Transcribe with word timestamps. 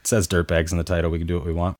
It 0.00 0.06
says 0.06 0.28
dirtbags 0.28 0.70
in 0.70 0.78
the 0.78 0.84
title. 0.84 1.10
We 1.10 1.18
can 1.18 1.26
do 1.26 1.36
what 1.36 1.46
we 1.46 1.54
want. 1.54 1.76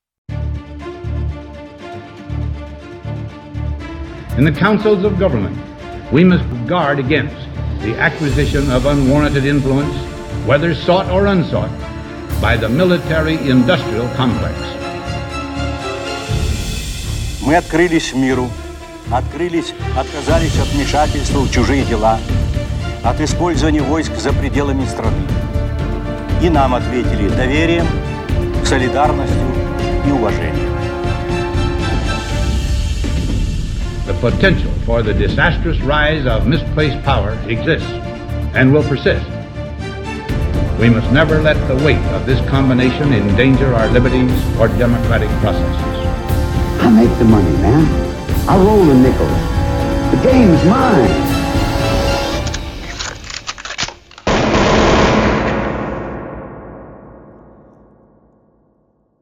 In 4.39 4.45
the 4.45 4.53
councils 4.53 5.05
of 5.05 5.19
government, 5.19 5.57
we 6.11 6.25
must 6.25 6.45
guard 6.67 6.99
against 6.99 7.37
the 7.83 7.95
acquisition 7.99 8.71
of 8.73 8.87
unwarranted 8.87 9.45
influence, 9.45 9.95
whether 10.47 10.75
sought 10.75 11.09
or 11.11 11.27
unsought, 11.27 11.71
by 12.41 12.57
the 12.57 12.69
military-industrial 12.69 14.09
complex. 14.17 14.55
Мы 17.43 17.57
открылись 17.57 18.15
миру, 18.15 18.51
открылись, 19.13 19.75
отказались 19.97 20.59
от 20.59 20.69
вмешательства 20.69 21.41
в 21.41 21.51
чужие 21.53 21.85
дела, 21.85 22.19
от 23.05 23.21
использования 23.21 23.83
войск 23.83 24.17
за 24.17 24.33
пределами 24.33 24.87
страны. 24.87 25.23
И 26.43 26.49
нам 26.49 26.75
ответили 26.75 27.29
доверием, 27.29 27.87
солидарностью 28.69 29.43
и 30.07 30.11
уважением. 30.11 30.75
The 34.07 34.15
potential 34.21 34.71
for 34.85 35.03
the 35.03 35.15
disastrous 35.15 35.81
rise 35.81 36.27
of 36.27 36.47
misplaced 36.47 37.03
power 37.05 37.39
exists 37.49 37.89
and 38.55 38.73
will 38.73 38.83
persist. 38.83 39.25
We 40.79 40.91
must 40.91 41.11
never 41.13 41.41
let 41.41 41.57
the 41.69 41.77
weight 41.85 42.05
of 42.13 42.27
this 42.27 42.41
combination 42.51 43.13
endanger 43.15 43.73
our 43.75 43.89
liberties 43.89 44.33
or 44.59 44.69
democratic 44.69 45.31
processes. 45.41 45.95
I 46.83 46.91
make 46.91 47.19
the 47.19 47.25
money, 47.25 47.57
man. 47.63 47.87
I 48.49 48.57
roll 48.59 48.85
the 48.85 48.95
nickels. 48.95 49.55
The 50.11 50.31
game's 50.31 50.65
mine. 50.67 51.28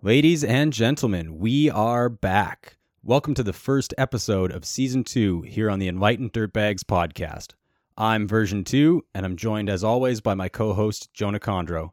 Ladies 0.08 0.42
and 0.42 0.72
gentlemen, 0.72 1.38
we 1.38 1.70
are 1.70 2.08
back. 2.08 2.78
Welcome 3.04 3.34
to 3.34 3.44
the 3.44 3.52
first 3.52 3.94
episode 3.98 4.54
of 4.54 4.64
season 4.64 5.04
two 5.04 5.42
here 5.42 5.70
on 5.70 5.80
the 5.80 5.90
Enlightened 5.90 6.32
Dirtbags 6.32 6.84
podcast. 6.84 7.56
I'm 7.98 8.26
version 8.26 8.64
two, 8.64 9.04
and 9.14 9.26
I'm 9.26 9.36
joined 9.36 9.70
as 9.70 9.84
always 9.84 10.22
by 10.22 10.34
my 10.34 10.48
co-host 10.48 11.14
Jonah 11.14 11.42
Kondro. 11.42 11.90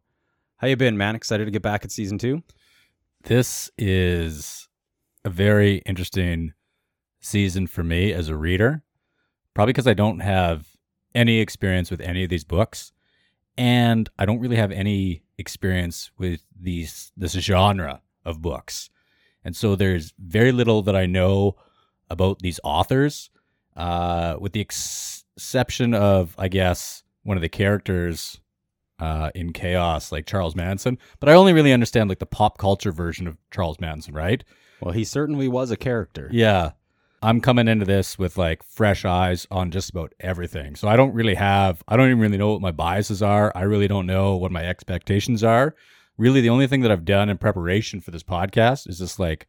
How 0.59 0.69
you 0.69 0.77
been, 0.77 0.97
man? 0.97 1.17
Excited 1.17 1.47
to 1.47 1.51
get 1.51 1.63
back 1.63 1.85
at 1.85 1.91
season 1.91 2.19
two? 2.19 2.45
This 3.25 3.69
is 3.77 4.69
a 5.25 5.29
very 5.29 5.79
interesting 5.79 6.53
season 7.21 7.67
for 7.67 7.83
me 7.83 8.13
as 8.13 8.29
a 8.29 8.37
reader, 8.37 8.85
probably 9.55 9.73
because 9.73 9.89
I 9.89 9.95
don't 9.95 10.21
have 10.21 10.69
any 11.17 11.41
experience 11.41 11.91
with 11.91 12.01
any 12.01 12.23
of 12.23 12.31
these 12.31 12.45
books, 12.45 12.93
and 13.59 14.09
I 14.21 14.25
don't 14.25 14.39
really 14.39 14.55
have 14.55 14.71
any 14.71 15.25
experience 15.37 16.13
with 16.17 16.45
these 16.57 17.11
this 17.17 17.33
genre 17.33 18.03
of 18.25 18.43
books, 18.43 18.91
and 19.45 19.55
so 19.55 19.77
there's 19.77 20.13
very 20.19 20.53
little 20.53 20.83
that 20.83 20.97
I 20.97 21.07
know 21.07 21.57
about 22.11 22.41
these 22.41 22.61
authors, 22.65 23.31
uh, 23.77 24.37
with 24.39 24.53
the 24.53 24.61
ex- 24.61 25.25
exception 25.37 25.95
of 25.95 26.35
I 26.39 26.49
guess 26.49 27.03
one 27.23 27.37
of 27.37 27.43
the 27.43 27.49
characters 27.49 28.41
uh, 28.99 29.31
in 29.35 29.53
Chaos, 29.53 30.13
like 30.13 30.27
Charles 30.27 30.55
Manson. 30.55 30.99
But 31.21 31.29
I 31.29 31.35
only 31.35 31.53
really 31.53 31.73
understand 31.73 32.09
like 32.09 32.19
the 32.19 32.27
pop 32.27 32.59
culture 32.59 32.93
version 32.93 33.27
of 33.27 33.37
Charles 33.51 33.81
Manson, 33.81 34.15
right? 34.15 34.45
Well, 34.81 34.93
he 34.93 35.05
certainly 35.05 35.49
was 35.49 35.71
a 35.71 35.77
character. 35.77 36.29
Yeah. 36.31 36.73
I'm 37.23 37.41
coming 37.41 37.69
into 37.69 37.87
this 37.87 38.19
with 38.19 38.37
like 38.37 38.63
fresh 38.63 39.05
eyes 39.07 39.47
on 39.51 39.71
just 39.71 39.91
about 39.91 40.13
everything. 40.21 40.77
So 40.77 40.89
I 40.89 40.97
don't 40.97 41.15
really 41.15 41.35
have, 41.35 41.83
I 41.89 41.97
don't 41.97 42.09
even 42.09 42.21
really 42.21 42.37
know 42.37 42.53
what 42.53 42.61
my 42.61 42.71
biases 42.71 43.23
are. 43.23 43.51
I 43.55 43.63
really 43.63 43.89
don't 43.89 44.07
know 44.07 44.37
what 44.37 44.53
my 44.53 44.65
expectations 44.65 45.43
are. 45.43 45.75
Really, 46.17 46.41
the 46.41 46.51
only 46.51 46.67
thing 46.67 46.83
that 46.83 46.91
I've 46.93 47.05
done 47.05 47.29
in 47.29 47.39
preparation 47.39 48.01
for 48.01 48.11
this 48.11 48.23
podcast 48.23 48.89
is 48.89 48.99
just 48.99 49.19
like 49.19 49.49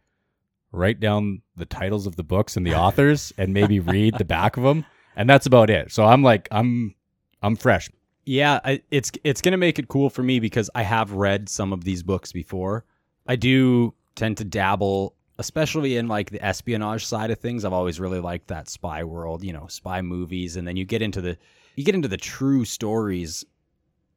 write 0.72 1.00
down 1.00 1.42
the 1.56 1.66
titles 1.66 2.08
of 2.08 2.16
the 2.16 2.24
books 2.24 2.58
and 2.58 2.66
the 2.66 2.74
authors 2.76 3.34
and 3.38 3.54
maybe 3.54 3.80
read 3.80 4.18
the 4.18 4.26
back 4.26 4.58
of 4.58 4.64
them. 4.64 4.86
And 5.16 5.30
that's 5.30 5.46
about 5.46 5.70
it. 5.70 5.92
So 5.92 6.06
I'm 6.06 6.24
like, 6.24 6.48
I'm, 6.52 6.96
I'm 7.42 7.56
fresh. 7.56 7.90
Yeah, 8.26 8.60
I, 8.66 8.82
it's 8.90 9.12
it's 9.24 9.40
gonna 9.42 9.58
make 9.58 9.78
it 9.78 9.88
cool 9.88 10.10
for 10.10 10.24
me 10.24 10.40
because 10.40 10.70
I 10.74 10.82
have 10.82 11.12
read 11.12 11.48
some 11.48 11.72
of 11.72 11.84
these 11.84 12.02
books 12.02 12.32
before. 12.32 12.84
I 13.28 13.36
do 13.36 13.94
tend 14.16 14.38
to 14.38 14.44
dabble, 14.44 15.16
especially 15.38 15.98
in 15.98 16.08
like 16.08 16.32
the 16.32 16.44
espionage 16.44 17.06
side 17.06 17.30
of 17.30 17.40
things. 17.40 17.64
I've 17.64 17.74
always 17.74 18.00
really 18.00 18.20
liked 18.20 18.48
that 18.48 18.68
spy 18.68 19.04
world, 19.04 19.44
you 19.44 19.54
know, 19.54 19.68
spy 19.68 20.02
movies, 20.02 20.56
and 20.56 20.68
then 20.68 20.76
you 20.76 20.86
get 20.86 21.04
into 21.04 21.22
the 21.22 21.38
you 21.76 21.84
get 21.84 21.94
into 21.94 22.08
the 22.08 22.18
true 22.18 22.66
stories 22.66 23.46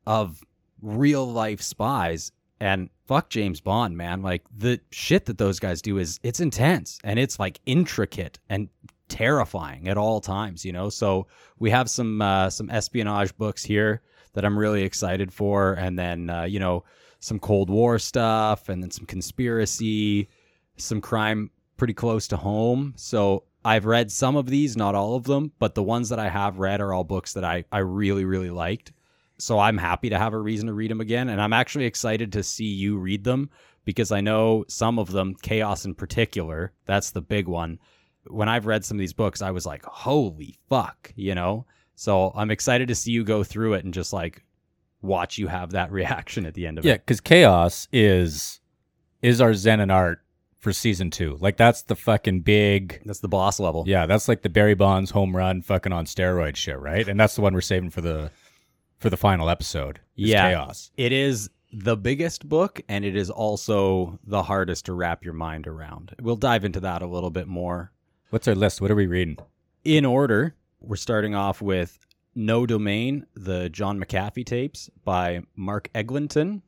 of 0.07 0.43
real 0.81 1.31
life 1.31 1.61
spies. 1.61 2.33
And 2.61 2.91
fuck 3.07 3.31
James 3.31 3.61
Bond, 3.61 3.97
man! 3.97 4.23
Like 4.23 4.43
the 4.57 4.81
shit 4.91 5.27
that 5.27 5.39
those 5.39 5.61
guys 5.61 5.81
do 5.81 5.99
is 5.99 6.19
it's 6.23 6.41
intense 6.41 6.99
and 7.05 7.19
it's 7.19 7.39
like 7.39 7.61
intricate 7.67 8.39
and 8.49 8.69
terrifying 9.09 9.89
at 9.89 9.97
all 9.97 10.21
times, 10.21 10.65
you 10.65 10.73
know. 10.73 10.89
So 10.89 11.27
we 11.59 11.71
have 11.71 11.91
some 11.91 12.21
uh, 12.23 12.51
some 12.51 12.71
espionage 12.71 13.37
books 13.37 13.65
here 13.65 14.03
that 14.35 14.45
I'm 14.45 14.59
really 14.59 14.83
excited 14.83 15.33
for, 15.33 15.73
and 15.73 15.99
then 15.99 16.31
uh, 16.31 16.45
you 16.45 16.61
know 16.61 16.85
some 17.21 17.39
Cold 17.39 17.71
War 17.71 17.99
stuff, 17.99 18.69
and 18.69 18.83
then 18.83 18.91
some 18.91 19.07
conspiracy, 19.07 20.29
some 20.77 21.01
crime 21.01 21.51
pretty 21.77 21.95
close 21.95 22.29
to 22.29 22.37
home. 22.37 22.95
So 22.97 23.45
I've 23.65 23.87
read 23.87 24.13
some 24.13 24.37
of 24.37 24.47
these, 24.47 24.77
not 24.77 24.95
all 24.95 25.17
of 25.17 25.25
them, 25.25 25.53
but 25.59 25.75
the 25.75 25.83
ones 25.83 26.09
that 26.11 26.19
I 26.19 26.29
have 26.29 26.59
read 26.59 26.81
are 26.81 26.93
all 26.93 27.05
books 27.05 27.33
that 27.35 27.45
I 27.45 27.65
I 27.73 27.79
really 27.79 28.25
really 28.25 28.51
liked. 28.51 28.93
So 29.39 29.59
I'm 29.59 29.79
happy 29.79 30.11
to 30.11 30.19
have 30.19 30.33
a 30.35 30.39
reason 30.39 30.67
to 30.67 30.73
read 30.75 30.91
them 30.91 31.01
again, 31.01 31.29
and 31.29 31.41
I'm 31.41 31.53
actually 31.53 31.85
excited 31.87 32.33
to 32.33 32.43
see 32.43 32.65
you 32.67 32.99
read 32.99 33.25
them 33.25 33.51
because 33.85 34.11
I 34.13 34.21
know 34.21 34.65
some 34.69 34.99
of 34.99 35.13
them, 35.13 35.35
Chaos 35.43 35.85
in 35.85 35.95
particular, 35.95 36.73
that's 36.87 37.11
the 37.13 37.23
big 37.23 37.47
one 37.49 37.79
when 38.27 38.49
I've 38.49 38.67
read 38.67 38.85
some 38.85 38.97
of 38.97 39.01
these 39.01 39.15
books, 39.15 39.41
I 39.41 39.53
was 39.53 39.65
like, 39.65 39.83
holy 39.85 40.59
fuck, 40.69 41.13
you 41.17 41.35
know? 41.35 41.65
So 41.95 42.31
I'm 42.35 42.51
excited 42.51 42.89
to 42.89 42.95
see 42.95 43.11
you 43.11 43.25
go 43.25 43.43
through 43.43 43.73
it 43.75 43.85
and 43.87 43.95
just 43.95 44.13
like 44.13 44.45
watch 45.01 45.39
you 45.39 45.47
have 45.47 45.71
that 45.71 45.91
reaction 46.01 46.45
at 46.45 46.53
the 46.53 46.67
end 46.67 46.79
of 46.79 46.85
Yeah, 46.85 46.95
it. 46.95 47.07
because 47.07 47.21
chaos 47.23 47.89
is 47.93 48.61
is 49.23 49.41
our 49.41 49.55
Zen 49.55 49.81
and 49.81 49.91
art 49.91 50.21
for 50.61 50.73
season 50.75 51.11
two. 51.11 51.39
Like 51.41 51.57
that's 51.57 51.83
the 51.83 51.97
fucking 51.97 52.41
big 52.41 53.01
That's 53.07 53.21
the 53.21 53.29
boss 53.29 53.59
level. 53.59 53.85
yeah, 53.87 54.05
that's 54.05 54.29
like 54.29 54.43
the 54.43 54.51
Barry 54.51 54.75
Bonds 54.75 55.13
home 55.13 55.35
run 55.35 55.63
fucking 55.63 55.93
on 55.93 56.05
steroid 56.05 56.57
shit, 56.57 56.79
right? 56.79 57.09
And 57.09 57.19
that's 57.19 57.35
the 57.35 57.41
one 57.41 57.55
we're 57.55 57.61
saving 57.63 57.91
for 57.91 58.03
the 58.03 58.31
for 58.99 59.11
the 59.11 59.17
final 59.17 59.49
episode. 59.49 60.01
is 60.17 60.31
Yeah. 60.31 60.51
chaos. 60.51 60.91
It 60.97 61.13
is 61.13 61.49
the 61.73 61.97
biggest 61.97 62.49
book 62.49 62.81
and 62.89 63.05
it 63.05 63.15
is 63.15 63.31
also 63.31 64.19
the 64.25 64.43
hardest 64.43 64.87
to 64.87 64.93
wrap 64.93 65.25
your 65.25 65.35
mind 65.35 65.67
around. 65.67 66.15
We'll 66.21 66.37
dive 66.37 66.65
into 66.65 66.81
that 66.81 67.03
a 67.03 67.07
little 67.07 67.31
bit 67.31 67.47
more. 67.47 67.93
What's 68.31 68.49
our 68.49 68.55
list? 68.55 68.81
What 68.81 68.91
are 68.91 68.95
we 68.97 69.07
reading? 69.07 69.39
In 69.85 70.05
order, 70.05 70.55
we're 70.81 70.97
starting 70.97 71.35
off 71.35 71.63
with 71.63 71.99
No 72.35 72.67
Domain, 72.67 73.27
the 73.35 73.69
John 73.69 74.01
McAfee 74.01 74.45
tapes 74.45 74.91
by 75.05 75.43
Mark 75.57 75.89
Eglinton. 75.95 76.63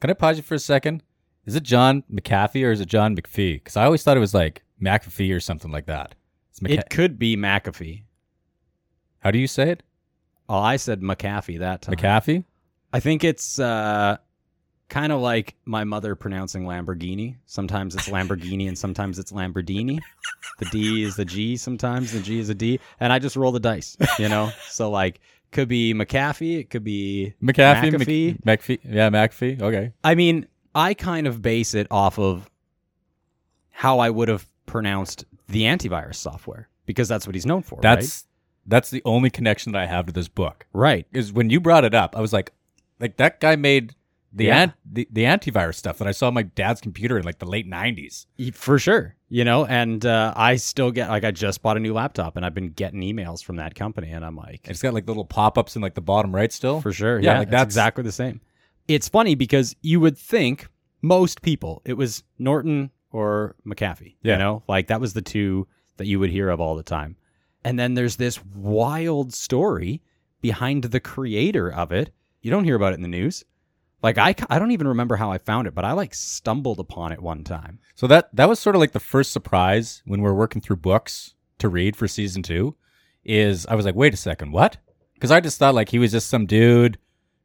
Can 0.00 0.10
I 0.10 0.14
pause 0.14 0.36
you 0.38 0.42
for 0.42 0.54
a 0.54 0.58
second? 0.58 1.02
Is 1.44 1.54
it 1.56 1.62
John 1.62 2.04
McAfee 2.12 2.64
or 2.66 2.70
is 2.72 2.80
it 2.80 2.88
John 2.88 3.16
McPhee? 3.16 3.54
Because 3.54 3.76
I 3.76 3.84
always 3.84 4.02
thought 4.02 4.16
it 4.16 4.20
was 4.20 4.34
like 4.34 4.62
McAfee 4.80 5.34
or 5.34 5.40
something 5.40 5.70
like 5.70 5.86
that. 5.86 6.14
It 6.62 6.90
could 6.90 7.18
be 7.18 7.36
McAfee. 7.36 8.02
How 9.20 9.30
do 9.30 9.38
you 9.38 9.46
say 9.46 9.70
it? 9.70 9.82
Oh, 10.48 10.58
I 10.58 10.76
said 10.76 11.00
McAfee 11.00 11.58
that 11.60 11.82
time. 11.82 11.96
McAfee? 11.96 12.44
I 12.92 13.00
think 13.00 13.22
it's 13.22 13.58
uh, 13.58 14.16
kind 14.88 15.12
of 15.12 15.20
like 15.20 15.54
my 15.64 15.84
mother 15.84 16.14
pronouncing 16.14 16.64
Lamborghini. 16.64 17.36
Sometimes 17.46 17.94
it's 17.94 18.08
Lamborghini 18.08 18.66
and 18.66 18.78
sometimes 18.78 19.18
it's 19.18 19.32
Lamborghini. 19.32 19.98
The 20.58 20.64
D 20.66 21.02
is 21.02 21.16
the 21.16 21.24
G 21.24 21.56
sometimes, 21.56 22.12
the 22.12 22.20
G 22.20 22.38
is 22.38 22.48
a 22.48 22.54
D. 22.54 22.80
And 22.98 23.12
I 23.12 23.18
just 23.18 23.36
roll 23.36 23.52
the 23.52 23.60
dice, 23.60 23.96
you 24.18 24.28
know? 24.28 24.50
so, 24.68 24.90
like, 24.90 25.20
could 25.52 25.68
be 25.68 25.94
McAfee, 25.94 26.60
it 26.60 26.70
could 26.70 26.84
be 26.84 27.34
McAfee? 27.42 27.92
McAfee. 27.92 28.44
Mc- 28.44 28.60
McPhee? 28.62 28.78
Yeah, 28.84 29.10
McAfee. 29.10 29.60
Okay. 29.60 29.92
I 30.02 30.14
mean, 30.14 30.46
I 30.74 30.94
kind 30.94 31.26
of 31.26 31.42
base 31.42 31.74
it 31.74 31.86
off 31.90 32.18
of 32.18 32.48
how 33.70 33.98
I 33.98 34.10
would 34.10 34.28
have 34.28 34.46
pronounced 34.66 35.24
the 35.48 35.62
antivirus 35.62 36.16
software 36.16 36.68
because 36.86 37.08
that's 37.08 37.26
what 37.26 37.34
he's 37.34 37.46
known 37.46 37.62
for. 37.62 37.80
That's 37.80 38.24
that's 38.68 38.90
the 38.90 39.02
only 39.04 39.30
connection 39.30 39.72
that 39.72 39.80
I 39.82 39.86
have 39.86 40.06
to 40.06 40.12
this 40.12 40.28
book. 40.28 40.66
right. 40.72 41.06
Is 41.12 41.32
when 41.32 41.50
you 41.50 41.58
brought 41.60 41.84
it 41.84 41.94
up, 41.94 42.16
I 42.16 42.20
was 42.20 42.32
like, 42.32 42.52
like 43.00 43.16
that 43.16 43.40
guy 43.40 43.56
made 43.56 43.94
the 44.32 44.44
Yeah. 44.44 44.56
ant 44.58 44.72
the, 44.84 45.08
the 45.10 45.22
antivirus 45.24 45.76
stuff 45.76 45.96
that 45.98 46.06
I 46.06 46.12
saw 46.12 46.26
on 46.28 46.34
my 46.34 46.42
dad's 46.42 46.80
computer 46.82 47.18
in 47.18 47.24
like 47.24 47.38
the 47.38 47.46
late 47.46 47.66
nineties. 47.66 48.26
For 48.52 48.78
sure, 48.78 49.16
you 49.30 49.42
know, 49.42 49.64
and 49.64 50.04
uh, 50.04 50.34
I 50.36 50.56
still 50.56 50.90
get 50.90 51.08
like 51.08 51.24
I 51.24 51.30
just 51.30 51.62
bought 51.62 51.76
a 51.78 51.80
new 51.80 51.94
laptop 51.94 52.36
and 52.36 52.44
I've 52.44 52.52
been 52.54 52.68
getting 52.70 53.00
emails 53.00 53.42
from 53.42 53.56
that 53.56 53.74
company, 53.74 54.10
and 54.10 54.24
I'm 54.24 54.36
like, 54.36 54.60
It's 54.68 54.82
got 54.82 54.92
like 54.94 55.08
little 55.08 55.24
pop 55.24 55.56
ups 55.56 55.76
in 55.76 55.82
like 55.82 55.94
the 55.94 56.02
bottom 56.02 56.34
right 56.34 56.52
still. 56.52 56.80
for 56.82 56.92
sure, 56.92 57.18
Yeah, 57.20 57.32
yeah, 57.32 57.38
like 57.38 57.50
that's- 57.50 57.64
exactly 57.66 58.04
the 58.04 58.12
same. 58.12 58.40
It's 58.86 59.08
funny 59.08 59.34
because 59.34 59.74
you 59.82 59.98
would 60.00 60.16
think 60.18 60.68
most 61.00 61.40
people 61.42 61.80
it 61.86 61.94
was 61.94 62.22
Norton 62.38 62.90
or 63.10 63.56
McAfee, 63.66 64.16
Yeah. 64.22 64.34
you 64.34 64.38
know, 64.40 64.62
like 64.68 64.88
that 64.88 65.00
was 65.00 65.14
the 65.14 65.22
two 65.22 65.66
that 65.96 66.06
you 66.06 66.18
would 66.20 66.30
hear 66.30 66.48
of 66.50 66.60
all 66.60 66.76
the 66.76 66.82
time, 66.82 67.16
and 67.64 67.78
then 67.78 67.94
there's 67.94 68.16
this 68.16 68.44
wild 68.44 69.32
story 69.34 70.02
behind 70.40 70.84
the 70.84 71.00
creator 71.00 71.70
of 71.72 71.92
it. 71.92 72.10
You 72.42 72.50
don't 72.50 72.64
hear 72.64 72.76
about 72.76 72.92
it 72.92 72.96
in 72.96 73.02
the 73.02 73.08
news, 73.08 73.44
Like 74.02 74.18
I, 74.18 74.34
I 74.48 74.58
don't 74.58 74.70
even 74.70 74.88
remember 74.88 75.16
how 75.16 75.32
I 75.32 75.38
found 75.38 75.66
it, 75.66 75.74
but 75.74 75.84
I 75.84 75.92
like 75.92 76.14
stumbled 76.14 76.78
upon 76.78 77.12
it 77.12 77.20
one 77.20 77.42
time. 77.42 77.80
So 77.96 78.06
that 78.06 78.34
that 78.34 78.48
was 78.48 78.60
sort 78.60 78.76
of 78.76 78.80
like 78.80 78.92
the 78.92 79.00
first 79.00 79.32
surprise 79.32 80.02
when 80.06 80.22
we 80.22 80.28
are 80.28 80.34
working 80.34 80.62
through 80.62 80.76
books 80.76 81.34
to 81.58 81.68
read 81.68 81.96
for 81.96 82.06
season 82.06 82.42
two. 82.42 82.76
Is 83.24 83.66
I 83.66 83.74
was 83.74 83.84
like, 83.84 83.96
wait 83.96 84.14
a 84.14 84.16
second, 84.16 84.52
what? 84.52 84.78
Because 85.14 85.30
I 85.32 85.40
just 85.40 85.58
thought 85.58 85.74
like 85.74 85.88
he 85.88 85.98
was 85.98 86.12
just 86.12 86.28
some 86.28 86.46
dude, 86.46 86.98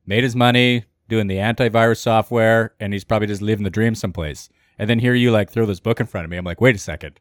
made 0.06 0.24
his 0.24 0.36
money 0.36 0.86
doing 1.10 1.28
the 1.28 1.38
antivirus 1.38 1.98
software, 1.98 2.74
and 2.80 2.94
he's 2.94 3.04
probably 3.04 3.28
just 3.28 3.42
living 3.42 3.64
the 3.64 3.70
dream 3.70 3.96
someplace. 3.96 4.48
And 4.78 4.90
then 4.90 5.00
here 5.00 5.14
you 5.16 5.32
like 5.32 5.50
throw 5.50 5.66
this 5.66 5.80
book 5.80 6.00
in 6.00 6.06
front 6.06 6.26
of 6.26 6.32
me. 6.32 6.38
I'm 6.38 6.46
like, 6.46 6.62
wait 6.62 6.76
a 6.76 6.80
second, 6.80 7.20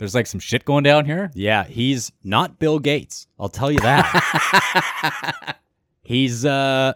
there's 0.00 0.14
like 0.14 0.26
some 0.26 0.40
shit 0.40 0.64
going 0.64 0.82
down 0.82 1.04
here. 1.04 1.30
Yeah, 1.34 1.64
he's 1.64 2.10
not 2.24 2.58
Bill 2.58 2.78
Gates. 2.78 3.26
I'll 3.38 3.50
tell 3.50 3.70
you 3.70 3.80
that. 3.80 5.56
he's 6.02 6.46
uh 6.46 6.94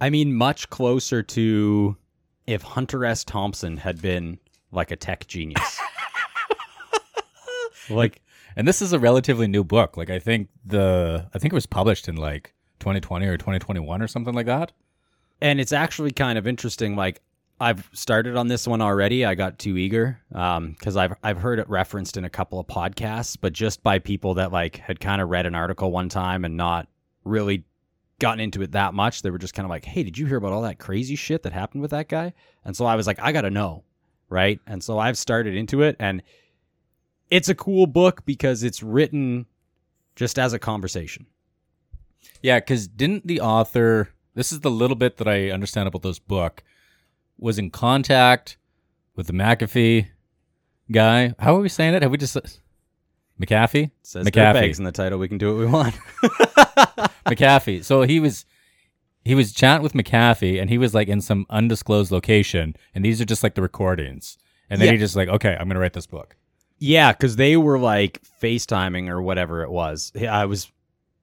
I 0.00 0.10
mean 0.10 0.32
much 0.32 0.70
closer 0.70 1.24
to 1.24 1.96
if 2.46 2.62
Hunter 2.62 3.04
S. 3.04 3.24
Thompson 3.24 3.78
had 3.78 4.00
been 4.00 4.38
like 4.70 4.92
a 4.92 4.96
tech 4.96 5.26
genius. 5.26 5.80
like 7.90 8.22
And 8.54 8.66
this 8.68 8.80
is 8.80 8.92
a 8.92 8.98
relatively 9.00 9.48
new 9.48 9.64
book. 9.64 9.96
Like 9.96 10.10
I 10.10 10.20
think 10.20 10.48
the 10.64 11.28
I 11.34 11.38
think 11.40 11.52
it 11.52 11.56
was 11.56 11.66
published 11.66 12.08
in 12.08 12.14
like 12.14 12.54
2020 12.78 13.26
or 13.26 13.36
2021 13.36 14.00
or 14.00 14.06
something 14.06 14.34
like 14.34 14.46
that. 14.46 14.70
and 15.40 15.60
it's 15.60 15.72
actually 15.72 16.12
kind 16.12 16.38
of 16.38 16.46
interesting 16.46 16.94
like 16.94 17.20
I've 17.58 17.88
started 17.92 18.36
on 18.36 18.48
this 18.48 18.66
one 18.66 18.82
already. 18.82 19.24
I 19.24 19.34
got 19.34 19.58
too 19.58 19.76
eager 19.76 20.20
um, 20.34 20.72
because 20.72 20.96
I've 20.96 21.14
I've 21.22 21.38
heard 21.38 21.58
it 21.58 21.68
referenced 21.68 22.16
in 22.16 22.24
a 22.24 22.30
couple 22.30 22.60
of 22.60 22.66
podcasts, 22.66 23.36
but 23.40 23.52
just 23.52 23.82
by 23.82 23.98
people 23.98 24.34
that 24.34 24.52
like 24.52 24.76
had 24.76 25.00
kind 25.00 25.22
of 25.22 25.30
read 25.30 25.46
an 25.46 25.54
article 25.54 25.90
one 25.90 26.08
time 26.08 26.44
and 26.44 26.56
not 26.56 26.88
really 27.24 27.64
gotten 28.18 28.40
into 28.40 28.62
it 28.62 28.72
that 28.72 28.94
much. 28.94 29.22
They 29.22 29.30
were 29.30 29.38
just 29.38 29.54
kind 29.54 29.64
of 29.64 29.70
like, 29.70 29.86
"Hey, 29.86 30.02
did 30.02 30.18
you 30.18 30.26
hear 30.26 30.36
about 30.36 30.52
all 30.52 30.62
that 30.62 30.78
crazy 30.78 31.16
shit 31.16 31.42
that 31.44 31.52
happened 31.52 31.80
with 31.80 31.92
that 31.92 32.08
guy?" 32.08 32.34
And 32.64 32.76
so 32.76 32.84
I 32.84 32.94
was 32.94 33.06
like, 33.06 33.20
"I 33.20 33.32
got 33.32 33.42
to 33.42 33.50
know." 33.50 33.84
Right? 34.28 34.60
And 34.66 34.82
so 34.82 34.98
I've 34.98 35.16
started 35.16 35.54
into 35.54 35.82
it 35.82 35.94
and 36.00 36.20
it's 37.30 37.48
a 37.48 37.54
cool 37.54 37.86
book 37.86 38.24
because 38.24 38.62
it's 38.62 38.82
written 38.82 39.46
just 40.14 40.38
as 40.38 40.52
a 40.52 40.58
conversation. 40.58 41.26
Yeah, 42.42 42.58
because 42.60 42.88
didn't 42.88 43.26
the 43.26 43.40
author? 43.40 44.10
This 44.34 44.52
is 44.52 44.60
the 44.60 44.70
little 44.70 44.96
bit 44.96 45.16
that 45.18 45.28
I 45.28 45.50
understand 45.50 45.88
about 45.88 46.02
this 46.02 46.18
book. 46.18 46.62
Was 47.38 47.58
in 47.58 47.70
contact 47.70 48.56
with 49.14 49.26
the 49.26 49.32
McAfee 49.32 50.08
guy. 50.90 51.34
How 51.38 51.56
are 51.56 51.60
we 51.60 51.68
saying 51.68 51.94
it? 51.94 52.02
Have 52.02 52.10
we 52.10 52.18
just 52.18 52.36
McAfee? 53.40 53.84
It 53.86 53.90
says 54.02 54.26
McAfee. 54.26 54.78
in 54.78 54.84
the 54.84 54.92
title. 54.92 55.18
We 55.18 55.28
can 55.28 55.38
do 55.38 55.48
what 55.54 55.58
we 55.58 55.66
want. 55.66 55.94
McAfee. 57.26 57.84
So 57.84 58.02
he 58.02 58.20
was 58.20 58.44
he 59.24 59.34
was 59.34 59.52
chatting 59.52 59.82
with 59.82 59.92
McAfee, 59.92 60.60
and 60.60 60.70
he 60.70 60.78
was 60.78 60.94
like 60.94 61.08
in 61.08 61.20
some 61.20 61.46
undisclosed 61.50 62.12
location, 62.12 62.76
and 62.94 63.04
these 63.04 63.20
are 63.20 63.24
just 63.24 63.42
like 63.42 63.54
the 63.54 63.62
recordings. 63.62 64.38
And 64.70 64.80
then 64.80 64.86
Yeah. 64.86 64.92
he 64.92 64.98
just 64.98 65.16
like, 65.16 65.28
okay, 65.28 65.56
I'm 65.58 65.68
gonna 65.68 65.80
write 65.80 65.92
this 65.94 66.06
book. 66.06 66.36
Yeah, 66.78 67.12
because 67.12 67.36
they 67.36 67.56
were 67.56 67.78
like 67.78 68.20
FaceTiming 68.42 69.08
or 69.08 69.20
whatever 69.22 69.62
it 69.62 69.70
was. 69.70 70.12
I 70.16 70.44
was, 70.44 70.70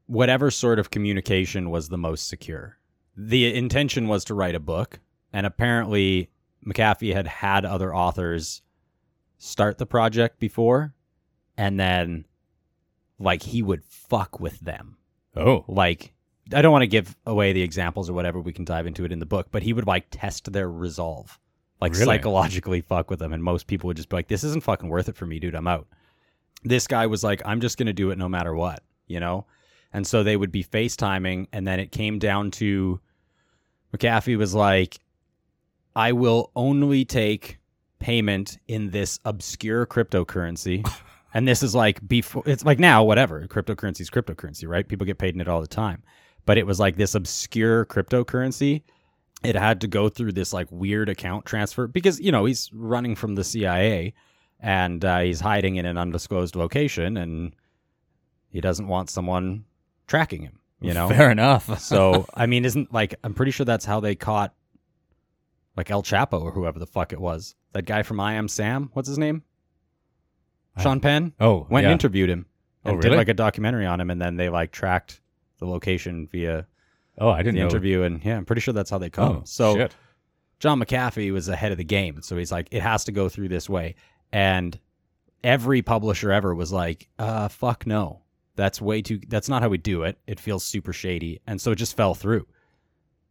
whatever 0.07 0.49
sort 0.51 0.79
of 0.79 0.89
communication 0.91 1.69
was 1.69 1.89
the 1.89 1.97
most 1.97 2.27
secure. 2.27 2.77
The 3.15 3.53
intention 3.55 4.07
was 4.07 4.25
to 4.25 4.33
write 4.33 4.55
a 4.55 4.59
book, 4.59 4.99
and 5.33 5.45
apparently 5.45 6.29
McAfee 6.65 7.13
had 7.13 7.27
had 7.27 7.65
other 7.65 7.93
authors 7.93 8.61
start 9.37 9.77
the 9.77 9.85
project 9.85 10.39
before, 10.39 10.93
and 11.57 11.79
then 11.79 12.25
like 13.19 13.43
he 13.43 13.61
would 13.61 13.83
fuck 13.85 14.39
with 14.39 14.59
them. 14.59 14.97
Oh, 15.35 15.65
Like, 15.67 16.13
I 16.53 16.61
don't 16.61 16.71
want 16.71 16.83
to 16.83 16.87
give 16.87 17.15
away 17.25 17.53
the 17.53 17.61
examples 17.63 18.09
or 18.09 18.13
whatever. 18.13 18.39
We 18.39 18.53
can 18.53 18.65
dive 18.65 18.85
into 18.85 19.03
it 19.05 19.11
in 19.11 19.19
the 19.19 19.25
book, 19.25 19.47
but 19.51 19.63
he 19.63 19.73
would 19.73 19.87
like 19.87 20.05
test 20.11 20.51
their 20.51 20.69
resolve, 20.69 21.39
like 21.81 21.93
Really? 21.93 22.05
psychologically 22.05 22.81
fuck 22.81 23.09
with 23.09 23.19
them. 23.19 23.33
And 23.33 23.43
most 23.43 23.65
people 23.67 23.87
would 23.87 23.97
just 23.97 24.09
be 24.09 24.15
like, 24.17 24.27
this 24.27 24.43
isn't 24.43 24.63
fucking 24.63 24.89
worth 24.89 25.09
it 25.09 25.15
for 25.15 25.25
me, 25.25 25.39
dude. 25.39 25.55
I'm 25.55 25.67
out. 25.67 25.87
This 26.63 26.85
guy 26.87 27.07
was 27.07 27.23
like, 27.23 27.41
I'm 27.45 27.61
just 27.61 27.77
going 27.77 27.87
to 27.87 27.93
do 27.93 28.11
it 28.11 28.17
no 28.17 28.29
matter 28.29 28.53
what, 28.53 28.83
you 29.07 29.19
know? 29.19 29.45
And 29.91 30.05
so 30.05 30.21
they 30.23 30.37
would 30.37 30.51
be 30.51 30.63
FaceTiming. 30.63 31.47
And 31.51 31.67
then 31.67 31.79
it 31.79 31.91
came 31.91 32.19
down 32.19 32.51
to 32.51 32.99
McAfee 33.95 34.37
was 34.37 34.53
like, 34.53 34.99
I 35.95 36.11
will 36.11 36.51
only 36.55 37.05
take 37.05 37.59
payment 37.99 38.57
in 38.67 38.89
this 38.89 39.19
obscure 39.25 39.85
cryptocurrency. 39.85 40.87
and 41.33 41.47
this 41.47 41.63
is 41.63 41.73
like 41.73 42.05
before 42.07 42.43
it's 42.45 42.65
like 42.65 42.79
now, 42.79 43.03
whatever. 43.03 43.45
Cryptocurrency 43.47 44.01
is 44.01 44.09
cryptocurrency, 44.09 44.67
right? 44.67 44.87
People 44.87 45.05
get 45.05 45.17
paid 45.17 45.35
in 45.35 45.41
it 45.41 45.47
all 45.47 45.61
the 45.61 45.67
time. 45.67 46.03
But 46.45 46.57
it 46.57 46.67
was 46.67 46.79
like 46.79 46.97
this 46.97 47.15
obscure 47.15 47.85
cryptocurrency. 47.85 48.83
It 49.43 49.55
had 49.55 49.81
to 49.81 49.87
go 49.87 50.09
through 50.09 50.33
this 50.33 50.53
like 50.53 50.67
weird 50.71 51.09
account 51.09 51.45
transfer 51.45 51.87
because, 51.87 52.19
you 52.19 52.31
know, 52.31 52.45
he's 52.45 52.69
running 52.73 53.15
from 53.15 53.35
the 53.35 53.43
CIA 53.43 54.13
and 54.59 55.03
uh, 55.03 55.19
he's 55.19 55.39
hiding 55.39 55.75
in 55.77 55.85
an 55.85 55.97
undisclosed 55.97 56.55
location 56.55 57.17
and 57.17 57.53
he 58.49 58.61
doesn't 58.61 58.87
want 58.87 59.09
someone 59.09 59.65
tracking 60.07 60.43
him, 60.43 60.59
you 60.79 60.93
know? 60.93 61.09
fair 61.09 61.31
enough. 61.31 61.79
So 61.79 62.25
I 62.33 62.45
mean, 62.45 62.65
isn't 62.65 62.93
like 62.93 63.15
I'm 63.23 63.33
pretty 63.33 63.51
sure 63.51 63.65
that's 63.65 63.85
how 63.85 63.99
they 63.99 64.15
caught 64.15 64.53
like 65.75 65.89
El 65.91 66.03
Chapo 66.03 66.41
or 66.41 66.51
whoever 66.51 66.79
the 66.79 66.87
fuck 66.87 67.13
it 67.13 67.19
was. 67.21 67.55
That 67.73 67.85
guy 67.85 68.03
from 68.03 68.19
I 68.19 68.33
Am 68.33 68.47
Sam. 68.47 68.89
What's 68.93 69.07
his 69.07 69.17
name? 69.17 69.43
Sean 70.79 70.99
Penn 70.99 71.33
oh, 71.39 71.67
went 71.69 71.83
yeah. 71.83 71.89
and 71.89 71.93
interviewed 72.01 72.29
him 72.29 72.47
Oh, 72.85 72.91
and 72.91 73.01
did 73.01 73.11
like 73.13 73.29
a 73.29 73.33
documentary 73.33 73.85
on 73.85 74.01
him, 74.01 74.09
and 74.09 74.21
then 74.21 74.35
they 74.37 74.49
like 74.49 74.71
tracked 74.71 75.21
the 75.59 75.65
location 75.65 76.27
via 76.31 76.65
oh, 77.19 77.29
I 77.29 77.37
didn't 77.43 77.55
the 77.55 77.61
know. 77.61 77.67
interview, 77.67 78.01
and 78.03 78.23
yeah, 78.25 78.37
I'm 78.37 78.45
pretty 78.45 78.61
sure 78.61 78.73
that's 78.73 78.89
how 78.89 78.97
they 78.97 79.09
caught 79.09 79.31
Oh, 79.31 79.37
him. 79.39 79.45
So 79.45 79.75
shit. 79.75 79.95
John 80.59 80.79
McAfee 80.79 81.31
was 81.31 81.47
ahead 81.47 81.71
of 81.71 81.77
the 81.77 81.83
game. 81.83 82.21
So 82.21 82.37
he's 82.37 82.51
like, 82.51 82.67
it 82.71 82.81
has 82.81 83.03
to 83.05 83.11
go 83.11 83.29
through 83.29 83.49
this 83.49 83.69
way. 83.69 83.95
And 84.31 84.79
every 85.43 85.81
publisher 85.81 86.31
ever 86.31 86.55
was 86.55 86.71
like, 86.71 87.09
uh, 87.19 87.49
fuck 87.49 87.85
no. 87.85 88.21
That's 88.55 88.81
way 88.81 89.01
too, 89.01 89.19
that's 89.27 89.49
not 89.49 89.61
how 89.61 89.69
we 89.69 89.77
do 89.77 90.03
it. 90.03 90.17
It 90.25 90.39
feels 90.39 90.63
super 90.63 90.93
shady. 90.93 91.41
And 91.47 91.59
so 91.59 91.71
it 91.71 91.75
just 91.75 91.97
fell 91.97 92.15
through. 92.15 92.47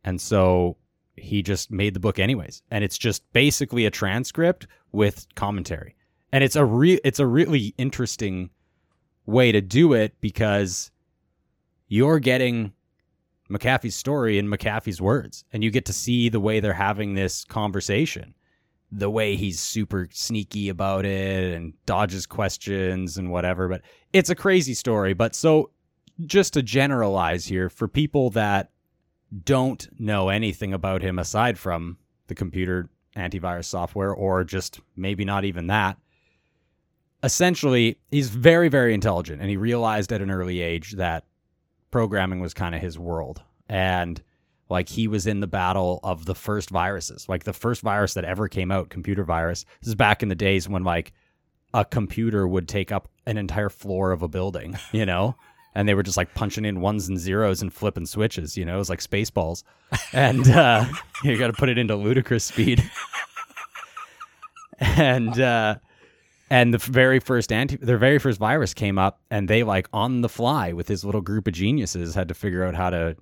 And 0.04 0.20
so 0.20 0.76
he 1.16 1.42
just 1.42 1.70
made 1.70 1.94
the 1.94 2.00
book 2.00 2.18
anyways. 2.18 2.62
And 2.70 2.82
it's 2.84 2.98
just 2.98 3.30
basically 3.32 3.86
a 3.86 3.90
transcript 3.90 4.66
with 4.92 5.26
commentary. 5.34 5.94
And 6.32 6.42
it's 6.42 6.56
a 6.56 6.64
re- 6.64 7.00
it's 7.04 7.20
a 7.20 7.26
really 7.26 7.74
interesting 7.76 8.50
way 9.26 9.52
to 9.52 9.60
do 9.60 9.92
it 9.92 10.14
because 10.20 10.90
you're 11.88 12.18
getting 12.18 12.72
McAfee's 13.50 13.94
story 13.94 14.38
in 14.38 14.48
McAfee's 14.48 15.00
words, 15.00 15.44
and 15.52 15.62
you 15.62 15.70
get 15.70 15.84
to 15.86 15.92
see 15.92 16.28
the 16.28 16.40
way 16.40 16.58
they're 16.58 16.72
having 16.72 17.14
this 17.14 17.44
conversation, 17.44 18.34
the 18.90 19.10
way 19.10 19.36
he's 19.36 19.60
super 19.60 20.08
sneaky 20.10 20.70
about 20.70 21.04
it 21.04 21.54
and 21.54 21.74
dodges 21.84 22.24
questions 22.26 23.18
and 23.18 23.30
whatever. 23.30 23.68
But 23.68 23.82
it's 24.12 24.30
a 24.30 24.34
crazy 24.34 24.72
story. 24.74 25.12
But 25.12 25.34
so, 25.34 25.70
just 26.24 26.54
to 26.54 26.62
generalize 26.62 27.44
here, 27.44 27.68
for 27.68 27.88
people 27.88 28.30
that 28.30 28.70
don't 29.44 29.88
know 29.98 30.28
anything 30.28 30.72
about 30.72 31.02
him 31.02 31.18
aside 31.18 31.58
from 31.58 31.98
the 32.26 32.34
computer 32.34 32.88
antivirus 33.16 33.66
software, 33.66 34.12
or 34.12 34.44
just 34.44 34.80
maybe 34.96 35.24
not 35.24 35.44
even 35.44 35.66
that, 35.68 35.98
essentially, 37.22 37.98
he's 38.10 38.28
very, 38.30 38.68
very 38.68 38.94
intelligent, 38.94 39.40
and 39.40 39.50
he 39.50 39.56
realized 39.56 40.12
at 40.12 40.22
an 40.22 40.30
early 40.30 40.60
age 40.60 40.92
that 40.92 41.24
programming 41.90 42.40
was 42.40 42.54
kind 42.54 42.74
of 42.74 42.80
his 42.80 42.98
world. 42.98 43.42
And 43.68 44.20
like 44.68 44.88
he 44.88 45.06
was 45.06 45.26
in 45.26 45.40
the 45.40 45.46
battle 45.46 46.00
of 46.02 46.24
the 46.24 46.34
first 46.34 46.70
viruses, 46.70 47.28
like 47.28 47.44
the 47.44 47.52
first 47.52 47.82
virus 47.82 48.14
that 48.14 48.24
ever 48.24 48.48
came 48.48 48.72
out, 48.72 48.88
computer 48.88 49.24
virus. 49.24 49.64
This 49.80 49.88
is 49.88 49.94
back 49.94 50.22
in 50.22 50.28
the 50.28 50.34
days 50.34 50.68
when 50.68 50.82
like 50.82 51.12
a 51.74 51.84
computer 51.84 52.48
would 52.48 52.68
take 52.68 52.90
up 52.90 53.08
an 53.26 53.38
entire 53.38 53.68
floor 53.68 54.12
of 54.12 54.22
a 54.22 54.28
building, 54.28 54.78
you 54.92 55.06
know? 55.06 55.36
And 55.74 55.88
they 55.88 55.94
were 55.94 56.02
just 56.02 56.16
like 56.18 56.34
punching 56.34 56.64
in 56.64 56.80
ones 56.80 57.08
and 57.08 57.18
zeros 57.18 57.62
and 57.62 57.72
flipping 57.72 58.06
switches, 58.06 58.56
you 58.56 58.64
know? 58.64 58.74
It 58.74 58.78
was 58.78 58.90
like 58.90 59.00
spaceballs. 59.00 59.62
And 60.12 60.48
uh, 60.48 60.84
you 61.24 61.36
got 61.38 61.48
to 61.48 61.52
put 61.52 61.68
it 61.68 61.78
into 61.78 61.96
ludicrous 61.96 62.44
speed. 62.44 62.82
and 64.78 65.38
uh, 65.40 65.76
and 66.50 66.74
the 66.74 66.78
very 66.78 67.20
first 67.20 67.52
anti 67.52 67.76
their 67.76 67.98
very 67.98 68.18
first 68.18 68.38
virus 68.38 68.74
came 68.74 68.98
up 68.98 69.20
and 69.30 69.48
they 69.48 69.62
like 69.62 69.88
on 69.92 70.20
the 70.22 70.28
fly 70.28 70.72
with 70.72 70.88
his 70.88 71.04
little 71.04 71.20
group 71.20 71.46
of 71.46 71.54
geniuses 71.54 72.14
had 72.14 72.28
to 72.28 72.34
figure 72.34 72.64
out 72.64 72.74
how 72.74 72.90
to 72.90 73.16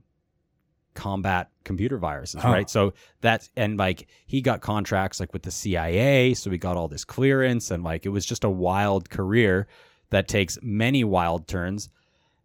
combat 0.95 1.51
computer 1.65 1.99
viruses 1.99 2.43
Huh. 2.43 2.51
right 2.51 2.69
so 2.71 2.93
that's 3.21 3.51
and 3.57 3.79
like 3.79 4.09
he 4.27 4.41
got 4.41 4.61
contracts 4.61 5.21
like 5.21 5.33
with 5.33 5.43
the 5.43 5.51
CIA 5.53 6.35
so 6.35 6.51
he 6.51 6.59
got 6.59 6.77
all 6.77 6.89
this 6.89 7.05
clearance 7.05 7.71
and 7.71 7.85
like 7.85 8.05
it 8.07 8.09
was 8.09 8.27
just 8.27 8.43
a 8.43 8.51
wild 8.51 9.09
career 9.09 9.69
that 10.11 10.27
takes 10.27 10.59
many 10.63 11.05
wild 11.05 11.47
turns 11.47 11.89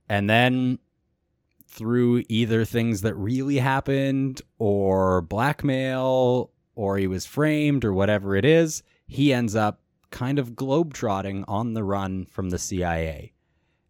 and 0.07 0.29
then 0.29 0.79
through 1.67 2.24
either 2.29 2.63
things 2.63 3.01
that 3.01 3.15
really 3.15 3.57
happened 3.57 4.41
or 4.59 5.21
blackmail 5.21 6.51
or 6.75 6.97
he 6.97 7.07
was 7.07 7.25
framed 7.25 7.83
or 7.83 7.93
whatever 7.93 8.35
it 8.35 8.45
is 8.45 8.83
he 9.07 9.33
ends 9.33 9.55
up 9.55 9.81
kind 10.12 10.39
of 10.39 10.51
globetrotting 10.51 11.43
on 11.47 11.74
the 11.74 11.83
run 11.83 12.25
from 12.25 12.50
the 12.50 12.57
CIA. 12.57 13.33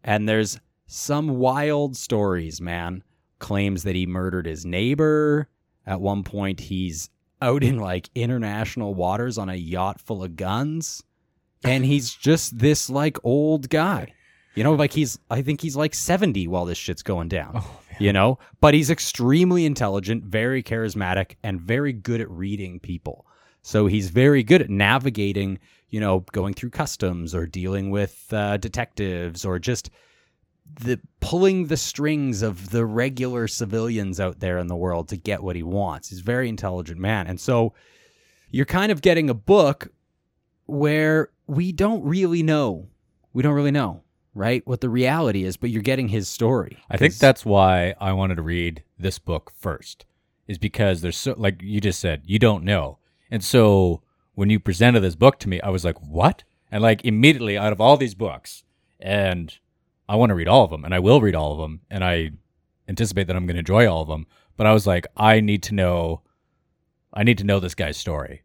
And 0.02 0.28
there's 0.28 0.60
some 0.86 1.38
wild 1.38 1.96
stories, 1.96 2.60
man. 2.60 3.02
Claims 3.38 3.82
that 3.82 3.94
he 3.94 4.06
murdered 4.06 4.46
his 4.46 4.64
neighbor 4.64 5.48
At 5.84 6.00
one 6.00 6.24
point, 6.24 6.58
he's 6.58 7.10
out 7.40 7.62
in 7.62 7.78
like 7.78 8.10
international 8.14 8.94
waters 8.94 9.38
on 9.38 9.48
a 9.48 9.54
yacht 9.54 10.00
full 10.00 10.24
of 10.24 10.36
guns. 10.36 11.04
And 11.62 11.84
he's 11.84 12.12
just 12.14 12.58
this 12.58 12.90
like 12.90 13.18
old 13.22 13.68
guy. 13.68 14.14
You 14.56 14.64
know, 14.64 14.74
like 14.74 14.92
he's, 14.92 15.18
I 15.30 15.42
think 15.42 15.60
he's 15.60 15.76
like 15.76 15.94
70 15.94 16.48
while 16.48 16.64
this 16.64 16.78
shit's 16.78 17.02
going 17.02 17.28
down. 17.28 17.62
you 17.98 18.12
know, 18.12 18.38
but 18.60 18.74
he's 18.74 18.90
extremely 18.90 19.64
intelligent, 19.64 20.24
very 20.24 20.62
charismatic, 20.62 21.36
and 21.42 21.60
very 21.60 21.92
good 21.92 22.20
at 22.20 22.30
reading 22.30 22.80
people. 22.80 23.26
So 23.62 23.86
he's 23.86 24.10
very 24.10 24.42
good 24.42 24.62
at 24.62 24.70
navigating, 24.70 25.58
you 25.90 26.00
know, 26.00 26.20
going 26.32 26.54
through 26.54 26.70
customs 26.70 27.34
or 27.34 27.46
dealing 27.46 27.90
with 27.90 28.26
uh, 28.32 28.56
detectives 28.56 29.44
or 29.44 29.58
just 29.58 29.90
the 30.80 31.00
pulling 31.20 31.66
the 31.66 31.76
strings 31.76 32.42
of 32.42 32.70
the 32.70 32.84
regular 32.84 33.48
civilians 33.48 34.20
out 34.20 34.40
there 34.40 34.58
in 34.58 34.66
the 34.66 34.76
world 34.76 35.08
to 35.08 35.16
get 35.16 35.42
what 35.42 35.56
he 35.56 35.62
wants. 35.62 36.08
He's 36.08 36.20
a 36.20 36.24
very 36.24 36.48
intelligent 36.48 37.00
man. 37.00 37.26
And 37.26 37.40
so 37.40 37.72
you're 38.50 38.66
kind 38.66 38.92
of 38.92 39.02
getting 39.02 39.30
a 39.30 39.34
book 39.34 39.88
where 40.66 41.30
we 41.46 41.72
don't 41.72 42.04
really 42.04 42.42
know. 42.42 42.88
We 43.32 43.42
don't 43.42 43.54
really 43.54 43.70
know, 43.70 44.02
right? 44.36 44.66
What 44.66 44.82
the 44.82 44.88
reality 44.88 45.44
is, 45.44 45.56
but 45.56 45.70
you're 45.70 45.82
getting 45.82 46.08
his 46.08 46.28
story. 46.28 46.78
I 46.90 46.98
think 46.98 47.14
that's 47.14 47.44
why 47.44 47.94
I 48.00 48.12
wanted 48.12 48.36
to 48.36 48.42
read 48.42 48.82
this 48.98 49.18
book 49.18 49.50
first, 49.56 50.04
is 50.46 50.58
because 50.58 51.00
there's 51.00 51.16
so, 51.16 51.34
like 51.36 51.62
you 51.62 51.80
just 51.80 51.98
said, 51.98 52.22
you 52.26 52.38
don't 52.38 52.62
know. 52.62 52.98
And 53.30 53.42
so 53.42 54.02
when 54.34 54.50
you 54.50 54.60
presented 54.60 55.00
this 55.00 55.16
book 55.16 55.38
to 55.40 55.48
me, 55.48 55.60
I 55.62 55.70
was 55.70 55.84
like, 55.84 55.98
what? 56.00 56.44
And 56.70 56.82
like 56.82 57.04
immediately 57.04 57.56
out 57.56 57.72
of 57.72 57.80
all 57.80 57.96
these 57.96 58.14
books, 58.14 58.62
and 59.00 59.56
I 60.08 60.16
want 60.16 60.30
to 60.30 60.34
read 60.34 60.48
all 60.48 60.64
of 60.64 60.70
them, 60.70 60.84
and 60.84 60.94
I 60.94 60.98
will 60.98 61.20
read 61.20 61.34
all 61.34 61.52
of 61.52 61.58
them, 61.58 61.80
and 61.90 62.04
I 62.04 62.32
anticipate 62.88 63.26
that 63.26 63.36
I'm 63.36 63.46
going 63.46 63.56
to 63.56 63.60
enjoy 63.60 63.90
all 63.90 64.02
of 64.02 64.08
them. 64.08 64.26
But 64.56 64.66
I 64.66 64.72
was 64.72 64.86
like, 64.86 65.06
I 65.16 65.40
need 65.40 65.62
to 65.64 65.74
know, 65.74 66.20
I 67.12 67.24
need 67.24 67.38
to 67.38 67.44
know 67.44 67.58
this 67.58 67.74
guy's 67.74 67.96
story 67.96 68.42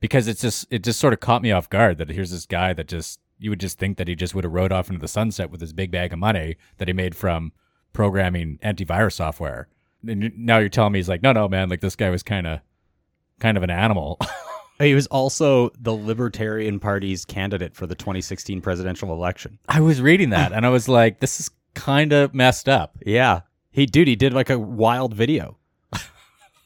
because 0.00 0.28
it's 0.28 0.40
just, 0.40 0.66
it 0.70 0.82
just 0.84 1.00
sort 1.00 1.12
of 1.12 1.20
caught 1.20 1.42
me 1.42 1.52
off 1.52 1.68
guard 1.68 1.98
that 1.98 2.10
here's 2.10 2.30
this 2.30 2.46
guy 2.46 2.72
that 2.72 2.88
just, 2.88 3.20
you 3.42 3.50
would 3.50 3.60
just 3.60 3.78
think 3.78 3.98
that 3.98 4.08
he 4.08 4.14
just 4.14 4.34
would 4.34 4.44
have 4.44 4.52
rode 4.52 4.72
off 4.72 4.88
into 4.88 5.00
the 5.00 5.08
sunset 5.08 5.50
with 5.50 5.60
his 5.60 5.72
big 5.72 5.90
bag 5.90 6.12
of 6.12 6.18
money 6.18 6.56
that 6.78 6.88
he 6.88 6.94
made 6.94 7.14
from 7.14 7.52
programming 7.92 8.58
antivirus 8.62 9.14
software. 9.14 9.68
And 10.06 10.32
now 10.36 10.58
you're 10.58 10.68
telling 10.68 10.92
me 10.92 10.98
he's 10.98 11.08
like, 11.08 11.22
no, 11.22 11.32
no, 11.32 11.48
man, 11.48 11.68
like 11.68 11.80
this 11.80 11.96
guy 11.96 12.10
was 12.10 12.22
kind 12.22 12.46
of, 12.46 12.60
kind 13.40 13.56
of 13.56 13.62
an 13.62 13.70
animal. 13.70 14.18
He 14.78 14.94
was 14.94 15.06
also 15.08 15.70
the 15.78 15.92
Libertarian 15.92 16.80
Party's 16.80 17.24
candidate 17.24 17.76
for 17.76 17.86
the 17.86 17.94
2016 17.94 18.60
presidential 18.60 19.12
election. 19.12 19.58
I 19.68 19.80
was 19.80 20.00
reading 20.00 20.30
that 20.30 20.52
and 20.52 20.66
I 20.66 20.70
was 20.70 20.88
like, 20.88 21.20
this 21.20 21.38
is 21.38 21.50
kind 21.74 22.12
of 22.12 22.34
messed 22.34 22.68
up. 22.68 22.98
Yeah. 23.04 23.42
He 23.70 23.86
dude, 23.86 24.08
he 24.08 24.16
did 24.16 24.34
like 24.34 24.50
a 24.50 24.58
wild 24.58 25.14
video. 25.14 25.56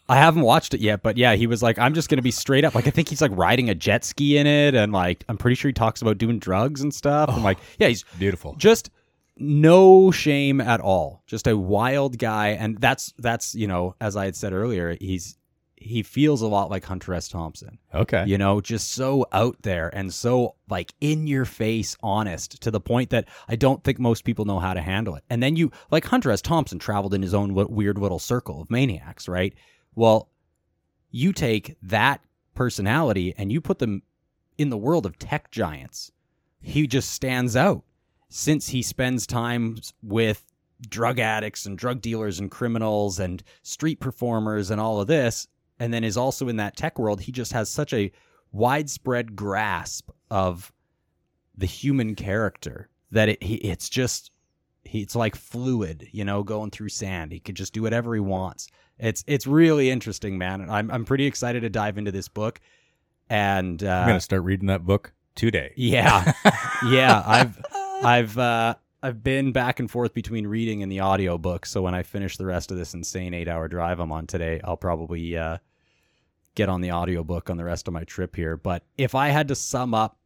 I 0.08 0.16
haven't 0.16 0.42
watched 0.42 0.72
it 0.74 0.80
yet, 0.80 1.02
but 1.02 1.16
yeah, 1.16 1.34
he 1.34 1.46
was 1.46 1.62
like, 1.62 1.78
I'm 1.78 1.94
just 1.94 2.08
gonna 2.08 2.22
be 2.22 2.30
straight 2.30 2.64
up. 2.64 2.74
Like 2.74 2.86
I 2.86 2.90
think 2.90 3.08
he's 3.08 3.20
like 3.20 3.32
riding 3.34 3.68
a 3.70 3.74
jet 3.74 4.04
ski 4.04 4.36
in 4.38 4.46
it, 4.46 4.74
and 4.74 4.92
like 4.92 5.24
I'm 5.28 5.36
pretty 5.36 5.54
sure 5.56 5.68
he 5.68 5.72
talks 5.72 6.00
about 6.02 6.18
doing 6.18 6.38
drugs 6.38 6.80
and 6.80 6.94
stuff. 6.94 7.28
I'm 7.32 7.42
like, 7.42 7.58
oh, 7.60 7.64
yeah, 7.80 7.88
he's 7.88 8.04
Beautiful. 8.18 8.54
just 8.56 8.90
no 9.38 10.10
shame 10.10 10.60
at 10.60 10.80
all. 10.80 11.22
Just 11.26 11.46
a 11.46 11.56
wild 11.56 12.18
guy, 12.18 12.48
and 12.50 12.78
that's 12.80 13.12
that's 13.18 13.54
you 13.54 13.66
know, 13.66 13.94
as 14.00 14.16
I 14.16 14.24
had 14.26 14.36
said 14.36 14.52
earlier, 14.52 14.96
he's 15.00 15.36
he 15.78 16.02
feels 16.02 16.40
a 16.40 16.46
lot 16.46 16.70
like 16.70 16.84
Hunter 16.84 17.12
S. 17.12 17.28
Thompson 17.28 17.78
Okay. 17.94 18.24
you 18.26 18.38
know 18.38 18.62
just 18.62 18.92
so 18.92 19.26
out 19.30 19.56
there 19.60 19.94
and 19.94 20.12
so 20.12 20.54
like 20.70 20.94
in 21.02 21.26
your 21.26 21.44
face 21.44 21.98
honest 22.02 22.62
to 22.62 22.70
the 22.70 22.80
point 22.80 23.10
that 23.10 23.28
i 23.46 23.56
don't 23.56 23.84
think 23.84 23.98
most 23.98 24.24
people 24.24 24.46
know 24.46 24.58
how 24.58 24.72
to 24.72 24.80
handle 24.80 25.14
it 25.16 25.22
and 25.28 25.42
then 25.42 25.54
you 25.54 25.70
like 25.90 26.06
hunter 26.06 26.30
s 26.30 26.40
thompson 26.40 26.78
traveled 26.78 27.12
in 27.12 27.20
his 27.20 27.34
own 27.34 27.52
weird 27.54 27.98
little 27.98 28.18
circle 28.18 28.62
of 28.62 28.70
maniacs 28.70 29.28
right 29.28 29.52
well 29.96 30.28
you 31.10 31.32
take 31.32 31.76
that 31.82 32.20
personality 32.54 33.34
and 33.36 33.50
you 33.50 33.60
put 33.60 33.78
them 33.78 34.02
in 34.58 34.70
the 34.70 34.76
world 34.76 35.06
of 35.06 35.18
tech 35.18 35.50
giants. 35.50 36.10
He 36.60 36.86
just 36.86 37.10
stands 37.10 37.56
out. 37.56 37.84
Since 38.28 38.68
he 38.68 38.82
spends 38.82 39.26
time 39.26 39.78
with 40.02 40.44
drug 40.88 41.18
addicts 41.18 41.64
and 41.64 41.78
drug 41.78 42.00
dealers 42.00 42.38
and 42.38 42.50
criminals 42.50 43.18
and 43.18 43.42
street 43.62 44.00
performers 44.00 44.70
and 44.70 44.80
all 44.80 45.00
of 45.00 45.06
this 45.06 45.46
and 45.78 45.92
then 45.92 46.04
is 46.04 46.16
also 46.16 46.48
in 46.48 46.56
that 46.56 46.76
tech 46.76 46.98
world 46.98 47.22
he 47.22 47.32
just 47.32 47.52
has 47.52 47.70
such 47.70 47.94
a 47.94 48.12
widespread 48.52 49.34
grasp 49.34 50.10
of 50.30 50.70
the 51.56 51.64
human 51.64 52.14
character 52.14 52.90
that 53.10 53.30
it, 53.30 53.42
he, 53.42 53.54
it's 53.54 53.88
just 53.88 54.30
he, 54.86 55.02
it's 55.02 55.16
like 55.16 55.36
fluid 55.36 56.08
you 56.12 56.24
know 56.24 56.42
going 56.42 56.70
through 56.70 56.88
sand. 56.88 57.32
He 57.32 57.40
could 57.40 57.54
just 57.56 57.72
do 57.72 57.82
whatever 57.82 58.14
he 58.14 58.20
wants. 58.20 58.68
It's 58.98 59.24
it's 59.26 59.46
really 59.46 59.90
interesting 59.90 60.38
man. 60.38 60.60
And 60.60 60.70
i'm 60.70 60.90
i'm 60.90 61.04
pretty 61.04 61.26
excited 61.26 61.60
to 61.60 61.70
dive 61.70 61.98
into 61.98 62.12
this 62.12 62.28
book. 62.28 62.60
And 63.28 63.82
uh 63.82 63.88
I'm 63.88 64.06
going 64.06 64.16
to 64.16 64.20
start 64.20 64.42
reading 64.42 64.68
that 64.68 64.84
book 64.84 65.12
today. 65.34 65.72
yeah. 65.76 66.32
Yeah 66.86 67.22
i've 67.26 67.60
i've 68.02 68.38
uh 68.38 68.74
I've 69.02 69.22
been 69.22 69.52
back 69.52 69.78
and 69.78 69.88
forth 69.90 70.14
between 70.14 70.48
reading 70.48 70.82
and 70.82 70.90
the 70.90 71.02
audiobook, 71.02 71.64
so 71.64 71.82
when 71.82 71.94
I 71.94 72.02
finish 72.02 72.38
the 72.38 72.46
rest 72.46 72.72
of 72.72 72.76
this 72.76 72.92
insane 72.92 73.34
eight 73.34 73.46
hour 73.46 73.68
drive 73.68 74.00
I'm 74.00 74.10
on 74.10 74.26
today, 74.26 74.60
I'll 74.64 74.76
probably 74.76 75.36
uh, 75.36 75.58
get 76.56 76.68
on 76.68 76.80
the 76.80 76.90
audiobook 76.90 77.48
on 77.48 77.56
the 77.56 77.64
rest 77.64 77.86
of 77.86 77.94
my 77.94 78.02
trip 78.02 78.34
here. 78.34 78.56
But 78.56 78.82
if 78.98 79.14
I 79.14 79.28
had 79.28 79.46
to 79.48 79.54
sum 79.54 79.94
up 79.94 80.18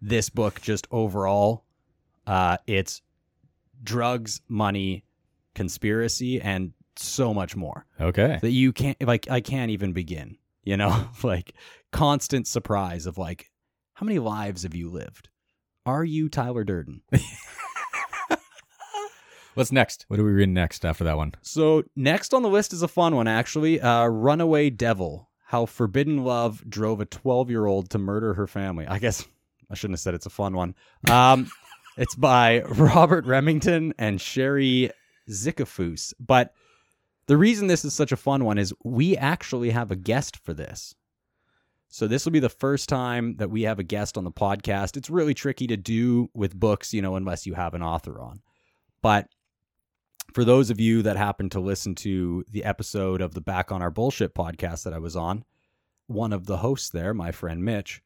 this 0.00 0.28
book 0.28 0.60
just 0.60 0.88
overall, 0.90 1.64
uh, 2.26 2.56
it's 2.66 3.02
drugs, 3.82 4.40
money, 4.48 5.04
conspiracy, 5.54 6.40
and 6.40 6.72
so 6.96 7.32
much 7.32 7.54
more 7.56 7.86
Okay. 8.00 8.38
that 8.42 8.50
you 8.50 8.72
can't 8.72 9.00
like 9.06 9.30
I 9.30 9.40
can't 9.40 9.70
even 9.70 9.92
begin. 9.92 10.36
You 10.64 10.76
know, 10.76 11.08
like 11.22 11.54
constant 11.92 12.46
surprise 12.46 13.06
of 13.06 13.16
like, 13.18 13.50
how 13.94 14.04
many 14.04 14.18
lives 14.18 14.64
have 14.64 14.74
you 14.74 14.90
lived? 14.90 15.28
Are 15.86 16.04
you 16.04 16.28
Tyler 16.28 16.64
Durden? 16.64 17.02
What's 19.54 19.72
next? 19.72 20.04
What 20.08 20.20
are 20.20 20.24
we 20.24 20.30
reading 20.30 20.54
next 20.54 20.84
after 20.84 21.02
that 21.04 21.16
one? 21.16 21.32
So 21.42 21.82
next 21.96 22.32
on 22.32 22.42
the 22.42 22.48
list 22.48 22.72
is 22.72 22.82
a 22.82 22.88
fun 22.88 23.16
one, 23.16 23.26
actually. 23.26 23.80
Uh, 23.80 24.06
Runaway 24.06 24.70
Devil: 24.70 25.28
How 25.46 25.66
Forbidden 25.66 26.22
Love 26.22 26.62
Drove 26.68 27.00
a 27.00 27.06
12-year-old 27.06 27.90
to 27.90 27.98
Murder 27.98 28.34
Her 28.34 28.46
Family. 28.46 28.86
I 28.86 29.00
guess 29.00 29.26
I 29.68 29.74
shouldn't 29.74 29.94
have 29.94 30.00
said 30.00 30.14
it's 30.14 30.26
a 30.26 30.30
fun 30.30 30.54
one. 30.54 30.76
Um, 31.10 31.50
it's 31.98 32.14
by 32.14 32.60
Robert 32.62 33.26
Remington 33.26 33.92
and 33.98 34.20
Sherri 34.20 34.90
Zickefoose. 35.28 36.14
But 36.18 36.54
the 37.26 37.36
reason 37.36 37.66
this 37.66 37.84
is 37.84 37.92
such 37.92 38.12
a 38.12 38.16
fun 38.16 38.44
one 38.44 38.56
is 38.56 38.72
we 38.84 39.16
actually 39.16 39.70
have 39.70 39.90
a 39.90 39.96
guest 39.96 40.38
for 40.44 40.54
this. 40.54 40.94
So 41.88 42.06
this 42.06 42.24
will 42.24 42.32
be 42.32 42.38
the 42.38 42.48
first 42.48 42.88
time 42.88 43.36
that 43.36 43.50
we 43.50 43.62
have 43.62 43.78
a 43.78 43.84
guest 43.84 44.16
on 44.16 44.24
the 44.24 44.30
podcast. 44.30 44.96
It's 44.96 45.10
really 45.10 45.34
tricky 45.34 45.66
to 45.66 45.76
do 45.76 46.30
with 46.34 46.58
books, 46.58 46.94
you 46.94 47.02
know, 47.02 47.16
unless 47.16 47.46
you 47.46 47.54
have 47.54 47.74
an 47.74 47.82
author 47.82 48.20
on. 48.20 48.42
But 49.02 49.28
for 50.34 50.44
those 50.44 50.70
of 50.70 50.78
you 50.78 51.02
that 51.02 51.16
happen 51.16 51.48
to 51.50 51.60
listen 51.60 51.94
to 51.96 52.44
the 52.50 52.64
episode 52.64 53.20
of 53.20 53.34
the 53.34 53.40
Back 53.40 53.72
on 53.72 53.82
Our 53.82 53.90
Bullshit 53.90 54.34
podcast 54.34 54.84
that 54.84 54.92
I 54.92 54.98
was 54.98 55.16
on, 55.16 55.44
one 56.06 56.32
of 56.32 56.46
the 56.46 56.58
hosts 56.58 56.90
there, 56.90 57.12
my 57.12 57.32
friend 57.32 57.64
Mitch, 57.64 58.02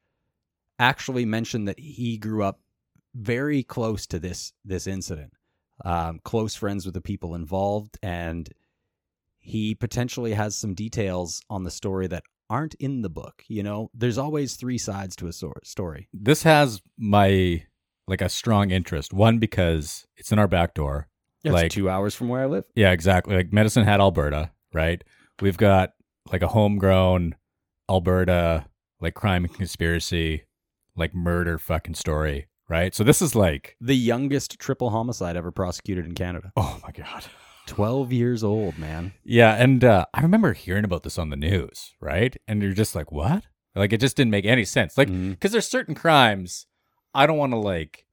actually 0.78 1.24
mentioned 1.26 1.68
that 1.68 1.78
he 1.78 2.16
grew 2.16 2.42
up 2.42 2.60
very 3.14 3.62
close 3.62 4.06
to 4.08 4.18
this 4.18 4.52
this 4.64 4.86
incident, 4.86 5.32
um, 5.84 6.20
close 6.24 6.54
friends 6.54 6.84
with 6.84 6.94
the 6.94 7.00
people 7.00 7.34
involved, 7.34 7.98
and 8.02 8.48
he 9.40 9.74
potentially 9.74 10.34
has 10.34 10.56
some 10.56 10.74
details 10.74 11.42
on 11.50 11.64
the 11.64 11.70
story 11.70 12.06
that 12.06 12.22
aren't 12.48 12.74
in 12.74 13.02
the 13.02 13.10
book. 13.10 13.42
You 13.48 13.62
know, 13.62 13.90
there's 13.94 14.18
always 14.18 14.56
three 14.56 14.78
sides 14.78 15.16
to 15.16 15.26
a 15.26 15.32
sor- 15.32 15.60
story. 15.64 16.08
This 16.12 16.42
has 16.44 16.80
my 16.98 17.64
like 18.08 18.20
a 18.20 18.28
strong 18.28 18.70
interest. 18.70 19.12
One 19.12 19.38
because 19.38 20.06
it's 20.16 20.32
in 20.32 20.38
our 20.38 20.48
back 20.48 20.74
door. 20.74 21.08
It's 21.44 21.52
Like- 21.52 21.72
two 21.72 21.88
hours 21.88 22.14
from 22.14 22.28
where 22.28 22.42
I 22.42 22.46
live. 22.46 22.64
Yeah, 22.74 22.92
exactly. 22.92 23.34
Like 23.34 23.52
Medicine 23.52 23.84
Hat, 23.84 24.00
Alberta, 24.00 24.50
right? 24.72 25.02
We've 25.40 25.56
got 25.56 25.94
like 26.30 26.42
a 26.42 26.48
homegrown 26.48 27.34
Alberta 27.90 28.66
like 29.00 29.14
crime 29.14 29.44
and 29.44 29.52
conspiracy, 29.54 30.44
like 30.94 31.14
murder 31.14 31.58
fucking 31.58 31.94
story, 31.94 32.46
right? 32.72 32.94
So 32.94 33.04
this 33.04 33.20
is 33.20 33.34
like, 33.36 33.76
The 33.80 33.94
youngest 33.96 34.58
triple 34.58 34.88
homicide 34.90 35.36
ever 35.36 35.50
prosecuted 35.52 36.06
in 36.06 36.14
Canada. 36.14 36.52
oh 36.56 36.80
my 36.82 36.90
god. 36.90 37.26
12 37.66 38.12
years 38.12 38.42
old, 38.42 38.76
man. 38.78 39.12
Yeah, 39.24 39.54
and 39.54 39.84
uh, 39.84 40.06
I 40.14 40.22
remember 40.22 40.52
hearing 40.54 40.84
about 40.84 41.02
this 41.04 41.18
on 41.18 41.30
the 41.30 41.36
news, 41.36 41.92
right? 42.00 42.34
And 42.48 42.60
you're 42.62 42.72
just 42.72 42.96
like, 42.96 43.12
what? 43.12 43.44
Like 43.76 43.92
it 43.92 44.00
just 44.00 44.16
didn't 44.16 44.32
make 44.32 44.44
any 44.46 44.64
sense. 44.64 44.98
Like 44.98 45.08
Mhm. 45.08 45.30
because 45.30 45.52
there's 45.52 45.68
certain 45.68 45.94
crimes 45.94 46.66
I 47.14 47.26
don't 47.26 47.38
want 47.38 47.52
to 47.52 47.58
like 47.58 48.06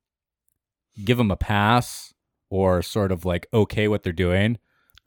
give 1.03 1.17
them 1.17 1.31
a 1.31 1.35
pass 1.37 2.13
or 2.49 2.81
sort 2.81 3.11
of 3.11 3.25
like 3.25 3.47
okay 3.53 3.87
what 3.87 4.03
they're 4.03 4.13
doing. 4.13 4.57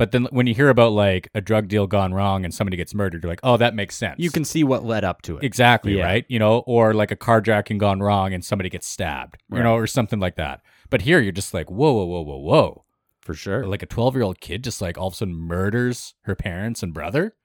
But 0.03 0.11
then 0.11 0.27
when 0.33 0.49
you 0.49 0.55
hear 0.57 0.69
about 0.69 0.91
like 0.91 1.29
a 1.33 1.41
drug 1.41 1.69
deal 1.69 1.87
gone 1.87 2.13
wrong 2.13 2.45
and 2.45 2.53
somebody 2.53 2.77
gets 2.77 2.93
murdered, 2.93 3.23
you're 3.23 3.31
like, 3.31 3.39
oh, 3.45 3.57
that 3.57 3.77
makes 3.77 3.95
sense. 3.95 4.17
You 4.19 4.33
can 4.33 4.45
see 4.45 4.65
what 4.65 4.85
led 4.85 5.05
up 5.05 5.23
to 5.23 5.37
it. 5.37 5.45
exactly 5.45 5.99
Yeah. 5.99 6.03
right, 6.07 6.25
you 6.27 6.41
know, 6.41 6.65
or 6.67 6.93
like 6.93 7.13
a 7.13 7.17
carjacking 7.17 7.79
gone 7.79 8.01
wrong 8.01 8.35
and 8.35 8.45
somebody 8.45 8.69
gets 8.69 8.89
stabbed, 8.89 9.37
you 9.49 9.63
know, 9.63 9.77
or 9.77 9.87
something 9.87 10.19
like 10.19 10.35
that. 10.35 10.61
But 10.91 11.03
here 11.03 11.21
you're 11.21 11.31
just 11.31 11.55
like, 11.55 11.71
whoa, 11.71 11.93
whoa, 11.93 12.05
whoa, 12.05 12.23
whoa, 12.23 12.37
whoa. 12.39 12.85
For 13.21 13.33
sure. 13.33 13.65
Like 13.65 13.85
a 13.85 13.87
12 13.87 14.17
year 14.17 14.25
old 14.25 14.41
kid 14.41 14.65
just 14.65 14.83
like 14.83 14.99
all 14.99 15.07
of 15.07 15.13
a 15.13 15.17
sudden 15.19 15.37
murders 15.37 16.15
her 16.23 16.35
parents 16.35 16.83
and 16.83 16.93
brother. 16.93 17.37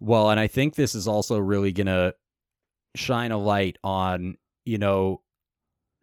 Well, 0.00 0.30
and 0.30 0.40
I 0.40 0.46
think 0.46 0.74
this 0.74 0.94
is 0.94 1.06
also 1.06 1.38
really 1.38 1.72
going 1.72 1.88
to 1.88 2.14
shine 2.94 3.30
a 3.30 3.36
light 3.36 3.76
on, 3.84 4.38
you 4.64 4.78
know, 4.78 5.20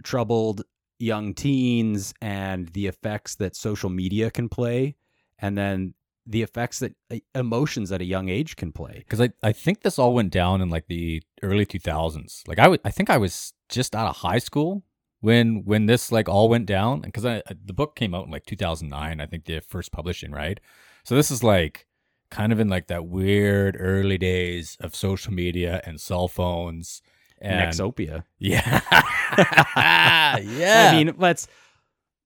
troubled 0.04 0.62
young 1.00 1.34
teens 1.34 2.14
and 2.22 2.68
the 2.68 2.86
effects 2.86 3.34
that 3.38 3.56
social 3.56 3.90
media 3.90 4.30
can 4.30 4.48
play 4.48 4.96
and 5.40 5.58
then 5.58 5.94
the 6.26 6.42
effects 6.42 6.80
that 6.80 6.94
uh, 7.12 7.18
emotions 7.36 7.92
at 7.92 8.02
a 8.02 8.06
young 8.06 8.30
age 8.30 8.56
can 8.56 8.72
play. 8.72 8.96
Because 9.00 9.20
I, 9.22 9.30
I 9.42 9.52
think 9.52 9.82
this 9.82 10.00
all 10.00 10.14
went 10.14 10.32
down 10.32 10.62
in 10.62 10.70
like 10.70 10.88
the 10.88 11.22
early 11.42 11.66
2000s. 11.66 12.48
Like 12.48 12.60
I 12.60 12.68
would 12.68 12.82
I 12.86 12.92
think 12.92 13.10
I 13.10 13.18
was 13.18 13.54
just 13.70 13.96
out 13.96 14.08
of 14.08 14.18
high 14.18 14.40
school 14.40 14.84
when 15.20 15.64
when 15.66 15.86
this 15.86 16.12
like 16.12 16.30
all 16.30 16.50
went 16.50 16.66
down 16.66 17.02
because 17.02 17.26
I, 17.26 17.38
I 17.38 17.56
the 17.66 17.74
book 17.74 17.96
came 17.96 18.14
out 18.14 18.26
in 18.26 18.32
like 18.32 18.46
2009 18.46 19.20
I 19.20 19.26
think 19.26 19.46
the 19.46 19.60
first 19.60 19.92
publishing 19.92 20.32
right. 20.32 20.60
So 21.04 21.16
this 21.16 21.32
is 21.32 21.44
like 21.44 21.88
kind 22.30 22.52
of 22.52 22.60
in 22.60 22.68
like 22.70 22.88
that 22.88 23.06
weird 23.06 23.78
early 23.80 24.18
days 24.18 24.78
of 24.80 24.96
social 24.96 25.34
media 25.34 25.82
and 25.86 26.00
cell 26.00 26.28
phones 26.28 27.02
and 27.40 27.72
Nexopia. 27.72 28.24
yeah 28.40 28.82
yeah 29.78 30.90
I 30.92 30.96
mean, 30.96 31.16
let's 31.18 31.48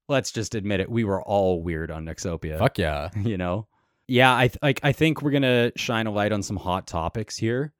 let's 0.07 0.31
just 0.31 0.55
admit 0.55 0.79
it. 0.79 0.89
We 0.89 1.03
were 1.03 1.21
all 1.21 1.61
weird 1.61 1.89
on 1.89 2.05
Nexopia. 2.05 2.59
fuck 2.59 2.77
yeah 2.77 3.09
you 3.23 3.37
know 3.37 3.67
yeah 4.07 4.35
i 4.35 4.47
th- 4.47 4.57
like 4.61 4.79
i 4.83 4.91
think 4.91 5.21
we're 5.21 5.31
gonna 5.31 5.71
shine 5.75 6.07
a 6.07 6.11
light 6.11 6.31
on 6.31 6.41
some 6.43 6.57
hot 6.57 6.87
topics 6.87 7.37
here. 7.37 7.73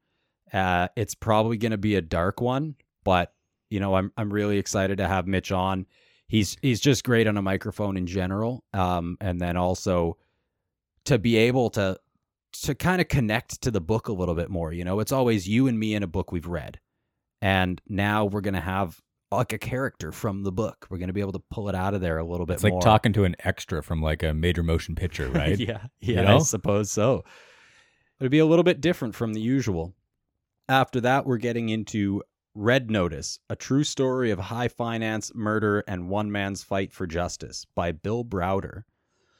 Uh 0.52 0.88
it's 0.96 1.14
probably 1.14 1.56
gonna 1.56 1.78
be 1.78 1.94
a 1.96 2.00
dark 2.00 2.40
one 2.40 2.74
but 3.04 3.32
you 3.70 3.80
know 3.80 3.94
i'm 3.94 4.12
i'm 4.16 4.32
really 4.32 4.58
excited 4.58 4.98
to 4.98 5.08
have 5.08 5.26
mitch 5.26 5.52
on. 5.52 5.86
He's 6.28 6.56
he's 6.60 6.80
just 6.80 7.04
great 7.04 7.26
on 7.26 7.36
a 7.38 7.42
microphone 7.42 7.96
in 7.96 8.06
general 8.06 8.64
um 8.74 9.16
and 9.20 9.40
then 9.40 9.56
also 9.56 10.16
to 11.06 11.18
be 11.18 11.36
able 11.36 11.70
to 11.70 11.98
to 12.52 12.74
kind 12.74 13.00
of 13.00 13.08
connect 13.08 13.60
to 13.62 13.70
the 13.70 13.80
book 13.80 14.08
a 14.08 14.12
little 14.12 14.34
bit 14.34 14.50
more 14.50 14.72
you 14.72 14.84
know? 14.84 15.00
It's 15.00 15.12
always 15.12 15.48
you 15.48 15.66
and 15.66 15.78
me 15.78 15.94
in 15.94 16.02
a 16.02 16.06
book 16.06 16.32
we've 16.32 16.46
read. 16.46 16.80
And 17.40 17.80
now 17.88 18.24
we're 18.24 18.40
gonna 18.40 18.60
have 18.60 19.00
like 19.30 19.52
a 19.52 19.58
character 19.58 20.10
from 20.10 20.42
the 20.42 20.52
book 20.52 20.86
we're 20.90 20.98
gonna 20.98 21.12
be 21.12 21.20
able 21.20 21.32
to 21.32 21.42
pull 21.50 21.68
it 21.68 21.74
out 21.74 21.94
of 21.94 22.00
there 22.00 22.18
a 22.18 22.24
little 22.24 22.46
bit 22.46 22.52
more. 22.52 22.54
it's 22.54 22.64
like 22.64 22.72
more 22.72 22.80
talking 22.80 23.12
to 23.12 23.24
an 23.24 23.36
extra 23.40 23.82
from 23.82 24.00
like 24.00 24.22
a 24.22 24.32
major 24.32 24.62
motion 24.62 24.94
picture 24.94 25.28
right 25.32 25.58
yeah, 25.58 25.86
You 26.00 26.14
yeah, 26.14 26.34
I 26.34 26.38
suppose 26.38 26.90
so. 26.90 27.24
It'd 28.20 28.32
be 28.32 28.40
a 28.40 28.46
little 28.46 28.64
bit 28.64 28.80
different 28.80 29.14
from 29.14 29.32
the 29.32 29.40
usual. 29.40 29.94
After 30.68 31.00
that, 31.02 31.24
we're 31.24 31.36
getting 31.38 31.68
into 31.68 32.22
Red 32.54 32.90
Notice, 32.90 33.38
a 33.48 33.54
true 33.54 33.84
story 33.84 34.32
of 34.32 34.40
high 34.40 34.66
finance, 34.66 35.30
murder, 35.34 35.84
and 35.86 36.08
one 36.08 36.32
man's 36.32 36.64
fight 36.64 36.92
for 36.92 37.06
justice 37.06 37.64
by 37.76 37.92
Bill 37.92 38.24
Browder. 38.24 38.82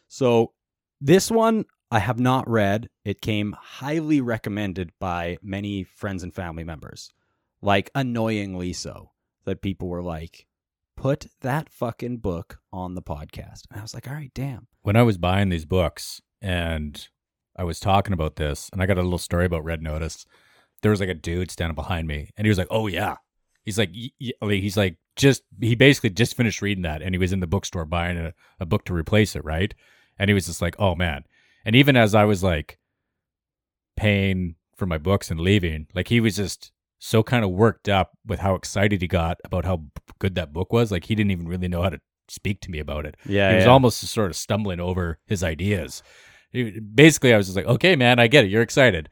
So, 0.06 0.52
this 1.00 1.30
one 1.30 1.64
I 1.90 1.98
have 1.98 2.20
not 2.20 2.48
read. 2.48 2.88
It 3.04 3.20
came 3.20 3.56
highly 3.58 4.20
recommended 4.20 4.92
by 5.00 5.38
many 5.42 5.82
friends 5.82 6.22
and 6.22 6.32
family 6.32 6.64
members, 6.64 7.10
like 7.60 7.90
annoyingly 7.94 8.72
so, 8.72 9.10
that 9.48 9.62
people 9.62 9.88
were 9.88 10.02
like, 10.02 10.46
put 10.96 11.26
that 11.40 11.68
fucking 11.70 12.18
book 12.18 12.60
on 12.72 12.94
the 12.94 13.02
podcast. 13.02 13.62
And 13.70 13.78
I 13.78 13.82
was 13.82 13.94
like, 13.94 14.08
all 14.08 14.14
right, 14.14 14.32
damn. 14.34 14.66
when 14.82 14.96
I 14.96 15.02
was 15.02 15.18
buying 15.18 15.48
these 15.48 15.64
books 15.64 16.20
and 16.40 17.08
I 17.56 17.64
was 17.64 17.80
talking 17.80 18.12
about 18.12 18.36
this, 18.36 18.70
and 18.72 18.80
I 18.80 18.86
got 18.86 18.98
a 18.98 19.02
little 19.02 19.18
story 19.18 19.44
about 19.44 19.64
Red 19.64 19.82
Notice. 19.82 20.24
There 20.82 20.92
was 20.92 21.00
like 21.00 21.08
a 21.08 21.14
dude 21.14 21.50
standing 21.50 21.74
behind 21.74 22.06
me, 22.06 22.30
and 22.36 22.46
he 22.46 22.48
was 22.48 22.58
like, 22.58 22.68
"Oh 22.70 22.86
yeah," 22.86 23.16
he's 23.64 23.78
like, 23.78 23.90
he's 24.38 24.76
like, 24.76 24.96
just 25.16 25.42
he 25.60 25.74
basically 25.74 26.10
just 26.10 26.36
finished 26.36 26.62
reading 26.62 26.84
that, 26.84 27.02
and 27.02 27.14
he 27.14 27.18
was 27.18 27.32
in 27.32 27.40
the 27.40 27.48
bookstore 27.48 27.84
buying 27.84 28.16
a, 28.16 28.32
a 28.60 28.66
book 28.66 28.84
to 28.84 28.94
replace 28.94 29.34
it, 29.34 29.44
right? 29.44 29.74
And 30.20 30.30
he 30.30 30.34
was 30.34 30.46
just 30.46 30.62
like, 30.62 30.76
"Oh 30.78 30.94
man!" 30.94 31.24
And 31.64 31.74
even 31.74 31.96
as 31.96 32.14
I 32.14 32.24
was 32.24 32.44
like 32.44 32.78
paying 33.96 34.54
for 34.76 34.86
my 34.86 34.98
books 34.98 35.28
and 35.28 35.40
leaving, 35.40 35.88
like 35.94 36.06
he 36.06 36.20
was 36.20 36.36
just 36.36 36.70
so 36.98 37.22
kind 37.22 37.44
of 37.44 37.50
worked 37.50 37.88
up 37.88 38.12
with 38.26 38.40
how 38.40 38.54
excited 38.54 39.00
he 39.00 39.08
got 39.08 39.38
about 39.44 39.64
how 39.64 39.82
good 40.18 40.34
that 40.34 40.52
book 40.52 40.72
was. 40.72 40.90
Like 40.90 41.04
he 41.04 41.14
didn't 41.14 41.30
even 41.30 41.46
really 41.48 41.68
know 41.68 41.82
how 41.82 41.90
to 41.90 42.00
speak 42.28 42.60
to 42.60 42.70
me 42.70 42.78
about 42.78 43.06
it 43.06 43.16
Yeah. 43.24 43.50
he 43.50 43.56
was 43.56 43.66
almost 43.66 44.00
sort 44.00 44.30
of 44.30 44.36
stumbling 44.36 44.80
over 44.80 45.18
his 45.26 45.42
ideas. 45.42 46.02
He- 46.50 46.78
basically, 46.80 47.32
I 47.32 47.36
was 47.38 47.46
just 47.46 47.56
like, 47.56 47.66
okay, 47.66 47.96
man, 47.96 48.18
I 48.18 48.26
get 48.26 48.44
it. 48.44 48.50
You're 48.50 48.62
excited. 48.62 49.08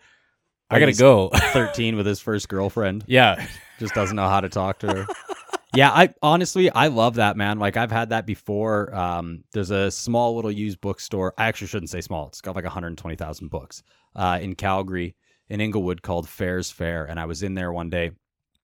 I 0.69 0.81
gotta 0.81 0.93
go. 0.93 1.29
13 1.53 1.97
with 1.97 2.07
his 2.07 2.21
first 2.21 2.49
girlfriend. 2.49 3.05
yeah. 3.07 3.47
Just 3.79 3.95
doesn't 3.95 4.17
know 4.17 4.29
how 4.29 4.41
to 4.41 4.49
talk 4.49 4.79
to 4.81 4.87
her. 4.89 5.07
yeah, 5.75 5.91
I 5.91 6.15
honestly 6.23 6.71
I 6.71 6.87
love 6.89 7.17
that 7.17 7.37
man. 7.37 7.59
Like 7.59 7.77
I've 7.77 7.93
had 7.93 8.09
that 8.09 8.25
before. 8.27 8.93
Um, 8.95 9.45
there's 9.53 9.71
a 9.71 9.91
small 9.91 10.35
little 10.35 10.51
used 10.51 10.81
bookstore. 10.81 11.35
I 11.39 11.47
actually 11.47 11.67
shouldn't 11.69 11.91
say 11.91 12.01
small. 12.01 12.27
It's 12.29 12.41
got 12.41 12.57
like 12.57 12.65
120,000 12.65 13.49
books 13.49 13.83
uh, 14.17 14.39
in 14.41 14.55
Calgary, 14.55 15.15
in 15.49 15.61
Inglewood, 15.61 16.03
called 16.03 16.29
Fair's 16.29 16.71
Fair. 16.71 17.05
And 17.05 17.19
I 17.19 17.27
was 17.27 17.43
in 17.43 17.55
there 17.55 17.73
one 17.73 17.91
day, 17.91 18.11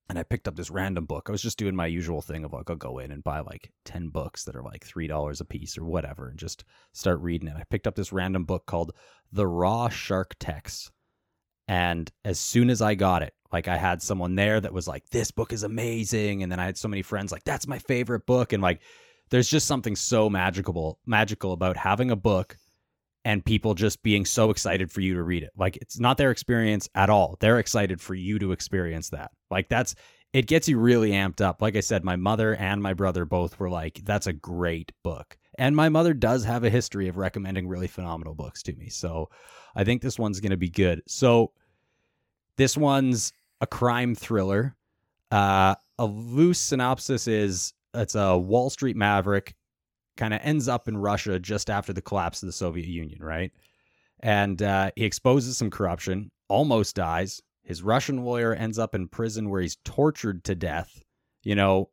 and 0.09 0.18
I 0.18 0.23
picked 0.23 0.49
up 0.49 0.57
this 0.57 0.71
random 0.71 1.07
book. 1.07 1.27
I 1.29 1.33
was 1.33 1.42
just 1.42 1.59
doing 1.59 1.77
my 1.77 1.87
usual 1.87 2.21
thing 2.21 2.45
of 2.45 2.53
like 2.53 2.68
I'll 2.68 2.77
go 2.77 2.99
in 2.99 3.12
and 3.12 3.25
buy 3.25 3.40
like 3.40 3.73
10 3.85 4.09
books 4.09 4.45
that 4.45 4.57
are 4.57 4.62
like 4.62 4.85
three 4.85 5.07
dollars 5.07 5.40
a 5.40 5.45
piece 5.45 5.79
or 5.79 5.85
whatever, 5.85 6.29
and 6.29 6.38
just 6.38 6.64
start 6.92 7.21
reading 7.21 7.49
it. 7.49 7.57
I 7.57 7.64
picked 7.64 7.87
up 7.87 7.95
this 7.95 8.12
random 8.12 8.45
book 8.45 8.66
called 8.66 8.92
The 9.33 9.47
Raw 9.47 9.88
Shark 9.88 10.35
Text. 10.38 10.90
And 11.68 12.11
as 12.25 12.38
soon 12.38 12.71
as 12.71 12.83
I 12.83 12.95
got 12.95 13.23
it, 13.23 13.35
like 13.53 13.68
I 13.68 13.77
had 13.77 14.03
someone 14.03 14.35
there 14.35 14.61
that 14.61 14.73
was 14.73 14.88
like, 14.88 15.09
this 15.11 15.31
book 15.31 15.53
is 15.53 15.62
amazing. 15.62 16.42
And 16.42 16.51
then 16.51 16.59
I 16.59 16.64
had 16.64 16.77
so 16.77 16.88
many 16.88 17.03
friends 17.03 17.31
like, 17.31 17.45
that's 17.45 17.68
my 17.68 17.79
favorite 17.79 18.27
book. 18.27 18.53
And 18.53 18.62
like, 18.62 18.81
there's 19.31 19.49
just 19.49 19.66
something 19.66 19.97
so 19.97 20.29
magical, 20.29 20.99
magical 21.07 21.53
about 21.53 21.77
having 21.77 22.11
a 22.11 22.16
book 22.16 22.57
and 23.25 23.45
people 23.45 23.75
just 23.75 24.03
being 24.03 24.25
so 24.25 24.51
excited 24.51 24.91
for 24.91 25.01
you 25.01 25.15
to 25.15 25.23
read 25.23 25.43
it. 25.43 25.51
Like, 25.57 25.77
it's 25.77 26.01
not 26.01 26.19
their 26.19 26.31
experience 26.31 26.89
at 26.95 27.11
all. 27.11 27.37
They're 27.41 27.59
excited 27.59 28.01
for 28.01 28.15
you 28.15 28.39
to 28.41 28.53
experience 28.53 29.11
that. 29.11 29.31
Like, 29.51 29.69
that's, 29.69 29.95
it 30.33 30.47
gets 30.47 30.69
you 30.69 30.79
really 30.79 31.11
amped 31.11 31.41
up. 31.41 31.63
Like 31.63 31.77
I 31.77 31.81
said, 31.81 32.05
my 32.05 32.17
mother 32.17 32.57
and 32.57 32.83
my 32.83 32.95
brother 32.95 33.25
both 33.25 33.61
were 33.61 33.71
like, 33.71 34.01
that's 34.05 34.27
a 34.27 34.33
great 34.33 34.91
book. 35.05 35.37
And 35.59 35.77
my 35.77 35.89
mother 35.89 36.15
does 36.15 36.45
have 36.45 36.65
a 36.65 36.71
history 36.71 37.09
of 37.09 37.19
recommending 37.19 37.69
really 37.69 37.87
phenomenal 37.87 38.35
books 38.35 38.63
to 38.65 38.75
me. 38.75 38.89
So 38.89 39.29
I 39.77 39.85
think 39.85 40.01
this 40.01 40.19
one's 40.19 40.41
going 40.41 40.51
to 40.51 40.57
be 40.57 40.71
good. 40.71 41.03
So 41.07 41.53
this 42.57 42.77
one's 42.77 43.33
a 43.61 43.67
crime 43.67 44.15
thriller. 44.15 44.75
Uh, 45.31 45.75
a 45.99 46.07
loose 46.07 46.59
synopsis 46.59 47.29
is 47.29 47.75
it's 47.95 48.15
a 48.15 48.37
Wall 48.37 48.71
Street 48.71 48.97
maverick, 48.97 49.55
kind 50.16 50.35
of 50.35 50.40
ends 50.42 50.68
up 50.68 50.88
in 50.88 50.96
Russia 50.96 51.38
just 51.38 51.70
after 51.70 51.92
the 51.92 52.03
collapse 52.03 52.42
of 52.42 52.46
the 52.46 52.53
Soviet 52.53 52.87
Union, 52.87 53.22
right? 53.22 53.53
And 54.20 54.62
uh, 54.62 54.90
he 54.96 55.05
exposes 55.05 55.57
some 55.57 55.70
corruption, 55.70 56.31
almost 56.48 56.96
dies. 56.96 57.40
His 57.62 57.83
Russian 57.83 58.25
lawyer 58.25 58.55
ends 58.55 58.79
up 58.79 58.94
in 58.94 59.09
prison 59.09 59.51
where 59.51 59.62
he's 59.62 59.79
tortured 59.85 60.44
to 60.44 60.55
death. 60.55 61.03
You 61.42 61.55
know, 61.55 61.90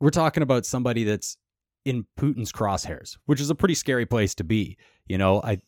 we're 0.00 0.10
talking 0.10 0.42
about 0.42 0.66
somebody 0.66 1.04
that's 1.04 1.36
in 1.84 2.06
Putin's 2.18 2.52
crosshairs, 2.52 3.18
which 3.26 3.40
is 3.40 3.50
a 3.50 3.54
pretty 3.54 3.74
scary 3.74 4.06
place 4.06 4.34
to 4.36 4.44
be. 4.44 4.76
You 5.06 5.18
know, 5.18 5.40
I 5.42 5.60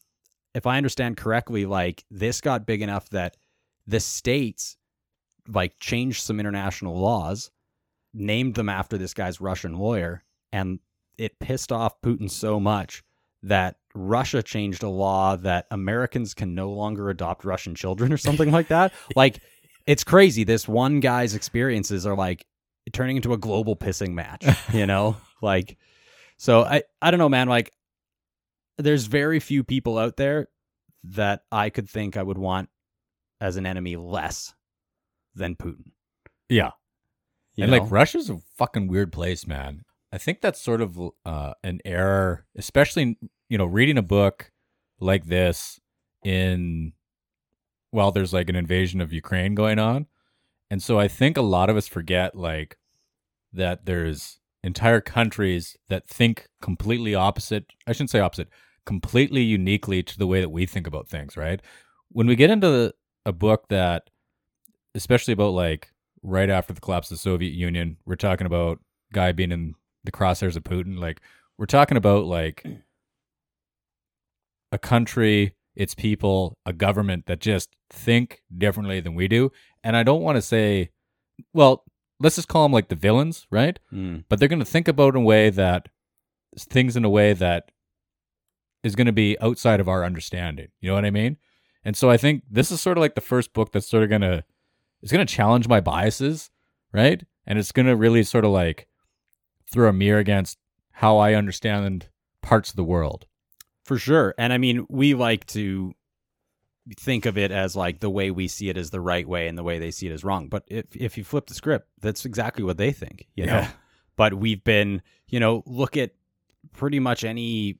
if 0.54 0.66
I 0.66 0.76
understand 0.76 1.16
correctly, 1.16 1.66
like 1.66 2.04
this 2.10 2.40
got 2.40 2.66
big 2.66 2.82
enough 2.82 3.08
that 3.10 3.36
the 3.86 4.00
states 4.00 4.76
like 5.48 5.78
changed 5.78 6.22
some 6.22 6.40
international 6.40 6.98
laws, 6.98 7.50
named 8.12 8.54
them 8.54 8.68
after 8.68 8.96
this 8.96 9.14
guy's 9.14 9.40
Russian 9.40 9.74
lawyer, 9.74 10.22
and 10.52 10.78
it 11.18 11.38
pissed 11.38 11.72
off 11.72 12.00
Putin 12.00 12.30
so 12.30 12.58
much 12.58 13.02
that 13.42 13.76
Russia 13.94 14.42
changed 14.42 14.82
a 14.82 14.88
law 14.88 15.36
that 15.36 15.66
Americans 15.70 16.34
can 16.34 16.54
no 16.54 16.70
longer 16.70 17.10
adopt 17.10 17.44
Russian 17.44 17.74
children 17.74 18.12
or 18.12 18.16
something 18.16 18.50
like 18.50 18.68
that. 18.68 18.92
Like 19.16 19.40
it's 19.86 20.02
crazy. 20.02 20.44
This 20.44 20.66
one 20.66 21.00
guy's 21.00 21.34
experiences 21.34 22.06
are 22.06 22.16
like 22.16 22.46
turning 22.92 23.16
into 23.16 23.32
a 23.34 23.38
global 23.38 23.76
pissing 23.76 24.14
match, 24.14 24.46
you 24.72 24.86
know? 24.92 25.16
like 25.42 25.76
so 26.36 26.62
I 26.62 26.82
I 27.02 27.10
don't 27.10 27.18
know 27.18 27.28
man, 27.28 27.48
like 27.48 27.72
there's 28.78 29.06
very 29.06 29.40
few 29.40 29.62
people 29.62 29.98
out 29.98 30.16
there 30.16 30.48
that 31.04 31.42
I 31.52 31.70
could 31.70 31.88
think 31.88 32.16
I 32.16 32.22
would 32.22 32.38
want 32.38 32.70
as 33.40 33.56
an 33.56 33.66
enemy 33.66 33.96
less 33.96 34.54
than 35.34 35.54
Putin. 35.54 35.92
Yeah. 36.48 36.70
you 37.54 37.64
and 37.64 37.72
know? 37.72 37.78
like 37.78 37.90
Russia's 37.90 38.30
a 38.30 38.40
fucking 38.56 38.88
weird 38.88 39.12
place, 39.12 39.46
man. 39.46 39.83
I 40.14 40.18
think 40.18 40.40
that's 40.40 40.60
sort 40.60 40.80
of 40.80 40.96
uh, 41.26 41.54
an 41.64 41.80
error, 41.84 42.46
especially 42.56 43.18
you 43.48 43.58
know 43.58 43.64
reading 43.64 43.98
a 43.98 44.02
book 44.02 44.52
like 45.00 45.24
this 45.24 45.80
in 46.24 46.92
while 47.90 48.12
there's 48.12 48.32
like 48.32 48.48
an 48.48 48.54
invasion 48.54 49.00
of 49.00 49.12
Ukraine 49.12 49.56
going 49.56 49.80
on, 49.80 50.06
and 50.70 50.80
so 50.80 51.00
I 51.00 51.08
think 51.08 51.36
a 51.36 51.42
lot 51.42 51.68
of 51.68 51.76
us 51.76 51.88
forget 51.88 52.36
like 52.36 52.78
that 53.52 53.86
there's 53.86 54.38
entire 54.62 55.00
countries 55.00 55.76
that 55.88 56.08
think 56.08 56.46
completely 56.62 57.16
opposite. 57.16 57.66
I 57.84 57.92
shouldn't 57.92 58.10
say 58.10 58.20
opposite, 58.20 58.48
completely 58.86 59.42
uniquely 59.42 60.04
to 60.04 60.16
the 60.16 60.28
way 60.28 60.40
that 60.40 60.50
we 60.50 60.64
think 60.64 60.86
about 60.86 61.08
things. 61.08 61.36
Right? 61.36 61.60
When 62.10 62.28
we 62.28 62.36
get 62.36 62.50
into 62.50 62.68
the, 62.68 62.94
a 63.26 63.32
book 63.32 63.66
that, 63.68 64.10
especially 64.94 65.32
about 65.32 65.54
like 65.54 65.90
right 66.22 66.50
after 66.50 66.72
the 66.72 66.80
collapse 66.80 67.10
of 67.10 67.16
the 67.16 67.22
Soviet 67.22 67.52
Union, 67.52 67.96
we're 68.06 68.14
talking 68.14 68.46
about 68.46 68.78
guy 69.12 69.32
being 69.32 69.50
in 69.50 69.74
the 70.04 70.12
crosshairs 70.12 70.56
of 70.56 70.64
Putin. 70.64 70.98
Like 70.98 71.20
we're 71.58 71.66
talking 71.66 71.96
about 71.96 72.24
like 72.26 72.64
a 74.72 74.78
country 74.78 75.54
it's 75.76 75.94
people, 75.94 76.58
a 76.64 76.72
government 76.72 77.26
that 77.26 77.40
just 77.40 77.70
think 77.90 78.42
differently 78.56 79.00
than 79.00 79.14
we 79.14 79.28
do. 79.28 79.50
And 79.82 79.96
I 79.96 80.02
don't 80.02 80.22
want 80.22 80.36
to 80.36 80.42
say, 80.42 80.90
well, 81.52 81.84
let's 82.20 82.36
just 82.36 82.48
call 82.48 82.64
them 82.64 82.72
like 82.72 82.88
the 82.88 82.94
villains, 82.94 83.46
right? 83.50 83.78
Mm. 83.92 84.24
But 84.28 84.38
they're 84.38 84.48
going 84.48 84.60
to 84.60 84.64
think 84.64 84.88
about 84.88 85.14
in 85.14 85.22
a 85.22 85.24
way 85.24 85.50
that 85.50 85.88
things 86.58 86.96
in 86.96 87.04
a 87.04 87.10
way 87.10 87.32
that 87.32 87.70
is 88.82 88.94
going 88.94 89.06
to 89.06 89.12
be 89.12 89.36
outside 89.40 89.80
of 89.80 89.88
our 89.88 90.04
understanding. 90.04 90.68
You 90.80 90.90
know 90.90 90.94
what 90.94 91.04
I 91.04 91.10
mean? 91.10 91.38
And 91.84 91.96
so 91.96 92.08
I 92.08 92.16
think 92.16 92.44
this 92.48 92.70
is 92.70 92.80
sort 92.80 92.96
of 92.96 93.02
like 93.02 93.14
the 93.14 93.20
first 93.20 93.52
book 93.52 93.72
that's 93.72 93.88
sort 93.88 94.02
of 94.04 94.08
going 94.08 94.22
to 94.22 94.44
it's 95.02 95.12
going 95.12 95.26
to 95.26 95.34
challenge 95.34 95.68
my 95.68 95.80
biases, 95.80 96.50
right? 96.92 97.22
And 97.46 97.58
it's 97.58 97.72
going 97.72 97.86
to 97.86 97.96
really 97.96 98.22
sort 98.22 98.46
of 98.46 98.52
like 98.52 98.86
throw 99.74 99.88
a 99.88 99.92
mirror 99.92 100.20
against 100.20 100.58
how 100.92 101.18
I 101.18 101.34
understand 101.34 102.08
parts 102.40 102.70
of 102.70 102.76
the 102.76 102.84
world. 102.84 103.26
For 103.84 103.98
sure. 103.98 104.34
And 104.38 104.52
I 104.52 104.58
mean, 104.58 104.86
we 104.88 105.14
like 105.14 105.46
to 105.48 105.92
think 106.98 107.26
of 107.26 107.36
it 107.36 107.50
as 107.50 107.74
like 107.74 108.00
the 108.00 108.10
way 108.10 108.30
we 108.30 108.46
see 108.46 108.68
it 108.68 108.76
is 108.76 108.90
the 108.90 109.00
right 109.00 109.26
way 109.26 109.48
and 109.48 109.58
the 109.58 109.62
way 109.62 109.78
they 109.78 109.90
see 109.90 110.06
it 110.06 110.12
is 110.12 110.24
wrong. 110.24 110.48
But 110.48 110.64
if 110.68 110.94
if 110.94 111.18
you 111.18 111.24
flip 111.24 111.46
the 111.46 111.54
script, 111.54 111.88
that's 112.00 112.24
exactly 112.24 112.64
what 112.64 112.78
they 112.78 112.92
think, 112.92 113.26
you 113.34 113.46
know. 113.46 113.60
Yeah. 113.60 113.70
But 114.16 114.34
we've 114.34 114.62
been, 114.62 115.02
you 115.28 115.40
know, 115.40 115.64
look 115.66 115.96
at 115.96 116.12
pretty 116.72 117.00
much 117.00 117.24
any 117.24 117.78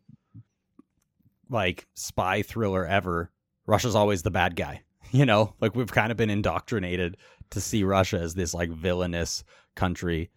like 1.49 1.87
spy 1.95 2.43
thriller 2.43 2.85
ever. 2.85 3.31
Russia's 3.67 3.95
always 3.95 4.23
the 4.23 4.31
bad 4.31 4.57
guy. 4.57 4.83
You 5.11 5.27
know, 5.27 5.55
like 5.61 5.77
we've 5.77 5.93
kind 5.93 6.11
of 6.11 6.17
been 6.17 6.31
indoctrinated 6.31 7.19
to 7.51 7.61
see 7.61 7.85
Russia 7.85 8.19
as 8.19 8.35
this 8.35 8.53
like 8.53 8.71
villainous 8.71 9.45
country. 9.77 10.31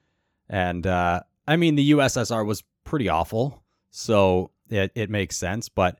And 0.50 0.86
uh 0.86 1.22
I 1.47 1.55
mean 1.55 1.75
the 1.75 1.91
USSR 1.91 2.45
was 2.45 2.63
pretty 2.83 3.10
awful. 3.10 3.63
So 3.89 4.51
it 4.69 4.91
it 4.95 5.10
makes 5.10 5.38
sense, 5.38 5.69
but 5.69 5.99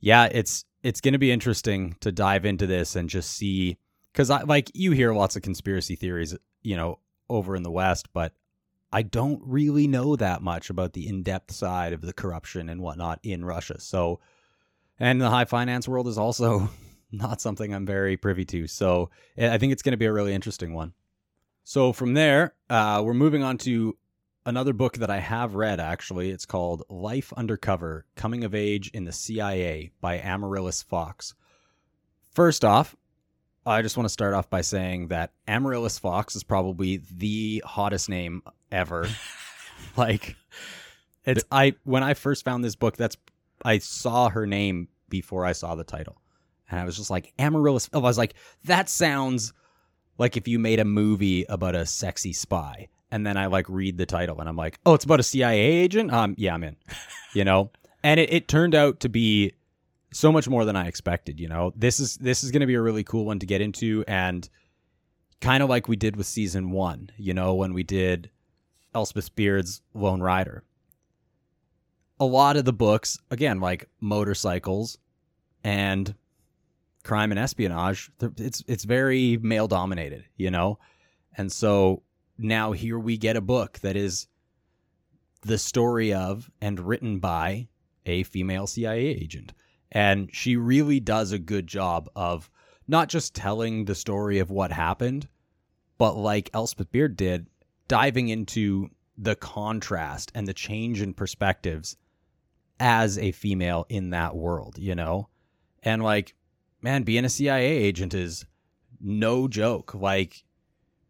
yeah, 0.00 0.28
it's 0.30 0.64
it's 0.82 1.00
going 1.00 1.12
to 1.12 1.18
be 1.18 1.32
interesting 1.32 1.96
to 2.00 2.12
dive 2.12 2.44
into 2.44 2.66
this 2.66 2.94
and 2.96 3.08
just 3.08 3.30
see 3.32 3.78
cuz 4.14 4.30
I 4.30 4.42
like 4.42 4.70
you 4.74 4.92
hear 4.92 5.12
lots 5.12 5.36
of 5.36 5.42
conspiracy 5.42 5.96
theories, 5.96 6.36
you 6.62 6.76
know, 6.76 7.00
over 7.28 7.56
in 7.56 7.62
the 7.62 7.70
west, 7.70 8.08
but 8.12 8.32
I 8.92 9.02
don't 9.02 9.42
really 9.44 9.88
know 9.88 10.16
that 10.16 10.42
much 10.42 10.70
about 10.70 10.92
the 10.92 11.08
in-depth 11.08 11.50
side 11.50 11.92
of 11.92 12.00
the 12.00 12.12
corruption 12.12 12.68
and 12.68 12.80
whatnot 12.80 13.18
in 13.22 13.44
Russia. 13.44 13.80
So 13.80 14.20
and 14.98 15.20
the 15.20 15.30
high 15.30 15.44
finance 15.44 15.88
world 15.88 16.08
is 16.08 16.18
also 16.18 16.70
not 17.12 17.40
something 17.40 17.74
I'm 17.74 17.86
very 17.86 18.16
privy 18.16 18.44
to. 18.46 18.66
So 18.66 19.10
eh, 19.36 19.52
I 19.52 19.58
think 19.58 19.72
it's 19.72 19.82
going 19.82 19.92
to 19.92 19.98
be 19.98 20.06
a 20.06 20.12
really 20.12 20.34
interesting 20.34 20.72
one. 20.72 20.94
So 21.64 21.92
from 21.92 22.14
there, 22.14 22.54
uh, 22.70 23.02
we're 23.04 23.14
moving 23.14 23.42
on 23.42 23.58
to 23.58 23.96
another 24.46 24.72
book 24.72 24.94
that 24.98 25.10
I 25.10 25.18
have 25.18 25.56
read. 25.56 25.80
Actually, 25.80 26.30
it's 26.30 26.46
called 26.46 26.84
"Life 26.88 27.32
Undercover: 27.36 28.06
Coming 28.14 28.44
of 28.44 28.54
Age 28.54 28.90
in 28.94 29.04
the 29.04 29.12
CIA" 29.12 29.90
by 30.00 30.18
Amaryllis 30.18 30.82
Fox. 30.82 31.34
First 32.30 32.64
off, 32.64 32.96
I 33.66 33.82
just 33.82 33.96
want 33.96 34.06
to 34.06 34.12
start 34.12 34.32
off 34.32 34.48
by 34.48 34.60
saying 34.62 35.08
that 35.08 35.32
Amaryllis 35.46 35.98
Fox 35.98 36.36
is 36.36 36.44
probably 36.44 37.02
the 37.10 37.62
hottest 37.66 38.08
name 38.08 38.42
ever. 38.70 39.08
like, 39.96 40.36
it's 41.24 41.44
I 41.50 41.74
when 41.84 42.02
I 42.02 42.14
first 42.14 42.44
found 42.44 42.64
this 42.64 42.76
book, 42.76 42.96
that's 42.96 43.16
I 43.64 43.78
saw 43.78 44.28
her 44.30 44.46
name 44.46 44.88
before 45.08 45.44
I 45.44 45.52
saw 45.52 45.74
the 45.74 45.84
title. 45.84 46.20
And 46.70 46.80
I 46.80 46.84
was 46.84 46.96
just 46.96 47.10
like, 47.10 47.32
Amaryllis. 47.38 47.88
I 47.92 47.98
was 47.98 48.18
like, 48.18 48.34
that 48.64 48.88
sounds 48.88 49.52
like 50.18 50.36
if 50.36 50.48
you 50.48 50.58
made 50.58 50.80
a 50.80 50.84
movie 50.84 51.44
about 51.48 51.74
a 51.74 51.86
sexy 51.86 52.32
spy. 52.32 52.88
And 53.10 53.26
then 53.26 53.36
I 53.36 53.46
like 53.46 53.68
read 53.68 53.98
the 53.98 54.06
title 54.06 54.40
and 54.40 54.48
I'm 54.48 54.56
like, 54.56 54.78
oh, 54.84 54.94
it's 54.94 55.04
about 55.04 55.20
a 55.20 55.24
CIA 55.24 55.58
agent? 55.58 56.12
Um, 56.12 56.34
yeah, 56.38 56.54
I'm 56.54 56.64
in. 56.64 56.76
You 57.34 57.44
know? 57.44 57.70
And 58.02 58.18
it, 58.18 58.32
it 58.32 58.48
turned 58.48 58.74
out 58.74 59.00
to 59.00 59.10
be 59.10 59.52
so 60.10 60.32
much 60.32 60.48
more 60.48 60.64
than 60.64 60.74
I 60.74 60.86
expected, 60.86 61.38
you 61.38 61.48
know. 61.48 61.74
This 61.76 62.00
is 62.00 62.16
this 62.16 62.42
is 62.42 62.50
gonna 62.50 62.66
be 62.66 62.76
a 62.76 62.80
really 62.80 63.04
cool 63.04 63.26
one 63.26 63.40
to 63.40 63.46
get 63.46 63.60
into 63.60 64.02
and 64.08 64.48
kind 65.42 65.62
of 65.62 65.68
like 65.68 65.86
we 65.86 65.96
did 65.96 66.16
with 66.16 66.26
season 66.26 66.70
one, 66.70 67.10
you 67.18 67.34
know, 67.34 67.54
when 67.54 67.74
we 67.74 67.82
did 67.82 68.30
Elspeth 68.94 69.34
Beard's 69.36 69.82
Lone 69.92 70.22
Rider 70.22 70.64
a 72.18 72.24
lot 72.24 72.56
of 72.56 72.64
the 72.64 72.72
books, 72.72 73.18
again, 73.30 73.60
like 73.60 73.88
motorcycles 74.00 74.98
and 75.62 76.14
crime 77.04 77.30
and 77.30 77.38
espionage, 77.38 78.10
it's 78.38 78.64
it's 78.66 78.84
very 78.84 79.38
male 79.42 79.68
dominated, 79.68 80.24
you 80.36 80.50
know? 80.50 80.78
And 81.36 81.52
so 81.52 82.02
now 82.38 82.72
here 82.72 82.98
we 82.98 83.16
get 83.16 83.36
a 83.36 83.40
book 83.40 83.78
that 83.80 83.96
is 83.96 84.26
the 85.42 85.58
story 85.58 86.12
of 86.12 86.50
and 86.60 86.80
written 86.80 87.18
by 87.18 87.68
a 88.04 88.22
female 88.24 88.66
CIA 88.66 89.06
agent. 89.06 89.52
And 89.92 90.28
she 90.32 90.56
really 90.56 91.00
does 91.00 91.32
a 91.32 91.38
good 91.38 91.66
job 91.66 92.08
of 92.16 92.50
not 92.88 93.08
just 93.08 93.34
telling 93.34 93.84
the 93.84 93.94
story 93.94 94.38
of 94.38 94.50
what 94.50 94.72
happened, 94.72 95.28
but 95.98 96.16
like 96.16 96.50
Elspeth 96.52 96.90
Beard 96.90 97.16
did, 97.16 97.46
diving 97.88 98.28
into 98.28 98.90
the 99.16 99.36
contrast 99.36 100.30
and 100.34 100.46
the 100.46 100.54
change 100.54 101.00
in 101.00 101.14
perspectives 101.14 101.96
as 102.78 103.18
a 103.18 103.32
female 103.32 103.86
in 103.88 104.10
that 104.10 104.36
world, 104.36 104.78
you 104.78 104.94
know? 104.94 105.28
And 105.82 106.02
like, 106.02 106.34
man, 106.82 107.02
being 107.02 107.24
a 107.24 107.30
CIA 107.30 107.66
agent 107.66 108.12
is 108.12 108.44
no 109.00 109.48
joke. 109.48 109.94
Like, 109.94 110.44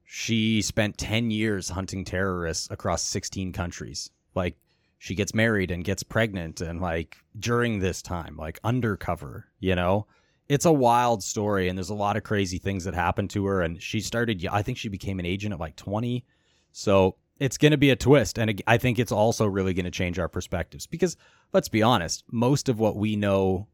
she 0.07 0.63
spent 0.63 0.97
10 0.97 1.31
years 1.31 1.69
hunting 1.69 2.05
terrorists 2.05 2.69
across 2.71 3.03
16 3.03 3.53
countries. 3.53 4.11
Like, 4.35 4.57
she 4.99 5.15
gets 5.15 5.35
married 5.35 5.71
and 5.71 5.85
gets 5.85 6.03
pregnant, 6.03 6.61
and 6.61 6.81
like, 6.81 7.17
during 7.39 7.81
this 7.81 8.01
time, 8.01 8.37
like, 8.37 8.59
undercover, 8.65 9.47
you 9.61 9.75
know? 9.75 10.07
It's 10.49 10.65
a 10.65 10.73
wild 10.73 11.25
story, 11.25 11.69
and 11.69 11.77
there's 11.77 11.91
a 11.91 11.95
lot 11.95 12.17
of 12.17 12.23
crazy 12.23 12.59
things 12.59 12.85
that 12.85 12.95
happened 12.95 13.31
to 13.31 13.45
her. 13.47 13.63
And 13.63 13.83
she 13.83 14.01
started, 14.01 14.47
I 14.51 14.63
think 14.63 14.79
she 14.79 14.89
became 14.89 15.19
an 15.19 15.27
agent 15.27 15.53
at 15.53 15.59
like 15.59 15.75
20. 15.75 16.25
So 16.71 17.17
it's 17.41 17.59
going 17.59 17.73
to 17.73 17.77
be 17.77 17.91
a 17.91 17.97
twist. 17.97 18.39
And 18.39 18.63
I 18.67 18.79
think 18.79 19.01
it's 19.01 19.11
also 19.11 19.45
really 19.47 19.75
going 19.75 19.87
to 19.87 19.91
change 19.91 20.21
our 20.21 20.29
perspectives 20.29 20.87
because 20.87 21.17
let's 21.53 21.69
be 21.69 21.83
honest, 21.83 22.23
most 22.31 22.69
of 22.69 22.79
what 22.79 22.97
we 22.97 23.17
know 23.17 23.67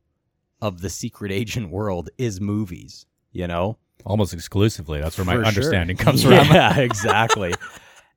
of 0.62 0.80
the 0.80 0.88
secret 0.88 1.30
agent 1.30 1.70
world 1.70 2.08
is 2.16 2.40
movies, 2.40 3.04
you 3.32 3.46
know? 3.46 3.78
Almost 4.04 4.34
exclusively. 4.34 5.00
That's 5.00 5.16
where 5.16 5.24
my 5.24 5.34
For 5.34 5.40
sure. 5.40 5.46
understanding 5.46 5.96
comes 5.96 6.22
from. 6.24 6.32
Yeah, 6.32 6.78
exactly. 6.78 7.54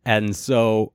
and 0.05 0.35
so, 0.35 0.93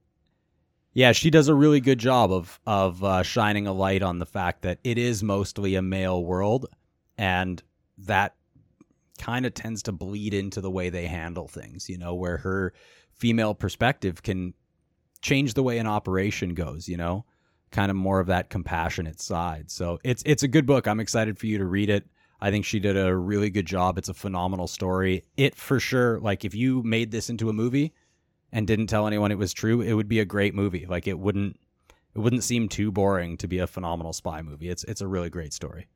yeah, 0.92 1.12
she 1.12 1.30
does 1.30 1.48
a 1.48 1.54
really 1.54 1.80
good 1.80 1.98
job 1.98 2.33
of 2.33 2.59
of 2.66 3.02
uh, 3.04 3.22
shining 3.22 3.66
a 3.66 3.72
light 3.72 4.02
on 4.02 4.18
the 4.18 4.26
fact 4.26 4.62
that 4.62 4.78
it 4.83 4.98
is 4.98 5.22
mostly 5.22 5.74
a 5.76 5.83
male 5.83 6.24
world, 6.24 6.66
and 7.16 7.62
that 7.98 8.35
kind 9.18 9.46
of 9.46 9.54
tends 9.54 9.83
to 9.85 9.92
bleed 9.92 10.35
into 10.35 10.61
the 10.61 10.70
way 10.70 10.88
they 10.90 11.06
handle 11.06 11.46
things. 11.46 11.88
You 11.88 11.98
know, 11.98 12.14
where 12.14 12.38
her 12.38 12.72
female 13.14 13.54
perspective 13.54 14.22
can 14.24 14.54
change 15.22 15.54
the 15.54 15.62
way 15.62 15.78
an 15.78 15.87
operation 15.87 16.54
goes. 16.54 16.88
You 16.88 16.96
know, 16.96 17.24
kind 17.70 17.90
of 17.92 17.96
more 17.96 18.18
of 18.18 18.26
that 18.26 18.50
compassionate 18.50 19.20
side. 19.20 19.70
So 19.70 20.00
it's 20.02 20.24
it's 20.26 20.42
a 20.42 20.48
good 20.48 20.66
book. 20.66 20.88
I'm 20.88 20.98
excited 20.98 21.38
for 21.38 21.46
you 21.46 21.59
to 21.59 21.64
read 21.66 21.90
it. 21.90 22.04
I 22.40 22.50
think 22.50 22.64
she 22.64 22.81
did 22.81 22.96
a 22.96 23.14
really 23.14 23.50
good 23.50 23.66
job. 23.66 23.98
It's 23.98 24.09
a 24.09 24.14
phenomenal 24.14 24.66
story. 24.66 25.24
It 25.37 25.55
for 25.55 25.79
sure, 25.79 26.18
like 26.20 26.44
if 26.44 26.55
you 26.55 26.83
made 26.83 27.11
this 27.11 27.29
into 27.29 27.48
a 27.48 27.53
movie 27.53 27.92
and 28.53 28.66
didn't 28.66 28.87
tell 28.87 29.07
anyone 29.07 29.31
it 29.31 29.38
was 29.38 29.53
true, 29.53 29.81
it 29.81 29.92
would 29.92 30.09
be 30.09 30.20
a 30.20 30.24
great 30.24 30.55
movie. 30.55 30.87
Like 30.87 31.07
it 31.07 31.18
wouldn't 31.18 31.59
it 32.14 32.18
wouldn't 32.18 32.42
seem 32.44 32.68
too 32.68 32.90
boring 32.90 33.37
to 33.38 33.46
be 33.46 33.59
a 33.59 33.66
phenomenal 33.66 34.12
spy 34.12 34.42
movie. 34.42 34.68
It's 34.68 34.85
it's 34.85 35.00
a 35.00 35.07
really 35.07 35.31
great 35.31 35.53
story. 35.53 35.87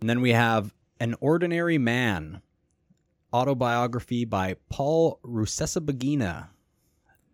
And 0.00 0.10
then 0.10 0.20
we 0.20 0.32
have 0.32 0.74
An 1.00 1.14
Ordinary 1.20 1.78
Man, 1.78 2.42
autobiography 3.32 4.24
by 4.24 4.56
Paul 4.68 5.20
Rusesabagina. 5.24 6.48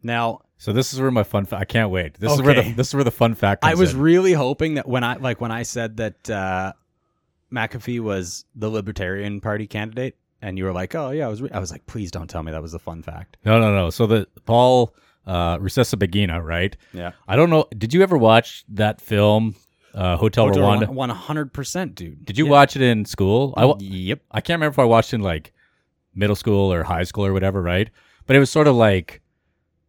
Now, 0.02 0.40
So 0.56 0.72
this 0.72 0.92
is 0.92 1.00
where 1.00 1.10
my 1.10 1.24
fun 1.24 1.44
fact. 1.44 1.60
I 1.60 1.64
can't 1.64 1.90
wait. 1.90 2.14
This 2.14 2.32
is 2.32 2.42
where 2.42 2.54
the 2.54 2.72
this 2.72 2.88
is 2.88 2.94
where 2.94 3.04
the 3.04 3.10
fun 3.10 3.34
fact. 3.34 3.64
I 3.64 3.74
was 3.74 3.92
in. 3.94 4.00
really 4.00 4.32
hoping 4.32 4.74
that 4.74 4.88
when 4.88 5.04
I 5.04 5.16
like 5.16 5.40
when 5.40 5.50
I 5.50 5.62
said 5.62 5.96
that 5.98 6.30
uh, 6.30 6.72
McAfee 7.52 8.00
was 8.00 8.44
the 8.54 8.68
Libertarian 8.70 9.40
Party 9.40 9.66
candidate, 9.66 10.16
and 10.42 10.56
you 10.58 10.64
were 10.64 10.72
like, 10.72 10.94
"Oh 10.94 11.10
yeah," 11.10 11.26
I 11.26 11.28
was. 11.28 11.42
Re-, 11.42 11.50
I 11.52 11.58
was 11.58 11.70
like, 11.70 11.86
"Please 11.86 12.10
don't 12.10 12.28
tell 12.28 12.42
me 12.42 12.52
that 12.52 12.62
was 12.62 12.74
a 12.74 12.78
fun 12.78 13.02
fact." 13.02 13.36
no, 13.44 13.58
no, 13.60 13.74
no. 13.74 13.90
So 13.90 14.06
the 14.06 14.26
Paul 14.46 14.94
uh, 15.26 15.58
Rusesabagina, 15.58 16.42
right? 16.42 16.76
Yeah, 16.92 17.12
I 17.28 17.36
don't 17.36 17.50
know. 17.50 17.66
Did 17.76 17.92
you 17.94 18.02
ever 18.02 18.16
watch 18.16 18.64
that 18.68 19.00
film, 19.00 19.54
uh, 19.94 20.16
Hotel, 20.16 20.46
Rwanda? 20.48 20.88
one 20.88 21.10
hundred 21.10 21.52
percent, 21.52 21.94
dude. 21.94 22.24
Did 22.24 22.38
you 22.38 22.46
Yeah. 22.46 22.50
watch 22.52 22.76
it 22.76 22.82
in 22.82 23.04
school? 23.04 23.52
I, 23.56 23.72
Yep. 23.78 24.20
I 24.30 24.40
can't 24.40 24.58
remember 24.58 24.74
if 24.74 24.78
I 24.78 24.84
watched 24.84 25.12
it 25.12 25.16
in 25.16 25.22
like 25.22 25.52
middle 26.14 26.36
school 26.36 26.72
or 26.72 26.84
high 26.84 27.04
school 27.04 27.24
or 27.26 27.32
whatever, 27.32 27.60
right? 27.62 27.90
But 28.26 28.36
it 28.36 28.38
was 28.38 28.50
sort 28.50 28.66
of 28.66 28.74
like, 28.76 29.20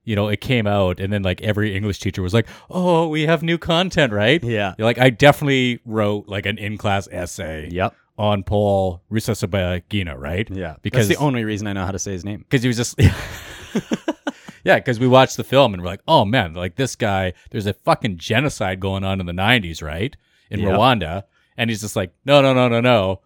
you 0.04 0.16
know, 0.16 0.28
it 0.30 0.42
came 0.42 0.66
out 0.68 1.00
and 1.00 1.12
then 1.14 1.22
like 1.24 1.42
every 1.42 1.76
English 1.76 2.00
teacher 2.00 2.22
was 2.22 2.34
like, 2.34 2.48
"Oh, 2.70 3.08
we 3.08 3.24
have 3.28 3.44
new 3.44 3.58
content, 3.58 4.12
right?" 4.14 4.44
Yeah. 4.44 4.74
You're 4.78 4.86
like, 4.86 4.98
I 5.00 5.10
definitely 5.10 5.80
wrote 5.86 6.28
like 6.28 6.46
an 6.46 6.58
in-class 6.58 7.08
essay 7.12 7.70
Yep. 7.72 7.96
on 8.18 8.44
Paul 8.44 9.02
Rusesabagina, 9.12 10.18
right? 10.18 10.48
Yeah. 10.52 10.76
Because- 10.82 11.08
That's 11.08 11.20
the 11.20 11.24
only 11.26 11.44
reason 11.46 11.68
I 11.68 11.74
know 11.74 11.86
how 11.86 11.92
to 11.92 12.00
say 12.00 12.12
his 12.14 12.26
name. 12.26 12.40
because 12.40 12.62
he 12.64 12.68
was 12.68 12.78
just 12.78 13.00
yeah 14.64 14.76
because 14.76 15.00
we 15.00 15.08
watched 15.08 15.38
the 15.38 15.44
film 15.44 15.74
and 15.74 15.82
we're 15.82 15.90
like 15.90 16.02
oh 16.08 16.24
man 16.26 16.54
like 16.54 16.76
this 16.76 16.96
guy 16.96 17.34
there's 17.50 17.66
a 17.66 17.74
fucking 17.74 18.18
genocide 18.18 18.80
going 18.80 19.04
on 19.04 19.20
in 19.20 19.26
the 19.26 19.34
90s 19.34 19.82
right 19.82 20.16
in 20.52 20.60
Yep. 20.60 20.70
rwanda 20.78 21.24
And 21.58 21.70
he's 21.70 21.82
just 21.82 21.96
like, 21.96 22.12
no, 22.26 22.42
no, 22.42 22.54
no, 22.54 22.68
no, 22.70 22.80
no. 22.82 23.20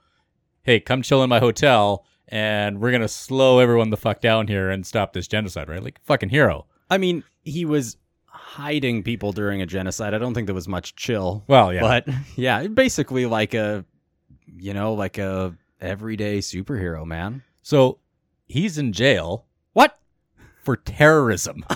Hey, 0.64 0.80
come 0.80 1.02
chill 1.04 1.24
in 1.24 1.30
my 1.30 1.40
hotel 1.40 2.06
and 2.30 2.80
we're 2.80 2.92
going 2.92 3.02
to 3.02 3.08
slow 3.08 3.60
everyone 3.60 3.90
the 3.90 3.98
fuck 3.98 4.22
down 4.22 4.48
here 4.48 4.70
and 4.70 4.86
stop 4.86 5.14
this 5.14 5.28
genocide, 5.28 5.70
right? 5.70 5.84
Like, 5.84 6.00
fucking 6.04 6.30
hero. 6.30 6.66
I 6.90 6.98
mean, 6.98 7.24
he 7.44 7.66
was 7.66 7.98
hiding 8.26 9.04
people 9.04 9.32
during 9.32 9.62
a 9.62 9.66
genocide. 9.66 10.14
I 10.14 10.18
don't 10.18 10.34
think 10.34 10.48
there 10.48 10.56
was 10.56 10.68
much 10.68 10.96
chill. 10.96 11.44
Well, 11.48 11.74
yeah. 11.74 11.82
But 11.82 12.08
yeah, 12.36 12.68
basically 12.68 13.26
like 13.26 13.54
a, 13.54 13.86
you 14.58 14.74
know, 14.74 14.94
like 14.94 15.18
a 15.18 15.56
everyday 15.82 16.40
superhero, 16.40 17.06
man. 17.06 17.44
So 17.62 18.00
he's 18.48 18.78
in 18.78 18.94
jail 18.94 19.46
What? 19.74 20.00
for 20.64 20.76
terrorism. 20.78 21.66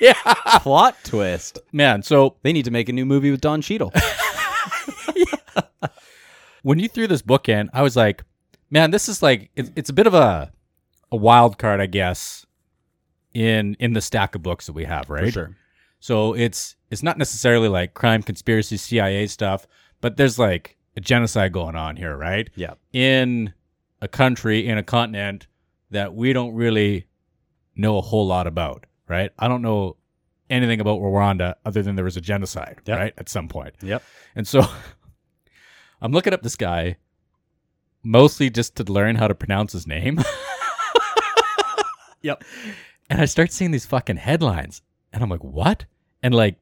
Yeah. 0.00 0.14
Plot 0.60 0.96
twist. 1.02 1.58
Man, 1.72 2.02
so 2.04 2.36
They 2.42 2.52
need 2.52 2.64
to 2.66 2.70
make 2.70 2.88
a 2.88 2.92
new 2.92 3.04
movie 3.04 3.32
with 3.32 3.40
Don 3.40 3.60
Cheadle. 3.60 3.92
When 6.62 6.78
you 6.78 6.88
threw 6.88 7.06
this 7.06 7.22
book 7.22 7.48
in, 7.48 7.70
I 7.72 7.82
was 7.82 7.96
like, 7.96 8.24
man, 8.70 8.90
this 8.90 9.08
is 9.08 9.22
like 9.22 9.50
it's, 9.56 9.70
it's 9.76 9.90
a 9.90 9.92
bit 9.92 10.06
of 10.06 10.14
a 10.14 10.52
a 11.10 11.16
wild 11.16 11.58
card, 11.58 11.80
I 11.80 11.86
guess, 11.86 12.44
in 13.34 13.76
in 13.78 13.92
the 13.92 14.00
stack 14.00 14.34
of 14.34 14.42
books 14.42 14.66
that 14.66 14.72
we 14.72 14.84
have, 14.84 15.10
right? 15.10 15.24
For 15.26 15.30
sure. 15.30 15.56
So 16.00 16.34
it's 16.34 16.76
it's 16.90 17.02
not 17.02 17.18
necessarily 17.18 17.68
like 17.68 17.94
crime, 17.94 18.22
conspiracy, 18.22 18.76
CIA 18.76 19.26
stuff, 19.26 19.66
but 20.00 20.16
there's 20.16 20.38
like 20.38 20.76
a 20.96 21.00
genocide 21.00 21.52
going 21.52 21.76
on 21.76 21.96
here, 21.96 22.16
right? 22.16 22.48
Yeah. 22.54 22.74
In 22.92 23.52
a 24.00 24.08
country, 24.08 24.66
in 24.66 24.78
a 24.78 24.82
continent 24.82 25.46
that 25.90 26.14
we 26.14 26.32
don't 26.32 26.54
really 26.54 27.06
know 27.76 27.98
a 27.98 28.00
whole 28.00 28.26
lot 28.26 28.46
about, 28.46 28.84
right? 29.08 29.30
I 29.38 29.48
don't 29.48 29.62
know 29.62 29.96
anything 30.50 30.80
about 30.80 31.00
Rwanda 31.00 31.54
other 31.64 31.82
than 31.82 31.96
there 31.96 32.04
was 32.04 32.16
a 32.16 32.20
genocide, 32.20 32.80
Yep. 32.86 32.98
right? 32.98 33.12
At 33.18 33.28
some 33.28 33.48
point. 33.48 33.74
Yep. 33.82 34.02
And 34.34 34.46
so 34.46 34.62
I'm 36.00 36.12
looking 36.12 36.32
up 36.32 36.42
this 36.42 36.56
guy 36.56 36.96
mostly 38.02 38.50
just 38.50 38.76
to 38.76 38.84
learn 38.84 39.16
how 39.16 39.28
to 39.28 39.34
pronounce 39.34 39.72
his 39.72 39.86
name. 39.86 40.20
Yep. 42.20 42.42
And 43.08 43.20
I 43.20 43.26
start 43.26 43.52
seeing 43.52 43.70
these 43.70 43.86
fucking 43.86 44.16
headlines 44.16 44.82
and 45.12 45.22
I'm 45.22 45.30
like, 45.30 45.44
what? 45.44 45.84
And 46.20 46.34
like, 46.34 46.56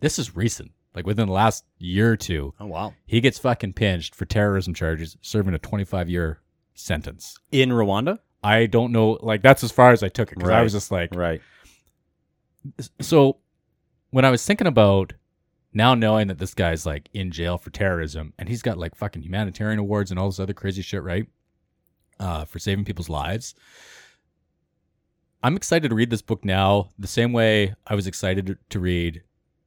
this 0.00 0.18
is 0.18 0.34
recent. 0.34 0.72
Like 0.96 1.06
within 1.06 1.28
the 1.28 1.32
last 1.32 1.64
year 1.78 2.10
or 2.10 2.16
two, 2.16 2.54
Oh 2.58 2.66
wow. 2.66 2.92
he 3.06 3.20
gets 3.20 3.38
fucking 3.38 3.74
pinched 3.74 4.16
for 4.16 4.24
terrorism 4.24 4.74
charges, 4.74 5.16
serving 5.20 5.54
a 5.54 5.58
25 5.60 6.10
year 6.10 6.40
sentence. 6.74 7.38
In 7.52 7.70
Rwanda? 7.70 8.18
I 8.42 8.66
don't 8.66 8.90
know. 8.90 9.18
Like, 9.22 9.42
that's 9.42 9.62
as 9.62 9.70
far 9.70 9.92
as 9.92 10.02
I 10.02 10.08
took 10.08 10.32
it 10.32 10.38
because 10.38 10.50
I 10.50 10.62
was 10.62 10.72
just 10.72 10.90
like, 10.90 11.14
Right. 11.14 11.40
so 13.00 13.36
when 14.10 14.24
I 14.24 14.30
was 14.30 14.44
thinking 14.44 14.66
about 14.66 15.12
now 15.76 15.94
knowing 15.94 16.26
that 16.28 16.38
this 16.38 16.54
guy's 16.54 16.86
like 16.86 17.08
in 17.12 17.30
jail 17.30 17.58
for 17.58 17.70
terrorism 17.70 18.32
and 18.38 18.48
he's 18.48 18.62
got 18.62 18.78
like 18.78 18.94
fucking 18.94 19.22
humanitarian 19.22 19.78
awards 19.78 20.10
and 20.10 20.18
all 20.18 20.28
this 20.28 20.40
other 20.40 20.54
crazy 20.54 20.82
shit, 20.82 21.02
right? 21.02 21.26
Uh, 22.18 22.44
for 22.46 22.58
saving 22.58 22.84
people's 22.84 23.10
lives. 23.10 23.54
I'm 25.42 25.54
excited 25.56 25.90
to 25.90 25.94
read 25.94 26.10
this 26.10 26.22
book 26.22 26.44
now, 26.44 26.88
the 26.98 27.06
same 27.06 27.32
way 27.32 27.74
I 27.86 27.94
was 27.94 28.06
excited 28.06 28.56
to- 28.70 28.80
read 28.80 29.22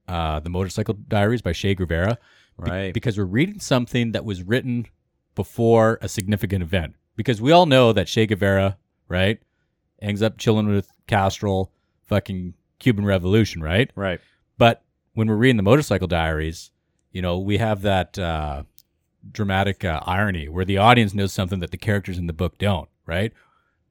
uh, 0.07 0.39
The 0.39 0.49
Motorcycle 0.49 0.95
Diaries 1.07 1.41
by 1.43 1.53
Che 1.53 1.75
Guevara. 1.75 2.17
be- 2.61 2.69
Right. 2.71 2.93
because 2.93 3.17
we're 3.17 3.23
reading 3.25 3.59
something 3.59 4.11
that 4.11 4.25
was 4.25 4.43
written 4.43 4.87
before 5.35 5.97
a 6.01 6.09
significant 6.09 6.61
event. 6.63 6.95
Because 7.15 7.39
we 7.41 7.51
all 7.53 7.65
know 7.65 7.93
that 7.93 8.07
Che 8.07 8.25
Guevara, 8.25 8.77
right, 9.07 9.39
ends 10.01 10.21
up 10.21 10.37
chilling 10.37 10.67
with 10.67 10.89
Castro, 11.07 11.69
fucking 12.07 12.55
Cuban 12.79 13.05
Revolution, 13.05 13.61
right? 13.61 13.91
Right. 13.95 14.19
But 14.57 14.83
when 15.13 15.27
we're 15.27 15.35
reading 15.35 15.57
the 15.57 15.63
Motorcycle 15.63 16.07
Diaries, 16.07 16.71
you 17.11 17.21
know, 17.21 17.37
we 17.37 17.57
have 17.57 17.81
that 17.81 18.17
uh, 18.17 18.63
dramatic 19.31 19.83
uh, 19.83 20.01
irony 20.05 20.47
where 20.47 20.65
the 20.65 20.77
audience 20.77 21.13
knows 21.13 21.33
something 21.33 21.59
that 21.59 21.71
the 21.71 21.77
characters 21.77 22.17
in 22.17 22.27
the 22.27 22.33
book 22.33 22.57
don't, 22.57 22.89
right? 23.05 23.33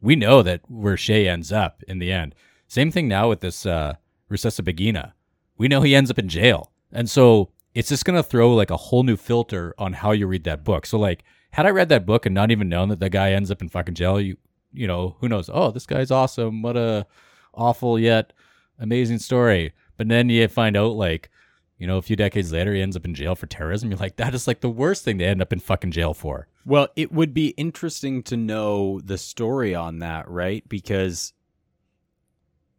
We 0.01 0.17
know 0.17 0.43
that 0.43 0.63
where 0.69 0.97
Che 0.97 1.29
ends 1.29 1.53
up 1.53 1.83
in 1.89 1.99
the 1.99 2.13
end. 2.13 2.35
Same 2.69 2.91
thing 2.91 3.09
now 3.09 3.29
with 3.29 3.41
this 3.41 3.67
uh, 3.67 3.95
Rusesabagina. 4.31 5.13
We 5.57 5.69
know 5.69 5.83
he 5.83 5.95
ends 5.95 6.11
up 6.11 6.19
in 6.19 6.29
jail. 6.29 6.71
And 6.93 7.11
so 7.11 7.51
it's 7.75 7.89
just 7.89 8.05
going 8.05 8.17
to 8.17 8.23
throw 8.23 8.55
like 8.55 8.71
a 8.71 8.77
whole 8.77 9.03
new 9.03 9.17
filter 9.17 9.75
on 9.79 9.95
how 9.95 10.13
you 10.13 10.27
read 10.27 10.45
that 10.45 10.65
book. 10.65 10.87
So, 10.87 10.99
like, 10.99 11.25
had 11.53 11.67
I 11.67 11.71
read 11.71 11.89
that 11.89 12.07
book 12.07 12.27
and 12.27 12.35
not 12.35 12.51
even 12.51 12.69
known 12.69 12.89
that 12.91 13.01
the 13.01 13.11
guy 13.11 13.33
ends 13.33 13.51
up 13.51 13.63
in 13.63 13.69
fucking 13.69 13.95
jail, 13.95 14.21
you, 14.21 14.37
you 14.73 14.87
know, 14.87 15.17
who 15.21 15.29
knows? 15.29 15.51
Oh, 15.53 15.71
this 15.71 15.87
guy's 15.87 16.11
awesome. 16.11 16.63
What 16.63 16.77
a 16.77 17.07
awful 17.55 17.99
yet 17.99 18.33
amazing 18.79 19.19
story. 19.19 19.73
But 19.99 20.09
then 20.09 20.31
you 20.31 20.49
find 20.49 20.77
out, 20.77 20.93
like, 20.93 21.29
you 21.77 21.87
know, 21.87 21.99
a 21.99 22.03
few 22.03 22.17
decades 22.17 22.53
later, 22.53 22.73
he 22.73 22.81
ends 22.81 22.97
up 22.97 23.05
in 23.05 23.15
jail 23.15 23.35
for 23.35 23.47
terrorism. 23.47 23.91
You're 23.91 23.99
like, 23.99 24.17
that 24.17 24.35
is 24.35 24.47
like 24.47 24.61
the 24.61 24.71
worst 24.71 25.05
thing 25.05 25.19
to 25.19 25.25
end 25.25 25.43
up 25.43 25.53
in 25.53 25.61
fucking 25.61 25.91
jail 25.91 26.15
for. 26.15 26.49
Well, 26.65 26.89
it 26.97 27.13
would 27.13 27.35
be 27.35 27.49
interesting 27.51 28.23
to 28.25 28.37
know 28.37 29.01
the 29.01 29.19
story 29.19 29.75
on 29.75 29.99
that, 29.99 30.29
right? 30.31 30.69
Because 30.69 31.35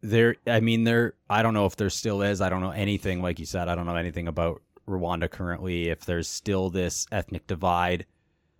there, 0.00 0.36
I 0.46 0.60
mean, 0.60 0.84
there, 0.84 1.14
I 1.28 1.42
don't 1.42 1.54
know 1.54 1.66
if 1.66 1.76
there 1.76 1.90
still 1.90 2.22
is. 2.22 2.40
I 2.40 2.48
don't 2.48 2.62
know 2.62 2.72
anything, 2.72 3.22
like 3.22 3.38
you 3.38 3.46
said, 3.46 3.68
I 3.68 3.74
don't 3.74 3.86
know 3.86 3.96
anything 3.96 4.28
about 4.28 4.62
Rwanda 4.88 5.30
currently, 5.30 5.88
if 5.88 6.04
there's 6.04 6.28
still 6.28 6.70
this 6.70 7.06
ethnic 7.12 7.46
divide. 7.46 8.06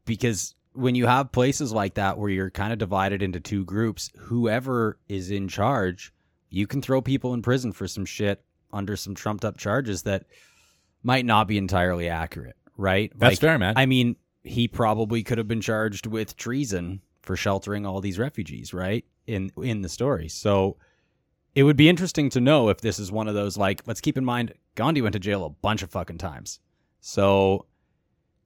Because 0.04 0.54
when 0.72 0.94
you 0.94 1.06
have 1.06 1.32
places 1.32 1.72
like 1.72 1.94
that 1.94 2.18
where 2.18 2.30
you're 2.30 2.50
kind 2.50 2.72
of 2.72 2.78
divided 2.78 3.22
into 3.22 3.40
two 3.40 3.64
groups, 3.64 4.10
whoever 4.18 4.98
is 5.08 5.30
in 5.30 5.48
charge, 5.48 6.12
you 6.50 6.66
can 6.66 6.82
throw 6.82 7.00
people 7.00 7.34
in 7.34 7.42
prison 7.42 7.72
for 7.72 7.86
some 7.86 8.04
shit 8.04 8.42
under 8.72 8.96
some 8.96 9.14
trumped 9.14 9.44
up 9.44 9.56
charges 9.56 10.02
that 10.02 10.26
might 11.02 11.24
not 11.24 11.48
be 11.48 11.58
entirely 11.58 12.08
accurate, 12.08 12.56
right? 12.76 13.12
That's 13.16 13.32
Like, 13.32 13.40
fair, 13.40 13.58
man. 13.58 13.74
I 13.76 13.86
mean, 13.86 14.16
he 14.42 14.68
probably 14.68 15.22
could 15.22 15.38
have 15.38 15.48
been 15.48 15.60
charged 15.60 16.06
with 16.06 16.36
treason 16.36 17.00
for 17.22 17.36
sheltering 17.36 17.86
all 17.86 18.00
these 18.00 18.18
refugees, 18.18 18.72
right? 18.72 19.04
In 19.26 19.50
in 19.62 19.82
the 19.82 19.88
story. 19.88 20.28
So 20.28 20.76
it 21.54 21.64
would 21.64 21.76
be 21.76 21.88
interesting 21.88 22.30
to 22.30 22.40
know 22.40 22.68
if 22.68 22.80
this 22.80 22.98
is 22.98 23.10
one 23.10 23.28
of 23.28 23.34
those 23.34 23.56
like 23.56 23.82
let's 23.86 24.00
keep 24.00 24.16
in 24.16 24.24
mind 24.24 24.54
Gandhi 24.76 25.02
went 25.02 25.14
to 25.14 25.18
jail 25.18 25.44
a 25.44 25.50
bunch 25.50 25.82
of 25.82 25.90
fucking 25.90 26.18
times. 26.18 26.60
So 27.00 27.66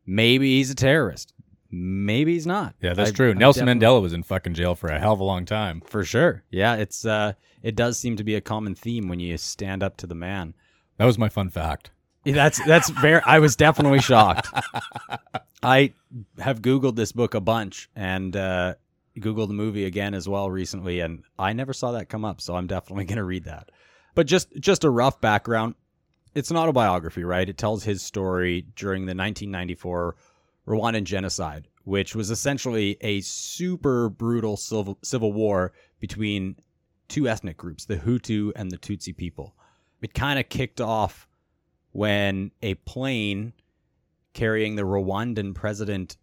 maybe 0.06 0.56
he's 0.56 0.70
a 0.70 0.74
terrorist. 0.74 1.33
Maybe 1.76 2.34
he's 2.34 2.46
not. 2.46 2.74
yeah, 2.80 2.94
that's 2.94 3.10
I- 3.10 3.14
true. 3.14 3.30
I 3.30 3.34
Nelson 3.34 3.66
Mandela 3.66 4.00
was 4.00 4.12
in 4.12 4.22
fucking 4.22 4.54
jail 4.54 4.74
for 4.74 4.88
a 4.88 4.98
hell 5.00 5.12
of 5.14 5.20
a 5.20 5.24
long 5.24 5.44
time. 5.44 5.80
for 5.86 6.04
sure. 6.04 6.42
Yeah, 6.50 6.74
it's 6.76 7.04
uh 7.04 7.32
it 7.62 7.74
does 7.76 7.98
seem 7.98 8.16
to 8.16 8.24
be 8.24 8.34
a 8.34 8.40
common 8.40 8.74
theme 8.74 9.08
when 9.08 9.20
you 9.20 9.36
stand 9.38 9.82
up 9.82 9.96
to 9.98 10.06
the 10.06 10.14
man. 10.14 10.54
That 10.98 11.06
was 11.06 11.18
my 11.18 11.28
fun 11.28 11.50
fact. 11.50 11.90
Yeah, 12.24 12.34
That's 12.34 12.64
that's 12.64 12.88
very. 12.90 13.20
I 13.26 13.38
was 13.38 13.54
definitely 13.56 14.00
shocked. 14.00 14.48
I 15.62 15.92
have 16.38 16.62
Googled 16.62 16.96
this 16.96 17.12
book 17.12 17.34
a 17.34 17.40
bunch 17.40 17.88
and 17.96 18.34
uh, 18.36 18.74
Googled 19.18 19.48
the 19.48 19.54
movie 19.54 19.84
again 19.84 20.14
as 20.14 20.28
well 20.28 20.50
recently, 20.50 21.00
and 21.00 21.22
I 21.38 21.52
never 21.52 21.72
saw 21.72 21.92
that 21.92 22.08
come 22.08 22.24
up. 22.24 22.40
So 22.40 22.54
I'm 22.56 22.66
definitely 22.66 23.04
going 23.10 23.16
to 23.18 23.24
read 23.24 23.44
that. 23.44 23.70
But 24.14 24.26
just 24.26 24.48
just 24.58 24.84
a 24.84 24.90
rough 24.90 25.20
background. 25.20 25.74
It's 26.34 26.50
an 26.50 26.56
autobiography, 26.56 27.24
right? 27.24 27.48
It 27.48 27.58
tells 27.58 27.84
his 27.84 28.02
story 28.02 28.66
during 28.74 29.02
the 29.02 29.14
1994 29.14 30.16
Rwandan 30.66 31.04
genocide, 31.04 31.68
which 31.84 32.14
was 32.14 32.30
essentially 32.30 32.96
a 33.00 33.20
super 33.20 34.08
brutal 34.08 34.56
civil 34.56 34.98
civil 35.02 35.32
war 35.32 35.72
between 36.00 36.56
two 37.08 37.28
ethnic 37.28 37.56
groups, 37.56 37.84
the 37.84 37.96
Hutu 37.96 38.52
and 38.56 38.70
the 38.70 38.78
Tutsi 38.78 39.16
people. 39.16 39.54
It 40.00 40.14
kind 40.14 40.38
of 40.38 40.48
kicked 40.48 40.80
off 40.80 41.28
when 41.92 42.50
a 42.62 42.74
plane 42.74 43.52
carrying 44.32 44.76
the 44.76 44.82
Rwandan 44.82 45.54
president 45.54 46.16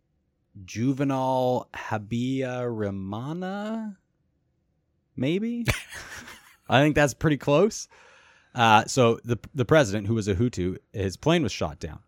Juvenal 0.65 1.69
Habyarimana, 1.73 3.95
maybe. 5.15 5.65
I 6.69 6.82
think 6.82 6.95
that's 6.95 7.13
pretty 7.13 7.38
close. 7.38 7.88
Uh, 8.54 8.84
so 8.86 9.19
the 9.23 9.38
the 9.54 9.65
president, 9.65 10.08
who 10.08 10.15
was 10.15 10.27
a 10.27 10.36
Hutu, 10.36 10.77
his 10.91 11.15
plane 11.15 11.43
was 11.43 11.51
shot 11.51 11.80
down. 11.80 11.99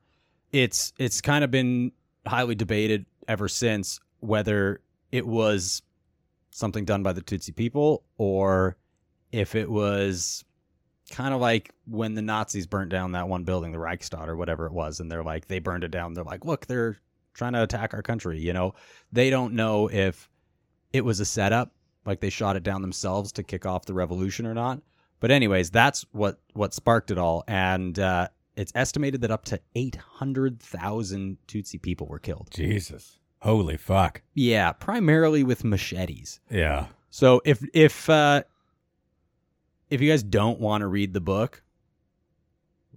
It's 0.52 0.94
it's 0.98 1.22
kind 1.22 1.44
of 1.44 1.52
been 1.52 1.92
highly 2.26 2.56
debated 2.56 3.06
ever 3.28 3.48
since 3.48 4.00
whether 4.20 4.82
it 5.12 5.28
was 5.28 5.82
something 6.52 6.86
done 6.86 7.04
by 7.04 7.14
the 7.14 7.22
Tutsi 7.22 7.56
people 7.56 8.04
or 8.18 8.78
if 9.32 9.56
it 9.56 9.70
was 9.70 10.46
kind 11.12 11.34
of 11.34 11.42
like 11.42 11.74
when 11.86 12.14
the 12.16 12.22
Nazis 12.22 12.68
burnt 12.68 12.90
down 12.90 13.12
that 13.12 13.28
one 13.28 13.44
building, 13.44 13.72
the 13.72 13.80
Reichstag 13.80 14.28
or 14.28 14.36
whatever 14.36 14.66
it 14.66 14.74
was, 14.74 15.00
and 15.00 15.12
they're 15.12 15.24
like 15.24 15.48
they 15.48 15.60
burned 15.60 15.84
it 15.84 15.92
down. 15.92 16.14
They're 16.14 16.24
like, 16.24 16.46
look, 16.46 16.66
they're 16.66 16.98
trying 17.34 17.54
to 17.54 17.64
attack 17.64 17.94
our 17.94 18.02
country. 18.02 18.40
You 18.40 18.54
know, 18.54 18.76
they 19.12 19.30
don't 19.30 19.54
know 19.54 19.90
if 19.90 20.30
it 20.92 21.04
was 21.04 21.20
a 21.20 21.26
setup, 21.26 21.72
like 22.06 22.20
they 22.20 22.30
shot 22.30 22.56
it 22.56 22.64
down 22.64 22.82
themselves 22.82 23.32
to 23.34 23.44
kick 23.44 23.66
off 23.66 23.86
the 23.86 23.94
revolution 23.94 24.46
or 24.46 24.54
not. 24.54 24.82
But 25.20 25.32
anyways, 25.32 25.70
that's 25.70 26.06
what 26.12 26.40
what 26.54 26.74
sparked 26.74 27.12
it 27.12 27.18
all, 27.18 27.44
and 27.48 27.98
uh, 27.98 28.28
it's 28.56 28.72
estimated 28.76 29.22
that 29.22 29.32
up 29.32 29.46
to 29.46 29.60
eight 29.76 29.96
hundred 29.96 30.60
thousand 30.60 31.38
Tutsi 31.48 31.82
people 31.82 32.08
were 32.08 32.20
killed. 32.20 32.50
Jesus. 32.52 33.20
Holy 33.42 33.78
fuck. 33.78 34.22
Yeah, 34.34 34.72
primarily 34.72 35.44
with 35.44 35.64
machetes. 35.64 36.40
Yeah. 36.50 36.88
So 37.10 37.42
if 37.46 37.64
if 37.74 38.10
uh 38.10 38.44
if 39.90 40.02
you 40.02 40.10
guys 40.10 40.24
don't 40.24 40.60
want 40.60 40.82
to 40.82 40.88
read 40.88 41.14
the 41.14 41.22
book, 41.22 41.62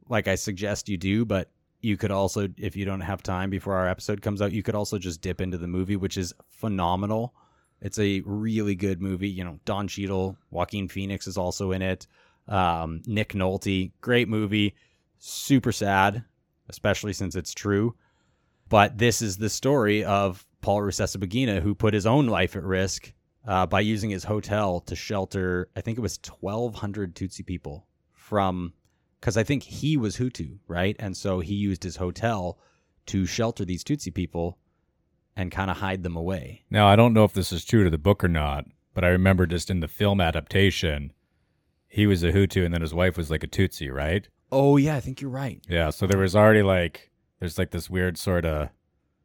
like 0.08 0.28
I 0.28 0.34
suggest 0.36 0.88
you 0.88 0.96
do, 0.96 1.24
but 1.24 1.50
you 1.80 1.96
could 1.96 2.10
also, 2.10 2.48
if 2.56 2.74
you 2.74 2.84
don't 2.84 3.00
have 3.00 3.22
time 3.22 3.50
before 3.50 3.76
our 3.76 3.86
episode 3.86 4.22
comes 4.22 4.40
out, 4.40 4.52
you 4.52 4.62
could 4.62 4.74
also 4.74 4.98
just 4.98 5.20
dip 5.20 5.40
into 5.40 5.58
the 5.58 5.66
movie, 5.66 5.96
which 5.96 6.16
is 6.16 6.32
phenomenal. 6.48 7.34
It's 7.82 7.98
a 7.98 8.22
really 8.24 8.74
good 8.74 9.02
movie. 9.02 9.28
You 9.28 9.44
know, 9.44 9.60
Don 9.64 9.88
Cheadle, 9.88 10.38
Joaquin 10.50 10.88
Phoenix 10.88 11.26
is 11.26 11.36
also 11.36 11.72
in 11.72 11.82
it. 11.82 12.06
Um, 12.48 13.02
Nick 13.06 13.34
Nolte, 13.34 13.92
great 14.00 14.28
movie. 14.28 14.74
Super 15.28 15.72
sad, 15.72 16.22
especially 16.68 17.12
since 17.12 17.34
it's 17.34 17.52
true. 17.52 17.96
But 18.68 18.96
this 18.96 19.20
is 19.20 19.36
the 19.36 19.48
story 19.48 20.04
of 20.04 20.46
Paul 20.60 20.82
Rusesabagina, 20.82 21.62
who 21.62 21.74
put 21.74 21.94
his 21.94 22.06
own 22.06 22.28
life 22.28 22.54
at 22.54 22.62
risk 22.62 23.12
uh, 23.44 23.66
by 23.66 23.80
using 23.80 24.10
his 24.10 24.22
hotel 24.22 24.78
to 24.82 24.94
shelter, 24.94 25.68
I 25.74 25.80
think 25.80 25.98
it 25.98 26.00
was 26.00 26.20
1,200 26.24 27.16
Tutsi 27.16 27.44
people 27.44 27.88
from, 28.12 28.72
because 29.20 29.36
I 29.36 29.42
think 29.42 29.64
he 29.64 29.96
was 29.96 30.16
Hutu, 30.16 30.60
right? 30.68 30.94
And 31.00 31.16
so 31.16 31.40
he 31.40 31.54
used 31.54 31.82
his 31.82 31.96
hotel 31.96 32.60
to 33.06 33.26
shelter 33.26 33.64
these 33.64 33.82
Tutsi 33.82 34.14
people 34.14 34.58
and 35.34 35.50
kind 35.50 35.72
of 35.72 35.78
hide 35.78 36.04
them 36.04 36.14
away. 36.14 36.62
Now, 36.70 36.86
I 36.86 36.94
don't 36.94 37.12
know 37.12 37.24
if 37.24 37.32
this 37.32 37.50
is 37.50 37.64
true 37.64 37.82
to 37.82 37.90
the 37.90 37.98
book 37.98 38.22
or 38.22 38.28
not, 38.28 38.66
but 38.94 39.02
I 39.02 39.08
remember 39.08 39.44
just 39.44 39.70
in 39.70 39.80
the 39.80 39.88
film 39.88 40.20
adaptation, 40.20 41.12
he 41.88 42.06
was 42.06 42.22
a 42.22 42.32
Hutu 42.32 42.64
and 42.64 42.72
then 42.72 42.82
his 42.82 42.94
wife 42.94 43.16
was 43.16 43.28
like 43.28 43.42
a 43.42 43.48
Tutsi, 43.48 43.92
right? 43.92 44.28
Oh, 44.52 44.76
yeah, 44.76 44.96
I 44.96 45.00
think 45.00 45.20
you're 45.20 45.30
right. 45.30 45.60
Yeah, 45.68 45.90
so 45.90 46.06
there 46.06 46.20
was 46.20 46.36
already 46.36 46.62
like, 46.62 47.10
there's 47.40 47.58
like 47.58 47.70
this 47.70 47.90
weird 47.90 48.16
sort 48.16 48.44
of 48.44 48.70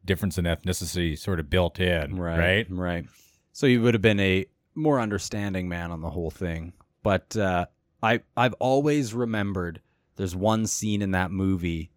difference 0.04 0.38
in 0.38 0.44
ethnicity 0.44 1.16
sort 1.18 1.40
of 1.40 1.48
built 1.48 1.78
in, 1.78 2.16
right? 2.18 2.66
Right. 2.68 3.06
So 3.52 3.66
you 3.66 3.82
would 3.82 3.94
have 3.94 4.02
been 4.02 4.20
a 4.20 4.46
more 4.74 5.00
understanding 5.00 5.68
man 5.68 5.90
on 5.90 6.00
the 6.00 6.10
whole 6.10 6.30
thing. 6.30 6.72
But 7.02 7.36
uh, 7.36 7.66
I 8.02 8.20
I've 8.36 8.54
always 8.54 9.14
remembered 9.14 9.80
there's 10.16 10.36
one 10.36 10.66
scene 10.66 11.02
in 11.02 11.12
that 11.12 11.30
movie 11.30 11.90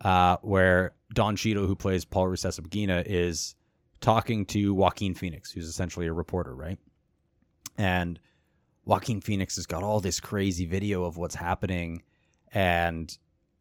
uh, 0.00 0.36
where 0.42 0.94
Don 1.12 1.36
Cheadle, 1.36 1.66
who 1.66 1.74
plays 1.74 2.04
Paul 2.04 2.26
Rusesabagina, 2.26 3.04
is 3.06 3.54
talking 4.00 4.46
to 4.46 4.74
Joaquin 4.74 5.14
Phoenix, 5.14 5.50
who's 5.50 5.66
essentially 5.66 6.06
a 6.06 6.12
reporter, 6.12 6.54
right? 6.54 6.78
And 7.78 8.18
Joaquin 8.84 9.20
Phoenix 9.20 9.56
has 9.56 9.66
got 9.66 9.82
all 9.82 10.00
this 10.00 10.20
crazy 10.20 10.66
video 10.66 11.04
of 11.04 11.16
what's 11.16 11.34
happening, 11.34 12.02
and 12.56 13.18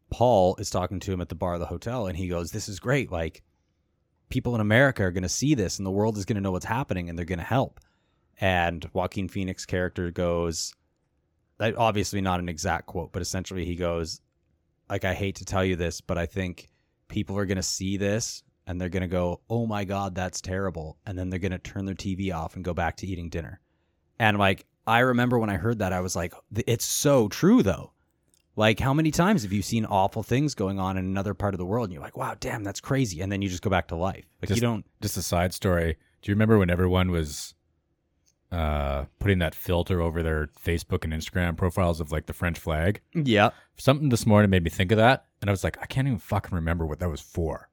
Paul 0.10 0.56
is 0.58 0.70
talking 0.70 1.02
to 1.02 1.12
him 1.12 1.20
at 1.20 1.28
the 1.28 1.36
bar 1.36 1.56
of 1.56 1.60
the 1.60 1.66
hotel, 1.66 2.08
and 2.08 2.16
he 2.16 2.30
goes, 2.30 2.52
"This 2.52 2.70
is 2.70 2.80
great. 2.80 3.12
Like, 3.12 3.44
people 4.30 4.56
in 4.56 4.62
America 4.62 5.04
are 5.04 5.12
going 5.12 5.24
to 5.24 5.30
see 5.30 5.54
this, 5.54 5.78
and 5.78 5.86
the 5.86 5.92
world 5.92 6.18
is 6.18 6.24
going 6.24 6.38
to 6.38 6.42
know 6.42 6.54
what's 6.54 6.64
happening, 6.64 7.10
and 7.10 7.20
they're 7.20 7.26
going 7.26 7.40
to 7.40 7.46
help." 7.46 7.82
And 8.40 8.90
Joaquin 8.94 9.28
Phoenix 9.28 9.66
character 9.66 10.12
goes, 10.12 10.74
obviously 11.60 12.22
not 12.22 12.40
an 12.40 12.48
exact 12.48 12.86
quote, 12.86 13.12
but 13.12 13.22
essentially 13.22 13.66
he 13.66 13.76
goes, 13.76 14.22
"Like, 14.90 15.04
I 15.04 15.14
hate 15.14 15.36
to 15.36 15.46
tell 15.46 15.66
you 15.66 15.76
this, 15.76 16.00
but 16.00 16.18
I 16.18 16.26
think 16.26 16.70
people 17.10 17.38
are 17.38 17.46
going 17.46 17.58
to 17.58 17.64
see 17.64 17.98
this." 17.98 18.44
And 18.66 18.80
they're 18.80 18.90
going 18.90 19.02
to 19.02 19.08
go, 19.08 19.42
oh 19.48 19.68
my 19.68 19.84
God, 19.84 20.16
that's 20.16 20.42
terrible. 20.42 20.98
And 21.06 21.20
then 21.20 21.30
they're 21.30 21.38
going 21.38 21.52
to 21.52 21.60
turn 21.60 21.86
their 21.86 21.94
TV 21.94 22.34
off 22.34 22.56
and 22.56 22.66
go 22.66 22.74
back 22.74 22.98
to 22.98 23.06
eating 23.06 23.30
dinner. 23.30 23.60
And 24.18 24.40
like, 24.40 24.66
I 24.88 25.00
remember 25.00 25.38
when 25.38 25.52
I 25.52 25.58
heard 25.58 25.80
that, 25.80 25.94
I 25.94 26.00
was 26.00 26.16
like, 26.16 26.34
it's 26.66 26.86
so 26.86 27.28
true 27.28 27.62
though. 27.62 27.92
Like, 28.58 28.80
how 28.80 28.94
many 28.94 29.12
times 29.12 29.44
have 29.44 29.52
you 29.52 29.62
seen 29.62 29.86
awful 29.86 30.24
things 30.24 30.56
going 30.56 30.80
on 30.80 30.98
in 30.98 31.04
another 31.06 31.34
part 31.34 31.54
of 31.54 31.58
the 31.58 31.66
world? 31.66 31.86
And 31.88 31.94
you're 31.94 32.02
like, 32.02 32.16
wow, 32.18 32.36
damn, 32.40 32.64
that's 32.64 32.80
crazy. 32.80 33.20
And 33.22 33.32
then 33.32 33.42
you 33.42 33.50
just 33.50 33.62
go 33.62 33.70
back 33.70 33.90
to 33.90 33.96
life. 33.96 34.26
Like, 34.42 34.48
Just- 34.50 34.62
you 34.62 34.68
don't. 34.68 34.86
Just 35.02 35.18
a 35.18 35.22
side 35.22 35.54
story. 35.54 35.98
Do 36.22 36.32
you 36.32 36.36
remember 36.36 36.58
when 36.58 36.70
everyone 36.70 37.12
was 37.12 37.54
uh, 38.52 39.06
putting 39.20 39.40
that 39.40 39.54
filter 39.56 40.02
over 40.02 40.24
their 40.24 40.48
Facebook 40.64 41.04
and 41.04 41.12
Instagram 41.14 41.58
profiles 41.58 42.00
of 42.00 42.12
like 42.12 42.26
the 42.28 42.34
French 42.34 42.58
flag? 42.58 43.02
Yeah. 43.14 43.50
Something 43.78 44.10
this 44.10 44.26
morning 44.26 44.50
made 44.50 44.64
me 44.64 44.70
think 44.70 44.92
of 44.92 44.98
that, 44.98 45.26
and 45.42 45.50
I 45.50 45.52
was 45.54 45.64
like, 45.64 45.78
I 45.82 45.86
can't 45.86 46.08
even 46.08 46.20
fucking 46.20 46.56
remember 46.56 46.86
what 46.86 47.00
that 47.00 47.10
was 47.10 47.22
for. 47.22 47.70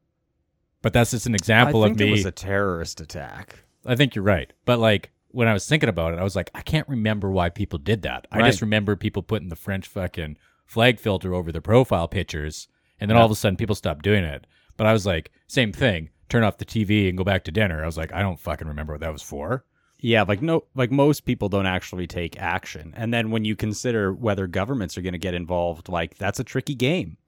But 0.82 0.92
that's 0.92 1.12
just 1.12 1.26
an 1.26 1.34
example 1.34 1.84
of 1.84 1.96
me. 1.96 2.08
it 2.08 2.10
was 2.10 2.24
a 2.26 2.32
terrorist 2.32 3.00
attack. 3.00 3.60
I 3.86 3.94
think 3.94 4.14
you're 4.16 4.24
right. 4.24 4.52
But 4.64 4.80
like 4.80 5.12
when 5.28 5.46
I 5.46 5.52
was 5.52 5.66
thinking 5.68 5.88
about 5.88 6.12
it, 6.12 6.18
I 6.18 6.24
was 6.24 6.34
like, 6.34 6.50
I 6.54 6.60
can't 6.60 6.88
remember 6.88 7.30
why 7.30 7.50
people 7.50 7.78
did 7.78 8.02
that. 8.02 8.26
I 8.32 8.42
just 8.42 8.60
remember 8.60 8.96
people 8.96 9.22
putting 9.22 9.48
the 9.48 9.56
French 9.56 9.86
fucking 9.86 10.36
flag 10.72 10.98
filter 10.98 11.34
over 11.34 11.52
their 11.52 11.60
profile 11.60 12.08
pictures, 12.08 12.66
and 12.98 13.10
then 13.10 13.18
all 13.18 13.26
of 13.26 13.30
a 13.30 13.34
sudden 13.34 13.58
people 13.58 13.74
stopped 13.74 14.02
doing 14.02 14.24
it. 14.24 14.46
But 14.78 14.86
I 14.86 14.94
was 14.94 15.04
like, 15.04 15.30
same 15.46 15.70
thing. 15.70 16.08
Turn 16.30 16.44
off 16.44 16.56
the 16.56 16.64
TV 16.64 17.10
and 17.10 17.18
go 17.18 17.24
back 17.24 17.44
to 17.44 17.52
dinner. 17.52 17.82
I 17.82 17.86
was 17.86 17.98
like, 17.98 18.10
I 18.10 18.22
don't 18.22 18.40
fucking 18.40 18.66
remember 18.66 18.94
what 18.94 19.00
that 19.00 19.12
was 19.12 19.20
for. 19.20 19.66
Yeah, 19.98 20.22
like 20.22 20.40
no, 20.40 20.64
like 20.74 20.90
most 20.90 21.26
people 21.26 21.50
don't 21.50 21.66
actually 21.66 22.06
take 22.06 22.40
action. 22.40 22.94
And 22.96 23.12
then 23.12 23.30
when 23.30 23.44
you 23.44 23.54
consider 23.54 24.14
whether 24.14 24.46
governments 24.46 24.96
are 24.96 25.02
going 25.02 25.12
to 25.12 25.18
get 25.18 25.34
involved, 25.34 25.90
like 25.90 26.16
that's 26.16 26.40
a 26.40 26.44
tricky 26.44 26.74
game. 26.74 27.18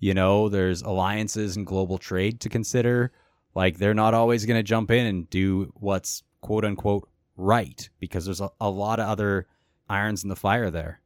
You 0.00 0.12
know, 0.12 0.48
there's 0.48 0.82
alliances 0.82 1.56
and 1.56 1.64
global 1.64 1.98
trade 1.98 2.40
to 2.40 2.48
consider. 2.48 3.12
Like 3.54 3.78
they're 3.78 3.94
not 3.94 4.12
always 4.12 4.44
going 4.44 4.58
to 4.58 4.64
jump 4.64 4.90
in 4.90 5.06
and 5.06 5.30
do 5.30 5.72
what's 5.76 6.24
quote 6.40 6.64
unquote 6.64 7.08
right 7.36 7.88
because 8.00 8.24
there's 8.24 8.40
a, 8.40 8.50
a 8.60 8.68
lot 8.68 8.98
of 8.98 9.08
other 9.08 9.46
irons 9.88 10.24
in 10.24 10.28
the 10.28 10.36
fire 10.36 10.70
there. 10.70 11.00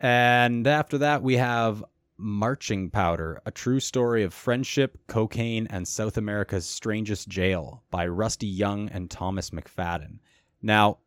And 0.00 0.66
after 0.66 0.98
that, 0.98 1.22
we 1.22 1.36
have 1.36 1.84
Marching 2.16 2.90
Powder, 2.90 3.40
a 3.46 3.50
true 3.50 3.80
story 3.80 4.22
of 4.24 4.34
friendship, 4.34 4.98
cocaine, 5.06 5.66
and 5.68 5.86
South 5.86 6.16
America's 6.16 6.66
strangest 6.66 7.28
jail 7.28 7.82
by 7.90 8.06
Rusty 8.06 8.46
Young 8.46 8.88
and 8.88 9.10
Thomas 9.10 9.50
McFadden. 9.50 10.18
Now, 10.62 10.98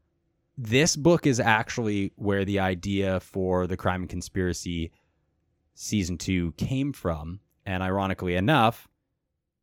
this 0.57 0.95
book 0.95 1.25
is 1.25 1.39
actually 1.39 2.13
where 2.15 2.45
the 2.45 2.59
idea 2.59 3.19
for 3.19 3.67
the 3.67 3.77
Crime 3.77 4.01
and 4.01 4.09
Conspiracy 4.09 4.91
season 5.73 6.17
two 6.17 6.51
came 6.53 6.93
from. 6.93 7.39
And 7.65 7.83
ironically 7.83 8.35
enough, 8.35 8.87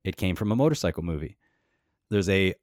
it 0.05 0.17
came 0.17 0.37
from 0.37 0.53
a 0.53 0.57
motorcycle 0.57 1.03
movie. 1.03 1.37
There's 2.11 2.29
a 2.29 2.55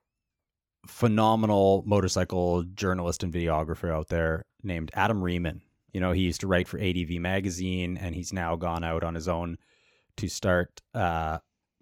phenomenal 0.88 1.84
motorcycle 1.86 2.64
journalist 2.64 3.24
and 3.24 3.34
videographer 3.34 3.92
out 3.92 4.08
there 4.10 4.46
named 4.64 4.92
Adam 4.94 5.24
Riemann. 5.24 5.62
You 5.96 6.02
know, 6.02 6.12
he 6.12 6.24
used 6.24 6.42
to 6.42 6.48
write 6.48 6.68
for 6.68 6.78
ADV 6.78 7.22
magazine 7.22 7.96
and 7.96 8.14
he's 8.14 8.34
now 8.34 8.58
gone 8.58 8.84
out 8.84 9.02
on 9.02 9.16
his 9.16 9.30
own 9.30 9.58
to 10.18 10.28
start 10.28 10.82
uh, 10.94 11.38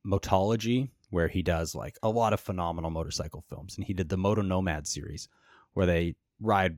Motology, 0.05 0.91
where 1.09 1.27
he 1.27 1.41
does 1.41 1.73
like 1.73 1.97
a 2.03 2.09
lot 2.09 2.31
of 2.31 2.39
phenomenal 2.39 2.91
motorcycle 2.91 3.43
films. 3.49 3.75
And 3.75 3.87
he 3.87 3.91
did 3.91 4.09
the 4.09 4.17
Moto 4.17 4.43
Nomad 4.43 4.85
series, 4.85 5.29
where 5.73 5.87
they 5.87 6.13
ride 6.39 6.77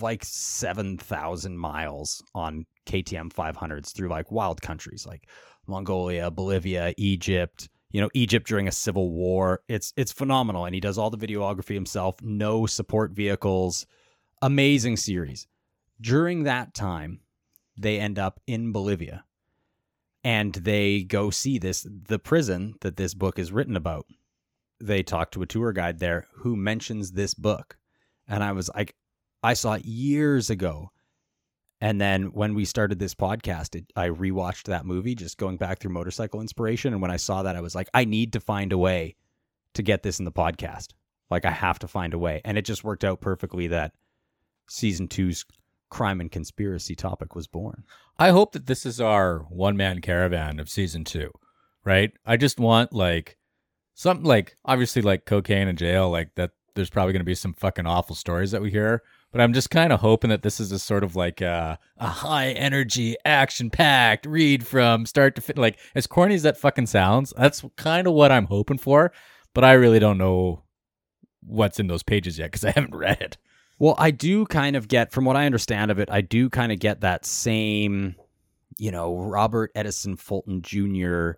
like 0.00 0.24
7,000 0.24 1.56
miles 1.56 2.20
on 2.34 2.66
KTM 2.86 3.32
500s 3.32 3.94
through 3.94 4.08
like 4.08 4.32
wild 4.32 4.60
countries 4.60 5.06
like 5.06 5.28
Mongolia, 5.68 6.32
Bolivia, 6.32 6.94
Egypt, 6.96 7.68
you 7.92 8.00
know, 8.00 8.10
Egypt 8.12 8.44
during 8.48 8.66
a 8.66 8.72
civil 8.72 9.12
war. 9.12 9.60
It's 9.68 9.92
it's 9.96 10.10
phenomenal 10.10 10.64
and 10.64 10.74
he 10.74 10.80
does 10.80 10.98
all 10.98 11.10
the 11.10 11.26
videography 11.26 11.74
himself, 11.74 12.20
no 12.22 12.66
support 12.66 13.12
vehicles. 13.12 13.86
Amazing 14.42 14.96
series. 14.96 15.46
During 16.00 16.44
that 16.44 16.74
time, 16.74 17.20
they 17.76 17.98
end 17.98 18.18
up 18.18 18.40
in 18.46 18.72
Bolivia 18.72 19.24
and 20.24 20.52
they 20.54 21.02
go 21.02 21.30
see 21.30 21.58
this 21.58 21.86
the 21.88 22.18
prison 22.18 22.74
that 22.80 22.96
this 22.96 23.14
book 23.14 23.38
is 23.38 23.52
written 23.52 23.76
about. 23.76 24.06
They 24.80 25.02
talk 25.02 25.30
to 25.32 25.42
a 25.42 25.46
tour 25.46 25.72
guide 25.72 25.98
there 25.98 26.26
who 26.38 26.56
mentions 26.56 27.12
this 27.12 27.32
book. 27.32 27.76
And 28.28 28.42
I 28.42 28.52
was 28.52 28.68
like 28.74 28.94
I 29.42 29.54
saw 29.54 29.74
it 29.74 29.84
years 29.84 30.50
ago. 30.50 30.90
And 31.80 32.00
then 32.00 32.32
when 32.32 32.54
we 32.54 32.64
started 32.64 32.98
this 32.98 33.14
podcast, 33.14 33.76
it, 33.76 33.84
I 33.94 34.08
rewatched 34.08 34.64
that 34.64 34.86
movie, 34.86 35.14
just 35.14 35.38
going 35.38 35.58
back 35.58 35.78
through 35.78 35.92
motorcycle 35.92 36.40
inspiration. 36.40 36.92
And 36.92 37.02
when 37.02 37.10
I 37.10 37.18
saw 37.18 37.42
that, 37.42 37.54
I 37.54 37.60
was 37.60 37.74
like, 37.74 37.88
I 37.92 38.06
need 38.06 38.32
to 38.32 38.40
find 38.40 38.72
a 38.72 38.78
way 38.78 39.14
to 39.74 39.82
get 39.82 40.02
this 40.02 40.18
in 40.18 40.24
the 40.24 40.32
podcast. 40.32 40.94
Like, 41.30 41.44
I 41.44 41.50
have 41.50 41.78
to 41.80 41.88
find 41.88 42.14
a 42.14 42.18
way. 42.18 42.40
And 42.44 42.56
it 42.56 42.64
just 42.64 42.82
worked 42.82 43.04
out 43.04 43.20
perfectly 43.20 43.66
that 43.68 43.92
season 44.68 45.06
two's 45.06 45.44
crime 45.88 46.20
and 46.20 46.30
conspiracy 46.30 46.94
topic 46.94 47.34
was 47.34 47.46
born. 47.46 47.84
I 48.18 48.30
hope 48.30 48.52
that 48.52 48.66
this 48.66 48.86
is 48.86 49.00
our 49.00 49.40
one 49.48 49.76
man 49.76 50.00
caravan 50.00 50.58
of 50.58 50.68
season 50.68 51.04
two, 51.04 51.30
right? 51.84 52.12
I 52.24 52.36
just 52.36 52.58
want 52.58 52.92
like 52.92 53.36
something 53.94 54.26
like 54.26 54.56
obviously 54.64 55.02
like 55.02 55.26
cocaine 55.26 55.68
and 55.68 55.78
jail, 55.78 56.10
like 56.10 56.34
that. 56.36 56.52
There's 56.74 56.90
probably 56.90 57.14
going 57.14 57.20
to 57.20 57.24
be 57.24 57.34
some 57.34 57.54
fucking 57.54 57.86
awful 57.86 58.14
stories 58.14 58.50
that 58.50 58.60
we 58.60 58.70
hear, 58.70 59.02
but 59.32 59.40
I'm 59.40 59.54
just 59.54 59.70
kind 59.70 59.94
of 59.94 60.00
hoping 60.00 60.28
that 60.28 60.42
this 60.42 60.60
is 60.60 60.72
a 60.72 60.78
sort 60.78 61.04
of 61.04 61.16
like 61.16 61.40
a, 61.40 61.78
a 61.96 62.06
high 62.06 62.50
energy, 62.50 63.16
action 63.24 63.70
packed 63.70 64.26
read 64.26 64.66
from 64.66 65.06
start 65.06 65.34
to 65.36 65.40
fin 65.40 65.56
Like 65.56 65.78
as 65.94 66.06
corny 66.06 66.34
as 66.34 66.42
that 66.42 66.58
fucking 66.58 66.86
sounds, 66.86 67.32
that's 67.34 67.64
kind 67.76 68.06
of 68.06 68.12
what 68.12 68.30
I'm 68.30 68.44
hoping 68.46 68.76
for. 68.76 69.10
But 69.54 69.64
I 69.64 69.72
really 69.72 69.98
don't 69.98 70.18
know 70.18 70.64
what's 71.42 71.80
in 71.80 71.86
those 71.86 72.02
pages 72.02 72.38
yet 72.38 72.46
because 72.46 72.64
I 72.64 72.72
haven't 72.72 72.94
read 72.94 73.20
it. 73.20 73.38
Well, 73.78 73.94
I 73.98 74.10
do 74.10 74.46
kind 74.46 74.74
of 74.74 74.88
get, 74.88 75.12
from 75.12 75.26
what 75.26 75.36
I 75.36 75.44
understand 75.44 75.90
of 75.90 75.98
it, 75.98 76.08
I 76.10 76.22
do 76.22 76.48
kind 76.48 76.72
of 76.72 76.78
get 76.78 77.02
that 77.02 77.26
same, 77.26 78.16
you 78.78 78.90
know, 78.90 79.18
Robert 79.18 79.70
Edison 79.74 80.16
Fulton 80.16 80.62
Jr. 80.62 81.32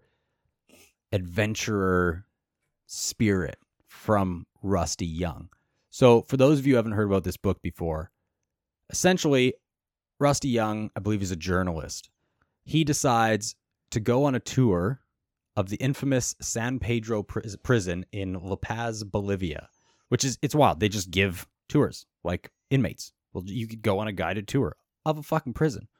adventurer 1.12 2.26
spirit 2.86 3.59
from 3.86 4.47
Rusty 4.62 5.07
Young. 5.07 5.49
So, 5.91 6.22
for 6.22 6.36
those 6.36 6.61
of 6.61 6.66
you 6.66 6.74
who 6.74 6.76
haven't 6.76 6.93
heard 6.93 7.09
about 7.09 7.24
this 7.24 7.36
book 7.36 7.61
before, 7.61 8.12
essentially, 8.89 9.55
Rusty 10.20 10.49
Young, 10.49 10.91
I 10.95 11.01
believe, 11.01 11.22
is 11.22 11.32
a 11.32 11.36
journalist. 11.36 12.09
He 12.64 12.84
decides 12.84 13.57
to 13.91 13.99
go 13.99 14.24
on 14.24 14.36
a 14.36 14.41
tour 14.41 15.01
of 15.57 15.70
the 15.70 15.76
infamous 15.76 16.36
San 16.41 16.78
Pedro 16.78 17.24
pris- 17.24 17.57
prison 17.57 18.07
in 18.12 18.34
La 18.34 18.55
Paz, 18.55 19.03
Bolivia, 19.03 19.70
which 20.09 20.24
is 20.24 20.39
it's 20.41 20.55
wild. 20.55 20.78
They 20.78 20.89
just 20.89 21.11
give 21.11 21.49
tours 21.68 22.07
like 22.29 22.51
inmates. 22.70 23.12
Well, 23.33 23.43
you 23.47 23.66
could 23.66 23.83
go 23.83 23.99
on 23.99 24.07
a 24.07 24.12
guided 24.12 24.47
tour 24.47 24.76
of 25.05 25.18
a 25.18 25.22
fucking 25.24 25.55
prison. 25.55 25.89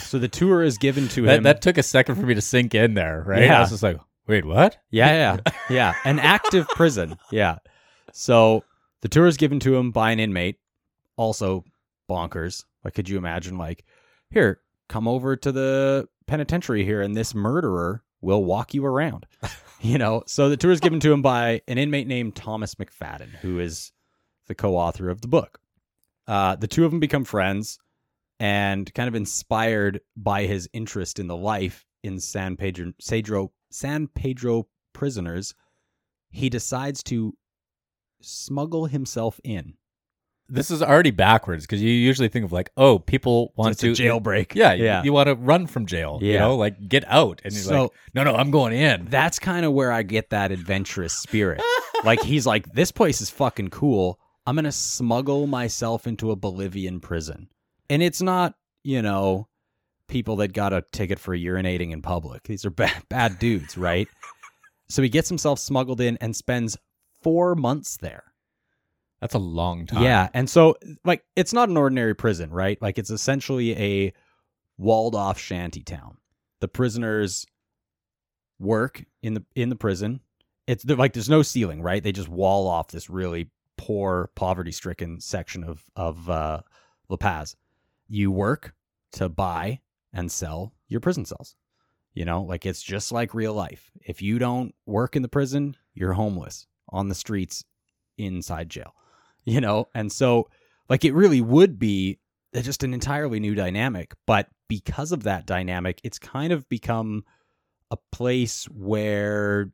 So 0.00 0.18
the 0.18 0.26
tour 0.28 0.62
is 0.64 0.76
given 0.76 1.06
to 1.10 1.22
That, 1.22 1.36
him. 1.38 1.42
that 1.44 1.62
took 1.62 1.78
a 1.78 1.82
second 1.82 2.16
for 2.16 2.22
me 2.26 2.34
to 2.34 2.40
sink 2.40 2.74
in 2.74 2.94
there, 2.94 3.22
right? 3.24 3.44
Yeah. 3.44 3.58
I 3.58 3.60
was 3.60 3.70
just 3.70 3.82
like, 3.84 3.96
wait, 4.26 4.44
what? 4.44 4.76
Yeah, 4.90 5.36
yeah, 5.46 5.52
yeah. 5.70 5.94
An 6.04 6.18
active 6.18 6.66
prison. 6.68 7.16
Yeah. 7.30 7.58
So 8.12 8.64
the 9.02 9.08
tour 9.08 9.26
is 9.28 9.36
given 9.36 9.60
to 9.60 9.76
him 9.76 9.92
by 9.92 10.10
an 10.10 10.18
inmate, 10.18 10.56
also 11.16 11.64
bonkers. 12.10 12.64
Like, 12.82 12.94
could 12.94 13.08
you 13.08 13.18
imagine, 13.18 13.56
like, 13.56 13.84
here, 14.30 14.60
come 14.88 15.06
over 15.06 15.36
to 15.36 15.52
the 15.52 16.08
penitentiary 16.26 16.84
here, 16.84 17.00
and 17.00 17.14
this 17.16 17.32
murderer 17.32 18.02
will 18.20 18.42
walk 18.44 18.74
you 18.74 18.84
around. 18.84 19.26
you 19.80 19.96
know, 19.98 20.24
so 20.26 20.48
the 20.48 20.56
tour 20.56 20.72
is 20.72 20.80
given 20.80 20.98
to 21.00 21.12
him 21.12 21.22
by 21.22 21.60
an 21.68 21.78
inmate 21.78 22.08
named 22.08 22.34
Thomas 22.34 22.74
McFadden, 22.74 23.28
who 23.42 23.60
is 23.60 23.92
the 24.46 24.54
co-author 24.54 25.08
of 25.10 25.20
the 25.20 25.28
book. 25.28 25.58
Uh, 26.26 26.56
the 26.56 26.66
two 26.68 26.84
of 26.84 26.90
them 26.90 27.00
become 27.00 27.24
friends, 27.24 27.78
and 28.40 28.92
kind 28.94 29.08
of 29.08 29.14
inspired 29.14 30.00
by 30.16 30.44
his 30.44 30.68
interest 30.72 31.18
in 31.18 31.26
the 31.28 31.36
life 31.36 31.84
in 32.02 32.18
San 32.20 32.56
Pedro, 32.56 32.92
Cedro, 33.00 33.50
San 33.70 34.08
Pedro 34.08 34.66
prisoners, 34.92 35.54
he 36.30 36.48
decides 36.48 37.02
to 37.04 37.34
smuggle 38.20 38.86
himself 38.86 39.40
in. 39.44 39.74
This 40.48 40.70
is 40.70 40.82
already 40.82 41.10
backwards 41.10 41.64
because 41.64 41.80
you 41.80 41.90
usually 41.90 42.28
think 42.28 42.44
of 42.44 42.52
like, 42.52 42.70
oh, 42.76 42.98
people 42.98 43.54
want 43.56 43.78
to 43.78 43.92
jailbreak. 43.92 44.54
Yeah, 44.54 44.74
yeah. 44.74 45.02
You, 45.02 45.12
want 45.12 45.28
to 45.28 45.34
run 45.36 45.66
from 45.66 45.86
jail. 45.86 46.18
You 46.20 46.38
know, 46.38 46.56
like 46.56 46.86
get 46.86 47.04
out, 47.08 47.40
and 47.44 47.52
you're 47.54 47.62
So- 47.62 47.82
like, 47.84 47.90
no, 48.14 48.24
no, 48.24 48.34
I'm 48.34 48.50
going 48.50 48.74
in. 48.74 49.06
That's 49.06 49.38
kind 49.38 49.64
of 49.64 49.72
where 49.72 49.90
I 49.90 50.02
get 50.02 50.30
that 50.30 50.52
adventurous 50.52 51.14
spirit. 51.14 51.62
like 52.04 52.20
he's 52.22 52.46
like, 52.46 52.70
this 52.74 52.92
place 52.92 53.22
is 53.22 53.30
fucking 53.30 53.70
cool. 53.70 54.18
I'm 54.46 54.56
gonna 54.56 54.72
smuggle 54.72 55.46
myself 55.46 56.06
into 56.06 56.30
a 56.30 56.36
Bolivian 56.36 57.00
prison, 57.00 57.48
and 57.88 58.02
it's 58.02 58.20
not, 58.22 58.54
you 58.82 59.02
know, 59.02 59.48
people 60.08 60.36
that 60.36 60.52
got 60.52 60.72
a 60.72 60.84
ticket 60.92 61.18
for 61.18 61.36
urinating 61.36 61.92
in 61.92 62.02
public. 62.02 62.42
These 62.44 62.64
are 62.64 62.70
bad, 62.70 63.02
bad 63.08 63.38
dudes, 63.38 63.76
right? 63.76 64.08
so 64.88 65.02
he 65.02 65.08
gets 65.08 65.28
himself 65.28 65.58
smuggled 65.58 66.00
in 66.00 66.16
and 66.18 66.36
spends 66.36 66.76
four 67.22 67.54
months 67.54 67.96
there. 67.96 68.24
That's 69.20 69.34
a 69.34 69.38
long 69.38 69.86
time. 69.86 70.02
Yeah, 70.02 70.28
and 70.34 70.48
so 70.50 70.76
like 71.04 71.24
it's 71.34 71.52
not 71.52 71.70
an 71.70 71.76
ordinary 71.76 72.14
prison, 72.14 72.50
right? 72.50 72.80
Like 72.82 72.98
it's 72.98 73.10
essentially 73.10 73.74
a 73.76 74.12
walled 74.76 75.14
off 75.14 75.38
shanty 75.38 75.82
town. 75.82 76.18
The 76.60 76.68
prisoners 76.68 77.46
work 78.58 79.02
in 79.22 79.34
the 79.34 79.44
in 79.54 79.70
the 79.70 79.76
prison. 79.76 80.20
It's 80.66 80.84
like 80.84 81.14
there's 81.14 81.30
no 81.30 81.42
ceiling, 81.42 81.80
right? 81.82 82.02
They 82.02 82.12
just 82.12 82.28
wall 82.28 82.68
off 82.68 82.88
this 82.88 83.08
really 83.08 83.50
poor, 83.84 84.30
poverty 84.34 84.72
stricken 84.72 85.20
section 85.20 85.62
of 85.62 85.84
of 85.94 86.30
uh, 86.30 86.60
La 87.10 87.16
Paz. 87.18 87.54
You 88.08 88.30
work 88.30 88.74
to 89.12 89.28
buy 89.28 89.80
and 90.12 90.32
sell 90.32 90.72
your 90.88 91.00
prison 91.00 91.26
cells. 91.26 91.54
You 92.14 92.24
know, 92.24 92.42
like 92.42 92.64
it's 92.64 92.82
just 92.82 93.12
like 93.12 93.34
real 93.34 93.52
life. 93.52 93.90
If 94.00 94.22
you 94.22 94.38
don't 94.38 94.74
work 94.86 95.16
in 95.16 95.22
the 95.22 95.28
prison, 95.28 95.76
you're 95.92 96.14
homeless 96.14 96.66
on 96.88 97.08
the 97.08 97.14
streets 97.14 97.64
inside 98.18 98.68
jail. 98.70 98.94
You 99.46 99.60
know, 99.60 99.88
and 99.94 100.10
so 100.10 100.48
like 100.88 101.04
it 101.04 101.12
really 101.12 101.42
would 101.42 101.78
be 101.78 102.18
just 102.54 102.82
an 102.82 102.94
entirely 102.94 103.38
new 103.40 103.54
dynamic, 103.54 104.14
but 104.26 104.48
because 104.68 105.12
of 105.12 105.24
that 105.24 105.44
dynamic, 105.44 106.00
it's 106.02 106.18
kind 106.18 106.50
of 106.50 106.66
become 106.70 107.26
a 107.90 107.98
place 108.10 108.64
where 108.70 109.70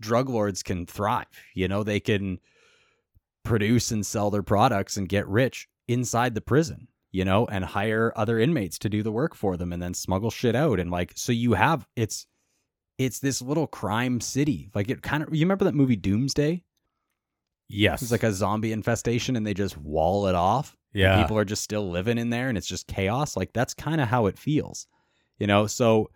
drug 0.00 0.28
lords 0.28 0.64
can 0.64 0.84
thrive. 0.84 1.28
You 1.54 1.68
know, 1.68 1.84
they 1.84 2.00
can 2.00 2.40
produce 3.44 3.90
and 3.92 4.04
sell 4.04 4.30
their 4.30 4.42
products 4.42 4.96
and 4.96 5.08
get 5.08 5.28
rich 5.28 5.68
inside 5.86 6.34
the 6.34 6.40
prison, 6.40 6.88
you 7.12 7.24
know, 7.24 7.46
and 7.46 7.64
hire 7.64 8.12
other 8.16 8.38
inmates 8.38 8.78
to 8.80 8.88
do 8.88 9.02
the 9.02 9.12
work 9.12 9.34
for 9.34 9.56
them 9.56 9.72
and 9.72 9.82
then 9.82 9.94
smuggle 9.94 10.30
shit 10.30 10.56
out. 10.56 10.80
And 10.80 10.90
like, 10.90 11.12
so 11.14 11.30
you 11.30 11.52
have 11.52 11.86
it's 11.94 12.26
it's 12.98 13.18
this 13.18 13.42
little 13.42 13.66
crime 13.66 14.20
city. 14.20 14.70
Like 14.74 14.88
it 14.88 15.02
kind 15.02 15.22
of 15.22 15.34
you 15.34 15.44
remember 15.44 15.64
that 15.66 15.74
movie 15.74 15.96
Doomsday? 15.96 16.64
Yes. 17.68 18.02
It's 18.02 18.12
like 18.12 18.22
a 18.22 18.32
zombie 18.32 18.72
infestation 18.72 19.36
and 19.36 19.46
they 19.46 19.54
just 19.54 19.76
wall 19.76 20.26
it 20.26 20.34
off. 20.34 20.76
yeah. 20.92 21.20
People 21.20 21.38
are 21.38 21.44
just 21.44 21.62
still 21.62 21.90
living 21.90 22.18
in 22.18 22.30
there 22.30 22.48
and 22.48 22.56
it's 22.56 22.66
just 22.66 22.86
chaos. 22.86 23.36
Like 23.36 23.52
that's 23.52 23.74
kind 23.74 24.00
of 24.00 24.08
how 24.08 24.26
it 24.26 24.38
feels. 24.38 24.86
You 25.38 25.46
know, 25.46 25.66
so 25.66 26.10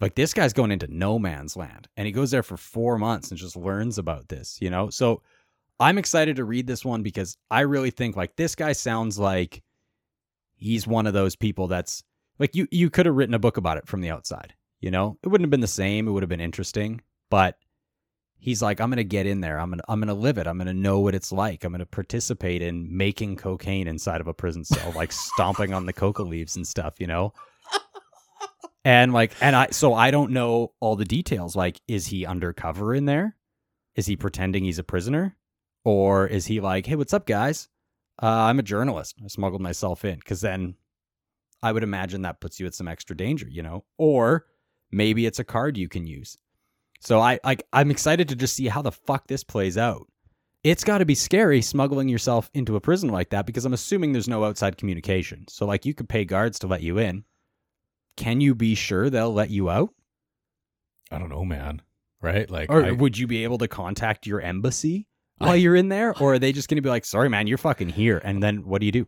like 0.00 0.14
this 0.14 0.34
guy's 0.34 0.52
going 0.52 0.70
into 0.70 0.86
no 0.88 1.18
man's 1.18 1.56
land 1.56 1.88
and 1.96 2.06
he 2.06 2.12
goes 2.12 2.30
there 2.30 2.42
for 2.42 2.56
4 2.56 2.98
months 2.98 3.30
and 3.30 3.38
just 3.38 3.56
learns 3.56 3.98
about 3.98 4.28
this, 4.28 4.58
you 4.60 4.70
know? 4.70 4.88
So 4.90 5.22
I'm 5.80 5.98
excited 5.98 6.36
to 6.36 6.44
read 6.44 6.66
this 6.66 6.84
one 6.84 7.02
because 7.02 7.36
I 7.50 7.60
really 7.60 7.90
think 7.90 8.16
like 8.16 8.36
this 8.36 8.54
guy 8.54 8.72
sounds 8.72 9.18
like 9.18 9.62
he's 10.54 10.86
one 10.86 11.06
of 11.06 11.14
those 11.14 11.36
people 11.36 11.66
that's 11.66 12.02
like 12.38 12.54
you 12.54 12.66
you 12.70 12.90
could 12.90 13.06
have 13.06 13.14
written 13.14 13.34
a 13.34 13.40
book 13.40 13.56
about 13.56 13.78
it 13.78 13.86
from 13.86 14.00
the 14.00 14.10
outside, 14.10 14.54
you 14.80 14.90
know? 14.90 15.18
It 15.22 15.28
wouldn't 15.28 15.46
have 15.46 15.50
been 15.50 15.60
the 15.60 15.66
same, 15.66 16.06
it 16.06 16.12
would 16.12 16.22
have 16.22 16.30
been 16.30 16.40
interesting, 16.40 17.00
but 17.30 17.58
he's 18.38 18.62
like 18.62 18.80
I'm 18.80 18.90
going 18.90 18.98
to 18.98 19.04
get 19.04 19.26
in 19.26 19.40
there. 19.40 19.58
I'm 19.58 19.70
going 19.70 19.78
to 19.78 19.84
I'm 19.88 20.00
going 20.00 20.08
to 20.08 20.14
live 20.14 20.38
it. 20.38 20.46
I'm 20.46 20.58
going 20.58 20.66
to 20.66 20.74
know 20.74 21.00
what 21.00 21.14
it's 21.14 21.32
like. 21.32 21.64
I'm 21.64 21.72
going 21.72 21.80
to 21.80 21.86
participate 21.86 22.62
in 22.62 22.96
making 22.96 23.36
cocaine 23.36 23.88
inside 23.88 24.20
of 24.20 24.28
a 24.28 24.34
prison 24.34 24.64
cell, 24.64 24.92
like 24.94 25.12
stomping 25.12 25.72
on 25.74 25.86
the 25.86 25.92
coca 25.92 26.22
leaves 26.22 26.54
and 26.56 26.66
stuff, 26.66 26.94
you 27.00 27.06
know? 27.06 27.32
And 28.84 29.14
like 29.14 29.32
and 29.40 29.56
I 29.56 29.68
so 29.70 29.94
I 29.94 30.10
don't 30.10 30.32
know 30.32 30.72
all 30.78 30.94
the 30.94 31.06
details. 31.06 31.56
Like 31.56 31.80
is 31.88 32.06
he 32.06 32.26
undercover 32.26 32.94
in 32.94 33.06
there? 33.06 33.36
Is 33.96 34.06
he 34.06 34.16
pretending 34.16 34.64
he's 34.64 34.78
a 34.78 34.84
prisoner? 34.84 35.36
Or 35.84 36.26
is 36.26 36.46
he 36.46 36.60
like, 36.60 36.86
"Hey, 36.86 36.96
what's 36.96 37.12
up, 37.14 37.26
guys? 37.26 37.68
Uh, 38.22 38.26
I'm 38.26 38.58
a 38.58 38.62
journalist. 38.62 39.16
I 39.22 39.28
smuggled 39.28 39.60
myself 39.60 40.04
in." 40.04 40.20
Cuz 40.20 40.40
then 40.40 40.76
I 41.62 41.72
would 41.72 41.82
imagine 41.82 42.22
that 42.22 42.40
puts 42.40 42.58
you 42.60 42.66
at 42.66 42.74
some 42.74 42.88
extra 42.88 43.16
danger, 43.16 43.46
you 43.48 43.62
know? 43.62 43.84
Or 43.98 44.46
maybe 44.90 45.26
it's 45.26 45.38
a 45.38 45.44
card 45.44 45.76
you 45.76 45.88
can 45.88 46.06
use. 46.06 46.36
So 47.00 47.20
I 47.20 47.38
like 47.44 47.62
I'm 47.72 47.90
excited 47.90 48.28
to 48.30 48.36
just 48.36 48.54
see 48.56 48.68
how 48.68 48.82
the 48.82 48.92
fuck 48.92 49.26
this 49.28 49.44
plays 49.44 49.76
out. 49.78 50.06
It's 50.62 50.84
got 50.84 50.98
to 50.98 51.04
be 51.04 51.14
scary 51.14 51.60
smuggling 51.60 52.08
yourself 52.08 52.50
into 52.54 52.76
a 52.76 52.80
prison 52.80 53.10
like 53.10 53.28
that 53.30 53.44
because 53.44 53.66
I'm 53.66 53.74
assuming 53.74 54.12
there's 54.12 54.28
no 54.28 54.44
outside 54.44 54.78
communication. 54.78 55.44
So 55.48 55.66
like 55.66 55.84
you 55.84 55.92
could 55.92 56.08
pay 56.08 56.24
guards 56.24 56.58
to 56.60 56.66
let 56.66 56.80
you 56.82 56.98
in. 56.98 57.24
Can 58.16 58.40
you 58.40 58.54
be 58.54 58.74
sure 58.74 59.10
they'll 59.10 59.32
let 59.34 59.50
you 59.50 59.68
out? 59.68 59.92
I 61.10 61.18
don't 61.18 61.28
know, 61.28 61.44
man. 61.44 61.82
Right? 62.22 62.48
Like, 62.48 62.70
Or 62.70 62.82
I- 62.82 62.92
would 62.92 63.18
you 63.18 63.26
be 63.26 63.44
able 63.44 63.58
to 63.58 63.68
contact 63.68 64.26
your 64.26 64.40
embassy 64.40 65.06
while 65.38 65.56
you're 65.56 65.76
in 65.76 65.88
there 65.88 66.14
or 66.20 66.34
are 66.34 66.38
they 66.38 66.52
just 66.52 66.68
going 66.68 66.76
to 66.76 66.82
be 66.82 66.88
like, 66.88 67.04
"Sorry 67.04 67.28
man, 67.28 67.46
you're 67.46 67.58
fucking 67.58 67.90
here." 67.90 68.20
And 68.24 68.42
then 68.42 68.64
what 68.66 68.80
do 68.80 68.86
you 68.86 68.92
do? 68.92 69.06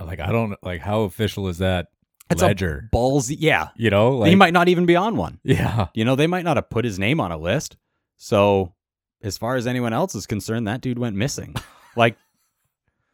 like, 0.00 0.20
I 0.20 0.32
don't 0.32 0.56
like 0.62 0.80
how 0.80 1.02
official 1.02 1.48
is 1.48 1.58
that 1.58 1.88
It's 2.30 2.42
a 2.42 2.46
ledger? 2.46 2.88
Ballsy. 2.92 3.36
Yeah. 3.38 3.68
you 3.76 3.90
know, 3.90 4.16
like, 4.18 4.30
he 4.30 4.34
might 4.34 4.52
not 4.52 4.68
even 4.68 4.86
be 4.86 4.96
on 4.96 5.16
one. 5.16 5.38
yeah. 5.44 5.86
You 5.94 6.04
know, 6.04 6.16
they 6.16 6.26
might 6.26 6.44
not 6.44 6.56
have 6.56 6.70
put 6.70 6.84
his 6.84 6.98
name 6.98 7.20
on 7.20 7.32
a 7.32 7.38
list. 7.38 7.76
So, 8.16 8.74
as 9.22 9.38
far 9.38 9.56
as 9.56 9.66
anyone 9.66 9.92
else 9.92 10.14
is 10.14 10.26
concerned, 10.26 10.68
that 10.68 10.80
dude 10.80 10.98
went 10.98 11.16
missing. 11.16 11.54
like, 11.96 12.16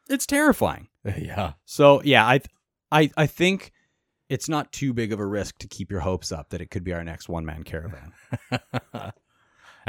it's 0.08 0.26
terrifying. 0.26 0.88
Yeah. 1.04 1.52
So, 1.64 2.02
yeah, 2.02 2.26
I, 2.26 2.40
I, 2.90 3.10
I 3.16 3.26
think 3.26 3.72
it's 4.28 4.48
not 4.48 4.72
too 4.72 4.92
big 4.92 5.12
of 5.12 5.20
a 5.20 5.26
risk 5.26 5.58
to 5.58 5.68
keep 5.68 5.90
your 5.90 6.00
hopes 6.00 6.32
up 6.32 6.50
that 6.50 6.60
it 6.60 6.70
could 6.70 6.84
be 6.84 6.92
our 6.92 7.04
next 7.04 7.28
one 7.28 7.44
man 7.44 7.62
caravan. 7.62 8.12
and 8.92 9.12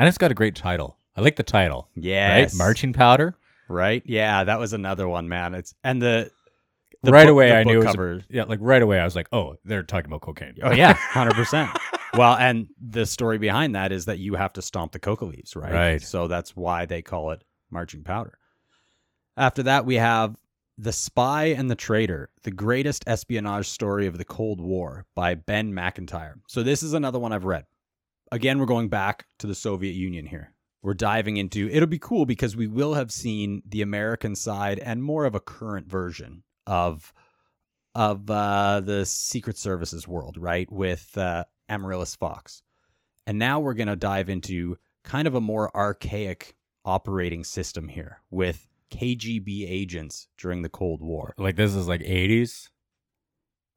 it's 0.08 0.18
got 0.18 0.32
a 0.32 0.36
great 0.36 0.56
title. 0.56 0.98
I 1.16 1.22
like 1.22 1.36
the 1.36 1.44
title. 1.44 1.90
Yes. 1.96 2.54
Right? 2.54 2.58
Marching 2.58 2.94
powder. 2.94 3.36
Right? 3.68 4.04
Yeah, 4.06 4.44
that 4.44 4.60
was 4.60 4.74
another 4.74 5.08
one, 5.08 5.30
man. 5.30 5.54
It's 5.54 5.74
and 5.84 6.02
the, 6.02 6.30
the 7.04 7.12
right 7.12 7.24
book- 7.24 7.32
away, 7.32 7.50
the 7.50 7.56
I 7.58 7.64
knew 7.64 7.82
it 7.82 7.86
was 7.86 7.96
a- 7.96 8.26
yeah, 8.30 8.44
like 8.44 8.60
right 8.62 8.82
away, 8.82 9.00
I 9.00 9.06
was 9.06 9.16
like, 9.16 9.28
oh, 9.32 9.56
they're 9.66 9.84
talking 9.84 10.08
about 10.08 10.22
cocaine. 10.22 10.56
Oh 10.62 10.72
yeah, 10.72 10.94
hundred 10.94 11.36
percent. 11.36 11.70
Well, 12.14 12.36
and 12.36 12.68
the 12.82 13.06
story 13.06 13.38
behind 13.38 13.76
that 13.76 13.94
is 13.94 14.06
that 14.06 14.20
you 14.20 14.36
have 14.36 14.52
to 14.54 14.62
stomp 14.62 14.92
the 14.92 15.00
coca 15.00 15.24
leaves, 15.26 15.56
right? 15.56 15.72
Right. 15.74 16.02
So 16.02 16.28
that's 16.28 16.56
why 16.56 16.86
they 16.86 17.02
call 17.02 17.32
it 17.32 17.44
marching 17.70 18.04
powder. 18.04 18.38
After 19.38 19.64
that, 19.64 19.86
we 19.86 19.96
have 19.96 20.36
The 20.78 20.92
Spy 20.92 21.46
and 21.46 21.72
the 21.72 21.76
Traitor, 21.76 22.30
the 22.44 22.52
greatest 22.52 23.06
espionage 23.08 23.70
story 23.70 24.08
of 24.08 24.18
the 24.18 24.26
Cold 24.26 24.60
War 24.60 25.06
by 25.16 25.36
Ben 25.36 25.74
Macintyre. 25.74 26.38
So 26.50 26.64
this 26.64 26.84
is 26.84 26.94
another 26.94 27.18
one 27.20 27.32
I've 27.32 27.46
read. 27.46 27.66
Again, 28.34 28.60
we're 28.60 28.66
going 28.66 28.90
back 28.90 29.26
to 29.40 29.48
the 29.48 29.56
Soviet 29.56 29.94
Union 29.94 30.26
here. 30.26 30.54
We're 30.84 30.94
diving 30.96 31.38
into 31.38 31.70
it'll 31.70 31.88
be 31.88 32.00
cool 32.00 32.26
because 32.26 32.56
we 32.56 32.68
will 32.68 32.96
have 32.96 33.12
seen 33.12 33.62
the 33.68 33.82
American 33.82 34.36
side 34.36 34.80
and 34.80 35.04
more 35.04 35.26
of 35.26 35.36
a 35.36 35.40
current 35.40 35.88
version 35.88 36.44
of 36.66 37.14
of 37.94 38.30
uh, 38.30 38.80
the 38.80 39.06
Secret 39.06 39.58
Services 39.58 40.08
world, 40.08 40.38
right? 40.38 40.72
With 40.72 41.18
uh, 41.18 41.44
Amaryllis 41.70 42.16
Fox. 42.16 42.64
And 43.28 43.38
now 43.38 43.60
we're 43.60 43.74
going 43.74 43.88
to 43.88 43.96
dive 43.96 44.30
into 44.30 44.78
kind 45.04 45.28
of 45.28 45.36
a 45.36 45.42
more 45.42 45.76
archaic 45.76 46.56
operating 46.86 47.44
system 47.44 47.88
here 47.88 48.22
with 48.30 48.68
KGB 48.92 49.70
agents 49.70 50.28
during 50.38 50.62
the 50.62 50.70
Cold 50.70 51.02
War. 51.02 51.34
Like 51.38 51.56
this 51.56 51.76
is 51.76 51.88
like 51.88 52.02
80s. 52.02 52.70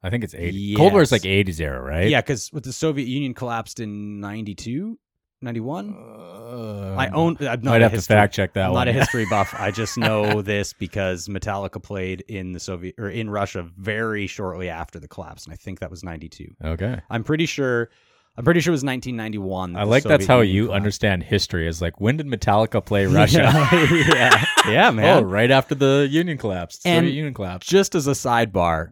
I 0.03 0.09
think 0.09 0.23
it's 0.23 0.33
80s. 0.33 0.51
Yes. 0.53 0.77
Cold 0.77 0.93
War 0.93 1.01
is 1.01 1.11
like 1.11 1.23
80s 1.23 1.59
era, 1.59 1.81
right? 1.81 2.09
Yeah, 2.09 2.21
because 2.21 2.51
with 2.53 2.63
the 2.63 2.73
Soviet 2.73 3.07
Union 3.07 3.33
collapsed 3.33 3.79
in 3.79 4.19
92, 4.19 4.99
91. 5.41 5.93
Uh, 5.95 6.95
I 6.97 7.09
own. 7.09 7.37
I'm 7.41 7.61
not 7.61 7.63
Might 7.63 7.81
a 7.81 7.89
have 7.89 7.93
to 7.93 8.01
fact 8.01 8.33
check 8.33 8.53
that 8.53 8.67
I'm 8.67 8.71
one. 8.73 8.85
not 8.85 8.87
a 8.87 8.93
history 8.93 9.25
buff. 9.29 9.53
I 9.57 9.71
just 9.71 9.97
know 9.97 10.41
this 10.41 10.73
because 10.73 11.27
Metallica 11.27 11.81
played 11.81 12.21
in 12.27 12.51
the 12.53 12.59
Soviet 12.59 12.95
or 12.97 13.09
in 13.09 13.29
Russia 13.29 13.67
very 13.77 14.27
shortly 14.27 14.69
after 14.69 14.99
the 14.99 15.07
collapse, 15.07 15.45
and 15.45 15.53
I 15.53 15.57
think 15.57 15.79
that 15.79 15.89
was 15.91 16.03
92. 16.03 16.47
okay. 16.63 17.01
I'm 17.09 17.23
pretty 17.23 17.45
sure. 17.45 17.89
I'm 18.37 18.43
pretty 18.43 18.59
sure 18.59 18.71
it 18.71 18.73
was 18.73 18.83
1991. 18.83 19.77
I 19.77 19.83
like 19.83 20.03
that's 20.03 20.25
how 20.25 20.39
Union 20.41 20.55
you 20.55 20.65
collapsed. 20.65 20.75
understand 20.75 21.23
history. 21.23 21.67
Is 21.69 21.81
like 21.81 22.01
when 22.01 22.17
did 22.17 22.27
Metallica 22.27 22.85
play 22.85 23.05
Russia? 23.07 23.43
yeah, 23.71 24.45
yeah, 24.67 24.91
man. 24.91 25.17
oh, 25.17 25.21
right 25.21 25.49
after 25.51 25.73
the 25.73 26.07
Union 26.11 26.37
collapsed. 26.37 26.85
And- 26.85 27.03
Soviet 27.05 27.13
Union 27.15 27.33
collapsed. 27.33 27.69
Just 27.69 27.95
as 27.95 28.07
a 28.07 28.11
sidebar, 28.11 28.91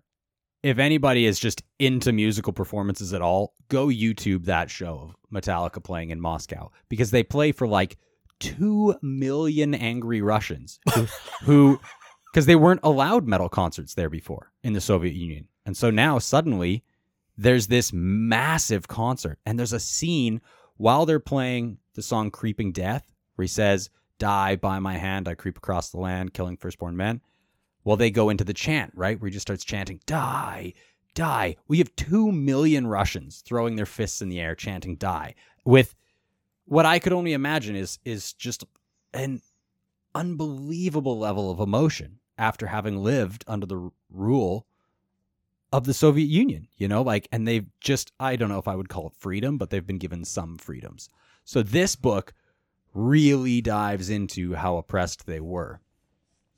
if 0.64 0.80
anybody 0.80 1.26
is 1.26 1.38
just 1.38 1.62
into 1.78 2.14
musical 2.14 2.54
performances 2.54 3.14
at 3.14 3.22
all, 3.22 3.54
go 3.68 3.88
YouTube 3.88 4.46
that 4.46 4.72
show 4.72 5.10
of 5.10 5.16
Metallica 5.32 5.84
playing 5.84 6.10
in 6.10 6.22
Moscow 6.22 6.72
because 6.90 7.12
they 7.12 7.22
play 7.22 7.52
for 7.52 7.68
like 7.68 7.98
two 8.40 8.96
million 9.02 9.76
angry 9.76 10.22
Russians 10.22 10.80
who- 10.94 11.08
who, 11.44 11.80
because 12.32 12.46
they 12.46 12.56
weren't 12.56 12.80
allowed 12.82 13.28
metal 13.28 13.50
concerts 13.50 13.94
there 13.94 14.10
before 14.10 14.52
in 14.64 14.74
the 14.74 14.82
Soviet 14.82 15.14
Union, 15.14 15.48
and 15.66 15.76
so 15.76 15.90
now 15.92 16.18
suddenly 16.18 16.84
there's 17.38 17.68
this 17.68 17.92
massive 17.94 18.88
concert, 18.88 19.40
and 19.46 19.60
there's 19.60 19.74
a 19.74 19.80
scene 19.80 20.40
while 20.78 21.06
they're 21.06 21.20
playing 21.20 21.78
the 21.96 22.02
song 22.02 22.32
"Creeping 22.32 22.72
Death" 22.72 23.12
where 23.36 23.44
he 23.44 23.48
says, 23.48 23.90
"Die 24.18 24.56
by 24.56 24.80
my 24.80 24.98
hand, 24.98 25.28
I 25.28 25.36
creep 25.36 25.58
across 25.58 25.90
the 25.90 26.00
land, 26.00 26.34
killing 26.34 26.58
firstborn 26.58 26.96
men." 26.96 27.22
Well, 27.84 27.98
they 27.98 28.12
go 28.12 28.30
into 28.30 28.44
the 28.44 28.54
chant, 28.54 28.92
right? 28.96 29.20
Where 29.20 29.28
he 29.28 29.34
just 29.34 29.48
starts 29.48 29.64
chanting, 29.64 30.00
die, 30.06 30.74
die. 31.14 31.58
We 31.68 31.80
have 31.80 31.96
2 31.96 32.32
million 32.32 32.88
Russians 32.88 33.42
throwing 33.46 33.76
their 33.76 33.86
fists 33.86 34.22
in 34.22 34.30
the 34.30 34.40
air, 34.40 34.56
chanting, 34.56 34.96
die, 34.96 35.36
with 35.66 35.96
what 36.66 36.86
I 36.86 37.00
could 37.00 37.14
only 37.14 37.34
imagine 37.34 37.76
is, 37.76 38.00
is 38.06 38.34
just 38.34 38.64
an 39.14 39.42
unbelievable 40.16 41.18
level 41.20 41.52
of 41.52 41.60
emotion 41.60 42.20
after 42.38 42.68
having 42.68 43.04
lived 43.04 43.44
under 43.48 43.66
the 43.66 43.92
rule 44.10 44.66
of 45.72 45.86
the 45.86 45.94
Soviet 45.94 46.28
Union, 46.28 46.68
you 46.78 46.88
know, 46.88 47.02
like, 47.02 47.28
and 47.32 47.48
they've 47.48 47.68
just, 47.80 48.12
I 48.20 48.36
don't 48.36 48.50
know 48.50 48.60
if 48.60 48.68
I 48.68 48.76
would 48.76 48.90
call 48.90 49.08
it 49.08 49.14
freedom, 49.18 49.58
but 49.58 49.72
they've 49.72 49.86
been 49.86 49.98
given 49.98 50.24
some 50.24 50.58
freedoms. 50.58 51.10
So 51.46 51.64
this 51.64 51.96
book 51.96 52.34
really 52.94 53.60
dives 53.60 54.10
into 54.10 54.54
how 54.54 54.78
oppressed 54.78 55.26
they 55.26 55.40
were. 55.40 55.82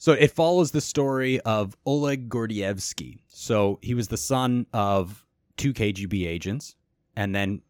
So 0.05 0.11
it 0.11 0.29
follows 0.29 0.69
the 0.69 0.81
story 0.81 1.39
of 1.39 1.75
Oleg 1.83 2.29
Gordievsky. 2.29 3.21
So 3.27 3.79
he 3.81 3.95
was 3.95 4.07
the 4.07 4.17
son 4.17 4.67
of 4.71 5.25
two 5.57 5.73
KGB 5.73 6.27
agents 6.27 6.75
and 7.15 7.33
then 7.33 7.63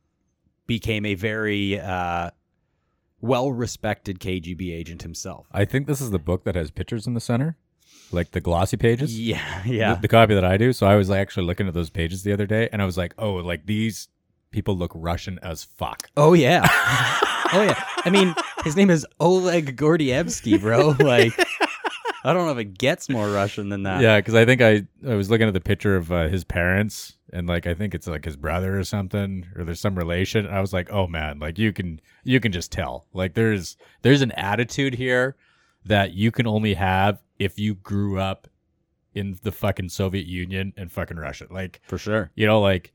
became 0.68 1.06
a 1.06 1.16
very 1.16 1.80
uh, 1.80 2.32
well 3.22 3.54
respected 3.54 4.20
KGB 4.20 4.74
agent 4.74 5.02
himself. 5.02 5.48
I 5.54 5.64
think 5.64 5.88
this 5.88 6.02
is 6.02 6.12
the 6.12 6.20
book 6.20 6.44
that 6.44 6.56
has 6.56 6.72
pictures 6.72 7.08
in 7.08 7.14
the 7.14 7.22
center, 7.22 7.56
like 8.12 8.32
the 8.32 8.42
glossy 8.42 8.76
pages. 8.76 9.18
Yeah, 9.18 9.64
yeah. 9.66 9.94
The, 9.94 10.02
the 10.02 10.08
copy 10.10 10.36
that 10.36 10.44
I 10.44 10.58
do. 10.58 10.74
So 10.74 10.88
I 10.88 10.98
was 10.98 11.10
actually 11.10 11.46
looking 11.46 11.70
at 11.70 11.74
those 11.74 11.90
pages 11.90 12.24
the 12.24 12.34
other 12.34 12.46
day, 12.46 12.68
and 12.74 12.82
I 12.82 12.86
was 12.86 12.98
like, 12.98 13.14
oh, 13.18 13.36
like 13.36 13.66
these 13.66 14.10
people 14.52 14.76
look 14.76 14.92
Russian 14.94 15.40
as 15.42 15.64
fuck. 15.64 16.10
Oh 16.18 16.34
yeah. 16.34 16.68
oh 17.54 17.64
yeah. 17.64 17.82
I 18.04 18.10
mean, 18.10 18.36
his 18.66 18.76
name 18.76 18.90
is 18.90 19.08
Oleg 19.22 19.78
Gordievsky, 19.78 20.60
bro. 20.60 20.98
Like 21.00 21.34
I 22.26 22.34
don't 22.34 22.46
know 22.48 22.52
if 22.54 22.58
it 22.58 22.78
gets 22.78 23.08
more 23.08 23.30
Russian 23.30 23.70
than 23.70 23.84
that. 23.84 24.02
Yeah, 24.02 24.18
because 24.18 24.34
I 24.34 24.46
think 24.46 24.62
I 24.62 24.88
I 25.08 25.16
was 25.16 25.30
looking 25.30 25.48
at 25.48 25.54
the 25.54 25.62
picture 25.62 25.96
of 25.96 26.12
uh, 26.12 26.28
his 26.28 26.44
parents, 26.44 27.14
and 27.32 27.48
like 27.48 27.68
I 27.68 27.74
think 27.76 27.94
it's 27.94 28.08
like 28.08 28.26
his 28.26 28.36
brother 28.36 28.78
or 28.80 28.84
something, 28.84 29.46
or 29.56 29.64
there's 29.64 29.80
some 29.80 29.96
relation. 29.96 30.48
I 30.48 30.60
was 30.60 30.74
like, 30.74 30.92
oh 30.92 31.06
man, 31.08 31.38
like 31.40 31.58
you 31.60 31.72
can 31.72 32.02
you 32.24 32.40
can 32.40 32.52
just 32.52 32.72
tell. 32.72 33.06
Like 33.14 33.36
there's 33.36 33.78
there's 34.02 34.22
an 34.22 34.32
attitude 34.32 34.96
here 34.96 35.36
that 35.86 36.14
you 36.14 36.32
can 36.32 36.48
only 36.48 36.74
have 36.74 37.22
if 37.38 37.60
you 37.60 37.76
grew 37.76 38.20
up 38.20 38.48
in 39.14 39.38
the 39.44 39.52
fucking 39.52 39.88
Soviet 39.90 40.26
Union 40.26 40.74
and 40.76 40.92
fucking 40.92 41.18
Russia. 41.18 41.46
Like 41.50 41.80
For 41.88 41.98
sure. 42.00 42.32
you 42.36 42.48
know, 42.48 42.60
like 42.60 42.92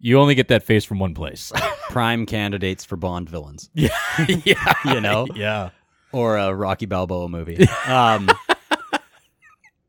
you 0.00 0.18
only 0.18 0.34
get 0.34 0.48
that 0.48 0.62
face 0.64 0.84
from 0.84 0.98
one 0.98 1.14
place. 1.14 1.52
Prime 1.90 2.26
candidates 2.26 2.84
for 2.84 2.96
Bond 2.96 3.30
villains. 3.30 3.70
yeah, 3.72 3.88
yeah, 4.44 4.74
You 4.92 5.00
know? 5.00 5.26
yeah. 5.34 5.70
or 6.12 6.36
a 6.36 6.52
Rocky 6.54 6.86
Balboa 6.86 7.28
movie. 7.28 7.66
Um, 7.86 8.28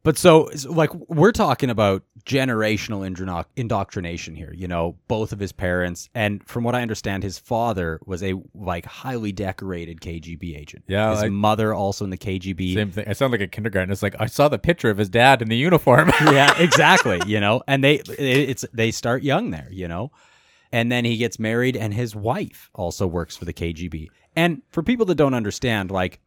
but 0.06 0.18
so, 0.18 0.50
like, 0.70 0.94
we're 1.10 1.34
talking 1.34 1.70
about 1.70 2.04
generational 2.26 3.06
indro- 3.06 3.44
indoctrination 3.58 4.36
here. 4.36 4.54
You 4.56 4.68
know, 4.70 4.96
both 5.08 5.34
of 5.34 5.40
his 5.40 5.52
parents, 5.52 6.10
and 6.16 6.42
from 6.48 6.64
what 6.64 6.76
I 6.76 6.82
understand, 6.82 7.24
his 7.24 7.38
father 7.38 8.00
was 8.06 8.24
a 8.24 8.36
like 8.54 8.86
highly 8.86 9.32
decorated 9.34 10.00
KGB 10.00 10.58
agent. 10.58 10.86
Yeah, 10.88 11.12
his 11.12 11.24
like- 11.24 11.32
mother 11.32 11.74
also 11.74 12.06
in 12.06 12.12
the 12.12 12.18
KGB. 12.18 12.74
Same 12.76 12.92
thing. 12.92 13.06
I 13.08 13.14
sound 13.14 13.32
like 13.34 13.42
a 13.42 13.48
kindergarten. 13.48 13.92
It's 13.92 14.02
like 14.04 14.16
I 14.20 14.28
saw 14.28 14.48
the 14.48 14.60
picture 14.60 14.90
of 14.90 14.98
his 14.98 15.10
dad 15.10 15.42
in 15.42 15.50
the 15.50 15.58
uniform. 15.58 16.10
yeah, 16.22 16.56
exactly. 16.60 17.20
You 17.26 17.40
know, 17.40 17.62
and 17.68 17.84
they 17.84 17.96
it- 17.96 18.10
it's 18.50 18.66
they 18.74 18.92
start 18.92 19.24
young 19.24 19.50
there. 19.50 19.68
You 19.72 19.88
know, 19.88 20.12
and 20.72 20.92
then 20.92 21.04
he 21.04 21.18
gets 21.18 21.40
married, 21.40 21.76
and 21.76 21.94
his 21.94 22.16
wife 22.16 22.70
also 22.74 23.08
works 23.08 23.36
for 23.36 23.46
the 23.46 23.54
KGB. 23.54 24.08
And 24.36 24.62
for 24.70 24.84
people 24.84 25.06
that 25.08 25.16
don't 25.16 25.34
understand, 25.34 25.92
like 25.92 26.20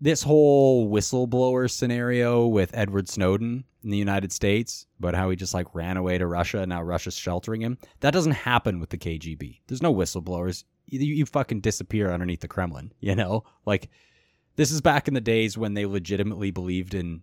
this 0.00 0.22
whole 0.22 0.90
whistleblower 0.90 1.70
scenario 1.70 2.46
with 2.46 2.70
Edward 2.74 3.08
Snowden 3.08 3.64
in 3.84 3.90
the 3.90 3.98
United 3.98 4.32
States 4.32 4.86
about 4.98 5.14
how 5.14 5.28
he 5.28 5.36
just 5.36 5.54
like 5.54 5.74
ran 5.74 5.96
away 5.96 6.16
to 6.18 6.26
Russia 6.26 6.60
and 6.60 6.70
now 6.70 6.82
Russia's 6.82 7.16
sheltering 7.16 7.60
him. 7.60 7.78
That 8.00 8.12
doesn't 8.12 8.32
happen 8.32 8.80
with 8.80 8.90
the 8.90 8.98
KGB. 8.98 9.60
There's 9.66 9.82
no 9.82 9.94
whistleblowers. 9.94 10.64
You, 10.86 11.00
you 11.00 11.26
fucking 11.26 11.60
disappear 11.60 12.10
underneath 12.10 12.40
the 12.40 12.48
Kremlin, 12.48 12.92
you 13.00 13.14
know? 13.14 13.44
Like 13.66 13.90
this 14.56 14.70
is 14.70 14.80
back 14.80 15.06
in 15.06 15.14
the 15.14 15.20
days 15.20 15.58
when 15.58 15.74
they 15.74 15.86
legitimately 15.86 16.50
believed 16.50 16.94
in 16.94 17.22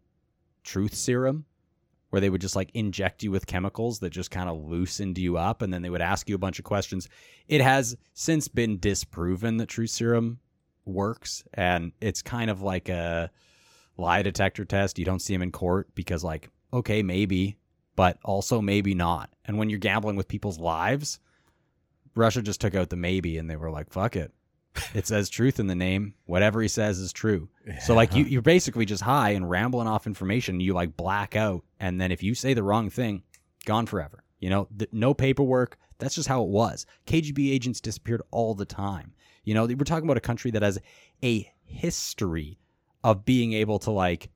truth 0.63 0.93
serum 0.93 1.45
where 2.09 2.21
they 2.21 2.29
would 2.29 2.41
just 2.41 2.55
like 2.55 2.71
inject 2.73 3.23
you 3.23 3.31
with 3.31 3.47
chemicals 3.47 3.99
that 3.99 4.11
just 4.11 4.31
kind 4.31 4.49
of 4.49 4.63
loosened 4.63 5.17
you 5.17 5.37
up 5.37 5.61
and 5.61 5.73
then 5.73 5.81
they 5.81 5.89
would 5.89 6.01
ask 6.01 6.29
you 6.29 6.35
a 6.35 6.39
bunch 6.39 6.59
of 6.59 6.65
questions. 6.65 7.09
It 7.47 7.61
has 7.61 7.97
since 8.13 8.47
been 8.47 8.79
disproven 8.79 9.57
that 9.57 9.67
truth 9.67 9.89
serum 9.89 10.39
works 10.87 11.43
and 11.53 11.91
it's 12.01 12.21
kind 12.21 12.49
of 12.49 12.61
like 12.61 12.89
a 12.89 13.31
lie 13.97 14.21
detector 14.21 14.65
test. 14.65 14.99
You 14.99 15.05
don't 15.05 15.21
see 15.21 15.33
them 15.33 15.41
in 15.41 15.51
court 15.51 15.93
because 15.95 16.23
like 16.23 16.49
okay, 16.73 17.01
maybe, 17.01 17.57
but 17.95 18.17
also 18.23 18.61
maybe 18.61 18.93
not. 18.93 19.29
And 19.45 19.57
when 19.57 19.69
you're 19.69 19.79
gambling 19.79 20.15
with 20.15 20.27
people's 20.27 20.59
lives, 20.59 21.19
Russia 22.15 22.41
just 22.41 22.61
took 22.61 22.75
out 22.75 22.89
the 22.89 22.95
maybe 22.95 23.37
and 23.37 23.49
they 23.49 23.55
were 23.55 23.71
like, 23.71 23.91
fuck 23.91 24.15
it. 24.15 24.33
It 24.93 25.07
says 25.07 25.29
truth 25.29 25.59
in 25.59 25.67
the 25.67 25.75
name. 25.75 26.13
Whatever 26.25 26.61
he 26.61 26.67
says 26.67 26.99
is 26.99 27.11
true. 27.11 27.49
So 27.81 27.95
like 27.95 28.13
you 28.15 28.25
you're 28.25 28.41
basically 28.41 28.85
just 28.85 29.01
high 29.03 29.31
and 29.31 29.49
rambling 29.49 29.87
off 29.87 30.05
information. 30.05 30.59
You 30.59 30.73
like 30.73 30.95
black 30.95 31.35
out, 31.35 31.63
and 31.79 31.99
then 31.99 32.11
if 32.11 32.21
you 32.21 32.35
say 32.35 32.53
the 32.53 32.63
wrong 32.63 32.89
thing, 32.89 33.23
gone 33.65 33.87
forever. 33.87 34.23
You 34.39 34.49
know, 34.49 34.67
th- 34.77 34.91
no 34.93 35.13
paperwork. 35.13 35.77
That's 35.97 36.15
just 36.15 36.27
how 36.27 36.43
it 36.43 36.49
was. 36.49 36.85
KGB 37.07 37.51
agents 37.51 37.81
disappeared 37.81 38.21
all 38.29 38.53
the 38.53 38.65
time. 38.65 39.13
You 39.47 39.53
know, 39.53 39.65
we're 39.65 39.85
talking 39.85 40.03
about 40.03 40.17
a 40.17 40.21
country 40.21 40.51
that 40.51 40.61
has 40.61 40.77
a 41.23 41.49
history 41.63 42.59
of 43.01 43.23
being 43.23 43.53
able 43.53 43.79
to 43.79 43.91
like 43.91 44.29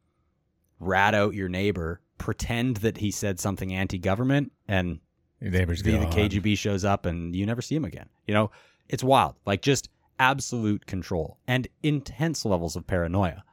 rat 0.80 1.14
out 1.14 1.34
your 1.34 1.50
neighbor, 1.50 2.00
pretend 2.18 2.78
that 2.78 2.96
he 2.96 3.12
said 3.12 3.38
something 3.38 3.74
anti-government, 3.74 4.54
and 4.70 5.02
Your 5.42 5.52
neighbors 5.52 5.84
the, 5.84 5.98
the. 5.98 6.06
KGB 6.06 6.58
shows 6.58 6.86
up 6.86 7.06
and 7.06 7.36
you 7.36 7.46
never 7.46 7.62
see 7.62 7.76
him 7.76 7.84
again. 7.84 8.08
You 8.26 8.34
know, 8.34 8.52
it's 8.88 9.04
wild. 9.04 9.36
Like 9.46 9.62
just 9.62 9.90
absolute 10.18 10.86
control 10.86 11.38
and 11.46 11.68
intense 11.84 12.46
levels 12.46 12.78
of 12.78 12.88
paranoia. 12.88 13.44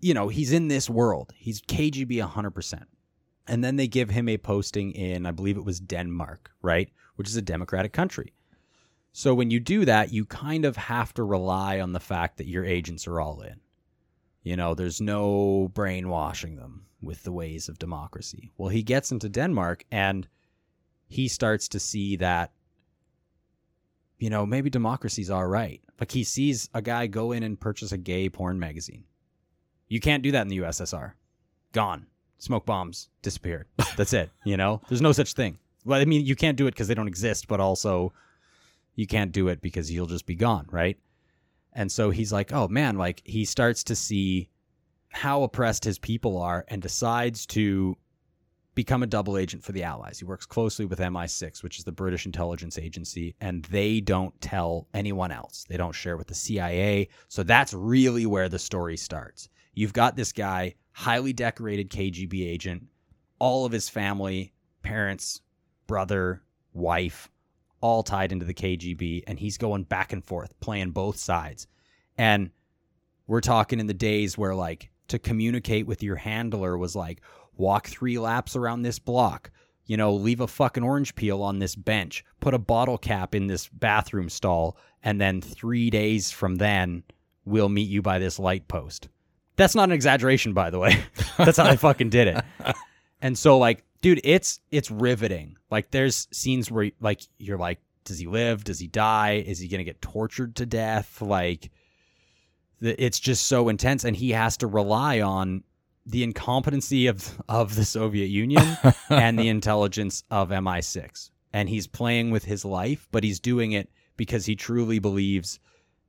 You 0.00 0.14
know, 0.14 0.28
he's 0.28 0.52
in 0.52 0.68
this 0.68 0.88
world. 0.88 1.34
He's 1.36 1.60
KGB 1.60 2.26
100%. 2.26 2.82
And 3.46 3.62
then 3.62 3.76
they 3.76 3.88
give 3.88 4.08
him 4.08 4.26
a 4.30 4.38
posting 4.38 4.92
in, 4.92 5.26
I 5.26 5.32
believe 5.32 5.58
it 5.58 5.66
was 5.66 5.80
Denmark, 5.80 6.50
right? 6.62 6.88
Which 7.16 7.28
is 7.28 7.36
a 7.36 7.42
democratic 7.42 7.92
country. 7.92 8.32
So 9.16 9.32
when 9.32 9.52
you 9.52 9.60
do 9.60 9.84
that, 9.84 10.12
you 10.12 10.24
kind 10.24 10.64
of 10.64 10.76
have 10.76 11.14
to 11.14 11.22
rely 11.22 11.78
on 11.78 11.92
the 11.92 12.00
fact 12.00 12.36
that 12.36 12.48
your 12.48 12.64
agents 12.64 13.06
are 13.06 13.20
all 13.20 13.42
in. 13.42 13.60
You 14.42 14.56
know, 14.56 14.74
there's 14.74 15.00
no 15.00 15.70
brainwashing 15.72 16.56
them 16.56 16.86
with 17.00 17.22
the 17.22 17.30
ways 17.30 17.68
of 17.68 17.78
democracy. 17.78 18.50
Well, 18.58 18.70
he 18.70 18.82
gets 18.82 19.12
into 19.12 19.28
Denmark 19.28 19.84
and 19.92 20.26
he 21.06 21.28
starts 21.28 21.68
to 21.68 21.78
see 21.78 22.16
that 22.16 22.50
you 24.18 24.30
know 24.30 24.44
maybe 24.44 24.68
democracy's 24.68 25.30
all 25.30 25.46
right. 25.46 25.80
Like 26.00 26.10
he 26.10 26.24
sees 26.24 26.68
a 26.74 26.82
guy 26.82 27.06
go 27.06 27.30
in 27.30 27.44
and 27.44 27.58
purchase 27.60 27.92
a 27.92 27.98
gay 27.98 28.28
porn 28.28 28.58
magazine. 28.58 29.04
You 29.86 30.00
can't 30.00 30.24
do 30.24 30.32
that 30.32 30.42
in 30.42 30.48
the 30.48 30.58
ussr 30.58 31.12
gone. 31.70 32.06
Smoke 32.38 32.66
bombs. 32.66 33.10
Disappeared. 33.22 33.68
That's 33.96 34.12
it 34.12 34.30
you 34.44 34.56
know? 34.56 34.80
There's 34.88 35.00
no 35.00 35.12
such 35.12 35.34
thing. 35.34 35.58
Well 35.84 36.00
i 36.00 36.04
mean 36.04 36.26
you 36.26 36.34
can't 36.34 36.58
do 36.58 36.66
it 36.66 36.72
because 36.72 36.88
they 36.88 36.94
don't 36.94 37.06
exist 37.06 37.46
but 37.46 37.60
also 37.60 38.12
you 38.94 39.06
can't 39.06 39.32
do 39.32 39.48
it 39.48 39.60
because 39.60 39.90
you'll 39.90 40.06
just 40.06 40.26
be 40.26 40.34
gone 40.34 40.66
right 40.70 40.98
and 41.72 41.90
so 41.90 42.10
he's 42.10 42.32
like 42.32 42.52
oh 42.52 42.68
man 42.68 42.96
like 42.96 43.22
he 43.24 43.44
starts 43.44 43.84
to 43.84 43.96
see 43.96 44.48
how 45.10 45.42
oppressed 45.42 45.84
his 45.84 45.98
people 45.98 46.38
are 46.38 46.64
and 46.68 46.82
decides 46.82 47.46
to 47.46 47.96
become 48.74 49.02
a 49.02 49.06
double 49.06 49.38
agent 49.38 49.62
for 49.62 49.72
the 49.72 49.82
Allies. 49.82 50.18
He 50.18 50.24
works 50.24 50.46
closely 50.46 50.84
with 50.84 50.98
MI6, 50.98 51.62
which 51.62 51.78
is 51.78 51.84
the 51.84 51.92
British 51.92 52.26
intelligence 52.26 52.78
agency, 52.78 53.34
and 53.40 53.64
they 53.66 54.00
don't 54.00 54.38
tell 54.40 54.88
anyone 54.92 55.30
else. 55.30 55.64
They 55.68 55.76
don't 55.76 55.94
share 55.94 56.16
with 56.16 56.26
the 56.26 56.34
CIA. 56.34 57.08
So 57.28 57.42
that's 57.42 57.72
really 57.72 58.26
where 58.26 58.48
the 58.48 58.58
story 58.58 58.96
starts. 58.96 59.48
You've 59.74 59.92
got 59.92 60.16
this 60.16 60.32
guy, 60.32 60.74
highly 60.92 61.32
decorated 61.32 61.90
KGB 61.90 62.46
agent, 62.48 62.86
all 63.38 63.64
of 63.64 63.72
his 63.72 63.88
family, 63.88 64.52
parents, 64.82 65.40
brother, 65.86 66.42
wife, 66.72 67.30
all 67.84 68.02
tied 68.02 68.32
into 68.32 68.46
the 68.46 68.54
KGB, 68.54 69.24
and 69.26 69.38
he's 69.38 69.58
going 69.58 69.82
back 69.82 70.14
and 70.14 70.24
forth, 70.24 70.58
playing 70.58 70.92
both 70.92 71.18
sides. 71.18 71.66
And 72.16 72.48
we're 73.26 73.42
talking 73.42 73.78
in 73.78 73.86
the 73.86 73.92
days 73.92 74.38
where, 74.38 74.54
like, 74.54 74.88
to 75.08 75.18
communicate 75.18 75.86
with 75.86 76.02
your 76.02 76.16
handler 76.16 76.78
was 76.78 76.96
like, 76.96 77.20
walk 77.58 77.86
three 77.86 78.18
laps 78.18 78.56
around 78.56 78.80
this 78.80 78.98
block, 78.98 79.50
you 79.84 79.98
know, 79.98 80.14
leave 80.14 80.40
a 80.40 80.46
fucking 80.46 80.82
orange 80.82 81.14
peel 81.14 81.42
on 81.42 81.58
this 81.58 81.76
bench, 81.76 82.24
put 82.40 82.54
a 82.54 82.58
bottle 82.58 82.96
cap 82.96 83.34
in 83.34 83.48
this 83.48 83.68
bathroom 83.68 84.30
stall, 84.30 84.78
and 85.02 85.20
then 85.20 85.42
three 85.42 85.90
days 85.90 86.30
from 86.30 86.56
then, 86.56 87.02
we'll 87.44 87.68
meet 87.68 87.90
you 87.90 88.00
by 88.00 88.18
this 88.18 88.38
light 88.38 88.66
post. 88.66 89.10
That's 89.56 89.74
not 89.74 89.90
an 89.90 89.92
exaggeration, 89.92 90.54
by 90.54 90.70
the 90.70 90.78
way. 90.78 91.04
That's 91.36 91.58
how 91.58 91.66
I 91.66 91.76
fucking 91.76 92.08
did 92.08 92.28
it. 92.28 92.44
And 93.22 93.38
so, 93.38 93.56
like, 93.56 93.82
dude, 94.04 94.20
it's 94.22 94.60
it's 94.70 94.90
riveting. 94.90 95.56
Like, 95.70 95.90
there's 95.90 96.28
scenes 96.30 96.70
where, 96.70 96.90
like, 97.00 97.22
you're 97.38 97.56
like, 97.56 97.80
does 98.04 98.18
he 98.18 98.26
live? 98.26 98.62
Does 98.62 98.78
he 98.78 98.86
die? 98.86 99.42
Is 99.46 99.58
he 99.58 99.66
gonna 99.66 99.82
get 99.82 100.02
tortured 100.02 100.56
to 100.56 100.66
death? 100.66 101.22
Like, 101.22 101.70
it's 102.82 103.18
just 103.18 103.46
so 103.46 103.70
intense, 103.70 104.04
and 104.04 104.14
he 104.14 104.32
has 104.32 104.58
to 104.58 104.66
rely 104.66 105.22
on 105.22 105.64
the 106.04 106.22
incompetency 106.22 107.06
of 107.06 107.40
of 107.48 107.76
the 107.76 107.84
Soviet 107.86 108.26
Union 108.26 108.76
and 109.08 109.38
the 109.38 109.48
intelligence 109.56 110.22
of 110.30 110.50
MI6. 110.50 111.30
And 111.54 111.70
he's 111.70 111.86
playing 111.86 112.30
with 112.30 112.44
his 112.44 112.62
life, 112.62 113.08
but 113.10 113.24
he's 113.24 113.40
doing 113.40 113.72
it 113.72 113.88
because 114.18 114.44
he 114.44 114.54
truly 114.54 114.98
believes 114.98 115.60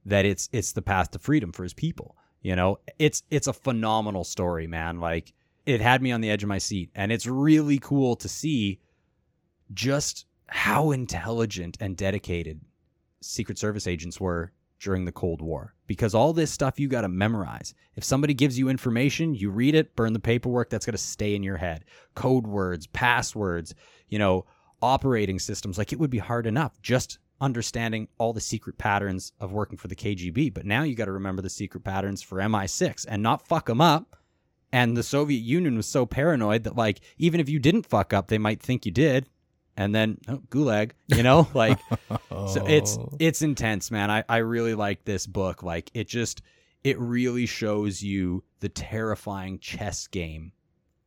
that 0.06 0.26
it's 0.26 0.50
it's 0.52 0.74
the 0.74 0.82
path 0.82 1.12
to 1.12 1.20
freedom 1.20 1.54
for 1.54 1.64
his 1.64 1.74
people. 1.74 2.18
You 2.42 2.58
know, 2.58 2.80
it's 3.00 3.24
it's 3.30 3.48
a 3.48 3.54
phenomenal 3.54 4.26
story, 4.26 4.68
man. 4.68 5.00
Like 5.00 5.32
it 5.66 5.82
had 5.82 6.02
me 6.02 6.12
on 6.12 6.22
the 6.22 6.30
edge 6.30 6.44
of 6.44 6.50
my 6.50 6.58
seat, 6.58 6.90
and 6.96 7.12
it's 7.12 7.26
really 7.26 7.80
cool 7.80 8.16
to 8.18 8.30
see 8.30 8.80
just 9.74 10.26
how 10.48 10.92
intelligent 10.92 11.78
and 11.80 11.98
dedicated 11.98 12.62
Secret 13.22 13.58
Service 13.58 13.88
agents 13.88 14.20
were 14.20 14.52
during 14.80 15.06
the 15.06 15.12
Cold 15.12 15.42
War. 15.42 15.74
Because 15.88 16.14
all 16.14 16.34
this 16.34 16.52
stuff 16.52 16.80
you 16.80 16.88
got 16.88 17.02
to 17.02 17.10
memorize. 17.10 17.74
If 17.96 18.04
somebody 18.04 18.34
gives 18.34 18.60
you 18.60 18.70
information, 18.70 19.34
you 19.34 19.50
read 19.50 19.76
it, 19.76 19.96
burn 19.96 20.14
the 20.14 20.20
paperwork, 20.20 20.70
that's 20.70 20.86
going 20.86 20.94
to 20.94 21.00
stay 21.00 21.36
in 21.36 21.44
your 21.44 21.58
head. 21.58 21.86
Code 22.14 22.46
words, 22.46 22.88
passwords, 22.88 23.74
you 24.10 24.20
know, 24.20 24.46
operating 24.82 25.40
systems. 25.40 25.78
Like 25.78 25.94
it 25.94 26.00
would 26.00 26.10
be 26.10 26.20
hard 26.20 26.46
enough 26.46 26.80
just 26.82 27.18
understanding 27.42 28.08
all 28.18 28.34
the 28.34 28.42
secret 28.42 28.78
patterns 28.78 29.32
of 29.40 29.52
working 29.52 29.78
for 29.78 29.88
the 29.88 29.96
KGB. 29.96 30.54
But 30.54 30.66
now 30.66 30.84
you 30.84 30.96
got 30.96 31.06
to 31.06 31.12
remember 31.12 31.42
the 31.42 31.50
secret 31.50 31.84
patterns 31.84 32.22
for 32.22 32.38
MI6 32.38 33.06
and 33.08 33.24
not 33.24 33.48
fuck 33.48 33.66
them 33.66 33.82
up. 33.82 34.16
And 34.72 34.98
the 34.98 35.04
Soviet 35.04 35.40
Union 35.40 35.76
was 35.78 35.88
so 35.88 36.06
paranoid 36.06 36.64
that, 36.64 36.76
like, 36.76 37.00
even 37.18 37.40
if 37.40 37.48
you 37.48 37.60
didn't 37.60 37.86
fuck 37.86 38.14
up, 38.14 38.28
they 38.28 38.38
might 38.38 38.62
think 38.62 38.86
you 38.86 38.92
did. 38.92 39.30
And 39.78 39.94
then 39.94 40.18
oh, 40.30 40.42
gulag, 40.50 40.92
you 41.08 41.22
know, 41.22 41.50
like 41.54 41.78
so 42.30 42.66
it's 42.66 42.98
oh. 42.98 43.12
it's 43.20 43.42
intense, 43.42 43.92
man. 43.92 44.10
I 44.10 44.24
I 44.30 44.38
really 44.38 44.74
like 44.74 45.04
this 45.04 45.28
book. 45.28 45.64
Like 45.64 45.92
it 45.94 46.08
just 46.08 46.42
it 46.86 46.98
really 46.98 47.46
shows 47.46 48.02
you 48.02 48.44
the 48.62 48.70
terrifying 48.70 49.60
chess 49.60 50.08
game 50.08 50.54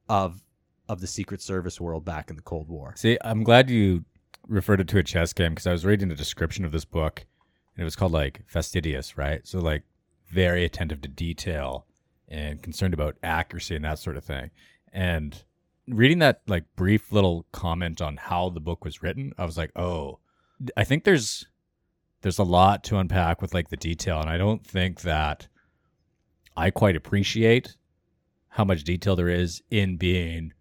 of 0.06 0.42
of 0.88 1.00
the 1.00 1.06
Secret 1.06 1.40
Service 1.40 1.80
world 1.80 2.04
back 2.04 2.28
in 2.28 2.36
the 2.36 2.42
Cold 2.42 2.68
War. 2.68 2.92
See, 2.96 3.16
I'm 3.22 3.42
glad 3.42 3.70
you 3.70 4.04
referred 4.46 4.80
it 4.80 4.88
to 4.88 4.98
a 4.98 5.02
chess 5.02 5.32
game 5.32 5.52
because 5.52 5.66
I 5.66 5.72
was 5.72 5.84
reading 5.84 6.08
the 6.08 6.14
description 6.14 6.64
of 6.64 6.72
this 6.72 6.84
book 6.84 7.26
and 7.74 7.82
it 7.82 7.84
was 7.84 7.96
called 7.96 8.12
like 8.12 8.42
fastidious, 8.46 9.16
right? 9.16 9.46
So 9.46 9.60
like 9.60 9.84
very 10.30 10.64
attentive 10.64 11.00
to 11.02 11.08
detail 11.08 11.86
and 12.28 12.62
concerned 12.62 12.94
about 12.94 13.16
accuracy 13.22 13.74
and 13.76 13.84
that 13.84 13.98
sort 13.98 14.16
of 14.16 14.24
thing. 14.24 14.50
And 14.92 15.42
reading 15.86 16.18
that 16.20 16.42
like 16.46 16.64
brief 16.76 17.12
little 17.12 17.46
comment 17.52 18.00
on 18.00 18.16
how 18.16 18.50
the 18.50 18.60
book 18.60 18.84
was 18.84 19.02
written, 19.02 19.32
I 19.38 19.44
was 19.44 19.56
like, 19.56 19.72
"Oh, 19.76 20.18
I 20.76 20.84
think 20.84 21.04
there's 21.04 21.46
there's 22.22 22.38
a 22.38 22.44
lot 22.44 22.84
to 22.84 22.98
unpack 22.98 23.40
with 23.40 23.54
like 23.54 23.68
the 23.68 23.76
detail 23.76 24.20
and 24.20 24.28
I 24.28 24.38
don't 24.38 24.66
think 24.66 25.02
that 25.02 25.48
I 26.56 26.70
quite 26.70 26.96
appreciate 26.96 27.76
how 28.48 28.64
much 28.64 28.82
detail 28.82 29.14
there 29.14 29.28
is 29.28 29.62
in 29.70 29.96
being 29.96 30.52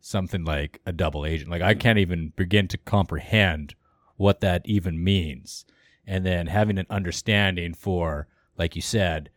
something 0.00 0.44
like 0.44 0.80
a 0.86 0.92
double 0.92 1.24
agent. 1.24 1.50
Like 1.50 1.62
I 1.62 1.72
mm-hmm. 1.72 1.80
can't 1.80 1.98
even 1.98 2.32
begin 2.34 2.66
to 2.68 2.78
comprehend 2.78 3.74
what 4.16 4.40
that 4.40 4.62
even 4.64 5.02
means. 5.02 5.64
And 6.06 6.24
then 6.24 6.46
having 6.46 6.78
an 6.78 6.86
understanding 6.90 7.74
for, 7.74 8.26
like 8.56 8.74
you 8.74 8.82
said, 8.82 9.30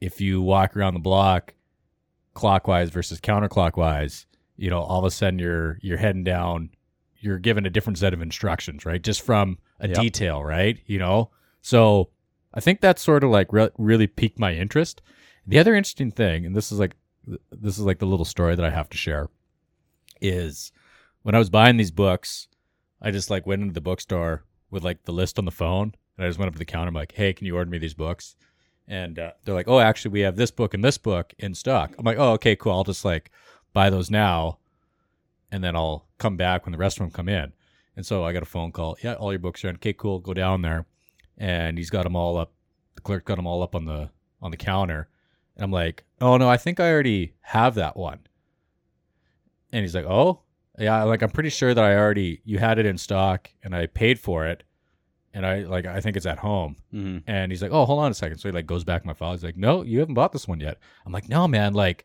if 0.00 0.20
you 0.20 0.40
walk 0.42 0.76
around 0.76 0.94
the 0.94 1.00
block 1.00 1.54
clockwise 2.34 2.90
versus 2.90 3.20
counterclockwise, 3.20 4.26
you 4.56 4.70
know, 4.70 4.80
all 4.80 4.98
of 5.00 5.04
a 5.04 5.10
sudden 5.10 5.38
you're 5.38 5.78
you're 5.80 5.98
heading 5.98 6.24
down, 6.24 6.70
you're 7.18 7.38
given 7.38 7.66
a 7.66 7.70
different 7.70 7.98
set 7.98 8.12
of 8.14 8.22
instructions, 8.22 8.84
right? 8.86 9.02
Just 9.02 9.22
from 9.22 9.58
a 9.80 9.88
Yep. 9.88 9.96
detail, 9.96 10.44
right? 10.44 10.78
You 10.86 10.98
know, 10.98 11.30
so 11.60 12.10
I 12.54 12.60
think 12.60 12.80
that 12.80 12.98
sort 12.98 13.24
of 13.24 13.30
like 13.30 13.52
re- 13.52 13.70
really 13.78 14.06
piqued 14.06 14.38
my 14.38 14.54
interest. 14.54 15.02
The 15.46 15.58
other 15.58 15.74
interesting 15.74 16.10
thing, 16.10 16.44
and 16.46 16.54
this 16.56 16.70
is 16.72 16.78
like 16.78 16.96
this 17.50 17.78
is 17.78 17.84
like 17.84 17.98
the 17.98 18.06
little 18.06 18.24
story 18.24 18.54
that 18.54 18.64
I 18.64 18.70
have 18.70 18.88
to 18.90 18.96
share, 18.96 19.28
is 20.20 20.72
when 21.22 21.34
I 21.34 21.38
was 21.38 21.50
buying 21.50 21.76
these 21.76 21.90
books, 21.90 22.48
I 23.02 23.10
just 23.10 23.30
like 23.30 23.46
went 23.46 23.62
into 23.62 23.74
the 23.74 23.80
bookstore 23.80 24.44
with 24.70 24.84
like 24.84 25.04
the 25.04 25.12
list 25.12 25.38
on 25.38 25.44
the 25.44 25.50
phone, 25.50 25.94
and 26.16 26.24
I 26.26 26.28
just 26.28 26.38
went 26.38 26.48
up 26.48 26.54
to 26.54 26.58
the 26.58 26.64
counter. 26.64 26.88
I'm 26.88 26.94
like, 26.94 27.12
"Hey, 27.12 27.32
can 27.32 27.46
you 27.46 27.56
order 27.56 27.70
me 27.70 27.78
these 27.78 27.94
books?" 27.94 28.36
And 28.88 29.18
uh, 29.18 29.32
they're 29.44 29.54
like, 29.54 29.68
"Oh, 29.68 29.78
actually, 29.80 30.12
we 30.12 30.20
have 30.20 30.36
this 30.36 30.50
book 30.50 30.72
and 30.72 30.82
this 30.82 30.96
book 30.98 31.34
in 31.38 31.54
stock." 31.54 31.94
I'm 31.98 32.04
like, 32.04 32.16
"Oh, 32.18 32.32
okay, 32.32 32.56
cool. 32.56 32.72
I'll 32.72 32.84
just 32.84 33.04
like 33.04 33.30
buy 33.74 33.90
those 33.90 34.10
now, 34.10 34.58
and 35.52 35.62
then 35.62 35.76
I'll 35.76 36.06
come 36.16 36.36
back 36.36 36.64
when 36.64 36.72
the 36.72 36.78
rest 36.78 36.96
of 36.98 37.00
them 37.00 37.10
come 37.10 37.28
in." 37.28 37.52
And 37.96 38.06
so 38.06 38.24
I 38.24 38.32
got 38.32 38.42
a 38.42 38.46
phone 38.46 38.72
call. 38.72 38.96
Yeah, 39.02 39.14
all 39.14 39.32
your 39.32 39.40
books 39.40 39.62
are 39.64 39.68
in. 39.68 39.76
Okay, 39.76 39.92
cool. 39.92 40.20
Go 40.20 40.32
down 40.32 40.62
there, 40.62 40.86
and 41.36 41.76
he's 41.76 41.90
got 41.90 42.04
them 42.04 42.16
all 42.16 42.38
up. 42.38 42.52
The 42.94 43.02
clerk 43.02 43.26
got 43.26 43.36
them 43.36 43.46
all 43.46 43.62
up 43.62 43.74
on 43.74 43.84
the 43.84 44.10
on 44.40 44.50
the 44.50 44.56
counter, 44.56 45.08
and 45.54 45.64
I'm 45.64 45.72
like, 45.72 46.04
"Oh 46.20 46.38
no, 46.38 46.48
I 46.48 46.56
think 46.56 46.80
I 46.80 46.90
already 46.90 47.34
have 47.42 47.74
that 47.74 47.96
one." 47.96 48.20
And 49.70 49.82
he's 49.82 49.94
like, 49.94 50.06
"Oh, 50.06 50.40
yeah, 50.78 51.02
like 51.02 51.22
I'm 51.22 51.30
pretty 51.30 51.50
sure 51.50 51.74
that 51.74 51.84
I 51.84 51.94
already 51.96 52.40
you 52.44 52.58
had 52.58 52.78
it 52.78 52.86
in 52.86 52.96
stock, 52.96 53.50
and 53.62 53.76
I 53.76 53.86
paid 53.86 54.18
for 54.18 54.46
it, 54.46 54.62
and 55.38 55.46
I 55.46 55.60
like 55.60 55.86
I 55.86 56.00
think 56.00 56.16
it's 56.16 56.26
at 56.26 56.38
home." 56.38 56.74
Mm-hmm. 56.92 57.30
And 57.30 57.52
he's 57.52 57.62
like, 57.62 57.70
"Oh, 57.70 57.84
hold 57.86 58.00
on 58.00 58.10
a 58.10 58.14
second. 58.14 58.38
So 58.38 58.48
he 58.48 58.52
like 58.52 58.66
goes 58.66 58.82
back 58.84 59.02
to 59.02 59.06
my 59.06 59.14
file. 59.14 59.32
He's 59.32 59.44
like, 59.44 59.56
"No, 59.56 59.82
you 59.82 60.00
haven't 60.00 60.14
bought 60.14 60.32
this 60.32 60.48
one 60.48 60.58
yet." 60.60 60.78
I'm 61.06 61.12
like, 61.12 61.28
"No, 61.28 61.46
man. 61.46 61.72
Like, 61.74 62.04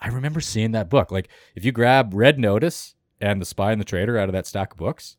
I 0.00 0.08
remember 0.08 0.40
seeing 0.40 0.72
that 0.72 0.90
book. 0.90 1.10
Like, 1.10 1.28
if 1.54 1.64
you 1.64 1.72
grab 1.72 2.12
Red 2.14 2.38
Notice 2.38 2.94
and 3.20 3.40
The 3.40 3.46
Spy 3.46 3.72
and 3.72 3.80
the 3.80 3.84
Traitor 3.84 4.18
out 4.18 4.28
of 4.28 4.34
that 4.34 4.46
stack 4.46 4.72
of 4.72 4.76
books, 4.78 5.16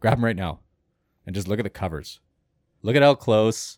grab 0.00 0.16
them 0.16 0.24
right 0.24 0.36
now, 0.36 0.60
and 1.26 1.34
just 1.34 1.46
look 1.48 1.58
at 1.58 1.64
the 1.64 1.70
covers. 1.70 2.18
Look 2.82 2.96
at 2.96 3.02
how 3.02 3.14
close 3.14 3.76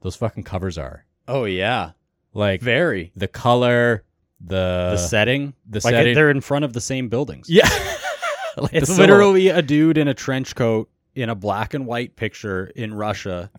those 0.00 0.16
fucking 0.16 0.44
covers 0.44 0.78
are. 0.78 1.04
Oh 1.26 1.44
yeah, 1.44 1.90
Like 2.32 2.62
very 2.62 3.12
the 3.14 3.28
color, 3.28 4.04
the 4.40 4.92
the 4.92 4.96
setting. 4.96 5.52
the 5.68 5.80
like 5.84 5.92
setting. 5.92 6.14
they're 6.14 6.30
in 6.30 6.40
front 6.40 6.64
of 6.64 6.72
the 6.72 6.80
same 6.80 7.08
buildings. 7.10 7.50
yeah, 7.50 7.68
like 8.56 8.72
It's 8.72 8.96
literally 8.96 9.48
a 9.48 9.60
dude 9.60 9.98
in 9.98 10.08
a 10.08 10.14
trench 10.14 10.54
coat 10.54 10.88
in 11.18 11.28
a 11.28 11.34
black 11.34 11.74
and 11.74 11.84
white 11.84 12.14
picture 12.14 12.66
in 12.76 12.94
Russia 12.94 13.50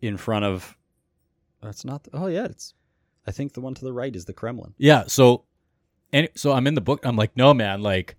in 0.00 0.16
front 0.18 0.44
of 0.44 0.76
that's 1.62 1.84
not 1.84 2.06
oh 2.12 2.26
yeah, 2.26 2.44
it's 2.44 2.74
I 3.26 3.30
think 3.30 3.54
the 3.54 3.60
one 3.60 3.74
to 3.74 3.84
the 3.84 3.92
right 3.92 4.14
is 4.14 4.24
the 4.24 4.32
Kremlin. 4.32 4.74
Yeah. 4.78 5.04
So, 5.06 5.44
and 6.12 6.28
so 6.34 6.52
I'm 6.52 6.66
in 6.66 6.74
the 6.74 6.80
book. 6.80 7.00
I'm 7.04 7.16
like, 7.16 7.36
no, 7.36 7.54
man. 7.54 7.80
Like, 7.80 8.16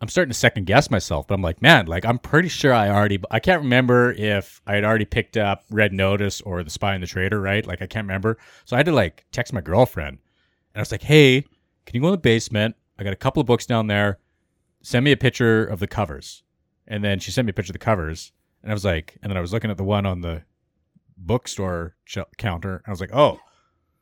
I'm 0.00 0.08
starting 0.08 0.30
to 0.30 0.38
second 0.38 0.64
guess 0.64 0.90
myself. 0.90 1.26
But 1.26 1.34
I'm 1.34 1.42
like, 1.42 1.62
man, 1.62 1.86
like 1.86 2.04
I'm 2.04 2.18
pretty 2.18 2.48
sure 2.48 2.72
I 2.72 2.88
already. 2.88 3.20
I 3.30 3.38
can't 3.38 3.62
remember 3.62 4.12
if 4.12 4.60
I 4.66 4.74
had 4.74 4.84
already 4.84 5.04
picked 5.04 5.36
up 5.36 5.64
Red 5.70 5.92
Notice 5.92 6.40
or 6.40 6.64
The 6.64 6.70
Spy 6.70 6.94
and 6.94 7.02
the 7.02 7.06
Traitor. 7.06 7.40
Right? 7.40 7.64
Like 7.66 7.82
I 7.82 7.86
can't 7.86 8.06
remember. 8.06 8.38
So 8.64 8.74
I 8.74 8.78
had 8.78 8.86
to 8.86 8.92
like 8.92 9.24
text 9.32 9.52
my 9.52 9.60
girlfriend, 9.60 10.18
and 10.18 10.76
I 10.76 10.80
was 10.80 10.90
like, 10.90 11.02
hey, 11.02 11.42
can 11.84 11.94
you 11.94 12.00
go 12.00 12.08
in 12.08 12.12
the 12.12 12.18
basement? 12.18 12.74
I 12.98 13.04
got 13.04 13.12
a 13.12 13.16
couple 13.16 13.40
of 13.40 13.46
books 13.46 13.66
down 13.66 13.86
there. 13.86 14.18
Send 14.82 15.04
me 15.04 15.12
a 15.12 15.16
picture 15.16 15.64
of 15.64 15.80
the 15.80 15.86
covers. 15.86 16.42
And 16.88 17.02
then 17.02 17.18
she 17.18 17.30
sent 17.30 17.46
me 17.46 17.50
a 17.50 17.52
picture 17.52 17.70
of 17.70 17.74
the 17.74 17.78
covers, 17.80 18.32
and 18.62 18.70
I 18.70 18.74
was 18.74 18.84
like, 18.84 19.18
and 19.22 19.30
then 19.30 19.36
I 19.36 19.40
was 19.40 19.52
looking 19.52 19.70
at 19.70 19.76
the 19.76 19.84
one 19.84 20.06
on 20.06 20.20
the 20.20 20.42
bookstore 21.16 21.96
sh- 22.04 22.18
counter, 22.36 22.76
and 22.76 22.84
I 22.86 22.90
was 22.90 23.00
like, 23.00 23.14
oh 23.14 23.40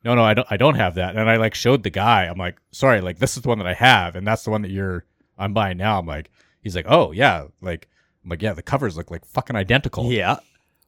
no, 0.05 0.15
no, 0.15 0.23
I 0.23 0.35
don't, 0.35 0.47
I 0.51 0.57
don't 0.59 0.75
have 0.75 0.97
that. 0.97 1.17
And 1.17 1.31
I 1.31 1.37
like 1.37 1.55
showed 1.55 1.83
the 1.83 1.91
guy. 1.91 2.25
I'm 2.25 2.37
like, 2.39 2.59
sorry, 2.73 3.01
like 3.01 3.19
this 3.19 3.37
is 3.37 3.43
the 3.43 3.49
one 3.49 3.59
that 3.59 3.67
I 3.67 3.75
have, 3.75 4.17
and 4.17 4.27
that's 4.27 4.45
the 4.45 4.51
one 4.51 4.63
that 4.63 4.71
you're, 4.71 5.05
I'm 5.39 5.55
buying 5.55 5.79
now. 5.79 5.99
I'm 5.99 6.07
like, 6.07 6.31
he's 6.61 6.77
like, 6.77 6.87
oh 6.89 7.13
yeah, 7.13 7.47
like, 7.63 7.89
I'm 8.23 8.31
like, 8.31 8.43
yeah, 8.43 8.53
the 8.53 8.63
covers 8.63 8.97
look 8.97 9.11
like 9.11 9.25
fucking 9.25 9.57
identical. 9.57 10.13
Yeah. 10.13 10.37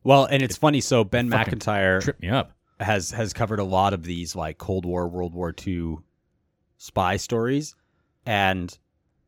Well, 0.05 0.27
and 0.27 0.43
it's 0.43 0.57
funny. 0.57 0.81
So 0.81 1.03
Ben 1.03 1.29
Macintyre 1.29 2.01
trip 2.01 2.21
me 2.21 2.29
up. 2.29 2.53
has 2.79 3.11
has 3.11 3.33
covered 3.33 3.59
a 3.59 3.65
lot 3.65 3.93
of 3.93 4.05
these 4.05 4.37
like 4.37 4.59
Cold 4.59 4.85
War, 4.85 5.09
World 5.09 5.35
War 5.35 5.55
II 5.67 5.97
spy 6.77 7.17
stories. 7.17 7.75
and 8.27 8.77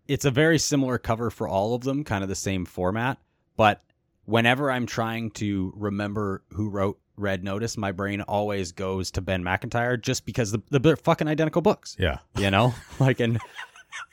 it's 0.08 0.24
a 0.24 0.30
very 0.30 0.58
similar 0.58 0.98
cover 0.98 1.30
for 1.30 1.46
all 1.46 1.74
of 1.74 1.82
them, 1.82 2.02
kind 2.02 2.22
of 2.22 2.28
the 2.28 2.34
same 2.34 2.64
format. 2.64 3.18
But 3.56 3.84
whenever 4.24 4.70
I'm 4.70 4.86
trying 4.86 5.30
to 5.32 5.72
remember 5.76 6.42
who 6.50 6.70
wrote 6.70 6.98
Red 7.16 7.44
Notice, 7.44 7.76
my 7.76 7.92
brain 7.92 8.22
always 8.22 8.72
goes 8.72 9.10
to 9.12 9.20
Ben 9.20 9.44
Macintyre 9.44 9.96
just 9.96 10.24
because 10.24 10.50
the, 10.50 10.62
the, 10.70 10.78
they're 10.78 10.96
fucking 10.96 11.28
identical 11.28 11.62
books. 11.62 11.94
Yeah. 11.98 12.18
You 12.36 12.50
know, 12.50 12.74
like 12.98 13.20
and 13.20 13.38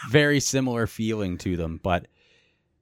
very 0.10 0.40
similar 0.40 0.86
feeling 0.86 1.38
to 1.40 1.56
them. 1.56 1.80
But 1.82 2.08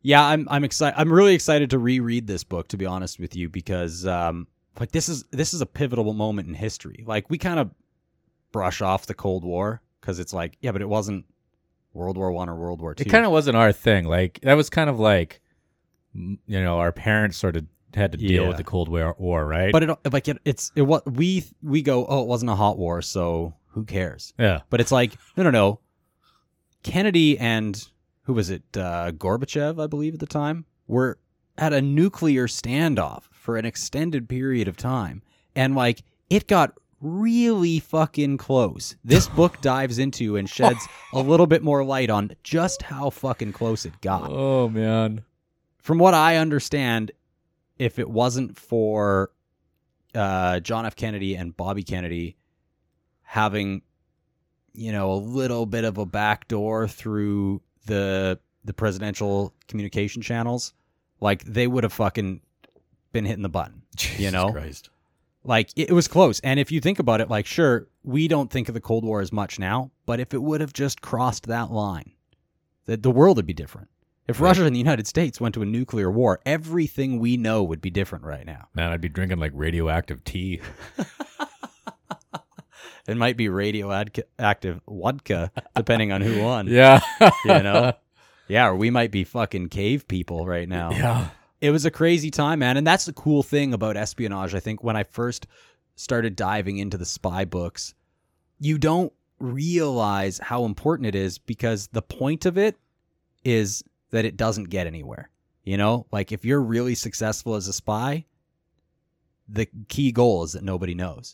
yeah, 0.02 0.24
I'm 0.24 0.48
I'm 0.50 0.64
excited. 0.64 1.00
I'm 1.00 1.12
really 1.12 1.36
excited 1.36 1.70
to 1.70 1.80
reread 1.80 2.28
this 2.28 2.44
book. 2.44 2.68
To 2.70 2.78
be 2.78 2.86
honest 2.86 3.20
with 3.20 3.36
you, 3.36 3.48
because 3.48 4.06
um, 4.06 4.48
like 4.80 4.92
this 4.92 5.08
is 5.08 5.24
this 5.32 5.54
is 5.54 5.62
a 5.62 5.66
pivotal 5.66 6.14
moment 6.14 6.48
in 6.48 6.54
history. 6.54 7.04
Like 7.06 7.30
we 7.30 7.38
kind 7.38 7.60
of 7.60 7.72
brush 8.52 8.82
off 8.82 9.06
the 9.06 9.14
Cold 9.14 9.44
War 9.44 9.82
because 10.02 10.20
it's 10.20 10.34
like 10.34 10.58
yeah, 10.62 10.72
but 10.72 10.82
it 10.82 10.90
wasn't 10.90 11.26
World 11.94 12.18
War 12.18 12.32
One 12.32 12.50
or 12.50 12.56
World 12.56 12.82
War 12.82 12.94
Two. 12.96 13.04
It 13.04 13.10
kind 13.10 13.26
of 13.26 13.32
wasn't 13.32 13.58
our 13.58 13.72
thing. 13.72 14.06
Like 14.06 14.40
that 14.44 14.54
was 14.56 14.70
kind 14.70 14.90
of 14.90 15.00
like, 15.00 15.42
you 16.14 16.38
know, 16.48 16.80
our 16.80 16.92
parents 16.92 17.38
sort 17.38 17.56
of 17.56 17.66
had 17.94 18.12
to 18.12 18.18
deal 18.18 18.44
Yeah. 18.44 18.48
with 18.48 18.58
the 18.58 18.64
Cold 18.64 18.90
War, 18.90 19.16
war 19.20 19.46
right? 19.46 19.72
but 19.72 19.84
it 19.84 19.98
like 20.12 20.28
it, 20.28 20.38
it's 20.46 20.72
it 20.76 20.82
what 20.82 21.10
we 21.12 21.44
we 21.62 21.82
go 21.84 22.06
oh 22.08 22.22
it 22.24 22.28
wasn't 22.28 22.50
a 22.50 22.56
hot 22.56 22.78
war 22.78 23.02
so 23.04 23.54
who 23.68 23.84
cares 23.86 24.34
yeah, 24.40 24.62
but 24.72 24.82
it's 24.82 24.92
like 24.92 25.14
no 25.38 25.44
no 25.44 25.52
no 25.52 25.80
kennedy 26.84 27.38
and 27.40 27.88
who 28.24 28.34
was 28.34 28.50
it 28.50 28.64
uh 28.76 29.12
gorbachev 29.12 29.82
i 29.82 29.88
believe 29.88 30.14
at 30.14 30.20
the 30.20 30.26
time 30.26 30.66
were 30.88 31.18
at 31.58 31.72
a 31.72 31.82
nuclear 31.82 32.48
standoff 32.48 33.24
for 33.32 33.58
an 33.58 33.66
extended 33.66 34.28
period 34.28 34.68
of 34.68 34.76
time 34.76 35.22
and 35.56 35.76
like 35.76 36.04
it 36.30 36.48
got 36.48 36.74
really 37.04 37.80
fucking 37.80 38.38
close 38.38 38.96
this 39.04 39.28
book 39.28 39.60
dives 39.62 40.00
into 40.00 40.38
and 40.38 40.50
sheds 40.50 40.88
a 41.12 41.20
little 41.20 41.46
bit 41.46 41.62
more 41.62 41.84
light 41.84 42.10
on 42.10 42.32
just 42.44 42.82
how 42.82 43.10
fucking 43.10 43.52
close 43.52 43.86
it 43.86 44.00
got 44.02 44.30
Oh 44.32 44.70
man, 44.70 45.24
from 45.84 46.00
what 46.00 46.14
I 46.14 46.38
understand, 46.38 47.12
if 47.78 48.00
it 48.00 48.10
wasn't 48.10 48.58
for 48.58 49.32
uh, 50.16 50.60
John 50.62 50.86
F. 50.86 50.96
Kennedy 50.96 51.36
and 51.36 51.56
Bobby 51.56 51.84
Kennedy 51.84 52.38
having, 53.22 53.82
you 54.74 54.92
know, 54.92 55.12
a 55.12 55.16
little 55.16 55.66
bit 55.66 55.84
of 55.84 55.98
a 55.98 56.06
backdoor 56.06 56.88
through 56.88 57.62
the 57.86 58.40
the 58.64 58.74
presidential 58.74 59.54
communication 59.68 60.22
channels, 60.22 60.74
like 61.20 61.44
they 61.44 61.68
would 61.68 61.84
have 61.84 61.94
fucking 61.94 62.40
been 63.12 63.26
hitting 63.26 63.44
the 63.44 63.50
button. 63.50 63.82
Jesus 63.96 64.32
know? 64.32 64.52
Christ. 64.52 64.90
Like 65.44 65.72
it, 65.76 65.92
was 65.92 66.08
close. 66.08 66.40
And 66.40 66.60
if 66.60 66.72
you 66.72 66.80
think 66.80 67.00
about 67.00 67.22
it, 67.22 67.30
like 67.30 67.46
sure, 67.46 67.88
we 68.04 68.28
don't 68.28 68.50
think 68.50 68.70
of 68.70 68.74
the 68.74 68.82
Cold 68.82 69.04
War 69.04 69.22
as 69.22 69.32
much 69.32 69.60
now, 69.60 69.92
but 70.06 70.20
if 70.20 70.34
it 70.34 70.42
would 70.42 70.62
have 70.62 70.74
just 70.74 71.02
crossed 71.02 71.48
that 71.48 71.72
line, 71.72 72.12
the, 72.86 72.98
the 72.98 73.12
world 73.12 73.38
would 73.38 73.46
be 73.46 73.54
different. 73.54 73.90
If 74.26 74.40
Russia 74.40 74.64
and 74.64 74.74
the 74.74 74.80
United 74.80 75.06
States 75.06 75.42
went 75.42 75.54
to 75.56 75.62
a 75.62 75.66
nuclear 75.66 76.10
war, 76.10 76.40
everything 76.46 77.20
we 77.20 77.36
know 77.36 77.62
would 77.62 77.82
be 77.82 77.90
different 77.90 78.24
right 78.24 78.46
now. 78.46 78.70
Man, 78.74 78.90
I'd 78.90 79.02
be 79.02 79.10
drinking 79.10 79.40
like 79.40 79.52
radioactive 79.54 80.24
tea. 80.24 80.62
It 83.08 83.18
might 83.18 83.36
be 83.36 83.50
radioactive 83.50 84.82
vodka, 84.88 85.52
depending 85.76 86.12
on 86.12 86.22
who 86.22 86.42
won. 86.42 86.68
Yeah, 86.74 87.02
You 87.44 87.62
know? 87.62 87.94
Yeah, 88.48 88.68
or 88.68 88.76
we 88.76 88.90
might 88.90 89.12
be 89.12 89.24
fucking 89.24 89.70
cave 89.70 90.08
people 90.08 90.46
right 90.46 90.68
now. 90.68 90.92
yeah. 90.92 91.30
It 91.64 91.72
was 91.72 91.86
a 91.86 91.92
crazy 91.92 92.30
time, 92.30 92.60
man. 92.60 92.76
And 92.76 92.86
that's 92.86 93.06
the 93.06 93.14
cool 93.14 93.42
thing 93.42 93.74
about 93.74 93.96
espionage. 93.96 94.54
I 94.54 94.60
think 94.60 94.84
when 94.84 94.98
I 94.98 95.04
first 95.04 95.48
started 95.96 96.36
diving 96.36 96.78
into 96.78 96.98
the 96.98 97.06
spy 97.06 97.46
books, 97.46 97.96
you 98.60 98.78
don't 98.78 99.14
realize 99.40 100.40
how 100.40 100.66
important 100.66 101.08
it 101.08 101.16
is 101.16 101.38
because 101.38 101.88
the 101.88 102.02
point 102.02 102.46
of 102.46 102.58
it 102.58 102.76
is 103.46 103.82
that 104.12 104.26
it 104.26 104.36
doesn't 104.36 104.66
get 104.66 104.88
anywhere. 104.88 105.30
You 105.64 105.78
know, 105.78 106.06
like 106.12 106.34
if 106.34 106.44
you're 106.44 106.62
really 106.62 106.96
successful 106.96 107.56
as 107.56 107.70
a 107.70 107.74
spy, 107.74 108.26
the 109.48 109.70
key 109.88 110.12
goal 110.12 110.44
is 110.44 110.52
that 110.52 110.66
nobody 110.66 110.94
knows. 110.94 111.34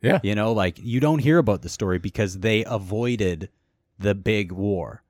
Yeah. 0.00 0.20
You 0.22 0.36
know, 0.36 0.52
like 0.52 0.78
you 0.78 1.00
don't 1.00 1.18
hear 1.18 1.38
about 1.38 1.62
the 1.62 1.68
story 1.68 1.98
because 1.98 2.38
they 2.38 2.64
avoided 2.64 3.48
the 3.98 4.14
big 4.14 4.52
war. 4.52 5.02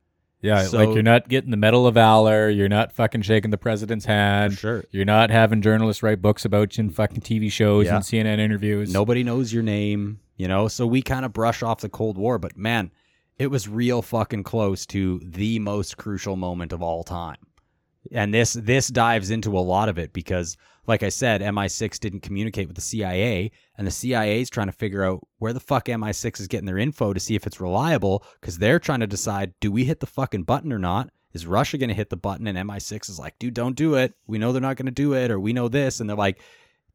Yeah, 0.45 0.65
So- 0.65 0.77
like 0.79 0.93
you're 0.95 1.03
not 1.03 1.29
getting 1.29 1.51
the 1.51 1.57
Medal 1.57 1.87
of 1.87 1.95
Valor. 1.95 2.51
You're 2.51 2.69
not 2.69 2.93
fucking 2.93 3.23
shaking 3.23 3.51
the 3.51 3.57
president's 3.57 4.05
hand. 4.05 4.59
sure. 4.59 4.85
You're 4.91 5.07
not 5.07 5.31
having 5.31 5.63
journalists 5.63 6.03
write 6.03 6.21
books 6.21 6.45
about 6.45 6.77
you 6.77 6.85
in 6.85 6.91
fucking 6.91 7.23
TV 7.23 7.51
shows 7.51 7.87
Yeah. 7.87 7.97
and 7.97 8.05
CNN 8.05 8.39
interviews. 8.41 8.93
Nobody 8.93 9.25
knows 9.25 9.55
your 9.55 9.63
name, 9.63 10.19
you 10.37 10.47
know? 10.47 10.69
So 10.69 10.87
we 10.87 11.01
kind 11.01 11.25
of 11.25 11.33
brush 11.33 11.63
off 11.63 11.81
the 11.81 11.89
Cold 11.89 12.19
War, 12.19 12.39
but 12.39 12.59
man, 12.59 12.91
it 13.39 13.47
was 13.51 13.69
real 13.69 14.03
fucking 14.03 14.43
close 14.43 14.85
to 14.87 15.21
the 15.25 15.59
most 15.61 15.97
crucial 15.97 16.37
moment 16.37 16.73
of 16.75 16.83
all 16.83 17.05
time. 17.05 17.37
And 18.13 18.33
this 18.33 18.55
this 18.55 18.89
dives 18.89 19.31
into 19.31 19.57
a 19.57 19.61
lot 19.61 19.89
of 19.89 19.99
it 19.99 20.13
because 20.13 20.57
like 20.87 21.03
I 21.03 21.09
said, 21.09 21.41
MI6 21.41 21.99
didn't 21.99 22.21
communicate 22.21 22.67
with 22.67 22.77
the 22.77 22.83
CIA 22.83 23.51
and 23.79 23.87
the 23.87 23.91
CIA 23.91 24.43
is 24.43 24.51
trying 24.51 24.67
to 24.67 24.73
figure 24.73 25.03
out 25.03 25.27
where 25.39 25.53
the 25.53 25.61
fuck 25.61 25.87
MI6 25.87 26.41
is 26.41 26.49
getting 26.49 26.67
their 26.67 26.79
info 26.79 27.13
to 27.13 27.21
see 27.21 27.35
if 27.35 27.47
it's 27.47 27.61
reliable 27.61 28.25
cuz 28.41 28.59
they're 28.59 28.79
trying 28.79 29.01
to 29.01 29.07
decide 29.07 29.55
do 29.61 29.73
we 29.73 29.85
hit 29.85 30.01
the 30.01 30.07
fucking 30.07 30.45
button 30.45 30.73
or 30.73 30.79
not? 30.79 31.11
Is 31.33 31.47
Russia 31.47 31.79
going 31.79 31.89
to 31.89 31.95
hit 31.95 32.11
the 32.11 32.17
button 32.17 32.47
and 32.47 32.57
MI6 32.57 33.09
is 33.09 33.19
like, 33.19 33.39
"Dude, 33.41 33.55
don't 33.55 33.77
do 33.77 33.95
it. 33.95 34.15
We 34.27 34.39
know 34.39 34.53
they're 34.53 34.63
not 34.63 34.77
going 34.77 34.87
to 34.87 34.93
do 34.93 35.15
it 35.15 35.31
or 35.31 35.41
we 35.41 35.53
know 35.53 35.69
this." 35.69 35.99
And 35.99 36.09
they're 36.09 36.17
like, 36.17 36.41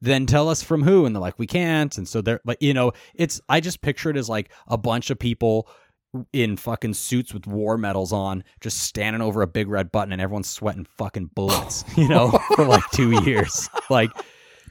then 0.01 0.25
tell 0.25 0.49
us 0.49 0.63
from 0.63 0.83
who 0.83 1.05
and 1.05 1.15
they're 1.15 1.21
like 1.21 1.37
we 1.37 1.47
can't 1.47 1.97
and 1.97 2.07
so 2.07 2.21
they're 2.21 2.39
like 2.45 2.61
you 2.61 2.73
know 2.73 2.91
it's 3.15 3.41
i 3.49 3.59
just 3.59 3.81
picture 3.81 4.09
it 4.09 4.17
as 4.17 4.29
like 4.29 4.49
a 4.67 4.77
bunch 4.77 5.09
of 5.09 5.19
people 5.19 5.67
in 6.33 6.57
fucking 6.57 6.93
suits 6.93 7.33
with 7.33 7.45
war 7.45 7.77
medals 7.77 8.11
on 8.11 8.43
just 8.61 8.81
standing 8.81 9.21
over 9.21 9.41
a 9.41 9.47
big 9.47 9.67
red 9.67 9.91
button 9.91 10.11
and 10.11 10.21
everyone's 10.21 10.49
sweating 10.49 10.85
fucking 10.85 11.29
bullets 11.35 11.85
you 11.97 12.07
know 12.07 12.31
for 12.55 12.65
like 12.65 12.83
two 12.91 13.23
years. 13.23 13.69
Like 13.89 14.11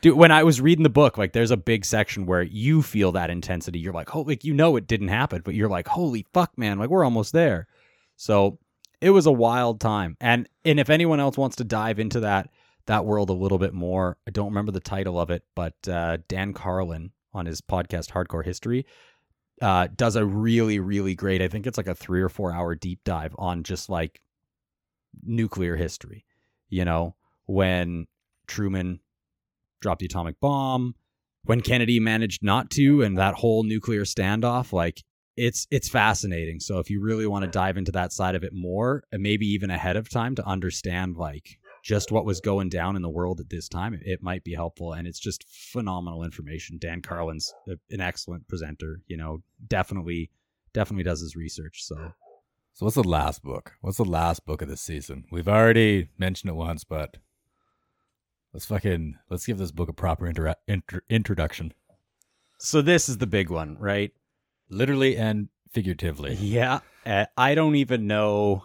dude 0.01 0.17
when 0.17 0.31
i 0.31 0.45
was 0.45 0.61
reading 0.61 0.85
the 0.85 0.89
book 0.89 1.19
like 1.19 1.33
there's 1.33 1.51
a 1.51 1.57
big 1.57 1.85
section 1.85 2.25
where 2.25 2.43
you 2.43 2.83
feel 2.83 3.13
that 3.13 3.31
intensity. 3.31 3.79
You're 3.79 3.93
like 3.93 4.15
oh 4.15 4.23
like 4.23 4.45
you 4.45 4.55
know 4.55 4.77
it 4.77 4.87
didn't 4.87 5.09
happen 5.09 5.43
but 5.45 5.55
you're 5.55 5.69
like 5.69 5.89
holy 5.89 6.27
fuck 6.33 6.57
man 6.57 6.79
like 6.79 6.91
we're 6.91 7.05
almost 7.05 7.33
there. 7.33 7.67
So 8.17 8.59
it 9.01 9.11
was 9.11 9.27
a 9.27 9.33
wild 9.33 9.81
time. 9.81 10.17
And 10.21 10.49
and 10.65 10.81
if 10.81 10.91
anyone 10.91 11.21
else 11.21 11.37
wants 11.37 11.57
to 11.57 11.65
dive 11.65 11.99
into 11.99 12.21
that 12.21 12.51
that 12.89 13.05
world 13.05 13.31
a 13.31 13.35
little 13.35 13.59
bit 13.59 13.73
more. 13.73 14.17
I 14.27 14.31
don't 14.31 14.49
remember 14.49 14.73
the 14.73 14.81
title 14.81 15.21
of 15.21 15.31
it, 15.31 15.45
but 15.55 15.75
uh, 15.89 16.19
Dan 16.27 16.53
Carlin 16.53 17.13
on 17.33 17.47
his 17.47 17.61
podcast 17.61 18.11
Hardcore 18.11 18.45
History 18.45 18.85
uh, 19.61 19.89
does 19.95 20.17
a 20.17 20.25
really, 20.25 20.79
really 20.79 21.15
great. 21.15 21.43
I 21.43 21.49
think 21.49 21.67
it's 21.67 21.77
like 21.79 21.87
a 21.87 21.95
three 21.95 22.23
or 22.23 22.29
four 22.29 22.53
hour 22.53 22.75
deep 22.75 23.01
dive 23.05 23.35
on 23.39 23.63
just 23.63 23.89
like 23.89 24.21
nuclear 25.23 25.77
history. 25.77 26.25
You 26.69 26.85
know, 26.85 27.17
when 27.47 28.07
Truman 28.47 29.01
dropped 29.81 30.01
the 30.01 30.07
atomic 30.07 30.41
bomb, 30.41 30.95
when 31.45 31.61
Kennedy 31.61 32.01
managed 32.01 32.43
not 32.43 32.71
to, 32.73 33.03
and 33.03 33.17
that 33.19 33.35
whole 33.35 33.63
nuclear 33.63 34.05
standoff. 34.05 34.73
Like 34.73 35.03
it's 35.37 35.67
it's 35.71 35.89
fascinating. 35.89 36.61
So 36.61 36.79
if 36.79 36.91
you 36.91 37.01
really 37.01 37.27
want 37.27 37.45
to 37.45 37.51
dive 37.51 37.77
into 37.77 37.93
that 37.93 38.13
side 38.13 38.35
of 38.35 38.45
it 38.45 38.53
more, 38.53 39.05
and 39.13 39.23
maybe 39.23 39.47
even 39.47 39.71
ahead 39.71 39.97
of 39.97 40.09
time 40.09 40.35
to 40.35 40.47
understand 40.47 41.17
like 41.17 41.59
just 41.89 42.13
what 42.13 42.27
was 42.27 42.43
going 42.43 42.69
down 42.69 42.97
in 42.97 43.03
the 43.03 43.09
world 43.09 43.41
at 43.41 43.49
this 43.49 43.67
time, 43.67 43.95
it, 43.95 44.03
it 44.05 44.23
might 44.23 44.45
be 44.45 44.55
helpful. 44.55 44.93
And 44.93 45.09
it's 45.09 45.19
just 45.19 45.49
phenomenal 45.49 46.23
information. 46.23 46.77
Dan 46.79 47.01
Carlin's 47.01 47.55
an 47.67 48.03
excellent 48.03 48.47
presenter. 48.47 49.01
You 49.07 49.17
know, 49.17 49.43
definitely, 49.67 50.31
definitely 50.75 51.05
does 51.05 51.23
his 51.23 51.35
research. 51.35 51.83
So 51.83 52.13
So 52.75 52.85
what's 52.85 52.95
the 52.95 53.03
last 53.03 53.43
book? 53.43 53.73
What's 53.81 53.97
the 53.97 54.05
last 54.05 54.45
book 54.45 54.61
of 54.61 54.69
this 54.69 54.83
season? 54.83 55.25
We've 55.33 55.49
already 55.49 56.11
mentioned 56.19 56.51
it 56.51 56.57
once, 56.57 56.85
but 56.85 57.17
let's 58.53 58.67
fucking 58.67 59.17
let's 59.31 59.47
give 59.47 59.57
this 59.57 59.73
book 59.73 59.89
a 59.89 59.95
proper 59.95 60.31
intera- 60.31 60.57
intro- 60.67 61.01
introduction, 61.09 61.73
so 62.59 62.83
this 62.83 63.09
is 63.09 63.17
the 63.19 63.27
big 63.27 63.49
one, 63.51 63.79
right? 63.79 64.13
literally 64.71 65.17
and 65.17 65.49
figuratively. 65.71 66.35
Yeah, 66.35 66.81
uh, 67.07 67.25
I 67.37 67.55
don't 67.55 67.77
even 67.77 68.07
know 68.07 68.65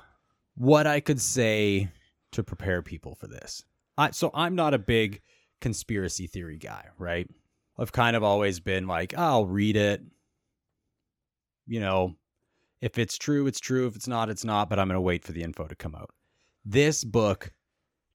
what 0.56 0.88
I 0.88 1.00
could 1.00 1.22
say 1.22 1.90
to 2.34 2.44
prepare 2.44 2.82
people 2.82 3.16
for 3.16 3.28
this. 3.28 3.64
I, 3.98 4.12
so 4.12 4.32
I'm 4.34 4.56
not 4.56 4.74
a 4.74 4.80
big 4.80 5.22
conspiracy 5.62 6.28
theory 6.28 6.58
guy, 6.58 6.88
right? 6.98 7.30
I've 7.78 7.92
kind 7.92 8.16
of 8.16 8.24
always 8.24 8.60
been 8.60 8.88
like, 8.88 9.14
ah, 9.18 9.32
I'll 9.32 9.46
read 9.46 9.76
it. 9.76 10.02
You 11.66 11.80
know, 11.80 12.16
if 12.82 12.98
it's 12.98 13.18
true, 13.18 13.48
it's 13.48 13.60
true. 13.60 13.88
If 13.88 13.96
it's 13.96 14.08
not, 14.08 14.30
it's 14.30 14.44
not. 14.44 14.70
But 14.70 14.80
I'm 14.80 14.88
going 14.88 14.96
to 14.96 15.02
wait 15.02 15.24
for 15.24 15.32
the 15.32 15.44
info 15.44 15.66
to 15.68 15.76
come 15.76 15.96
out. 15.96 16.12
This 16.66 17.04
book 17.04 17.52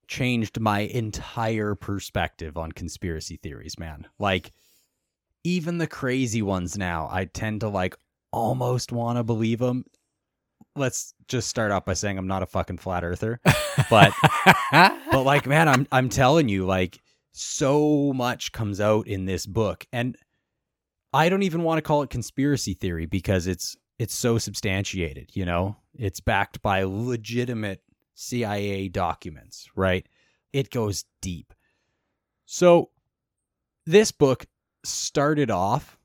changed 0.06 0.60
my 0.60 0.80
entire 0.80 1.74
perspective 1.74 2.56
on 2.56 2.72
conspiracy 2.72 3.36
theories, 3.36 3.78
man. 3.78 4.06
Like, 4.18 4.52
even 5.44 5.78
the 5.78 5.86
crazy 5.86 6.42
ones 6.42 6.76
now, 6.76 7.08
I 7.10 7.24
tend 7.24 7.60
to 7.60 7.68
like 7.68 7.96
almost 8.32 8.92
want 8.92 9.18
to 9.18 9.24
believe 9.24 9.58
them. 9.58 9.84
Let's 10.78 11.14
just 11.26 11.48
start 11.48 11.70
off 11.70 11.84
by 11.84 11.94
saying 11.94 12.18
I'm 12.18 12.26
not 12.26 12.42
a 12.42 12.46
fucking 12.46 12.78
flat 12.78 13.04
earther, 13.04 13.40
but 13.90 14.12
but 14.72 15.22
like 15.22 15.46
man, 15.46 15.68
I'm 15.68 15.86
I'm 15.92 16.08
telling 16.08 16.48
you, 16.48 16.64
like 16.66 17.00
so 17.32 18.12
much 18.12 18.52
comes 18.52 18.80
out 18.80 19.06
in 19.06 19.26
this 19.26 19.46
book, 19.46 19.86
and 19.92 20.16
I 21.12 21.28
don't 21.28 21.42
even 21.42 21.62
want 21.62 21.78
to 21.78 21.82
call 21.82 22.02
it 22.02 22.10
conspiracy 22.10 22.74
theory 22.74 23.06
because 23.06 23.46
it's 23.46 23.76
it's 23.98 24.14
so 24.14 24.38
substantiated, 24.38 25.30
you 25.34 25.44
know? 25.44 25.76
It's 25.94 26.20
backed 26.20 26.62
by 26.62 26.84
legitimate 26.84 27.82
CIA 28.14 28.88
documents, 28.88 29.68
right? 29.74 30.06
It 30.52 30.70
goes 30.70 31.04
deep. 31.20 31.52
So 32.46 32.90
this 33.86 34.12
book 34.12 34.46
started 34.84 35.50
off 35.50 35.98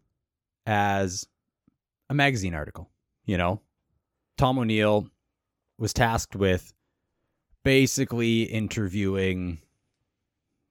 as 0.65 1.27
a 2.09 2.13
magazine 2.13 2.55
article, 2.55 2.89
you 3.25 3.37
know? 3.37 3.61
Tom 4.37 4.59
O'Neill 4.59 5.07
was 5.77 5.93
tasked 5.93 6.35
with 6.35 6.73
basically 7.63 8.43
interviewing 8.43 9.59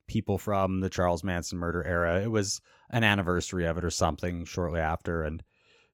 people 0.07 0.39
from 0.39 0.81
the 0.81 0.91
Charles 0.91 1.25
Manson 1.25 1.59
murder 1.59 1.85
era. 1.85 2.21
It 2.21 2.31
was 2.31 2.61
an 2.91 3.05
anniversary 3.05 3.67
of 3.67 3.79
it 3.79 3.85
or 3.85 3.91
something 3.91 4.45
shortly 4.45 4.81
after, 4.81 5.23
and 5.23 5.43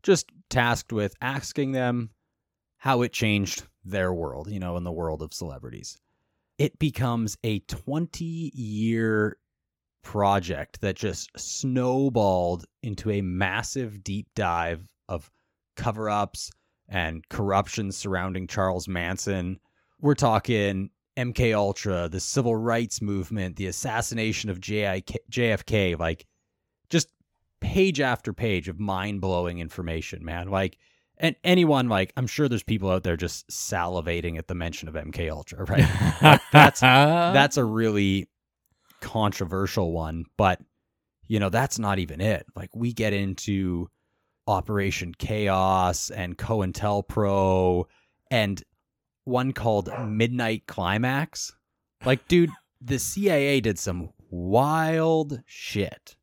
just 0.03 0.31
tasked 0.51 0.93
with 0.93 1.15
asking 1.21 1.73
them 1.73 2.11
how 2.79 3.03
it 3.03 3.13
changed 3.13 3.65
their 3.85 4.13
world, 4.13 4.51
you 4.51 4.59
know, 4.59 4.77
in 4.77 4.85
the 4.85 4.93
world 4.93 5.23
of 5.23 5.35
celebrities. 5.35 5.99
It 6.59 6.79
becomes 6.79 7.37
a 7.45 7.61
20 7.61 8.25
year 8.55 9.37
project 10.03 10.81
that 10.81 10.97
just 10.97 11.31
snowballed 11.37 12.65
into 12.83 13.11
a 13.11 13.21
massive 13.21 14.03
deep 14.03 14.27
dive 14.35 14.89
of 15.09 15.31
cover 15.77 16.09
ups 16.11 16.51
and 16.89 17.29
corruption 17.29 17.93
surrounding 17.93 18.47
Charles 18.47 18.89
Manson. 18.89 19.59
We're 20.01 20.15
talking 20.15 20.91
MK 21.17 21.55
Ultra, 21.55 22.09
the 22.09 22.21
civil 22.21 22.57
rights 22.57 23.03
movement, 23.03 23.57
the 23.57 23.67
assassination 23.67 24.51
of 24.51 24.61
JIK, 24.61 25.17
JFK, 25.31 25.99
like 25.99 26.27
just 26.89 27.09
page 27.61 28.01
after 28.01 28.33
page 28.33 28.69
of 28.69 28.79
mind-blowing 28.79 29.59
information, 29.59 30.25
man. 30.25 30.49
Like 30.49 30.79
and 31.19 31.35
anyone 31.43 31.89
like 31.89 32.13
I'm 32.17 32.27
sure 32.27 32.49
there's 32.49 32.63
people 32.63 32.91
out 32.91 33.03
there 33.03 33.17
just 33.17 33.49
salivating 33.49 34.39
at 34.39 34.47
the 34.47 34.55
mention 34.55 34.89
of 34.89 34.95
MK 34.95 35.31
Ultra, 35.31 35.65
right? 35.65 36.23
Like, 36.23 36.41
that's 36.53 36.81
that's 36.81 37.57
a 37.57 37.65
really 37.65 38.29
controversial 39.01 39.93
one, 39.93 40.25
but 40.37 40.61
you 41.27 41.41
know, 41.41 41.51
that's 41.51 41.79
not 41.79 41.99
even 41.99 42.21
it. 42.21 42.47
Like 42.55 42.71
we 42.75 42.93
get 42.93 43.13
into 43.13 43.89
Operation 44.49 45.15
Chaos 45.17 46.11
and 46.11 46.39
COINTELPRO 46.39 47.85
and 48.31 48.63
one 49.25 49.53
called 49.53 49.91
Midnight 50.07 50.67
Climax. 50.67 51.53
Like, 52.05 52.27
dude, 52.29 52.51
the 52.81 52.99
CIA 52.99 53.61
did 53.61 53.79
some 53.79 54.11
wild 54.31 55.43
shit. 55.47 56.17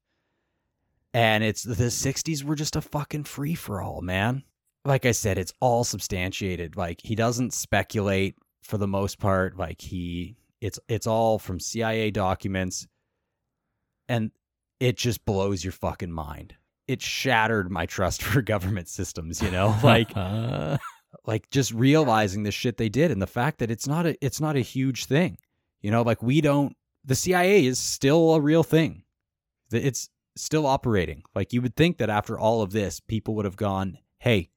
And 1.13 1.43
it's 1.43 1.63
the 1.63 1.75
60s 1.75 2.43
were 2.43 2.55
just 2.55 2.75
a 2.75 2.81
fucking 2.81 3.23
free 3.23 3.55
for 3.55 3.81
all, 3.81 4.01
man. 4.01 4.43
Like 4.83 5.05
I 5.05 5.11
said, 5.11 5.37
it's 5.37 5.53
all 5.61 5.83
substantiated. 5.83 6.75
Like 6.75 6.99
he 7.03 7.15
doesn't 7.15 7.53
speculate 7.53 8.35
for 8.63 8.77
the 8.77 8.87
most 8.87 9.19
part. 9.19 9.57
Like 9.57 9.81
he 9.81 10.35
it's 10.61 10.79
it's 10.87 11.07
all 11.07 11.39
from 11.39 11.59
CIA 11.59 12.11
documents 12.11 12.87
and 14.09 14.31
it 14.79 14.97
just 14.97 15.25
blows 15.25 15.63
your 15.63 15.71
fucking 15.71 16.11
mind. 16.11 16.55
It 16.87 17.01
shattered 17.01 17.71
my 17.71 17.85
trust 17.85 18.21
for 18.23 18.41
government 18.41 18.87
systems, 18.87 19.41
you 19.41 19.51
know? 19.51 19.75
Like 19.83 20.15
uh-huh. 20.15 20.77
like 21.25 21.49
just 21.49 21.71
realizing 21.73 22.43
the 22.43 22.51
shit 22.51 22.77
they 22.77 22.89
did 22.89 23.11
and 23.11 23.21
the 23.21 23.27
fact 23.27 23.59
that 23.59 23.71
it's 23.71 23.87
not 23.87 24.05
a 24.05 24.15
it's 24.25 24.39
not 24.41 24.55
a 24.55 24.59
huge 24.61 25.05
thing. 25.05 25.37
You 25.81 25.91
know, 25.91 26.01
like 26.01 26.21
we 26.23 26.41
don't 26.41 26.75
the 27.03 27.15
CIA 27.15 27.65
is 27.65 27.79
still 27.79 28.33
a 28.35 28.41
real 28.41 28.63
thing. 28.63 29.03
It's 29.71 30.09
still 30.35 30.65
operating. 30.65 31.23
Like 31.33 31.53
you 31.53 31.61
would 31.61 31.75
think 31.75 31.97
that 31.97 32.09
after 32.09 32.37
all 32.37 32.61
of 32.61 32.71
this, 32.71 32.99
people 32.99 33.35
would 33.35 33.45
have 33.45 33.55
gone, 33.55 33.97
"Hey, 34.19 34.49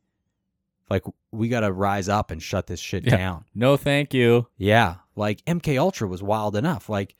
like 0.90 1.04
we 1.30 1.48
got 1.48 1.60
to 1.60 1.72
rise 1.72 2.08
up 2.08 2.30
and 2.30 2.42
shut 2.42 2.66
this 2.66 2.80
shit 2.80 3.04
Yeah. 3.04 3.16
down." 3.16 3.44
no, 3.54 3.76
thank 3.76 4.12
you. 4.14 4.46
Yeah, 4.56 4.96
like 5.16 5.44
MK 5.46 5.78
Ultra 5.78 6.08
was 6.08 6.22
wild 6.22 6.56
enough. 6.56 6.88
Like 6.88 7.14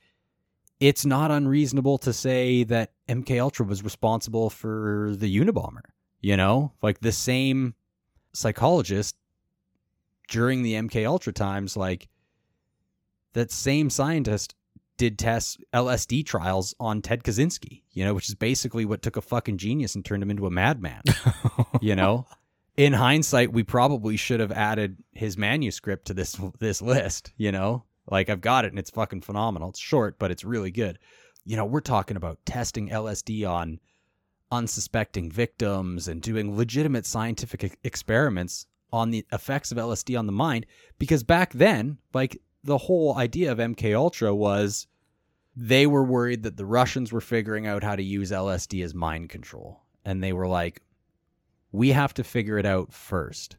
it's 0.79 1.05
not 1.05 1.29
unreasonable 1.31 1.97
to 1.99 2.13
say 2.13 2.63
that 2.65 2.91
MK 3.09 3.41
Ultra 3.41 3.65
was 3.65 3.83
responsible 3.83 4.49
for 4.49 5.13
the 5.15 5.35
Unabomber, 5.37 5.81
you 6.21 6.37
know? 6.37 6.73
Like 6.81 6.99
the 6.99 7.11
same 7.11 7.73
psychologist 8.33 9.15
during 10.29 10.61
the 10.61 10.73
MK 10.73 11.07
Ultra 11.07 11.33
times 11.33 11.75
like 11.75 12.07
that 13.33 13.51
same 13.51 13.89
scientist 13.89 14.55
did 14.97 15.17
tests 15.17 15.57
LSD 15.73 16.25
trials 16.25 16.75
on 16.79 17.01
Ted 17.01 17.23
Kaczynski, 17.23 17.83
you 17.91 18.03
know, 18.03 18.13
which 18.13 18.29
is 18.29 18.35
basically 18.35 18.85
what 18.85 19.01
took 19.01 19.17
a 19.17 19.21
fucking 19.21 19.57
genius 19.57 19.95
and 19.95 20.05
turned 20.05 20.21
him 20.21 20.29
into 20.29 20.45
a 20.45 20.51
madman, 20.51 21.01
you 21.81 21.95
know? 21.95 22.27
In 22.77 22.93
hindsight, 22.93 23.51
we 23.51 23.63
probably 23.63 24.17
should 24.17 24.39
have 24.39 24.51
added 24.51 24.97
his 25.11 25.37
manuscript 25.37 26.05
to 26.07 26.13
this 26.13 26.39
this 26.59 26.81
list, 26.81 27.33
you 27.37 27.51
know? 27.51 27.85
Like 28.09 28.29
I've 28.29 28.41
got 28.41 28.65
it 28.65 28.71
and 28.71 28.79
it's 28.79 28.89
fucking 28.89 29.21
phenomenal. 29.21 29.69
It's 29.69 29.79
short, 29.79 30.19
but 30.19 30.31
it's 30.31 30.43
really 30.43 30.71
good. 30.71 30.99
You 31.49 31.55
know, 31.55 31.65
we're 31.65 31.81
talking 31.81 32.15
about 32.15 32.45
testing 32.45 32.89
LSD 32.89 33.49
on 33.49 33.79
unsuspecting 34.51 35.31
victims 35.31 36.07
and 36.07 36.21
doing 36.21 36.55
legitimate 36.55 37.07
scientific 37.07 37.75
experiments 37.83 38.67
on 38.93 39.09
the 39.09 39.25
effects 39.31 39.71
of 39.71 39.79
LSD 39.79 40.17
on 40.17 40.27
the 40.27 40.31
mind 40.31 40.67
because 40.99 41.23
back 41.23 41.53
then, 41.53 41.97
like 42.13 42.39
the 42.63 42.77
whole 42.77 43.17
idea 43.17 43.51
of 43.51 43.57
MK 43.57 43.95
Ultra 43.95 44.35
was 44.35 44.85
they 45.55 45.87
were 45.87 46.03
worried 46.03 46.43
that 46.43 46.55
the 46.55 46.67
Russians 46.67 47.11
were 47.11 47.19
figuring 47.19 47.65
out 47.65 47.83
how 47.83 47.95
to 47.95 48.03
use 48.03 48.29
LSD 48.29 48.83
as 48.83 48.93
mind 48.93 49.29
control 49.29 49.81
and 50.05 50.23
they 50.23 50.33
were 50.33 50.47
like 50.47 50.83
we 51.71 51.89
have 51.89 52.13
to 52.13 52.23
figure 52.23 52.59
it 52.59 52.65
out 52.67 52.93
first. 52.93 53.57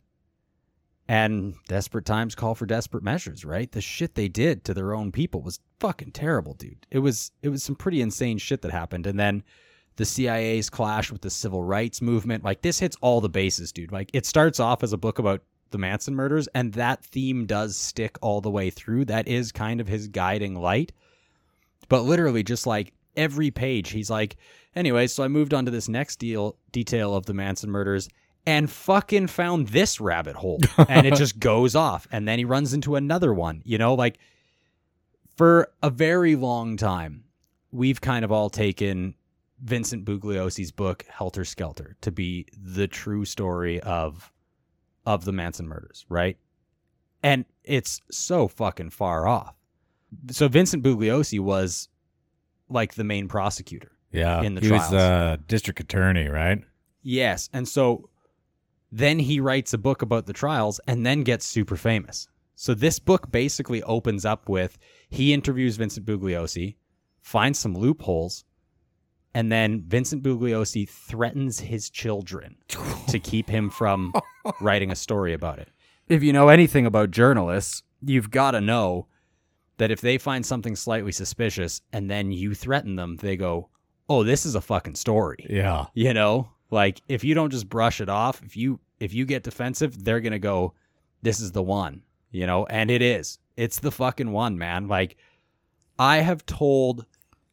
And 1.11 1.57
desperate 1.67 2.05
times 2.05 2.37
call 2.37 2.55
for 2.55 2.67
desperate 2.67 3.03
measures, 3.03 3.45
right? 3.45 3.73
The 3.73 3.81
shit 3.81 4.15
they 4.15 4.29
did 4.29 4.63
to 4.63 4.73
their 4.73 4.95
own 4.95 5.11
people 5.11 5.43
was 5.43 5.59
fucking 5.81 6.13
terrible, 6.13 6.55
dude. 6.55 6.87
It 6.89 7.01
was 7.01 7.33
it 7.43 7.49
was 7.49 7.65
some 7.65 7.75
pretty 7.75 8.01
insane 8.01 8.39
shit 8.39 8.63
that 8.63 8.71
happened. 8.71 9.09
And 9.09 9.19
then 9.19 9.43
the 9.97 10.05
CIA's 10.05 10.71
clash 10.71 11.11
with 11.11 11.23
the 11.23 11.29
civil 11.29 11.65
rights 11.65 12.01
movement, 12.01 12.45
like 12.45 12.63
this 12.63 12.79
hits 12.79 12.97
all 13.01 13.21
the 13.21 13.29
bases, 13.29 13.73
dude. 13.73 13.91
Like 13.91 14.11
it 14.13 14.25
starts 14.25 14.61
off 14.61 14.85
as 14.85 14.93
a 14.93 14.97
book 14.97 15.19
about 15.19 15.43
the 15.73 15.79
Manson 15.79 16.15
murders, 16.15 16.47
and 16.55 16.75
that 16.75 17.05
theme 17.05 17.45
does 17.45 17.77
stick 17.77 18.17
all 18.23 18.41
the 18.41 18.49
way 18.49 18.71
through. 18.71 19.07
That 19.07 19.27
is 19.27 19.51
kind 19.51 19.81
of 19.81 19.89
his 19.89 20.07
guiding 20.07 20.55
light. 20.55 20.93
But 21.89 22.03
literally, 22.03 22.45
just 22.45 22.69
like 22.69 22.93
every 23.17 23.51
page, 23.51 23.91
he's 23.91 24.11
like, 24.11 24.37
anyway, 24.77 25.09
so 25.09 25.25
I 25.25 25.29
moved 25.29 25.55
on 25.55 25.65
to 25.65 25.73
this 25.73 25.89
next 25.89 26.21
deal 26.21 26.55
detail 26.71 27.17
of 27.17 27.27
the 27.27 27.35
Manson 27.35 27.69
murders 27.69 28.09
and 28.47 28.71
fucking 28.71 29.27
found 29.27 29.69
this 29.69 30.01
rabbit 30.01 30.37
hole. 30.37 30.61
and 30.89 31.07
it 31.07 31.15
just 31.15 31.39
goes 31.39 31.75
off. 31.77 32.09
And 32.11 32.27
then 32.27 32.39
he 32.39 32.45
runs 32.45 32.73
into 32.75 32.97
another 32.97 33.33
one. 33.35 33.63
You 33.65 33.79
know, 33.79 33.95
like 33.95 34.19
for 35.37 35.71
a 35.83 35.91
very 35.91 36.37
long 36.37 36.77
time, 36.77 37.25
we've 37.71 38.01
kind 38.01 38.25
of 38.25 38.33
all 38.33 38.51
taken 38.51 39.15
Vincent 39.63 40.05
Bugliosi's 40.05 40.73
book 40.73 41.05
Helter 41.09 41.45
Skelter 41.45 41.97
to 42.01 42.11
be 42.11 42.47
the 42.59 42.89
true 42.89 43.25
story 43.25 43.81
of 43.81 44.33
of 45.07 45.25
the 45.25 45.33
Manson 45.33 45.67
murders, 45.69 46.05
right? 46.09 46.37
And 47.23 47.45
it's 47.65 48.01
so 48.11 48.49
fucking 48.49 48.91
far 48.91 49.27
off. 49.27 49.55
So 50.31 50.49
Vincent 50.49 50.83
Bugliosi 50.83 51.41
was 51.41 51.89
like 52.69 52.95
the 52.95 53.05
main 53.05 53.29
prosecutor. 53.29 53.93
Yeah, 54.13 54.43
In 54.43 54.55
the 54.55 54.61
he 54.61 54.71
was 54.71 54.89
trials. 54.89 54.95
uh, 54.95 55.37
district 55.47 55.81
attorney, 55.81 56.27
right? 56.29 56.59
Yes. 57.03 57.49
And 57.53 57.69
so 57.69 58.09
then 58.93 59.19
he 59.19 59.41
writes 59.41 59.73
a 59.73 59.79
book 59.79 60.03
about 60.03 60.27
the 60.27 60.33
trials 60.33 60.81
and 60.87 61.07
then 61.07 61.23
gets 61.23 61.47
super 61.47 61.77
famous. 61.77 62.29
So 62.57 62.75
this 62.75 62.99
book 62.99 63.31
basically 63.31 63.83
opens 63.85 64.25
up 64.25 64.49
with 64.49 64.79
he 65.09 65.33
interviews 65.33 65.77
Vincent 65.77 66.05
Bugliosi, 66.05 66.77
finds 67.23 67.59
some 67.59 67.75
loopholes, 67.75 68.45
and 69.33 69.51
then 69.51 69.85
Vincent 69.87 70.23
Bugliosi 70.23 70.89
threatens 70.89 71.61
his 71.61 71.89
children 71.89 72.57
to 73.09 73.19
keep 73.23 73.49
him 73.49 73.71
from 73.71 74.13
writing 74.61 74.91
a 74.91 74.97
story 74.97 75.33
about 75.33 75.59
it. 75.59 75.69
If 76.09 76.23
you 76.23 76.33
know 76.33 76.49
anything 76.49 76.85
about 76.85 77.13
journalists, 77.13 77.83
you've 78.05 78.31
got 78.31 78.51
to 78.51 78.61
know 78.61 79.07
that 79.79 79.93
if 79.93 80.01
they 80.01 80.19
find 80.19 80.45
something 80.45 80.75
slightly 80.77 81.13
suspicious 81.13 81.81
and 81.93 82.11
then 82.11 82.33
you 82.33 82.55
threaten 82.55 82.97
them, 82.97 83.17
they 83.17 83.37
go, 83.37 83.71
"Oh, 84.09 84.25
this 84.25 84.45
is 84.45 84.57
a 84.57 84.61
fucking 84.61 84.97
story." 84.97 85.47
Yeah, 85.49 85.87
you 85.95 86.13
know 86.13 86.51
like 86.71 87.03
if 87.09 87.25
you 87.25 87.35
don't 87.35 87.51
just 87.51 87.69
brush 87.69 88.01
it 88.01 88.09
off 88.09 88.43
if 88.45 88.57
you 88.57 88.81
if 88.99 89.13
you 89.13 89.25
get 89.25 89.43
defensive 89.43 90.05
they're 90.05 90.21
gonna 90.21 90.39
go 90.39 90.75
this 91.23 91.41
is 91.41 91.53
the 91.53 91.63
one 91.63 92.03
you 92.31 92.47
know? 92.47 92.67
And 92.67 92.91
it 92.91 93.03
is. 93.03 93.39
It's 93.57 93.81
the 93.81 93.91
fucking 93.91 94.33
one 94.33 94.59
man. 94.59 94.89
Like 94.89 95.17
i 95.99 96.19
have 96.19 96.47
told 96.47 97.05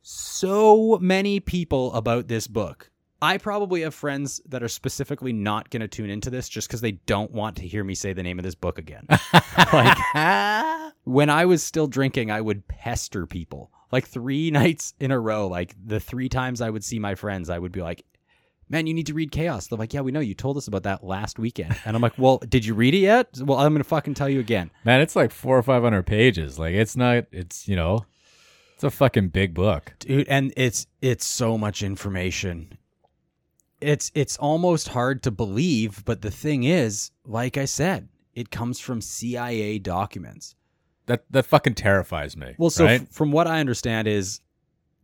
so 0.01 0.97
many 1.01 1.39
people 1.39 1.93
about 1.93 2.28
this 2.28 2.47
book. 2.47 2.89
I 3.22 3.39
probably 3.39 3.82
have 3.82 3.95
friends 3.95 4.39
that 4.47 4.63
are 4.63 4.70
specifically 4.70 5.34
not 5.34 5.70
gonna 5.70 5.88
tune 5.88 6.09
into 6.09 6.30
this 6.30 6.47
just 6.47 6.68
because 6.68 6.82
they 6.82 6.93
don't 6.93 7.32
want 7.32 7.57
to 7.57 7.68
hear 7.68 7.84
me 7.84 7.95
say 7.95 8.13
the 8.13 8.24
name 8.24 8.39
of 8.39 8.45
this 8.45 8.55
book 8.55 8.78
again. 8.80 9.07
Like 9.74 9.97
when 11.03 11.30
I 11.30 11.45
was 11.45 11.63
still 11.63 11.88
drinking, 11.88 12.32
I 12.32 12.39
would 12.41 12.68
pester 12.68 13.26
people. 13.26 13.72
Like 13.91 14.07
three 14.07 14.51
nights 14.51 14.93
in 14.99 15.11
a 15.11 15.20
row. 15.20 15.47
Like 15.47 15.76
the 15.84 15.99
three 15.99 16.30
times 16.30 16.61
I 16.61 16.70
would 16.70 16.84
see 16.84 16.99
my 16.99 17.15
friends, 17.15 17.49
I 17.49 17.59
would 17.59 17.72
be 17.72 17.82
like, 17.82 18.05
man, 18.70 18.88
you 18.88 18.93
need 18.93 19.07
to 19.07 19.13
read 19.13 19.32
Chaos. 19.32 19.68
They're 19.68 19.78
like, 19.80 19.93
yeah, 19.93 20.01
we 20.01 20.11
know. 20.11 20.20
You 20.20 20.34
told 20.34 20.57
us 20.57 20.68
about 20.68 20.84
that 20.84 21.03
last 21.03 21.39
weekend. 21.39 21.76
And 21.86 21.95
I'm 21.95 22.01
like, 22.01 22.18
well, 22.18 22.38
did 22.39 22.65
you 22.65 22.74
read 22.74 22.93
it 22.93 22.99
yet? 22.99 23.30
Well, 23.41 23.57
I'm 23.59 23.74
going 23.74 23.84
to 23.84 23.88
fucking 23.89 24.13
tell 24.15 24.30
you 24.30 24.39
again. 24.39 24.72
Man, 24.84 25.01
it's 25.01 25.15
like 25.15 25.32
four 25.32 25.57
or 25.57 25.63
five 25.63 25.84
hundred 25.84 26.03
pages. 26.05 26.57
Like 26.59 26.74
it's 26.76 26.95
not. 26.95 27.26
It's 27.32 27.68
you 27.68 27.76
know, 27.76 28.05
it's 28.76 28.84
a 28.84 28.91
fucking 28.91 29.30
big 29.30 29.53
book. 29.53 29.93
dude 29.99 30.28
and 30.28 30.53
it's 30.57 30.88
it's 31.01 31.26
so 31.26 31.57
much 31.57 31.82
information 31.84 32.78
it's 33.80 34.11
it's 34.15 34.38
almost 34.38 34.88
hard 34.89 35.22
to 35.24 35.30
believe 35.32 36.03
but 36.05 36.22
the 36.24 36.32
thing 36.32 36.63
is 36.63 37.11
like 37.26 37.57
i 37.57 37.65
said 37.65 38.07
it 38.34 38.49
comes 38.49 38.80
from 38.80 39.01
cia 39.01 39.78
documents 39.80 40.55
That 41.05 41.26
that 41.30 41.45
fucking 41.45 41.76
terrifies 41.76 42.36
me. 42.36 42.55
well 42.57 42.72
so 42.72 42.86
right? 42.86 43.01
f- 43.01 43.09
from 43.09 43.32
what 43.32 43.45
i 43.47 43.59
understand 43.59 44.07
is 44.07 44.41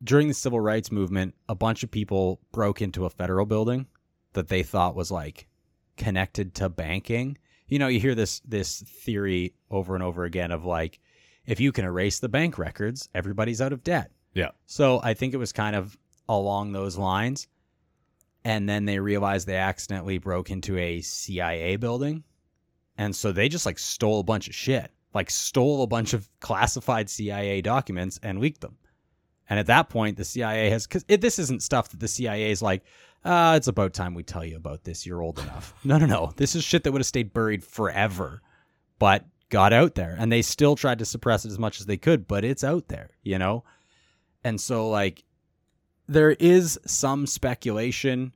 during 0.04 0.28
the 0.28 0.34
civil 0.34 0.60
rights 0.60 0.91
movement 0.91 1.34
a 1.47 1.56
bunch 1.56 1.84
of 1.84 1.91
people 1.91 2.39
broke 2.51 2.82
into 2.82 3.06
a 3.06 3.10
federal 3.10 3.45
building 3.45 3.88
that 4.34 4.47
they 4.47 4.64
thought 4.64 4.95
was 4.95 5.12
like 5.12 5.47
connected 5.97 6.56
to 6.56 6.70
banking 6.70 7.38
you 7.68 7.80
know 7.80 7.88
you 7.88 7.99
hear 7.99 8.16
this 8.16 8.39
this 8.41 8.82
theory 8.82 9.54
over 9.70 9.95
and 9.95 10.04
over 10.04 10.24
again 10.24 10.51
of 10.51 10.66
like 10.66 10.99
if 11.45 11.60
you 11.60 11.72
can 11.72 11.86
erase 11.86 12.20
the 12.20 12.30
bank 12.30 12.58
records 12.58 13.10
everybody's 13.14 13.62
out 13.62 13.74
of 13.74 13.84
debt 13.84 14.12
yeah, 14.34 14.49
so 14.66 14.99
I 15.04 15.14
think 15.14 15.34
it 15.34 15.38
was 15.38 15.51
kind 15.51 15.76
of 15.76 15.97
along 16.28 16.72
those 16.72 16.97
lines. 16.97 17.47
And 18.43 18.68
then 18.68 18.86
they 18.86 18.99
realized 18.99 19.47
they 19.47 19.56
accidentally 19.56 20.18
broke 20.18 20.51
into 20.51 20.78
a 20.78 21.01
CIA 21.01 21.78
building. 21.78 22.24
And 22.97 23.16
so 23.16 23.32
they 23.32 23.47
just 23.47 23.66
like 23.66 23.80
stole 23.80 24.20
a 24.20 24.24
bunch 24.24 24.47
of 24.47 24.56
shit, 24.56 24.91
like 25.14 25.30
stole 25.30 25.84
a 25.84 25.88
bunch 25.88 26.14
of 26.14 26.30
classified 26.39 27.10
CIA 27.10 27.62
documents 27.62 28.20
and 28.22 28.39
leaked 28.39 28.62
them. 28.62 28.78
And 29.50 29.60
at 29.60 29.68
that 29.68 29.89
point, 29.89 30.18
the 30.18 30.26
CIA 30.26 30.70
has, 30.70 30.88
because 30.88 31.04
this 31.04 31.38
isn't 31.38 31.64
stuff 31.64 31.89
that 31.89 32.00
the 32.00 32.08
CIA 32.08 32.52
is 32.52 32.62
like, 32.62 32.84
uh, 33.26 33.54
it's 33.56 33.68
about 33.68 33.94
time 33.94 34.14
we 34.14 34.24
tell 34.24 34.44
you 34.44 34.58
about 34.58 34.84
this. 34.84 35.06
You're 35.06 35.22
old 35.22 35.39
enough. 35.39 35.74
No, 35.84 35.98
no, 35.98 36.06
no. 36.06 36.34
This 36.36 36.56
is 36.56 36.64
shit 36.64 36.84
that 36.84 36.91
would 36.91 37.00
have 37.00 37.08
stayed 37.08 37.34
buried 37.34 37.64
forever, 37.64 38.41
but 39.00 39.26
got 39.50 39.74
out 39.74 39.96
there. 39.96 40.16
And 40.18 40.32
they 40.32 40.41
still 40.41 40.76
tried 40.76 41.00
to 41.00 41.06
suppress 41.06 41.46
it 41.46 41.52
as 41.52 41.60
much 41.60 41.80
as 41.80 41.86
they 41.86 41.98
could, 41.98 42.28
but 42.28 42.44
it's 42.44 42.64
out 42.64 42.88
there, 42.88 43.12
you 43.22 43.38
know? 43.38 43.64
And 44.44 44.60
so, 44.60 44.89
like, 44.89 45.24
there 46.08 46.32
is 46.32 46.80
some 46.86 47.28
speculation, 47.28 48.34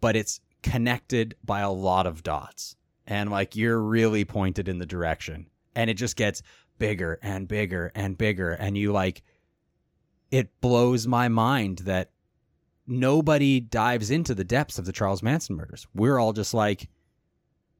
but 0.00 0.16
it's 0.16 0.40
connected 0.62 1.34
by 1.44 1.60
a 1.60 1.70
lot 1.70 2.06
of 2.06 2.22
dots. 2.22 2.76
And, 3.06 3.30
like, 3.30 3.56
you're 3.56 3.80
really 3.80 4.24
pointed 4.24 4.68
in 4.68 4.78
the 4.78 4.86
direction. 4.86 5.46
And 5.74 5.88
it 5.88 5.94
just 5.94 6.16
gets 6.16 6.42
bigger 6.78 7.18
and 7.22 7.48
bigger 7.48 7.92
and 7.94 8.18
bigger. 8.18 8.50
And 8.50 8.76
you, 8.76 8.92
like, 8.92 9.22
it 10.30 10.60
blows 10.60 11.06
my 11.06 11.28
mind 11.28 11.78
that 11.80 12.10
nobody 12.86 13.60
dives 13.60 14.10
into 14.10 14.34
the 14.34 14.44
depths 14.44 14.78
of 14.78 14.84
the 14.84 14.92
Charles 14.92 15.22
Manson 15.22 15.56
murders. 15.56 15.86
We're 15.94 16.18
all 16.18 16.32
just 16.32 16.54
like, 16.54 16.88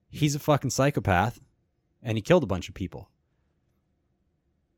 he's 0.09 0.35
a 0.35 0.41
fucking 0.41 0.71
psychopath 0.71 1.41
and 2.03 2.17
he 2.17 2.23
killed 2.23 2.43
a 2.43 2.47
bunch 2.47 2.69
of 2.69 2.75
people. 2.75 3.11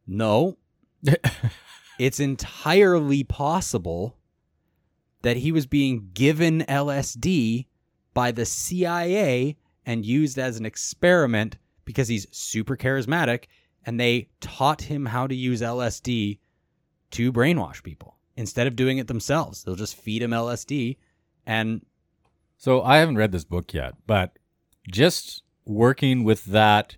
No, 0.06 0.58
it's 1.98 2.20
entirely 2.20 3.24
possible 3.24 4.16
that 5.22 5.36
he 5.36 5.52
was 5.52 5.66
being 5.66 6.10
given 6.12 6.62
LSD 6.62 7.66
by 8.12 8.32
the 8.32 8.44
CIA 8.44 9.56
and 9.86 10.04
used 10.04 10.38
as 10.38 10.58
an 10.58 10.66
experiment 10.66 11.56
because 11.84 12.08
he's 12.08 12.26
super 12.30 12.76
charismatic 12.76 13.44
and 13.84 13.98
they 13.98 14.28
taught 14.40 14.82
him 14.82 15.06
how 15.06 15.26
to 15.26 15.34
use 15.34 15.60
LSD 15.60 16.38
to 17.12 17.32
brainwash 17.32 17.82
people 17.82 18.16
instead 18.36 18.66
of 18.66 18.76
doing 18.76 18.98
it 18.98 19.06
themselves. 19.06 19.62
They'll 19.62 19.76
just 19.76 19.96
feed 19.96 20.22
them 20.22 20.30
LSD 20.30 20.96
and 21.46 21.82
So 22.56 22.82
I 22.82 22.98
haven't 22.98 23.16
read 23.16 23.32
this 23.32 23.44
book 23.44 23.74
yet, 23.74 23.94
but 24.06 24.38
just 24.90 25.42
working 25.64 26.24
with 26.24 26.44
that 26.46 26.96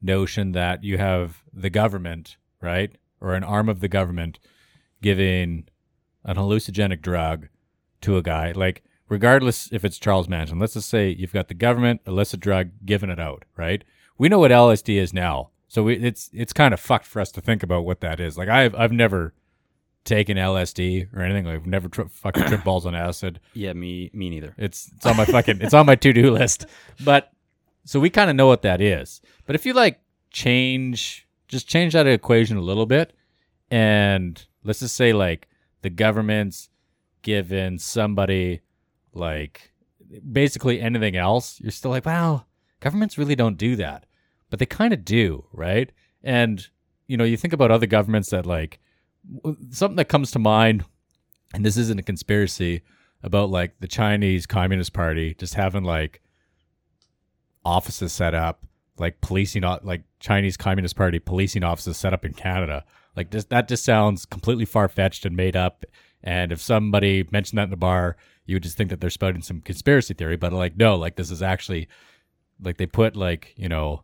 notion 0.00 0.52
that 0.52 0.84
you 0.84 0.98
have 0.98 1.42
the 1.52 1.70
government, 1.70 2.36
right? 2.60 2.96
Or 3.20 3.34
an 3.34 3.44
arm 3.44 3.68
of 3.68 3.80
the 3.80 3.88
government 3.88 4.38
giving 5.00 5.68
an 6.24 6.36
hallucinogenic 6.36 7.02
drug 7.02 7.48
to 8.02 8.16
a 8.16 8.22
guy, 8.22 8.52
like 8.52 8.82
regardless 9.08 9.70
if 9.72 9.84
it's 9.84 9.98
Charles 9.98 10.28
Manson, 10.28 10.58
let's 10.58 10.74
just 10.74 10.88
say 10.88 11.10
you've 11.10 11.32
got 11.32 11.48
the 11.48 11.54
government 11.54 12.00
illicit 12.06 12.40
drug 12.40 12.70
giving 12.84 13.10
it 13.10 13.20
out, 13.20 13.44
right? 13.56 13.84
We 14.18 14.28
know 14.28 14.38
what 14.38 14.50
LSD 14.50 14.96
is 14.96 15.12
now. 15.12 15.50
So 15.68 15.84
we, 15.84 15.96
it's 15.96 16.30
it's 16.32 16.52
kind 16.52 16.74
of 16.74 16.80
fucked 16.80 17.06
for 17.06 17.20
us 17.20 17.32
to 17.32 17.40
think 17.40 17.62
about 17.62 17.84
what 17.84 18.00
that 18.00 18.20
is. 18.20 18.36
Like 18.36 18.48
I've 18.48 18.74
I've 18.74 18.92
never 18.92 19.34
taken 20.04 20.36
LSD 20.36 21.14
or 21.14 21.22
anything. 21.22 21.44
Like 21.44 21.56
I've 21.56 21.66
never 21.66 21.88
tri- 21.88 22.06
fucking 22.08 22.44
tripped 22.44 22.64
balls 22.64 22.86
on 22.86 22.94
acid. 22.94 23.40
yeah, 23.54 23.72
me 23.72 24.10
me 24.12 24.30
neither. 24.30 24.54
It's 24.58 24.90
it's 24.96 25.06
on 25.06 25.16
my 25.16 25.24
fucking 25.24 25.60
it's 25.60 25.74
on 25.74 25.86
my 25.86 25.94
to 25.96 26.12
do 26.12 26.30
list. 26.30 26.66
But 27.04 27.32
so 27.84 28.00
we 28.00 28.10
kind 28.10 28.30
of 28.30 28.36
know 28.36 28.46
what 28.46 28.62
that 28.62 28.80
is. 28.80 29.20
But 29.46 29.54
if 29.54 29.66
you 29.66 29.72
like 29.72 30.00
change 30.30 31.28
just 31.48 31.68
change 31.68 31.92
that 31.92 32.06
equation 32.06 32.56
a 32.56 32.62
little 32.62 32.86
bit, 32.86 33.12
and 33.70 34.44
let's 34.64 34.80
just 34.80 34.96
say 34.96 35.12
like 35.12 35.48
the 35.82 35.90
government's 35.90 36.68
given 37.22 37.78
somebody 37.78 38.60
like 39.12 39.72
basically 40.30 40.80
anything 40.80 41.16
else, 41.16 41.60
you're 41.60 41.70
still 41.70 41.90
like, 41.90 42.06
wow, 42.06 42.44
governments 42.80 43.18
really 43.18 43.36
don't 43.36 43.56
do 43.56 43.76
that, 43.76 44.06
but 44.50 44.58
they 44.58 44.66
kind 44.66 44.92
of 44.92 45.04
do, 45.04 45.44
right? 45.52 45.92
And 46.22 46.66
you 47.06 47.16
know, 47.16 47.24
you 47.24 47.36
think 47.36 47.52
about 47.52 47.70
other 47.70 47.86
governments 47.86 48.30
that 48.30 48.46
like 48.46 48.80
something 49.70 49.96
that 49.96 50.08
comes 50.08 50.30
to 50.32 50.38
mind, 50.38 50.84
and 51.54 51.64
this 51.64 51.76
isn't 51.76 52.00
a 52.00 52.02
conspiracy 52.02 52.82
about 53.22 53.50
like 53.50 53.78
the 53.80 53.88
Chinese 53.88 54.46
Communist 54.46 54.92
Party 54.92 55.34
just 55.34 55.54
having 55.54 55.84
like 55.84 56.20
offices 57.64 58.12
set 58.12 58.34
up, 58.34 58.66
like 58.98 59.20
policing, 59.20 59.62
like 59.82 60.02
Chinese 60.20 60.56
Communist 60.56 60.96
Party 60.96 61.18
policing 61.18 61.64
offices 61.64 61.96
set 61.96 62.12
up 62.12 62.24
in 62.24 62.32
Canada. 62.32 62.84
Like 63.16 63.30
this, 63.30 63.44
that 63.46 63.68
just 63.68 63.84
sounds 63.84 64.24
completely 64.24 64.64
far 64.64 64.88
fetched 64.88 65.24
and 65.24 65.36
made 65.36 65.56
up. 65.56 65.84
And 66.22 66.52
if 66.52 66.60
somebody 66.60 67.26
mentioned 67.30 67.58
that 67.58 67.64
in 67.64 67.70
the 67.70 67.76
bar, 67.76 68.16
you 68.46 68.56
would 68.56 68.62
just 68.62 68.76
think 68.76 68.90
that 68.90 69.00
they're 69.00 69.10
spouting 69.10 69.42
some 69.42 69.60
conspiracy 69.60 70.14
theory. 70.14 70.36
But 70.36 70.52
like, 70.52 70.76
no, 70.76 70.96
like 70.96 71.16
this 71.16 71.30
is 71.30 71.42
actually 71.42 71.88
like 72.60 72.76
they 72.76 72.86
put 72.86 73.16
like 73.16 73.54
you 73.56 73.68
know 73.68 74.02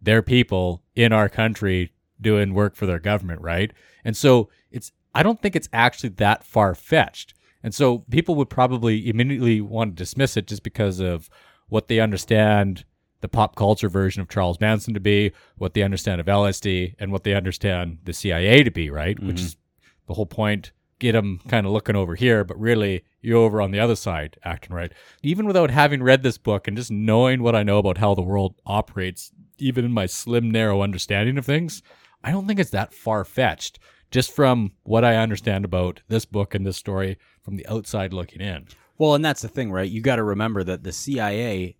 their 0.00 0.22
people 0.22 0.82
in 0.94 1.12
our 1.12 1.28
country 1.28 1.92
doing 2.20 2.54
work 2.54 2.76
for 2.76 2.86
their 2.86 2.98
government, 2.98 3.40
right? 3.40 3.72
And 4.04 4.16
so 4.16 4.48
it's 4.70 4.92
I 5.14 5.22
don't 5.22 5.40
think 5.40 5.56
it's 5.56 5.68
actually 5.72 6.10
that 6.10 6.44
far 6.44 6.74
fetched. 6.74 7.34
And 7.62 7.74
so 7.74 8.00
people 8.10 8.34
would 8.36 8.50
probably 8.50 9.08
immediately 9.08 9.60
want 9.60 9.96
to 9.96 10.02
dismiss 10.02 10.36
it 10.36 10.46
just 10.46 10.62
because 10.62 11.00
of 11.00 11.28
what 11.68 11.88
they 11.88 12.00
understand 12.00 12.84
the 13.22 13.28
pop 13.28 13.56
culture 13.56 13.88
version 13.88 14.20
of 14.20 14.28
Charles 14.28 14.60
Manson 14.60 14.94
to 14.94 15.00
be, 15.00 15.32
what 15.56 15.74
they 15.74 15.82
understand 15.82 16.20
of 16.20 16.26
LSD, 16.26 16.94
and 16.98 17.10
what 17.10 17.24
they 17.24 17.34
understand 17.34 17.98
the 18.04 18.12
CIA 18.12 18.62
to 18.62 18.70
be, 18.70 18.90
right? 18.90 19.18
Which 19.18 19.36
mm-hmm. 19.36 19.46
is 19.46 19.56
the 20.06 20.14
whole 20.14 20.26
point. 20.26 20.72
Get 20.98 21.12
them 21.12 21.40
kind 21.48 21.66
of 21.66 21.72
looking 21.72 21.96
over 21.96 22.14
here, 22.14 22.44
but 22.44 22.58
really 22.58 23.04
you're 23.20 23.36
over 23.36 23.60
on 23.60 23.70
the 23.70 23.80
other 23.80 23.96
side 23.96 24.38
acting 24.44 24.74
right. 24.74 24.92
Even 25.22 25.46
without 25.46 25.70
having 25.70 26.02
read 26.02 26.22
this 26.22 26.38
book 26.38 26.68
and 26.68 26.76
just 26.76 26.90
knowing 26.90 27.42
what 27.42 27.56
I 27.56 27.62
know 27.62 27.78
about 27.78 27.98
how 27.98 28.14
the 28.14 28.22
world 28.22 28.54
operates, 28.64 29.32
even 29.58 29.84
in 29.84 29.92
my 29.92 30.06
slim, 30.06 30.50
narrow 30.50 30.80
understanding 30.80 31.36
of 31.36 31.44
things, 31.44 31.82
I 32.22 32.30
don't 32.30 32.46
think 32.46 32.60
it's 32.60 32.70
that 32.70 32.92
far 32.92 33.24
fetched. 33.24 33.78
Just 34.10 34.30
from 34.30 34.72
what 34.84 35.04
I 35.04 35.16
understand 35.16 35.64
about 35.64 36.00
this 36.08 36.24
book 36.24 36.54
and 36.54 36.64
this 36.64 36.76
story 36.76 37.18
from 37.42 37.56
the 37.56 37.66
outside 37.66 38.12
looking 38.12 38.40
in. 38.40 38.66
Well, 38.98 39.14
and 39.14 39.24
that's 39.24 39.42
the 39.42 39.48
thing, 39.48 39.72
right? 39.72 39.90
You 39.90 40.00
got 40.00 40.16
to 40.16 40.22
remember 40.22 40.62
that 40.64 40.84
the 40.84 40.92
CIA 40.92 41.76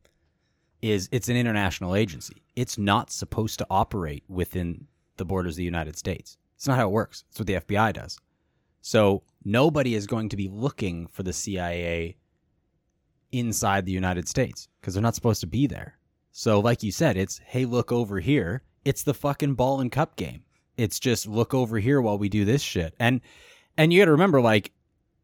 is 0.83 1.09
it's 1.13 1.29
an 1.29 1.37
international 1.37 1.95
agency. 1.95 2.43
It's 2.55 2.79
not 2.79 3.11
supposed 3.11 3.59
to 3.59 3.67
operate 3.71 4.25
within 4.29 4.87
the 5.17 5.25
borders 5.25 5.55
of 5.55 5.59
the 5.59 5.65
United 5.65 5.97
States. 5.97 6.37
It's 6.57 6.67
not 6.67 6.79
how 6.79 6.89
it 6.89 6.93
works. 6.93 7.25
It's 7.29 7.39
what 7.39 7.47
the 7.47 7.61
FBI 7.61 7.93
does. 7.93 8.19
So 8.81 9.23
nobody 9.45 9.95
is 9.95 10.07
going 10.07 10.29
to 10.31 10.37
be 10.37 10.49
looking 10.49 11.07
for 11.09 11.23
the 11.23 11.33
CIA 11.33 12.17
inside 13.33 13.85
the 13.85 13.93
United 13.93 14.29
States 14.29 14.69
because 14.81 14.95
they're 14.95 15.03
not 15.03 15.15
supposed 15.15 15.41
to 15.41 15.47
be 15.47 15.67
there. 15.67 15.99
So, 16.33 16.61
like 16.61 16.83
you 16.83 16.93
said, 16.93 17.17
it's 17.17 17.39
hey, 17.39 17.65
look 17.65 17.91
over 17.91 18.21
here. 18.21 18.63
It's 18.87 19.03
the 19.03 19.15
fucking 19.15 19.55
ball 19.55 19.81
and 19.81 19.91
cup 19.91 20.15
game. 20.15 20.45
It's 20.77 21.01
just 21.01 21.27
look 21.27 21.53
over 21.53 21.81
here 21.81 22.01
while 22.01 22.19
we 22.19 22.29
do 22.29 22.45
this 22.45 22.63
shit. 22.63 22.95
And 23.01 23.21
and 23.77 23.93
you 23.93 24.01
got 24.01 24.05
to 24.05 24.13
remember, 24.13 24.41
like 24.41 24.71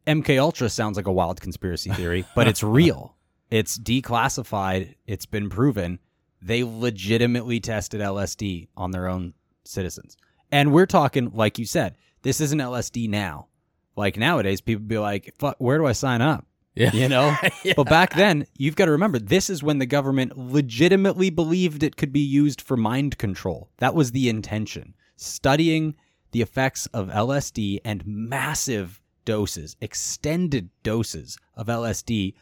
MK 0.05 0.37
Ultra 0.37 0.69
sounds 0.69 0.97
like 0.97 1.07
a 1.07 1.13
wild 1.13 1.39
conspiracy 1.39 1.89
theory, 1.91 2.25
but 2.35 2.45
it's 2.45 2.61
real. 2.61 3.15
It's 3.49 3.79
declassified. 3.79 4.95
It's 5.07 5.25
been 5.25 5.49
proven. 5.49 5.99
They 6.41 6.65
legitimately 6.65 7.61
tested 7.61 8.01
LSD 8.01 8.67
on 8.75 8.91
their 8.91 9.07
own 9.07 9.33
citizens. 9.63 10.17
And 10.51 10.73
we're 10.73 10.85
talking, 10.85 11.31
like 11.33 11.57
you 11.57 11.65
said, 11.65 11.95
this 12.21 12.41
isn't 12.41 12.59
LSD 12.59 13.09
now. 13.09 13.47
Like 13.95 14.17
nowadays, 14.17 14.59
people 14.59 14.83
be 14.83 14.97
like, 14.97 15.33
Fuck, 15.39 15.55
where 15.59 15.77
do 15.77 15.85
I 15.85 15.93
sign 15.93 16.21
up? 16.21 16.45
Yeah. 16.75 16.91
You 16.93 17.07
know? 17.07 17.35
But 17.75 17.89
back 17.89 18.13
then, 18.15 18.45
you've 18.57 18.75
got 18.75 18.85
to 18.85 18.91
remember, 18.91 19.19
this 19.19 19.49
is 19.49 19.63
when 19.63 19.79
the 19.79 19.85
government 19.85 20.37
legitimately 20.37 21.29
believed 21.29 21.83
it 21.83 21.97
could 21.97 22.11
be 22.11 22.19
used 22.19 22.61
for 22.61 22.75
mind 22.77 23.17
control. 23.17 23.69
That 23.77 23.95
was 23.95 24.11
the 24.11 24.29
intention. 24.29 24.93
Studying 25.15 25.95
the 26.31 26.41
effects 26.41 26.87
of 26.87 27.07
LSD 27.07 27.79
and 27.85 28.03
massive 28.05 28.99
doses, 29.25 29.75
extended 29.81 30.69
doses 30.83 31.37
of 31.55 31.67
LSD 31.67 32.33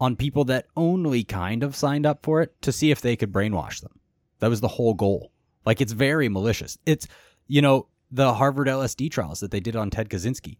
on 0.00 0.16
people 0.16 0.44
that 0.44 0.66
only 0.76 1.22
kind 1.22 1.62
of 1.62 1.76
signed 1.76 2.06
up 2.06 2.24
for 2.24 2.42
it 2.42 2.60
to 2.62 2.72
see 2.72 2.90
if 2.90 3.00
they 3.00 3.16
could 3.16 3.32
brainwash 3.32 3.80
them. 3.80 4.00
That 4.40 4.50
was 4.50 4.60
the 4.60 4.68
whole 4.68 4.94
goal. 4.94 5.30
Like 5.64 5.80
it's 5.80 5.92
very 5.92 6.28
malicious. 6.28 6.76
It's 6.86 7.06
you 7.46 7.62
know 7.62 7.86
the 8.10 8.34
Harvard 8.34 8.66
LSD 8.66 9.10
trials 9.10 9.40
that 9.40 9.50
they 9.50 9.60
did 9.60 9.76
on 9.76 9.90
Ted 9.90 10.08
Kaczynski. 10.08 10.58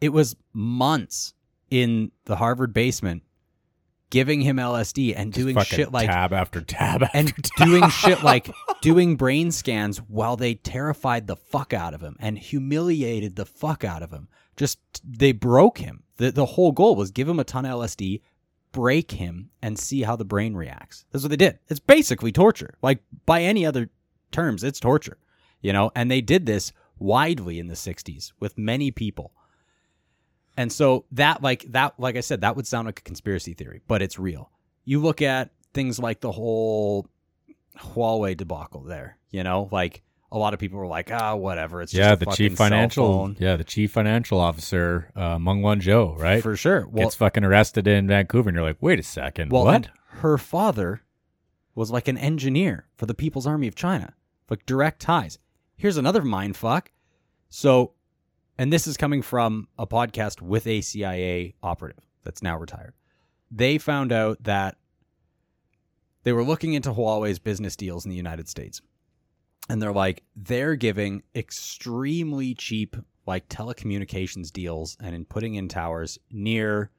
It 0.00 0.10
was 0.10 0.36
months 0.52 1.32
in 1.72 2.12
the 2.26 2.36
Harvard 2.36 2.74
basement 2.74 3.22
giving 4.10 4.42
him 4.42 4.58
LSD 4.58 5.14
and 5.16 5.32
doing 5.32 5.54
Fucking 5.54 5.74
shit 5.74 5.90
like 5.90 6.06
tab 6.06 6.34
after 6.34 6.60
tab 6.60 7.02
after 7.02 7.16
and 7.16 7.28
tab. 7.34 7.66
doing 7.66 7.88
shit 7.88 8.22
like 8.22 8.50
doing 8.82 9.16
brain 9.16 9.50
scans 9.50 9.96
while 10.02 10.36
they 10.36 10.54
terrified 10.54 11.26
the 11.26 11.34
fuck 11.34 11.72
out 11.72 11.94
of 11.94 12.02
him 12.02 12.14
and 12.20 12.38
humiliated 12.38 13.36
the 13.36 13.46
fuck 13.46 13.84
out 13.84 14.02
of 14.02 14.12
him. 14.12 14.28
Just 14.54 14.78
they 15.02 15.32
broke 15.32 15.78
him. 15.78 16.02
The 16.18 16.30
the 16.30 16.44
whole 16.44 16.72
goal 16.72 16.94
was 16.94 17.10
give 17.10 17.26
him 17.26 17.40
a 17.40 17.44
ton 17.44 17.64
of 17.64 17.80
LSD, 17.80 18.20
break 18.70 19.12
him, 19.12 19.48
and 19.62 19.78
see 19.78 20.02
how 20.02 20.14
the 20.14 20.26
brain 20.26 20.54
reacts. 20.54 21.06
That's 21.10 21.24
what 21.24 21.30
they 21.30 21.36
did. 21.36 21.58
It's 21.68 21.80
basically 21.80 22.32
torture. 22.32 22.74
Like 22.82 23.02
by 23.24 23.40
any 23.40 23.64
other 23.64 23.88
terms, 24.30 24.62
it's 24.62 24.78
torture. 24.78 25.16
You 25.62 25.72
know, 25.72 25.90
and 25.96 26.10
they 26.10 26.20
did 26.20 26.44
this 26.44 26.74
widely 26.98 27.58
in 27.58 27.68
the 27.68 27.74
60s 27.74 28.32
with 28.38 28.58
many 28.58 28.90
people. 28.90 29.32
And 30.56 30.70
so 30.70 31.04
that 31.12 31.42
like 31.42 31.64
that 31.72 31.98
like 31.98 32.16
I 32.16 32.20
said 32.20 32.42
that 32.42 32.56
would 32.56 32.66
sound 32.66 32.86
like 32.86 32.98
a 32.98 33.02
conspiracy 33.02 33.54
theory, 33.54 33.80
but 33.86 34.02
it's 34.02 34.18
real. 34.18 34.50
You 34.84 35.00
look 35.00 35.22
at 35.22 35.50
things 35.72 35.98
like 35.98 36.20
the 36.20 36.32
whole 36.32 37.06
Huawei 37.78 38.36
debacle 38.36 38.82
there, 38.82 39.18
you 39.30 39.42
know, 39.42 39.68
like 39.72 40.02
a 40.30 40.38
lot 40.38 40.54
of 40.54 40.60
people 40.60 40.78
were 40.78 40.86
like, 40.86 41.10
"Ah, 41.12 41.34
whatever, 41.34 41.82
it's 41.82 41.92
just 41.92 42.00
yeah, 42.00 42.12
a 42.14 42.16
the 42.16 42.26
chief 42.26 42.56
financial, 42.56 43.06
phone." 43.06 43.36
yeah, 43.38 43.56
the 43.56 43.64
chief 43.64 43.92
financial 43.92 44.40
officer, 44.40 45.10
uh, 45.14 45.38
Meng 45.38 45.60
Wanzhou, 45.62 46.18
right? 46.18 46.42
For 46.42 46.56
sure. 46.56 46.86
Well, 46.86 47.04
Gets 47.04 47.16
fucking 47.16 47.44
arrested 47.44 47.86
in 47.86 48.06
Vancouver, 48.08 48.48
and 48.48 48.56
you're 48.56 48.64
like, 48.64 48.78
wait 48.80 48.98
a 48.98 49.02
second, 49.02 49.52
well, 49.52 49.64
what? 49.66 49.88
her 50.06 50.38
father 50.38 51.02
was 51.74 51.90
like 51.90 52.08
an 52.08 52.16
engineer 52.18 52.86
for 52.96 53.06
the 53.06 53.14
People's 53.14 53.46
Army 53.46 53.68
of 53.68 53.74
China, 53.74 54.14
like 54.48 54.64
direct 54.66 55.00
ties. 55.00 55.38
Here's 55.76 55.96
another 55.98 56.22
mind 56.22 56.56
fuck. 56.56 56.92
So, 57.48 57.92
and 58.58 58.72
this 58.72 58.86
is 58.86 58.96
coming 58.96 59.22
from 59.22 59.68
a 59.78 59.86
podcast 59.86 60.40
with 60.40 60.66
a 60.66 60.80
CIA 60.80 61.54
operative 61.62 62.04
that's 62.24 62.42
now 62.42 62.56
retired. 62.56 62.94
They 63.50 63.78
found 63.78 64.12
out 64.12 64.42
that 64.44 64.76
they 66.24 66.32
were 66.32 66.44
looking 66.44 66.74
into 66.74 66.92
Huawei's 66.92 67.38
business 67.38 67.76
deals 67.76 68.04
in 68.04 68.10
the 68.10 68.16
United 68.16 68.48
States. 68.48 68.80
And 69.68 69.80
they're 69.80 69.92
like, 69.92 70.22
they're 70.36 70.76
giving 70.76 71.22
extremely 71.34 72.54
cheap, 72.54 72.96
like 73.26 73.48
telecommunications 73.48 74.52
deals 74.52 74.96
and 75.00 75.14
in 75.14 75.24
putting 75.24 75.54
in 75.54 75.68
towers 75.68 76.18
near 76.30 76.90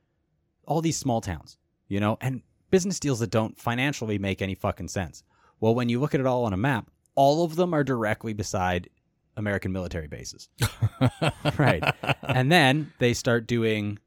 all 0.66 0.82
these 0.82 0.98
small 0.98 1.22
towns, 1.22 1.58
you 1.88 2.00
know, 2.00 2.18
and 2.22 2.42
business 2.72 3.00
deals 3.00 3.20
that 3.20 3.32
don't 3.32 3.60
financially 3.60 4.18
make 4.18 4.42
any 4.42 4.56
fucking 4.56 4.88
sense. 4.88 5.24
Well, 5.60 5.76
when 5.76 5.90
you 5.90 6.00
look 6.00 6.14
at 6.14 6.20
it 6.20 6.26
all 6.26 6.46
on 6.46 6.54
a 6.54 6.58
map, 6.58 6.90
all 7.16 7.44
of 7.44 7.56
them 7.56 7.74
are 7.74 7.84
directly 7.84 8.34
beside 8.34 8.90
American 9.38 9.72
military 9.72 10.08
bases. 10.08 10.50
right. 11.58 11.84
And 12.24 12.52
then 12.52 12.94
they 13.00 13.14
start 13.14 13.48
doing 13.48 14.00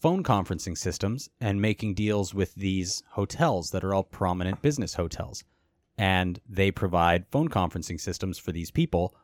phone 0.00 0.22
conferencing 0.24 0.76
systems 0.76 1.28
and 1.40 1.60
making 1.60 1.94
deals 1.94 2.34
with 2.34 2.54
these 2.54 3.02
hotels 3.10 3.70
that 3.70 3.84
are 3.84 3.94
all 3.94 4.02
prominent 4.02 4.60
business 4.62 4.94
hotels. 4.94 5.44
And 5.96 6.40
they 6.48 6.70
provide 6.70 7.26
phone 7.30 7.48
conferencing 7.48 8.00
systems 8.00 8.38
for 8.38 8.50
these 8.50 8.70
people 8.70 9.14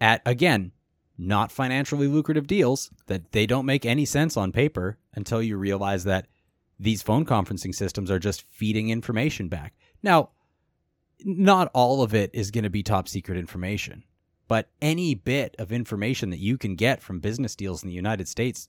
at, 0.00 0.22
again, 0.24 0.72
not 1.18 1.50
financially 1.50 2.06
lucrative 2.06 2.46
deals 2.46 2.90
that 3.06 3.32
they 3.32 3.46
don't 3.46 3.66
make 3.66 3.84
any 3.84 4.04
sense 4.04 4.36
on 4.36 4.52
paper 4.52 4.98
until 5.14 5.42
you 5.42 5.56
realize 5.56 6.04
that 6.04 6.26
these 6.78 7.02
phone 7.02 7.24
conferencing 7.24 7.74
systems 7.74 8.10
are 8.10 8.18
just 8.18 8.42
feeding 8.42 8.90
information 8.90 9.48
back. 9.48 9.74
Now, 10.02 10.30
not 11.24 11.70
all 11.72 12.02
of 12.02 12.14
it 12.14 12.30
is 12.34 12.50
going 12.50 12.64
to 12.64 12.70
be 12.70 12.82
top 12.82 13.08
secret 13.08 13.38
information, 13.38 14.04
but 14.48 14.68
any 14.80 15.14
bit 15.14 15.54
of 15.58 15.72
information 15.72 16.30
that 16.30 16.38
you 16.38 16.56
can 16.58 16.74
get 16.76 17.02
from 17.02 17.20
business 17.20 17.56
deals 17.56 17.82
in 17.82 17.88
the 17.88 17.94
United 17.94 18.28
States 18.28 18.68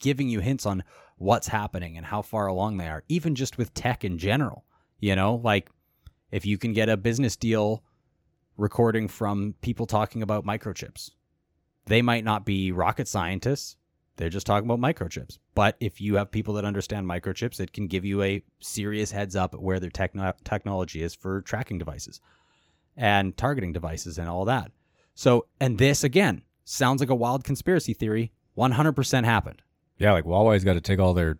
giving 0.00 0.28
you 0.28 0.40
hints 0.40 0.66
on 0.66 0.82
what's 1.18 1.48
happening 1.48 1.96
and 1.96 2.06
how 2.06 2.22
far 2.22 2.46
along 2.46 2.76
they 2.76 2.88
are, 2.88 3.04
even 3.08 3.34
just 3.34 3.58
with 3.58 3.74
tech 3.74 4.04
in 4.04 4.18
general. 4.18 4.64
You 5.00 5.16
know, 5.16 5.36
like 5.36 5.70
if 6.30 6.46
you 6.46 6.58
can 6.58 6.72
get 6.72 6.88
a 6.88 6.96
business 6.96 7.36
deal 7.36 7.82
recording 8.56 9.08
from 9.08 9.54
people 9.60 9.86
talking 9.86 10.22
about 10.22 10.44
microchips, 10.44 11.10
they 11.86 12.02
might 12.02 12.24
not 12.24 12.44
be 12.44 12.72
rocket 12.72 13.08
scientists. 13.08 13.76
They're 14.16 14.30
just 14.30 14.46
talking 14.46 14.68
about 14.68 14.80
microchips. 14.80 15.38
But 15.54 15.76
if 15.78 16.00
you 16.00 16.16
have 16.16 16.30
people 16.30 16.54
that 16.54 16.64
understand 16.64 17.06
microchips, 17.06 17.60
it 17.60 17.72
can 17.72 17.86
give 17.86 18.04
you 18.04 18.22
a 18.22 18.42
serious 18.60 19.10
heads 19.10 19.36
up 19.36 19.54
where 19.54 19.78
their 19.78 19.90
techno- 19.90 20.32
technology 20.42 21.02
is 21.02 21.14
for 21.14 21.42
tracking 21.42 21.78
devices 21.78 22.20
and 22.96 23.36
targeting 23.36 23.72
devices 23.72 24.18
and 24.18 24.28
all 24.28 24.46
that. 24.46 24.72
So, 25.16 25.46
and 25.58 25.78
this 25.78 26.04
again 26.04 26.42
sounds 26.64 27.00
like 27.00 27.10
a 27.10 27.14
wild 27.14 27.42
conspiracy 27.42 27.94
theory. 27.94 28.30
100% 28.56 29.24
happened 29.24 29.62
yeah, 29.98 30.12
like 30.12 30.24
Huawei's 30.24 30.64
got 30.64 30.74
to 30.74 30.80
take 30.80 30.98
all 30.98 31.14
their 31.14 31.38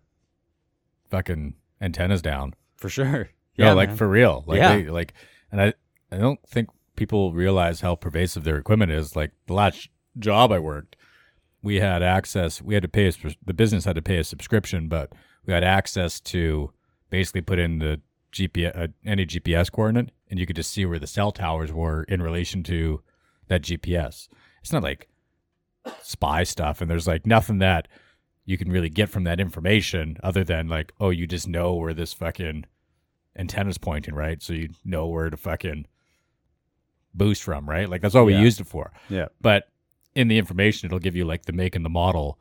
fucking 1.11 1.55
antennas 1.81 2.23
down. 2.23 2.55
for 2.77 2.89
sure. 2.89 3.31
Yeah, 3.57 3.73
like 3.73 3.97
for 3.97 4.07
real. 4.07 4.45
Like 4.47 4.59
Yeah. 4.59 4.77
they 4.77 4.85
like 4.91 5.15
and 5.51 5.61
I 5.61 5.75
I 6.13 6.19
don't 6.19 6.41
think 6.47 6.69
people 6.95 7.33
realize 7.33 7.81
how 7.81 7.95
pervasive 7.95 8.45
their 8.45 8.59
equipment 8.59 8.93
is. 8.93 9.17
Like 9.17 9.33
the 9.47 9.55
last 9.55 9.89
job 10.19 10.53
I 10.53 10.59
worked, 10.59 10.97
we 11.63 11.77
had 11.77 12.03
access, 12.03 12.61
we 12.61 12.75
had 12.75 12.83
to 12.83 12.89
pay 12.89 13.09
a, 13.09 13.13
the 13.45 13.55
business 13.55 13.87
had 13.87 13.97
to 13.97 14.03
pay 14.03 14.19
a 14.19 14.25
subscription, 14.25 14.89
but 14.89 15.13
we 15.47 15.55
had 15.55 15.65
access 15.65 16.21
to 16.21 16.71
basically 17.09 17.41
put 17.41 17.59
in 17.59 17.79
the 17.79 18.01
GPS 18.33 18.77
uh, 18.79 18.89
any 19.07 19.25
GPS 19.25 19.73
coordinate 19.73 20.11
and 20.29 20.39
you 20.39 20.47
could 20.47 20.57
just 20.57 20.71
see 20.71 20.85
where 20.85 20.99
the 20.99 21.07
cell 21.07 21.33
towers 21.33 21.73
were 21.73 22.03
in 22.05 22.21
relation 22.21 22.63
to 22.65 23.01
that 23.49 23.63
GPS. 23.63 24.29
It's 24.63 24.73
not 24.73 24.83
like 24.83 25.09
spy 26.03 26.43
stuff 26.43 26.81
and 26.81 26.91
there's 26.91 27.07
like 27.07 27.27
nothing 27.27 27.59
that 27.59 27.87
you 28.45 28.59
can 28.59 28.71
really 28.71 28.89
get 28.89 29.09
from 29.09 29.25
that 29.25 29.39
information 29.41 30.17
other 30.23 30.43
than 30.43 30.69
like 30.69 30.93
oh 31.01 31.11
you 31.11 31.27
just 31.27 31.47
know 31.47 31.75
where 31.75 31.95
this 31.95 32.13
fucking 32.13 32.65
antenna's 33.37 33.79
pointing, 33.79 34.15
right? 34.15 34.43
So 34.43 34.53
you 34.53 34.71
know 34.85 35.07
where 35.07 35.31
to 35.31 35.37
fucking 35.37 35.87
boost 37.15 37.43
from, 37.43 37.69
right? 37.69 37.89
Like 37.89 38.01
that's 38.03 38.15
all 38.15 38.29
Yeah. 38.31 38.39
we 38.39 38.43
used 38.45 38.61
it 38.61 38.67
for. 38.67 38.93
Yeah. 39.09 39.27
But 39.41 39.69
in 40.15 40.29
the 40.29 40.39
information, 40.39 40.87
it'll 40.87 40.99
give 40.99 41.17
you 41.17 41.25
like 41.25 41.45
the 41.47 41.53
make 41.53 41.77
and 41.77 41.85
the 41.85 41.89
model 41.91 42.39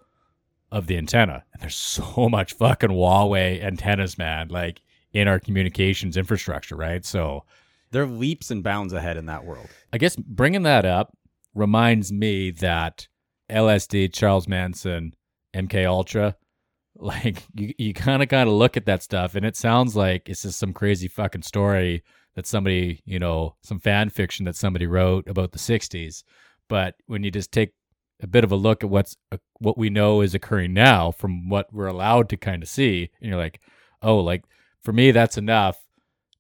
of 0.72 0.88
the 0.88 0.98
antenna. 0.98 1.44
And 1.54 1.62
there's 1.62 1.76
so 2.16 2.28
much 2.30 2.54
fucking 2.54 2.90
Huawei 2.90 3.64
antennas, 3.64 4.18
man, 4.18 4.48
like 4.50 4.82
in 5.14 5.28
our 5.28 5.40
communications 5.40 6.18
infrastructure, 6.18 6.76
right? 6.76 7.06
So 7.06 7.44
They're 7.92 8.06
leaps 8.06 8.52
and 8.52 8.64
bounds 8.64 8.94
ahead 8.94 9.18
in 9.18 9.26
that 9.28 9.46
world. 9.46 9.70
I 9.94 9.98
guess 9.98 10.16
bringing 10.16 10.64
that 10.64 10.86
up 10.86 11.16
reminds 11.54 12.12
me 12.12 12.52
that 12.52 13.08
LSD, 13.50 14.14
Charles 14.14 14.48
Manson, 14.48 15.16
MK 15.56 15.86
Ultra, 15.86 16.36
like 16.96 17.44
you, 17.54 17.74
you 17.78 17.94
kind 17.94 18.24
of 18.24 18.30
kind 18.30 18.48
of 18.48 18.56
look 18.56 18.78
at 18.78 18.86
that 18.86 19.04
stuff, 19.04 19.36
and 19.36 19.46
it 19.46 19.56
sounds 19.56 19.96
like 19.96 20.30
it's 20.30 20.44
just 20.44 20.60
some 20.60 20.74
crazy 20.74 21.08
fucking 21.08 21.42
story 21.42 22.04
that 22.36 22.46
somebody, 22.46 23.02
you 23.06 23.20
know, 23.20 23.56
some 23.62 23.80
fan 23.80 24.10
fiction 24.10 24.46
that 24.46 24.56
somebody 24.56 24.88
wrote 24.88 25.28
about 25.28 25.52
the 25.52 25.60
'60s. 25.60 26.24
But 26.68 26.96
when 27.08 27.24
you 27.24 27.32
just 27.32 27.52
take 27.52 27.74
a 28.22 28.28
bit 28.28 28.44
of 28.44 28.52
a 28.52 28.56
look 28.56 28.84
at 28.84 28.90
what's 28.90 29.18
uh, 29.32 29.38
what 29.60 29.78
we 29.78 29.90
know 29.90 30.22
is 30.22 30.34
occurring 30.34 30.74
now 30.74 31.12
from 31.12 31.50
what 31.50 31.72
we're 31.74 31.88
allowed 31.88 32.30
to 32.30 32.38
kind 32.38 32.64
of 32.64 32.70
see, 32.70 33.10
and 33.20 33.30
you're 33.30 33.40
like, 33.40 33.60
oh, 34.02 34.18
like 34.18 34.44
for 34.82 34.94
me, 34.94 35.12
that's 35.12 35.38
enough 35.38 35.80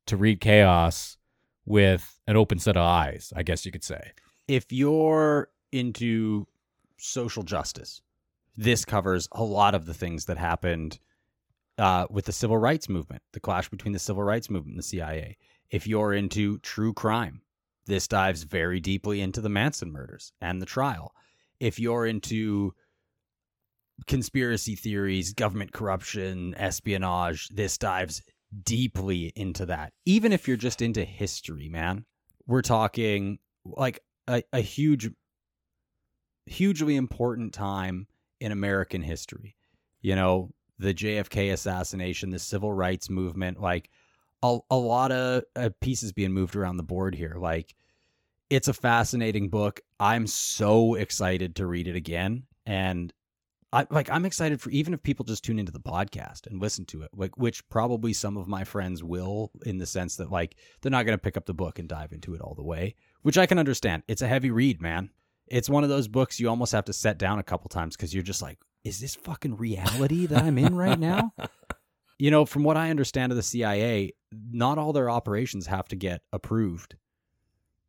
to 0.07 0.17
read 0.17 0.39
chaos 0.39 1.17
with 1.65 2.19
an 2.27 2.35
open 2.35 2.59
set 2.59 2.77
of 2.77 2.83
eyes, 2.83 3.33
I 3.35 3.43
guess 3.43 3.65
you 3.65 3.71
could 3.71 3.83
say. 3.83 4.11
if 4.47 4.71
you're 4.71 5.49
into 5.71 6.47
social 6.97 7.43
justice, 7.43 8.01
this 8.55 8.85
covers 8.85 9.27
a 9.31 9.43
lot 9.43 9.75
of 9.75 9.85
the 9.85 9.93
things 9.93 10.25
that 10.25 10.37
happened 10.37 10.99
uh, 11.77 12.07
with 12.09 12.25
the 12.25 12.31
civil 12.31 12.57
rights 12.57 12.87
movement, 12.87 13.21
the 13.33 13.39
clash 13.39 13.69
between 13.69 13.91
the 13.91 13.99
civil 13.99 14.23
rights 14.23 14.49
movement 14.49 14.75
and 14.75 14.79
the 14.79 14.87
CIA. 14.87 15.37
If 15.69 15.87
you're 15.87 16.13
into 16.13 16.59
true 16.59 16.93
crime, 16.93 17.41
this 17.85 18.07
dives 18.07 18.43
very 18.43 18.79
deeply 18.79 19.21
into 19.21 19.41
the 19.41 19.49
Manson 19.49 19.91
murders 19.91 20.31
and 20.41 20.61
the 20.61 20.65
trial. 20.65 21.13
If 21.59 21.79
you're 21.79 22.05
into 22.05 22.73
conspiracy 24.07 24.75
theories, 24.75 25.33
government 25.33 25.71
corruption, 25.73 26.53
espionage, 26.55 27.49
this 27.49 27.77
dives 27.77 28.21
deeply 28.63 29.31
into 29.35 29.65
that. 29.65 29.93
Even 30.05 30.31
if 30.31 30.47
you're 30.47 30.57
just 30.57 30.81
into 30.81 31.03
history, 31.03 31.69
man, 31.69 32.05
we're 32.47 32.61
talking 32.61 33.39
like 33.65 34.01
a, 34.27 34.43
a 34.53 34.59
huge, 34.59 35.09
hugely 36.45 36.95
important 36.95 37.53
time 37.53 38.07
in 38.39 38.51
American 38.51 39.01
history. 39.01 39.55
You 40.01 40.15
know, 40.15 40.51
the 40.77 40.93
JFK 40.93 41.51
assassination, 41.53 42.29
the 42.29 42.39
civil 42.39 42.71
rights 42.71 43.09
movement, 43.09 43.59
like 43.59 43.89
a, 44.43 44.59
a 44.69 44.77
lot 44.77 45.11
of 45.11 45.43
uh, 45.55 45.69
pieces 45.81 46.11
being 46.11 46.31
moved 46.31 46.55
around 46.55 46.77
the 46.77 46.83
board 46.83 47.15
here. 47.15 47.35
Like, 47.37 47.75
it's 48.49 48.67
a 48.67 48.73
fascinating 48.73 49.49
book. 49.49 49.79
I'm 49.99 50.27
so 50.27 50.93
excited 50.95 51.55
to 51.55 51.65
read 51.65 51.87
it 51.87 51.95
again. 51.95 52.43
and 52.65 53.11
I 53.75 53.85
like 53.89 54.09
I'm 54.09 54.25
excited 54.25 54.61
for 54.61 54.69
even 54.69 54.93
if 54.93 55.03
people 55.03 55.25
just 55.25 55.43
tune 55.43 55.59
into 55.59 55.73
the 55.73 55.81
podcast 55.81 56.47
and 56.47 56.61
listen 56.61 56.85
to 56.85 57.01
it, 57.01 57.09
like 57.13 57.37
which 57.37 57.67
probably 57.67 58.13
some 58.13 58.37
of 58.37 58.47
my 58.47 58.63
friends 58.63 59.03
will 59.03 59.51
in 59.65 59.79
the 59.79 59.85
sense 59.85 60.15
that 60.15 60.31
like 60.31 60.55
they're 60.81 60.89
not 60.89 61.05
going 61.05 61.17
to 61.17 61.21
pick 61.21 61.35
up 61.35 61.45
the 61.45 61.53
book 61.53 61.77
and 61.77 61.89
dive 61.89 62.13
into 62.13 62.33
it 62.33 62.39
all 62.39 62.55
the 62.55 62.63
way, 62.63 62.95
which 63.23 63.37
I 63.37 63.45
can 63.45 63.59
understand. 63.59 64.03
It's 64.07 64.21
a 64.21 64.29
heavy 64.29 64.49
read, 64.49 64.81
man. 64.81 65.09
It's 65.47 65.69
one 65.69 65.83
of 65.83 65.89
those 65.89 66.07
books 66.07 66.39
you 66.39 66.47
almost 66.47 66.71
have 66.71 66.85
to 66.85 66.93
set 66.93 67.17
down 67.17 67.37
a 67.37 67.43
couple 67.43 67.67
times 67.67 67.97
cuz 67.97 68.13
you're 68.13 68.23
just 68.23 68.41
like, 68.41 68.59
is 68.85 69.01
this 69.01 69.15
fucking 69.15 69.57
reality 69.57 70.25
that 70.25 70.43
I'm 70.43 70.57
in 70.57 70.73
right 70.73 70.97
now? 70.97 71.33
you 72.17 72.31
know, 72.31 72.45
from 72.45 72.63
what 72.63 72.77
I 72.77 72.89
understand 72.89 73.33
of 73.33 73.35
the 73.35 73.43
CIA, 73.43 74.13
not 74.31 74.77
all 74.77 74.93
their 74.93 75.09
operations 75.09 75.67
have 75.67 75.89
to 75.89 75.97
get 75.97 76.21
approved 76.31 76.95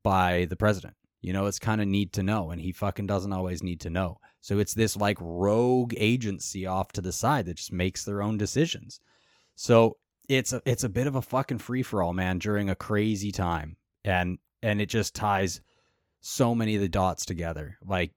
by 0.03 0.47
the 0.47 0.57
president. 0.57 0.97
You 1.21 1.33
know, 1.33 1.47
it's 1.47 1.59
kind 1.59 1.81
of 1.81 1.89
neat 1.89 2.13
to 2.15 2.23
know, 2.23 2.51
and 2.51 2.61
he 2.61 2.73
fucking 2.73 3.07
doesn't 3.07 3.33
always 3.33 3.63
need 3.63 3.81
to 3.81 3.91
know. 3.91 4.19
So 4.47 4.61
it's 4.61 4.75
this 4.75 4.97
like 4.97 5.19
rogue 5.21 5.93
agency 5.97 6.67
off 6.67 6.93
to 6.93 7.01
the 7.01 7.11
side 7.11 7.47
that 7.47 7.57
just 7.57 7.73
makes 7.73 8.05
their 8.05 8.23
own 8.23 8.39
decisions. 8.39 9.01
So 9.57 9.97
it's 10.29 10.53
a, 10.53 10.63
it's 10.65 10.85
a 10.85 10.89
bit 10.89 11.09
of 11.09 11.17
a 11.17 11.21
fucking 11.21 11.59
free 11.59 11.83
for 11.83 12.01
all, 12.01 12.13
man, 12.13 12.39
during 12.39 12.71
a 12.71 12.77
crazy 12.77 13.33
time, 13.33 13.77
and 14.05 14.39
and 14.63 14.81
it 14.81 14.87
just 14.87 15.17
ties 15.17 15.63
so 16.21 16.55
many 16.55 16.77
of 16.77 16.81
the 16.81 16.89
dots 16.89 17.27
together. 17.27 17.77
Like, 17.85 18.13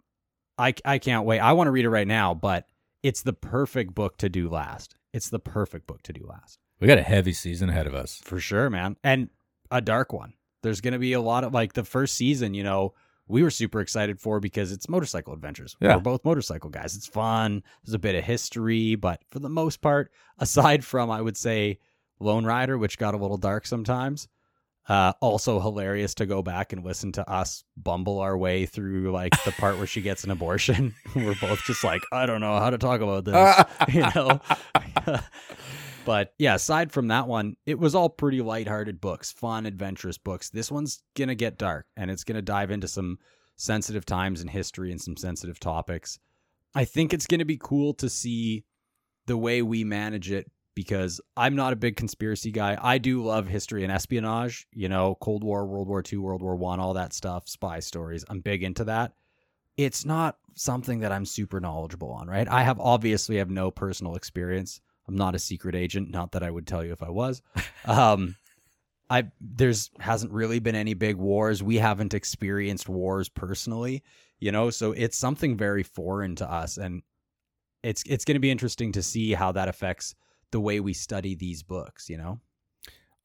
I 0.56 0.76
I 0.86 1.00
can't 1.00 1.26
wait. 1.26 1.40
I 1.40 1.54
want 1.54 1.66
to 1.66 1.72
read 1.72 1.86
it 1.86 1.90
right 1.90 2.08
now, 2.08 2.36
but 2.36 2.66
it's 3.02 3.24
the 3.24 3.34
perfect 3.34 3.96
book 3.96 4.20
to 4.20 4.30
do 4.30 4.50
last. 4.50 4.94
It's 5.12 5.30
the 5.30 5.40
perfect 5.40 5.88
book 5.88 6.04
to 6.04 6.14
do 6.14 6.28
last. 6.30 6.60
We 6.80 6.86
got 6.86 7.00
a 7.00 7.02
heavy 7.02 7.34
season 7.34 7.70
ahead 7.70 7.88
of 7.88 7.96
us. 7.96 8.22
For 8.24 8.40
sure, 8.40 8.70
man. 8.70 8.98
And 9.04 9.30
a 9.72 9.82
dark 9.82 10.14
one. 10.14 10.34
There's 10.62 10.82
going 10.82 10.94
to 10.94 11.00
be 11.00 11.14
a 11.14 11.22
lot 11.22 11.44
of 11.44 11.56
like 11.56 11.74
the 11.74 11.84
first 11.84 12.14
season, 12.14 12.54
you 12.54 12.64
know, 12.64 12.94
we 13.30 13.44
were 13.44 13.52
super 13.52 13.80
excited 13.80 14.20
for 14.20 14.40
because 14.40 14.72
it's 14.72 14.90
motorcycle 14.90 15.34
adventures. 15.34 15.78
Yeah. 15.80 15.96
We're 15.96 16.02
both 16.02 16.26
motorcycle 16.26 16.72
guys. 16.72 16.96
It's 16.96 17.08
fun. 17.08 17.64
There's 17.86 17.94
a 17.94 18.00
bit 18.00 18.16
of 18.16 18.24
history, 18.24 18.96
but 18.96 19.22
for 19.30 19.40
the 19.40 19.50
most 19.50 19.82
part, 19.82 20.12
aside 20.40 20.84
from 20.84 21.10
I 21.12 21.22
would 21.22 21.38
say 21.38 21.80
Lone 22.20 22.44
Rider, 22.44 22.78
which 22.78 22.98
got 22.98 23.14
a 23.14 23.18
little 23.18 23.38
dark 23.38 23.68
sometimes, 23.68 24.28
uh, 24.90 25.14
also 25.22 25.60
hilarious 25.60 26.16
to 26.16 26.26
go 26.26 26.42
back 26.42 26.74
and 26.74 26.84
listen 26.84 27.12
to 27.14 27.30
us 27.30 27.64
bumble 27.78 28.18
our 28.20 28.36
way 28.36 28.66
through 28.66 29.12
like 29.12 29.32
the 29.46 29.52
part 29.52 29.78
where 29.78 29.86
she 29.86 30.02
gets 30.02 30.24
an 30.24 30.32
abortion. 30.32 30.96
We're 31.16 31.36
both 31.40 31.64
just 31.66 31.84
like, 31.84 32.02
I 32.12 32.26
don't 32.26 32.42
know 32.42 32.58
how 32.58 32.72
to 32.72 32.80
talk 32.80 33.00
about 33.02 33.26
this, 33.26 33.66
you 33.94 34.02
know. 34.16 34.42
But 36.10 36.34
yeah, 36.40 36.56
aside 36.56 36.92
from 36.92 37.10
that 37.10 37.28
one, 37.28 37.56
it 37.68 37.78
was 37.78 37.94
all 37.94 38.10
pretty 38.10 38.42
lighthearted 38.42 39.00
books, 39.00 39.32
fun, 39.32 39.68
adventurous 39.68 40.18
books. 40.18 40.50
This 40.50 40.72
one's 40.72 41.04
gonna 41.16 41.36
get 41.36 41.60
dark, 41.60 41.86
and 41.96 42.10
it's 42.10 42.24
gonna 42.24 42.42
dive 42.42 42.72
into 42.72 42.88
some 42.88 43.20
sensitive 43.58 44.08
times 44.08 44.42
in 44.42 44.48
history 44.48 44.90
and 44.90 45.00
some 45.00 45.16
sensitive 45.16 45.60
topics. 45.60 46.18
I 46.74 46.84
think 46.84 47.14
it's 47.14 47.28
gonna 47.28 47.46
be 47.46 47.60
cool 47.62 47.94
to 47.94 48.10
see 48.10 48.66
the 49.28 49.38
way 49.38 49.62
we 49.62 49.84
manage 49.84 50.32
it 50.32 50.50
because 50.74 51.22
I'm 51.38 51.56
not 51.56 51.74
a 51.74 51.76
big 51.76 51.96
conspiracy 51.96 52.50
guy. 52.50 52.76
I 52.82 52.98
do 52.98 53.24
love 53.24 53.46
history 53.46 53.84
and 53.84 53.92
espionage, 53.92 54.66
you 54.74 54.90
know, 54.90 55.14
Cold 55.22 55.44
War, 55.44 55.68
World 55.68 55.88
War 55.88 56.02
II, 56.12 56.18
World 56.18 56.42
War 56.42 56.56
One, 56.56 56.80
all 56.80 56.96
that 56.96 57.14
stuff, 57.14 57.48
spy 57.48 57.82
stories. 57.82 58.26
I'm 58.28 58.40
big 58.40 58.64
into 58.64 58.86
that. 58.86 59.14
It's 59.78 60.06
not 60.06 60.40
something 60.56 61.02
that 61.02 61.12
I'm 61.12 61.28
super 61.28 61.60
knowledgeable 61.60 62.12
on, 62.12 62.28
right? 62.28 62.48
I 62.48 62.64
have 62.64 62.80
obviously 62.80 63.38
have 63.38 63.52
no 63.52 63.70
personal 63.70 64.16
experience. 64.16 64.82
I'm 65.10 65.16
not 65.16 65.34
a 65.34 65.40
secret 65.40 65.74
agent, 65.74 66.12
not 66.12 66.34
that 66.34 66.44
I 66.44 66.52
would 66.52 66.68
tell 66.68 66.86
you 66.86 66.92
if 66.92 67.02
I 67.04 67.10
was. 67.10 67.42
Um 67.86 68.36
I 69.10 69.24
there's 69.42 69.90
hasn't 70.00 70.32
really 70.32 70.60
been 70.60 70.76
any 70.76 70.94
big 70.94 71.16
wars. 71.16 71.64
We 71.64 71.78
haven't 71.78 72.14
experienced 72.14 72.88
wars 72.88 73.28
personally, 73.28 74.04
you 74.40 74.52
know, 74.52 74.70
so 74.70 74.92
it's 74.92 75.18
something 75.18 75.58
very 75.58 75.82
foreign 75.82 76.36
to 76.36 76.52
us 76.52 76.78
and 76.78 77.02
it's 77.82 78.04
it's 78.06 78.26
going 78.26 78.36
to 78.36 78.40
be 78.40 78.52
interesting 78.52 78.92
to 78.92 79.02
see 79.02 79.34
how 79.34 79.52
that 79.54 79.68
affects 79.68 80.14
the 80.52 80.60
way 80.60 80.80
we 80.80 80.94
study 80.94 81.34
these 81.36 81.64
books, 81.64 82.10
you 82.10 82.18
know? 82.18 82.40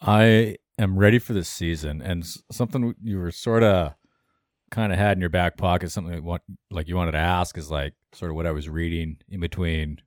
I 0.01 0.57
am 0.79 0.99
ready 0.99 1.19
for 1.19 1.33
this 1.33 1.49
season, 1.49 2.03
and 2.03 2.25
something 2.51 2.95
you 3.03 3.19
were 3.19 3.31
sort 3.31 3.63
of 3.63 3.95
kind 4.71 4.93
of 4.93 4.99
had 4.99 5.17
in 5.17 5.21
your 5.21 5.31
back 5.31 5.57
pocket, 5.57 5.91
something 5.91 6.15
that 6.15 6.23
want, 6.23 6.43
like 6.71 6.89
you 6.89 6.97
wanted 6.97 7.13
to 7.13 7.19
ask 7.19 7.57
is 7.57 7.71
like 7.71 7.95
sort 8.13 8.31
of 8.31 8.37
what 8.37 8.47
I 8.47 8.51
was 8.51 8.69
reading 8.69 9.19
in 9.29 9.41
between 9.41 9.99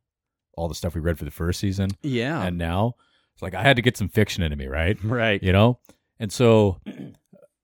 all 0.58 0.68
the 0.68 0.76
stuff 0.76 0.94
we 0.96 1.00
read 1.02 1.18
for 1.18 1.24
the 1.26 1.32
first 1.32 1.60
season 1.62 1.92
Yeah. 2.02 2.42
and 2.44 2.58
now. 2.58 2.96
It's 3.34 3.42
like 3.42 3.54
I 3.54 3.62
had 3.62 3.76
to 3.76 3.82
get 3.84 3.96
some 3.96 4.10
fiction 4.10 4.44
into 4.44 4.58
me, 4.58 4.68
right? 4.68 4.98
right. 5.04 5.42
You 5.42 5.54
know, 5.54 5.80
and 6.20 6.34
so 6.34 6.80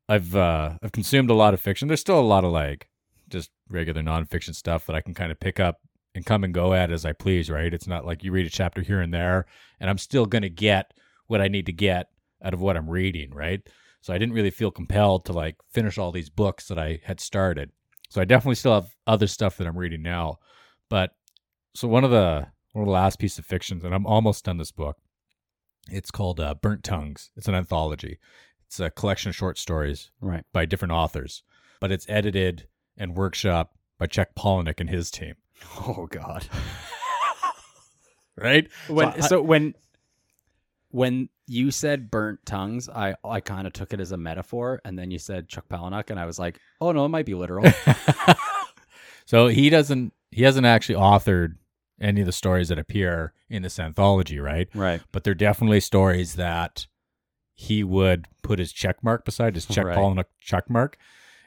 I've 0.07 0.35
uh, 0.35 0.77
I've 0.83 0.91
consumed 0.91 1.29
a 1.29 1.33
lot 1.33 1.53
of 1.53 1.59
fiction. 1.59 1.87
There's 1.87 1.99
still 1.99 2.19
a 2.19 2.21
lot 2.21 2.43
of 2.43 2.51
like 2.51 2.89
just 3.29 3.49
regular 3.69 4.01
nonfiction 4.03 4.53
stuff 4.53 4.85
that 4.85 4.95
I 4.95 5.01
can 5.01 5.13
kind 5.13 5.31
of 5.31 5.39
pick 5.39 5.59
up 5.59 5.79
and 6.13 6.25
come 6.25 6.43
and 6.43 6.53
go 6.53 6.73
at 6.73 6.91
as 6.91 7.05
I 7.05 7.13
please, 7.13 7.49
right? 7.49 7.73
It's 7.73 7.87
not 7.87 8.05
like 8.05 8.23
you 8.23 8.31
read 8.31 8.45
a 8.45 8.49
chapter 8.51 8.81
here 8.81 9.01
and 9.01 9.11
there, 9.13 9.47
and 9.79 9.89
I'm 9.89 9.97
still 9.97 10.27
going 10.27 10.43
to 10.43 10.49
get 10.49 10.93
what 11.27 11.41
I 11.41 11.47
need 11.47 11.65
to 11.65 11.73
get 11.73 12.09
out 12.43 12.53
of 12.53 12.61
what 12.61 12.77
I'm 12.77 12.89
reading, 12.89 13.33
right? 13.33 13.61
So 14.01 14.13
I 14.13 14.17
didn't 14.19 14.35
really 14.35 14.51
feel 14.51 14.69
compelled 14.69 15.25
to 15.25 15.33
like 15.33 15.55
finish 15.71 15.97
all 15.97 16.11
these 16.11 16.29
books 16.29 16.67
that 16.67 16.77
I 16.77 16.99
had 17.03 17.19
started. 17.19 17.71
So 18.09 18.21
I 18.21 18.25
definitely 18.25 18.55
still 18.55 18.75
have 18.75 18.93
other 19.07 19.25
stuff 19.27 19.57
that 19.57 19.65
I'm 19.65 19.77
reading 19.77 20.03
now. 20.03 20.37
But 20.89 21.15
so 21.73 21.87
one 21.87 22.03
of 22.03 22.11
the 22.11 22.47
one 22.73 22.83
of 22.83 22.87
the 22.87 22.91
last 22.91 23.17
piece 23.19 23.39
of 23.39 23.45
fiction, 23.45 23.81
and 23.83 23.93
I'm 23.95 24.05
almost 24.05 24.45
done 24.45 24.57
this 24.57 24.71
book. 24.71 24.97
It's 25.89 26.11
called 26.11 26.39
uh, 26.39 26.53
Burnt 26.55 26.83
Tongues. 26.83 27.29
It's 27.35 27.47
an 27.47 27.55
anthology. 27.55 28.17
It's 28.67 28.79
a 28.79 28.89
collection 28.89 29.29
of 29.29 29.35
short 29.35 29.57
stories 29.57 30.11
Right. 30.21 30.43
by 30.51 30.65
different 30.65 30.91
authors, 30.93 31.43
but 31.79 31.91
it's 31.91 32.09
edited 32.09 32.67
and 32.97 33.15
workshopped 33.15 33.69
by 33.97 34.07
Chuck 34.07 34.29
Palahniuk 34.37 34.79
and 34.79 34.89
his 34.89 35.09
team. 35.11 35.35
Oh 35.87 36.07
god. 36.09 36.47
Right? 38.35 38.67
When 38.87 39.13
So 39.21 39.27
so, 39.27 39.41
when 39.43 39.75
when 40.89 41.29
you 41.45 41.69
said 41.71 42.09
burnt 42.09 42.39
tongues, 42.45 42.89
I 42.89 43.15
I 43.23 43.39
kind 43.41 43.67
of 43.67 43.73
took 43.73 43.93
it 43.93 43.99
as 43.99 44.11
a 44.11 44.17
metaphor, 44.17 44.81
and 44.83 44.97
then 44.97 45.11
you 45.11 45.19
said 45.19 45.47
Chuck 45.49 45.65
Palahniuk, 45.69 46.09
and 46.09 46.19
I 46.19 46.25
was 46.25 46.39
like, 46.39 46.59
oh 46.81 46.91
no, 46.91 47.05
it 47.05 47.09
might 47.09 47.27
be 47.27 47.35
literal. 47.35 47.65
so 49.25 49.47
he 49.49 49.69
doesn't 49.69 50.13
he 50.31 50.41
hasn't 50.43 50.65
actually 50.65 50.95
authored 50.95 51.55
any 52.03 52.21
of 52.21 52.25
the 52.25 52.31
stories 52.31 52.69
that 52.69 52.77
appear 52.77 53.33
in 53.49 53.63
this 53.63 53.79
anthology, 53.79 54.39
right? 54.39 54.67
right. 54.75 55.01
But 55.11 55.23
they're 55.23 55.33
definitely 55.33 55.79
stories 55.79 56.35
that 56.35 56.87
he 57.55 57.83
would 57.83 58.27
put 58.41 58.59
his 58.59 58.71
check 58.71 59.03
mark 59.03 59.25
beside 59.25 59.55
his 59.55 59.65
Chuck 59.65 59.85
Right. 59.85 59.97
Palahniuk 59.97 60.25
check 60.39 60.69
mark. 60.69 60.97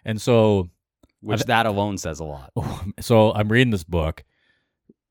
And 0.04 0.20
so 0.20 0.70
Which 1.20 1.44
that 1.44 1.66
alone 1.66 1.98
says 1.98 2.20
a 2.20 2.24
lot. 2.24 2.52
so 3.00 3.32
I'm 3.32 3.48
reading 3.48 3.70
this 3.70 3.84
book, 3.84 4.24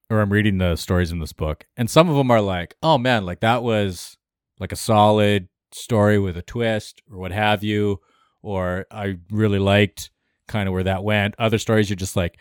or 0.10 0.22
I'm 0.22 0.32
reading 0.32 0.58
the 0.58 0.76
stories 0.76 1.12
in 1.12 1.20
this 1.20 1.34
book, 1.34 1.66
and 1.78 1.90
some 1.90 2.10
of 2.10 2.16
them 2.16 2.32
are 2.32 2.42
like, 2.42 2.76
oh 2.82 2.98
man, 2.98 3.26
like 3.26 3.42
that 3.42 3.64
was 3.64 4.18
like 4.60 4.72
a 4.72 4.78
solid 4.78 5.50
story 5.72 6.18
with 6.18 6.38
a 6.38 6.42
twist, 6.42 7.02
or 7.12 7.18
what 7.18 7.32
have 7.32 7.64
you, 7.64 8.00
or 8.42 8.86
I 8.90 9.18
really 9.30 9.60
liked 9.60 10.10
kind 10.48 10.70
of 10.70 10.74
where 10.74 10.84
that 10.84 11.04
went. 11.04 11.36
Other 11.38 11.58
stories 11.58 11.90
you're 11.90 11.98
just 11.98 12.16
like, 12.16 12.38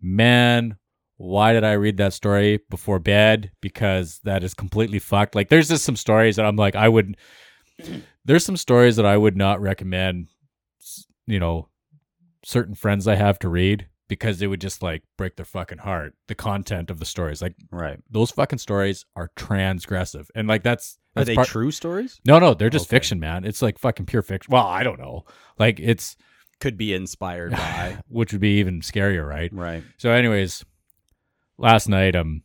man, 0.00 0.76
why 1.16 1.52
did 1.52 1.64
I 1.64 1.72
read 1.72 1.96
that 1.98 2.12
story 2.12 2.60
before 2.70 2.98
bed? 2.98 3.50
Because 3.60 4.20
that 4.24 4.42
is 4.44 4.54
completely 4.54 4.98
fucked. 4.98 5.34
Like, 5.34 5.48
there's 5.48 5.68
just 5.68 5.84
some 5.84 5.96
stories 5.96 6.36
that 6.36 6.44
I'm 6.46 6.56
like, 6.56 6.74
I 6.76 6.88
would. 6.88 7.16
There's 8.24 8.44
some 8.44 8.56
stories 8.56 8.96
that 8.96 9.06
I 9.06 9.16
would 9.16 9.36
not 9.36 9.60
recommend, 9.60 10.28
you 11.26 11.38
know, 11.38 11.68
certain 12.44 12.74
friends 12.74 13.06
I 13.08 13.14
have 13.16 13.38
to 13.40 13.48
read 13.48 13.88
because 14.08 14.42
it 14.42 14.46
would 14.48 14.60
just 14.60 14.82
like 14.82 15.02
break 15.16 15.36
their 15.36 15.44
fucking 15.46 15.78
heart. 15.78 16.14
The 16.28 16.34
content 16.34 16.90
of 16.90 16.98
the 17.00 17.06
stories, 17.06 17.40
like 17.42 17.54
Right. 17.70 17.98
those 18.10 18.30
fucking 18.30 18.58
stories, 18.58 19.06
are 19.16 19.30
transgressive, 19.36 20.26
and 20.34 20.46
like 20.46 20.62
that's 20.62 20.98
Are 21.16 21.20
that's 21.20 21.26
they 21.28 21.34
part- 21.36 21.48
true 21.48 21.70
stories? 21.70 22.20
No, 22.26 22.38
no, 22.38 22.54
they're 22.54 22.70
just 22.70 22.86
Okay. 22.88 22.96
fiction, 22.96 23.18
man. 23.18 23.44
It's 23.44 23.62
like 23.62 23.78
fucking 23.78 24.06
pure 24.06 24.22
fiction. 24.22 24.52
Well, 24.52 24.66
I 24.66 24.82
don't 24.82 24.98
know, 25.00 25.24
like 25.58 25.80
it's 25.80 26.16
Could 26.60 26.76
be 26.76 26.92
inspired 26.94 27.52
by. 27.52 27.98
which 28.08 28.32
would 28.32 28.40
be 28.42 28.58
even 28.58 28.80
scarier, 28.82 29.26
right? 29.26 29.50
right. 29.52 29.82
So, 29.96 30.10
anyways, 30.10 30.64
last 31.58 31.88
night, 31.88 32.16
um, 32.16 32.42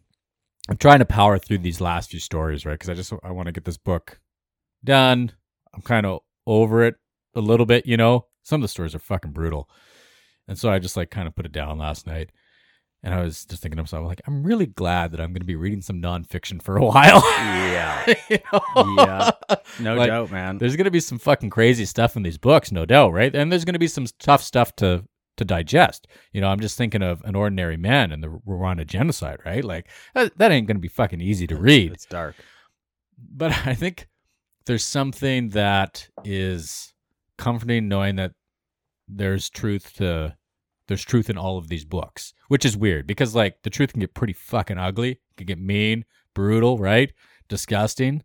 I'm 0.69 0.77
trying 0.77 0.99
to 0.99 1.05
power 1.05 1.37
through 1.37 1.59
these 1.59 1.81
last 1.81 2.11
few 2.11 2.19
stories, 2.19 2.65
right? 2.65 2.73
Because 2.73 2.89
I 2.89 2.93
just 2.93 3.13
I 3.23 3.31
want 3.31 3.47
to 3.47 3.51
get 3.51 3.65
this 3.65 3.77
book 3.77 4.19
done. 4.83 5.31
I'm 5.73 5.81
kind 5.81 6.05
of 6.05 6.19
over 6.45 6.83
it 6.83 6.95
a 7.35 7.41
little 7.41 7.65
bit, 7.65 7.85
you 7.85 7.97
know. 7.97 8.25
Some 8.43 8.61
of 8.61 8.63
the 8.63 8.67
stories 8.69 8.95
are 8.95 8.99
fucking 8.99 9.31
brutal, 9.31 9.69
and 10.47 10.57
so 10.57 10.71
I 10.71 10.79
just 10.79 10.97
like 10.97 11.11
kind 11.11 11.27
of 11.27 11.35
put 11.35 11.45
it 11.45 11.51
down 11.51 11.77
last 11.77 12.07
night. 12.07 12.31
And 13.01 13.13
I 13.13 13.23
was 13.23 13.45
just 13.45 13.61
thinking 13.61 13.77
to 13.77 13.83
myself, 13.83 14.05
like, 14.05 14.21
I'm 14.27 14.43
really 14.43 14.65
glad 14.65 15.11
that 15.11 15.21
I'm 15.21 15.29
going 15.29 15.39
to 15.39 15.45
be 15.45 15.55
reading 15.55 15.81
some 15.81 16.01
nonfiction 16.01 16.61
for 16.61 16.75
a 16.75 16.83
while. 16.85 17.23
Yeah. 17.37 18.13
You 18.29 18.39
know? 18.51 18.95
Yeah. 18.97 19.31
No 19.79 19.95
Like, 19.97 20.09
doubt, 20.09 20.31
man. 20.31 20.57
There's 20.57 20.75
going 20.75 20.85
to 20.85 20.91
be 20.91 20.99
some 20.99 21.17
fucking 21.17 21.49
crazy 21.49 21.85
stuff 21.85 22.17
in 22.17 22.23
these 22.23 22.37
books, 22.37 22.71
no 22.71 22.85
doubt, 22.85 23.13
right? 23.13 23.33
And 23.33 23.51
there's 23.51 23.63
going 23.63 23.73
to 23.73 23.79
be 23.79 23.87
some 23.87 24.05
tough 24.19 24.43
stuff 24.43 24.75
to 24.77 25.05
to 25.39 25.45
digest. 25.45 26.07
You 26.31 26.41
know, 26.41 26.49
I'm 26.49 26.59
just 26.59 26.77
thinking 26.77 27.01
of 27.01 27.21
an 27.23 27.35
ordinary 27.35 27.77
man 27.77 28.11
and 28.11 28.23
the 28.23 28.27
Rwanda 28.27 28.85
genocide, 28.85 29.39
right? 29.45 29.63
Like 29.63 29.89
that, 30.13 30.37
that 30.37 30.51
ain't 30.51 30.67
going 30.67 30.77
to 30.77 30.81
be 30.81 30.87
fucking 30.87 31.21
easy 31.21 31.47
to 31.47 31.55
read. 31.55 31.93
It's 31.93 32.05
dark. 32.05 32.35
But 33.17 33.51
I 33.65 33.73
think 33.73 34.07
there's 34.65 34.83
something 34.83 35.49
that 35.49 36.07
is 36.23 36.93
comforting 37.37 37.87
knowing 37.87 38.17
that 38.17 38.33
there's 39.07 39.49
truth 39.49 39.95
to 39.95 40.35
there's 40.87 41.05
truth 41.05 41.29
in 41.29 41.37
all 41.37 41.57
of 41.57 41.67
these 41.67 41.85
books, 41.85 42.33
which 42.47 42.65
is 42.65 42.75
weird 42.75 43.07
because 43.07 43.35
like 43.35 43.61
the 43.63 43.69
truth 43.69 43.93
can 43.93 43.99
get 43.99 44.13
pretty 44.13 44.33
fucking 44.33 44.77
ugly, 44.77 45.11
it 45.11 45.37
can 45.37 45.45
get 45.45 45.59
mean, 45.59 46.03
brutal, 46.33 46.77
right? 46.77 47.13
Disgusting, 47.47 48.23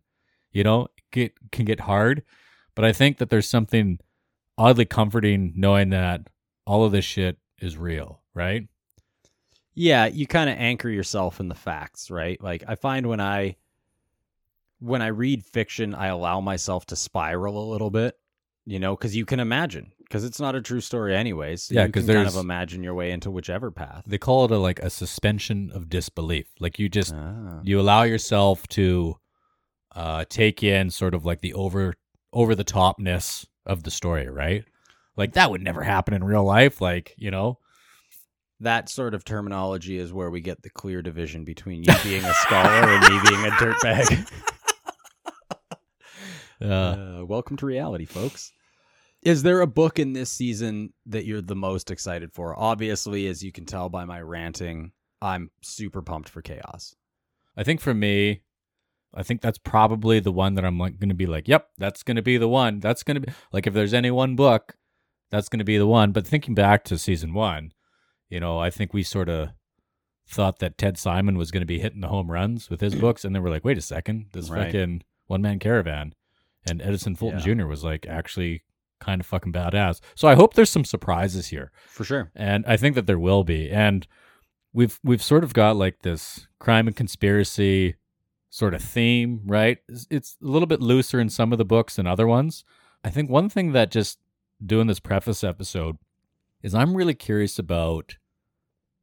you 0.51 0.63
know, 0.63 0.87
get 1.11 1.33
can 1.51 1.65
get 1.65 1.81
hard. 1.81 2.23
But 2.75 2.85
I 2.85 2.91
think 2.91 3.19
that 3.19 3.29
there's 3.29 3.47
something 3.47 3.99
oddly 4.57 4.85
comforting 4.85 5.53
knowing 5.55 5.89
that 5.89 6.27
all 6.65 6.83
of 6.83 6.91
this 6.91 7.05
shit 7.05 7.37
is 7.59 7.77
real, 7.77 8.21
right? 8.33 8.67
Yeah, 9.73 10.05
you 10.05 10.25
kind 10.25 10.49
of 10.49 10.57
anchor 10.57 10.89
yourself 10.89 11.39
in 11.39 11.47
the 11.49 11.55
facts, 11.55 12.09
right? 12.09 12.41
Like 12.41 12.63
I 12.67 12.75
find 12.75 13.07
when 13.07 13.19
I 13.19 13.57
when 14.79 15.01
I 15.01 15.07
read 15.07 15.43
fiction, 15.43 15.93
I 15.95 16.07
allow 16.07 16.41
myself 16.41 16.85
to 16.87 16.95
spiral 16.95 17.57
a 17.57 17.69
little 17.71 17.89
bit, 17.89 18.15
you 18.65 18.79
know, 18.79 18.95
because 18.95 19.15
you 19.15 19.25
can 19.25 19.39
imagine, 19.39 19.91
because 19.99 20.23
it's 20.23 20.39
not 20.39 20.55
a 20.55 20.61
true 20.61 20.81
story 20.81 21.15
anyways. 21.15 21.63
So 21.63 21.75
Yeah, 21.75 21.87
because 21.87 22.05
can 22.05 22.15
kind 22.15 22.27
of 22.27 22.35
imagine 22.35 22.83
your 22.83 22.93
way 22.93 23.11
into 23.11 23.31
whichever 23.31 23.71
path. 23.71 24.03
They 24.05 24.17
call 24.17 24.45
it 24.45 24.51
a 24.51 24.57
like 24.57 24.79
a 24.79 24.89
suspension 24.89 25.71
of 25.73 25.89
disbelief. 25.89 26.47
Like 26.59 26.79
you 26.79 26.87
just 26.89 27.13
Ah. 27.13 27.59
you 27.63 27.79
allow 27.79 28.03
yourself 28.03 28.67
to 28.69 29.17
uh 29.93 30.25
take 30.29 30.63
in 30.63 30.89
sort 30.89 31.13
of 31.13 31.25
like 31.25 31.41
the 31.41 31.53
over 31.53 31.95
over 32.33 32.55
the 32.55 32.65
topness 32.65 33.45
of 33.65 33.83
the 33.83 33.91
story, 33.91 34.29
right? 34.29 34.65
Like 35.17 35.33
that 35.33 35.51
would 35.51 35.61
never 35.61 35.81
happen 35.81 36.13
in 36.13 36.23
real 36.23 36.43
life, 36.43 36.81
like, 36.81 37.13
you 37.17 37.31
know. 37.31 37.59
That 38.61 38.89
sort 38.89 39.13
of 39.13 39.25
terminology 39.25 39.97
is 39.97 40.13
where 40.13 40.29
we 40.29 40.39
get 40.39 40.61
the 40.61 40.69
clear 40.69 41.01
division 41.01 41.43
between 41.43 41.83
you 41.83 41.93
being 42.03 42.23
a 42.23 42.33
scholar 42.33 42.69
and 42.69 43.01
me 43.01 43.29
being 43.29 43.45
a 43.45 43.51
dirtbag. 43.51 44.31
Uh, 46.61 46.65
Uh, 46.65 47.25
welcome 47.25 47.57
to 47.57 47.65
reality, 47.65 48.05
folks. 48.05 48.53
Is 49.21 49.43
there 49.43 49.59
a 49.59 49.67
book 49.67 49.99
in 49.99 50.13
this 50.13 50.31
season 50.31 50.93
that 51.07 51.25
you're 51.25 51.41
the 51.41 51.55
most 51.55 51.91
excited 51.91 52.31
for? 52.31 52.57
Obviously, 52.57 53.27
as 53.27 53.43
you 53.43 53.51
can 53.51 53.65
tell 53.65 53.89
by 53.89 54.05
my 54.05 54.21
ranting, 54.21 54.91
I'm 55.21 55.51
super 55.61 56.01
pumped 56.01 56.29
for 56.29 56.41
Chaos. 56.41 56.95
I 57.57 57.63
think 57.63 57.81
for 57.81 57.93
me, 57.93 58.41
I 59.13 59.23
think 59.23 59.41
that's 59.41 59.57
probably 59.57 60.19
the 60.19 60.31
one 60.31 60.55
that 60.55 60.65
I'm 60.65 60.77
like 60.77 60.99
going 60.99 61.09
to 61.09 61.15
be 61.15 61.25
like, 61.25 61.47
yep, 61.47 61.69
that's 61.77 62.03
going 62.03 62.17
to 62.17 62.21
be 62.21 62.37
the 62.37 62.47
one. 62.49 62.79
That's 62.79 63.03
going 63.03 63.15
to 63.15 63.21
be 63.21 63.33
like 63.51 63.67
if 63.67 63.73
there's 63.73 63.93
any 63.93 64.11
one 64.11 64.35
book, 64.35 64.75
that's 65.35 65.49
going 65.49 65.59
to 65.59 65.65
be 65.65 65.77
the 65.77 65.87
one. 65.87 66.11
But 66.11 66.25
thinking 66.25 66.55
back 66.55 66.83
to 66.85 66.97
season 66.97 67.33
one, 67.33 67.71
you 68.29 68.39
know, 68.39 68.57
I 68.59 68.69
think 68.69 68.93
we 68.93 69.03
sort 69.03 69.29
of 69.29 69.49
thought 70.27 70.59
that 70.59 70.77
Ted 70.77 70.97
Simon 70.97 71.37
was 71.37 71.51
going 71.51 71.61
to 71.61 71.67
be 71.67 71.79
hitting 71.79 72.01
the 72.01 72.07
home 72.07 72.31
runs 72.31 72.69
with 72.69 72.81
his 72.81 72.95
books, 73.05 73.23
and 73.25 73.35
then 73.35 73.43
we're 73.43 73.49
like, 73.49 73.65
wait 73.65 73.77
a 73.77 73.81
second, 73.81 74.27
this 74.33 74.49
Right. 74.49 74.65
fucking 74.67 75.03
one 75.27 75.41
man 75.41 75.59
caravan, 75.59 76.13
and 76.67 76.81
Edison 76.81 77.15
Fulton 77.15 77.39
Yeah. 77.45 77.53
Jr. 77.55 77.65
was 77.67 77.83
like 77.83 78.05
actually 78.07 78.63
kind 78.99 79.21
of 79.21 79.27
fucking 79.27 79.53
badass. 79.53 79.99
So 80.15 80.27
I 80.27 80.35
hope 80.35 80.53
there's 80.53 80.69
some 80.69 80.85
surprises 80.85 81.47
here 81.47 81.71
For 81.87 82.03
sure. 82.03 82.31
and 82.35 82.65
I 82.65 82.77
think 82.77 82.95
that 82.95 83.05
there 83.07 83.19
will 83.19 83.43
be. 83.43 83.69
And 83.69 84.07
we've 84.73 84.99
we've 85.03 85.21
sort 85.21 85.43
of 85.43 85.53
got 85.53 85.75
like 85.75 86.01
this 86.01 86.47
crime 86.59 86.87
and 86.87 86.95
conspiracy 86.95 87.95
sort 88.49 88.73
of 88.73 88.81
theme, 88.81 89.41
right? 89.45 89.79
It's, 89.89 90.07
it's 90.09 90.37
a 90.41 90.45
little 90.47 90.65
bit 90.65 90.81
looser 90.81 91.19
in 91.19 91.29
some 91.29 91.51
of 91.51 91.57
the 91.57 91.65
books 91.65 91.97
than 91.97 92.07
other 92.07 92.25
ones. 92.25 92.63
I 93.03 93.09
think 93.09 93.29
one 93.29 93.49
thing 93.49 93.73
that 93.73 93.91
just 93.91 94.17
doing 94.63 94.87
this 94.87 94.99
preface 94.99 95.43
episode 95.43 95.97
is 96.61 96.73
I'm 96.73 96.95
really 96.95 97.13
curious 97.13 97.59
about 97.59 98.17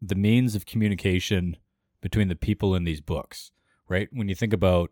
the 0.01 0.15
means 0.15 0.55
of 0.55 0.67
communication 0.67 1.57
between 2.01 2.29
the 2.29 2.35
people 2.35 2.75
in 2.75 2.85
these 2.85 3.01
books, 3.01 3.53
right? 3.89 4.09
When 4.13 4.29
you 4.29 4.35
think 4.35 4.53
about 4.53 4.91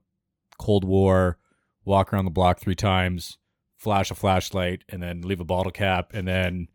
Cold 0.59 0.85
War, 0.85 1.39
walk 1.85 2.13
around 2.13 2.27
the 2.27 2.31
block 2.31 2.61
three 2.61 2.75
times, 2.75 3.39
flash 3.77 4.11
a 4.11 4.15
flashlight, 4.15 4.85
and 4.89 5.03
then 5.03 5.23
leave 5.23 5.41
a 5.41 5.45
bottle 5.45 5.73
cap, 5.73 6.13
and 6.15 6.29
then, 6.29 6.69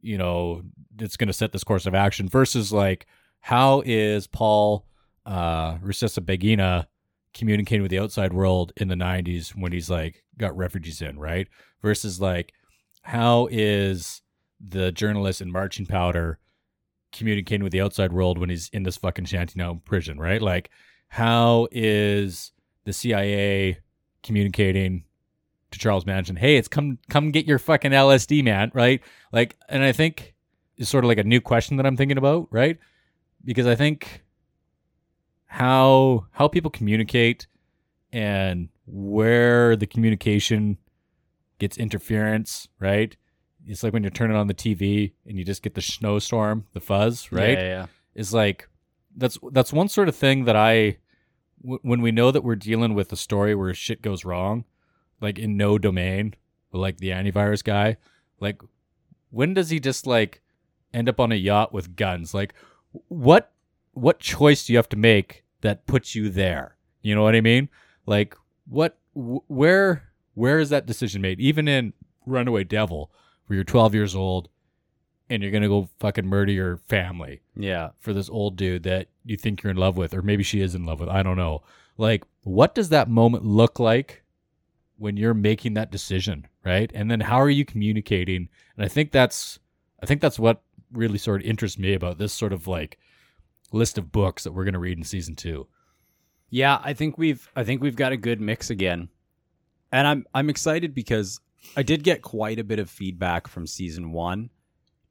you 0.00 0.18
know, 0.18 0.62
it's 0.98 1.16
going 1.16 1.28
to 1.28 1.32
set 1.32 1.52
this 1.52 1.64
course 1.64 1.86
of 1.86 1.94
action 1.94 2.28
versus 2.28 2.72
like, 2.72 3.06
how 3.40 3.82
is 3.86 4.26
Paul 4.26 4.86
uh, 5.24 5.76
Rusesabagina 5.78 6.86
communicating 7.34 7.82
with 7.82 7.90
the 7.90 7.98
outside 7.98 8.32
world 8.32 8.72
in 8.76 8.88
the 8.88 8.94
90s 8.94 9.50
when 9.50 9.70
he's 9.70 9.90
like 9.90 10.24
got 10.38 10.56
refugees 10.56 11.02
in, 11.02 11.18
right? 11.18 11.46
Versus 11.82 12.20
like, 12.20 12.52
how 13.06 13.46
is 13.52 14.20
the 14.60 14.90
journalist 14.90 15.40
in 15.40 15.52
Marching 15.52 15.86
Powder 15.86 16.40
communicating 17.12 17.62
with 17.62 17.70
the 17.70 17.80
outside 17.80 18.12
world 18.12 18.36
when 18.36 18.50
he's 18.50 18.68
in 18.70 18.82
this 18.82 18.96
fucking 18.96 19.26
shanty 19.26 19.56
now 19.56 19.80
prison, 19.84 20.18
right? 20.18 20.42
Like, 20.42 20.70
how 21.06 21.68
is 21.70 22.50
the 22.84 22.92
CIA 22.92 23.78
communicating 24.24 25.04
to 25.70 25.78
Charles 25.78 26.04
Manson? 26.04 26.34
Hey, 26.34 26.56
it's 26.56 26.66
come 26.66 26.98
come 27.08 27.30
get 27.30 27.46
your 27.46 27.60
fucking 27.60 27.92
LSD, 27.92 28.42
man, 28.42 28.72
right? 28.74 29.00
Like, 29.30 29.56
and 29.68 29.84
I 29.84 29.92
think 29.92 30.34
it's 30.76 30.90
sort 30.90 31.04
of 31.04 31.08
like 31.08 31.18
a 31.18 31.24
new 31.24 31.40
question 31.40 31.76
that 31.76 31.86
I'm 31.86 31.96
thinking 31.96 32.18
about, 32.18 32.48
right? 32.50 32.76
Because 33.44 33.68
I 33.68 33.76
think 33.76 34.24
how 35.44 36.26
how 36.32 36.48
people 36.48 36.72
communicate 36.72 37.46
and 38.12 38.68
where 38.84 39.76
the 39.76 39.86
communication 39.86 40.78
gets 41.58 41.76
interference, 41.78 42.68
right? 42.78 43.16
It's 43.66 43.82
like 43.82 43.92
when 43.92 44.02
you're 44.02 44.10
turning 44.10 44.36
on 44.36 44.46
the 44.46 44.54
TV 44.54 45.12
and 45.26 45.38
you 45.38 45.44
just 45.44 45.62
get 45.62 45.74
the 45.74 45.82
snowstorm, 45.82 46.66
the 46.72 46.80
fuzz, 46.80 47.32
right? 47.32 47.58
Yeah, 47.58 47.64
yeah. 47.64 47.86
is 48.14 48.32
like 48.32 48.68
that's 49.16 49.38
that's 49.52 49.72
one 49.72 49.88
sort 49.88 50.08
of 50.08 50.14
thing 50.16 50.44
that 50.44 50.56
I 50.56 50.98
w- 51.62 51.80
when 51.82 52.00
we 52.00 52.12
know 52.12 52.30
that 52.30 52.44
we're 52.44 52.54
dealing 52.56 52.94
with 52.94 53.12
a 53.12 53.16
story 53.16 53.54
where 53.54 53.74
shit 53.74 54.02
goes 54.02 54.24
wrong, 54.24 54.64
like 55.20 55.38
in 55.38 55.56
no 55.56 55.78
domain, 55.78 56.34
like 56.72 56.98
the 56.98 57.08
antivirus 57.10 57.64
guy, 57.64 57.96
like 58.38 58.60
when 59.30 59.54
does 59.54 59.70
he 59.70 59.80
just 59.80 60.06
like 60.06 60.42
end 60.94 61.08
up 61.08 61.18
on 61.18 61.32
a 61.32 61.36
yacht 61.36 61.72
with 61.72 61.96
guns? 61.96 62.34
Like 62.34 62.54
what 63.08 63.52
what 63.92 64.20
choice 64.20 64.64
do 64.66 64.72
you 64.72 64.76
have 64.78 64.88
to 64.90 64.96
make 64.96 65.44
that 65.62 65.86
puts 65.86 66.14
you 66.14 66.28
there? 66.28 66.76
You 67.02 67.14
know 67.14 67.22
what 67.22 67.34
I 67.34 67.40
mean? 67.40 67.68
Like 68.06 68.36
what 68.68 68.98
wh- 69.14 69.48
where 69.50 70.04
where 70.36 70.60
is 70.60 70.68
that 70.70 70.86
decision 70.86 71.20
made? 71.22 71.40
Even 71.40 71.66
in 71.66 71.92
Runaway 72.26 72.62
Devil, 72.62 73.10
where 73.46 73.56
you're 73.56 73.64
12 73.64 73.94
years 73.94 74.14
old 74.14 74.48
and 75.28 75.42
you're 75.42 75.50
gonna 75.50 75.66
go 75.66 75.88
fucking 75.98 76.26
murder 76.26 76.52
your 76.52 76.76
family 76.76 77.40
Yeah. 77.56 77.90
for 77.98 78.12
this 78.12 78.28
old 78.30 78.56
dude 78.56 78.84
that 78.84 79.08
you 79.24 79.36
think 79.36 79.62
you're 79.62 79.70
in 79.72 79.76
love 79.76 79.96
with, 79.96 80.14
or 80.14 80.22
maybe 80.22 80.42
she 80.44 80.60
is 80.60 80.74
in 80.74 80.84
love 80.84 81.00
with. 81.00 81.08
I 81.08 81.22
don't 81.24 81.36
know. 81.36 81.62
Like, 81.98 82.24
what 82.42 82.74
does 82.74 82.90
that 82.90 83.08
moment 83.08 83.44
look 83.44 83.80
like 83.80 84.22
when 84.98 85.16
you're 85.16 85.34
making 85.34 85.74
that 85.74 85.90
decision, 85.90 86.46
right? 86.64 86.90
And 86.94 87.10
then 87.10 87.20
how 87.20 87.38
are 87.40 87.50
you 87.50 87.64
communicating? 87.64 88.48
And 88.76 88.84
I 88.84 88.88
think 88.88 89.10
that's, 89.12 89.58
I 90.02 90.06
think 90.06 90.20
that's 90.20 90.38
what 90.38 90.62
really 90.92 91.18
sort 91.18 91.40
of 91.40 91.46
interests 91.46 91.78
me 91.78 91.92
about 91.94 92.18
this 92.18 92.32
sort 92.32 92.52
of 92.52 92.66
like 92.68 92.98
list 93.72 93.98
of 93.98 94.12
books 94.12 94.44
that 94.44 94.52
we're 94.52 94.64
gonna 94.64 94.78
read 94.78 94.98
in 94.98 95.04
season 95.04 95.34
two. 95.34 95.66
Yeah, 96.50 96.80
I 96.84 96.92
think 96.92 97.18
we've 97.18 97.50
I 97.56 97.64
think 97.64 97.82
we've 97.82 97.96
got 97.96 98.12
a 98.12 98.16
good 98.16 98.40
mix 98.40 98.70
again. 98.70 99.08
And 99.96 100.06
I'm 100.06 100.26
I'm 100.34 100.50
excited 100.50 100.94
because 100.94 101.40
I 101.74 101.82
did 101.82 102.04
get 102.04 102.20
quite 102.20 102.58
a 102.58 102.64
bit 102.64 102.78
of 102.78 102.90
feedback 102.90 103.48
from 103.48 103.66
season 103.66 104.12
1 104.12 104.50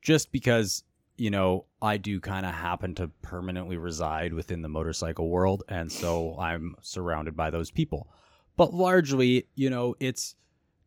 just 0.03 0.31
because, 0.31 0.83
you 1.17 1.31
know, 1.31 1.65
I 1.81 1.97
do 1.97 2.19
kind 2.19 2.45
of 2.45 2.53
happen 2.53 2.93
to 2.95 3.07
permanently 3.23 3.77
reside 3.77 4.31
within 4.31 4.61
the 4.61 4.69
motorcycle 4.69 5.27
world 5.27 5.63
and 5.69 5.91
so 5.91 6.37
I'm 6.39 6.75
surrounded 6.83 7.35
by 7.35 7.49
those 7.49 7.71
people. 7.71 8.09
But 8.57 8.75
largely, 8.75 9.47
you 9.55 9.71
know, 9.71 9.95
it's 9.99 10.35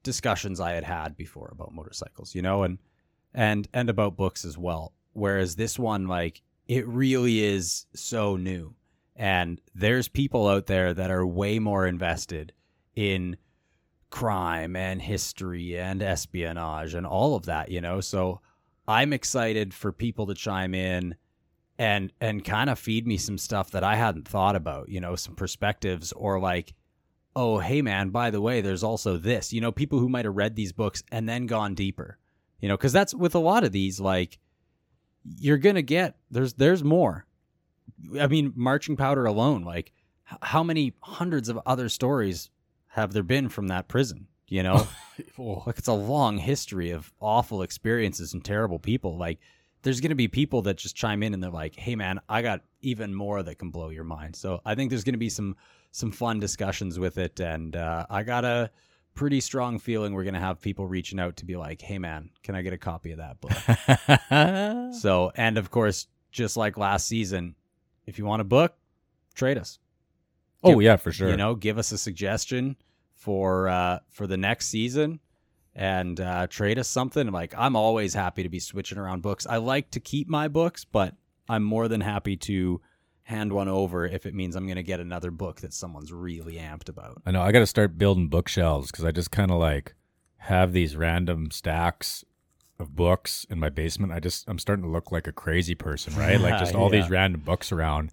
discussions 0.05 0.61
I 0.61 0.75
had 0.75 0.85
had 0.85 1.17
before 1.17 1.49
about 1.51 1.75
motorcycles, 1.75 2.37
you 2.37 2.43
know, 2.43 2.63
and 2.63 2.79
and 3.35 3.67
and 3.75 3.91
about 3.91 4.17
books 4.17 4.45
as 4.45 4.57
well. 4.57 4.93
Whereas 5.13 5.57
this 5.57 5.77
one 5.77 6.07
like 6.07 6.41
it 6.69 6.87
really 6.87 7.43
is 7.43 7.87
so 7.97 8.37
new 8.37 8.77
and 9.17 9.61
there's 9.75 10.07
people 10.07 10.47
out 10.47 10.67
there 10.67 10.95
that 10.95 11.11
are 11.11 11.27
way 11.27 11.59
more 11.59 11.85
invested 11.85 12.53
in 12.95 13.37
crime 14.11 14.75
and 14.75 15.03
history 15.03 15.79
and 15.79 16.03
espionage 16.03 16.95
and 16.95 17.07
all 17.07 17.35
of 17.35 17.47
that 17.47 17.71
you 17.71 17.81
know? 17.81 18.01
So 18.01 18.41
i'm 18.87 19.13
excited 19.13 19.75
for 19.75 19.93
people 19.93 20.27
to 20.27 20.35
chime 20.35 20.75
in 20.75 21.15
and 21.79 22.13
and 22.21 22.45
kind 22.45 22.71
of 22.71 22.79
feed 22.79 23.07
me 23.07 23.19
some 23.19 23.39
stuff 23.39 23.71
that 23.73 23.85
i 23.85 23.97
hadn't 23.97 24.27
thought 24.27 24.57
about 24.57 24.89
you 24.89 25.01
know 25.01 25.15
some 25.15 25.35
perspectives 25.35 26.13
or 26.13 26.41
like 26.41 26.75
oh 27.37 27.59
hey 27.59 27.83
man 27.83 28.09
by 28.09 28.31
the 28.31 28.41
way 28.41 28.61
there's 28.61 28.83
also 28.83 29.19
this 29.19 29.53
you 29.53 29.61
know 29.61 29.71
people 29.71 29.99
who 29.99 30.09
might 30.09 30.25
have 30.25 30.37
read 30.37 30.57
these 30.57 30.73
books 30.73 31.03
and 31.13 31.29
then 31.29 31.47
gone 31.47 31.75
deeper 31.75 32.19
you 32.61 32.69
know? 32.69 32.77
Because 32.77 32.93
that's 32.93 33.15
with 33.15 33.35
a 33.35 33.41
lot 33.41 33.65
of 33.65 33.73
these 33.73 34.01
like 34.01 34.39
you're 35.25 35.59
gonna 35.59 35.83
get 35.83 36.17
there's 36.31 36.55
there's 36.55 36.85
more. 36.85 37.27
I 38.21 38.27
mean, 38.27 38.53
Marching 38.55 38.97
Powder 38.97 39.25
alone, 39.25 39.65
like, 39.65 39.93
how 40.43 40.63
many 40.63 40.95
hundreds 41.01 41.49
of 41.49 41.59
other 41.67 41.89
stories 41.89 42.51
have 42.99 43.13
there 43.13 43.23
been 43.23 43.49
from 43.49 43.69
that 43.69 43.89
prison? 43.89 44.27
You 44.49 44.63
know, 44.63 44.87
like 45.39 45.79
it's 45.79 45.89
a 45.89 45.93
long 45.93 46.39
history 46.39 46.91
of 46.91 47.13
awful 47.21 47.63
experiences 47.63 48.33
and 48.33 48.45
terrible 48.45 48.79
people. 48.79 49.19
Like, 49.19 49.39
there's 49.83 50.01
going 50.01 50.11
to 50.11 50.17
be 50.17 50.29
people 50.29 50.63
that 50.63 50.77
just 50.77 50.97
chime 50.97 51.23
in 51.23 51.35
and 51.35 51.43
they're 51.43 51.51
like, 51.51 51.77
"Hey, 51.77 51.97
man, 51.97 52.21
I 52.29 52.43
got 52.43 52.63
even 52.81 53.15
more 53.15 53.43
that 53.43 53.59
can 53.59 53.71
blow 53.71 53.91
your 53.91 54.05
mind." 54.05 54.37
So 54.37 54.61
I 54.65 54.75
think 54.75 54.91
there's 54.91 55.05
going 55.05 55.15
to 55.15 55.19
be 55.19 55.29
some 55.29 55.57
some 55.91 56.11
fun 56.11 56.41
discussions 56.41 56.99
with 56.99 57.19
it, 57.19 57.41
and 57.41 57.77
uh, 57.77 58.07
I 58.09 58.23
got 58.23 58.45
a 58.45 58.71
pretty 59.15 59.41
strong 59.41 59.79
feeling 59.79 60.15
we're 60.15 60.23
gonna 60.25 60.39
have 60.39 60.61
people 60.61 60.87
reaching 60.87 61.19
out 61.19 61.37
to 61.39 61.45
be 61.45 61.57
like, 61.57 61.83
"Hey, 61.83 61.99
man, 61.99 62.31
can 62.43 62.55
I 62.55 62.63
get 62.63 62.73
a 62.73 62.79
copy 62.79 63.13
of 63.13 63.19
that 63.19 63.41
book?" 63.41 64.95
so, 65.01 65.33
and 65.35 65.59
of 65.59 65.71
course, 65.71 66.07
just 66.31 66.57
like 66.57 66.79
last 66.79 67.07
season, 67.07 67.55
if 68.07 68.19
you 68.19 68.25
want 68.25 68.41
a 68.41 68.45
book, 68.45 68.77
trade 69.35 69.59
us. 69.59 69.79
oh 70.65 70.81
yeah, 70.81 70.97
for 70.97 71.13
sure. 71.13 71.31
You 71.31 71.37
know, 71.37 71.55
give 71.55 71.79
us 71.79 71.93
a 71.93 71.99
suggestion 71.99 72.77
for 73.19 73.69
uh, 73.69 73.99
for 74.09 74.27
the 74.27 74.37
next 74.37 74.69
season 74.69 75.21
and 75.75 76.21
uh, 76.21 76.47
trade 76.47 76.79
us 76.79 76.89
something. 76.89 77.31
Like 77.31 77.55
I'm 77.59 77.77
always 77.77 78.15
happy 78.15 78.43
to 78.45 78.49
be 78.49 78.61
switching 78.61 78.97
around 78.99 79.23
books. 79.23 79.47
I 79.47 79.57
like 79.59 79.91
to 79.93 80.01
keep 80.01 80.29
my 80.29 80.49
books, 80.49 80.85
but 80.85 81.15
I'm 81.49 81.63
more 81.65 81.89
than 81.89 82.01
happy 82.01 82.37
to 82.37 82.81
hand 83.25 83.53
one 83.53 83.69
over 83.69 84.07
if 84.07 84.25
it 84.25 84.35
means 84.35 84.57
I'm 84.57 84.65
going 84.67 84.77
to 84.77 84.83
get 84.83 85.01
another 85.01 85.31
book 85.31 85.61
that 85.61 85.75
someone's 85.75 86.13
really 86.13 86.55
amped 86.55 86.89
about. 86.89 87.21
I 87.27 87.31
know 87.33 87.43
I 87.43 87.53
got 87.53 87.59
to 87.59 87.67
start 87.67 87.99
building 87.99 88.29
bookshelves 88.29 88.91
because 88.91 89.05
I 89.05 89.11
just 89.11 89.31
kind 89.31 89.51
of 89.51 89.59
like 89.59 89.95
have 90.43 90.73
these 90.73 90.97
random 90.97 91.51
stacks 91.51 92.25
of 92.79 92.95
books 92.95 93.45
in 93.51 93.59
my 93.59 93.69
basement. 93.69 94.13
I 94.13 94.21
just 94.21 94.49
I'm 94.49 94.59
starting 94.59 94.85
to 94.85 94.91
look 94.91 95.11
like 95.13 95.27
a 95.27 95.33
crazy 95.33 95.75
person, 95.75 96.15
right? 96.17 96.41
like 96.41 96.59
just 96.61 96.75
all 96.75 96.93
Yeah. 96.93 97.01
these 97.01 97.11
random 97.11 97.41
books 97.43 97.73
around, 97.73 98.13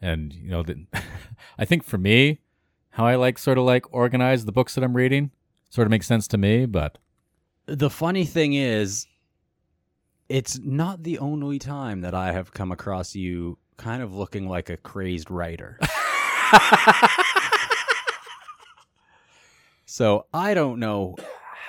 and 0.00 0.32
you 0.34 0.50
know 0.50 0.62
that 0.64 0.76
I 1.58 1.64
think 1.64 1.84
for 1.84 1.98
me, 1.98 2.40
how 2.92 3.06
I 3.06 3.16
like 3.16 3.38
sort 3.38 3.58
of 3.58 3.64
like 3.64 3.92
organize 3.92 4.44
the 4.44 4.52
books 4.52 4.74
that 4.74 4.84
I'm 4.84 4.96
reading 4.96 5.30
sort 5.70 5.86
of 5.86 5.90
makes 5.90 6.06
sense 6.06 6.28
to 6.28 6.38
me. 6.38 6.66
But 6.66 6.98
The 7.66 7.90
funny 7.90 8.24
thing 8.24 8.52
is, 8.52 9.06
it's 10.28 10.58
not 10.58 11.02
the 11.02 11.18
only 11.18 11.58
time 11.58 12.02
that 12.02 12.14
I 12.14 12.32
have 12.32 12.52
come 12.52 12.70
across 12.70 13.14
you 13.14 13.58
kind 13.76 14.02
of 14.02 14.14
looking 14.14 14.48
like 14.48 14.70
a 14.70 14.76
crazed 14.76 15.30
writer. 15.30 15.78
so 19.86 20.26
I 20.32 20.54
don't 20.54 20.78
know 20.78 21.16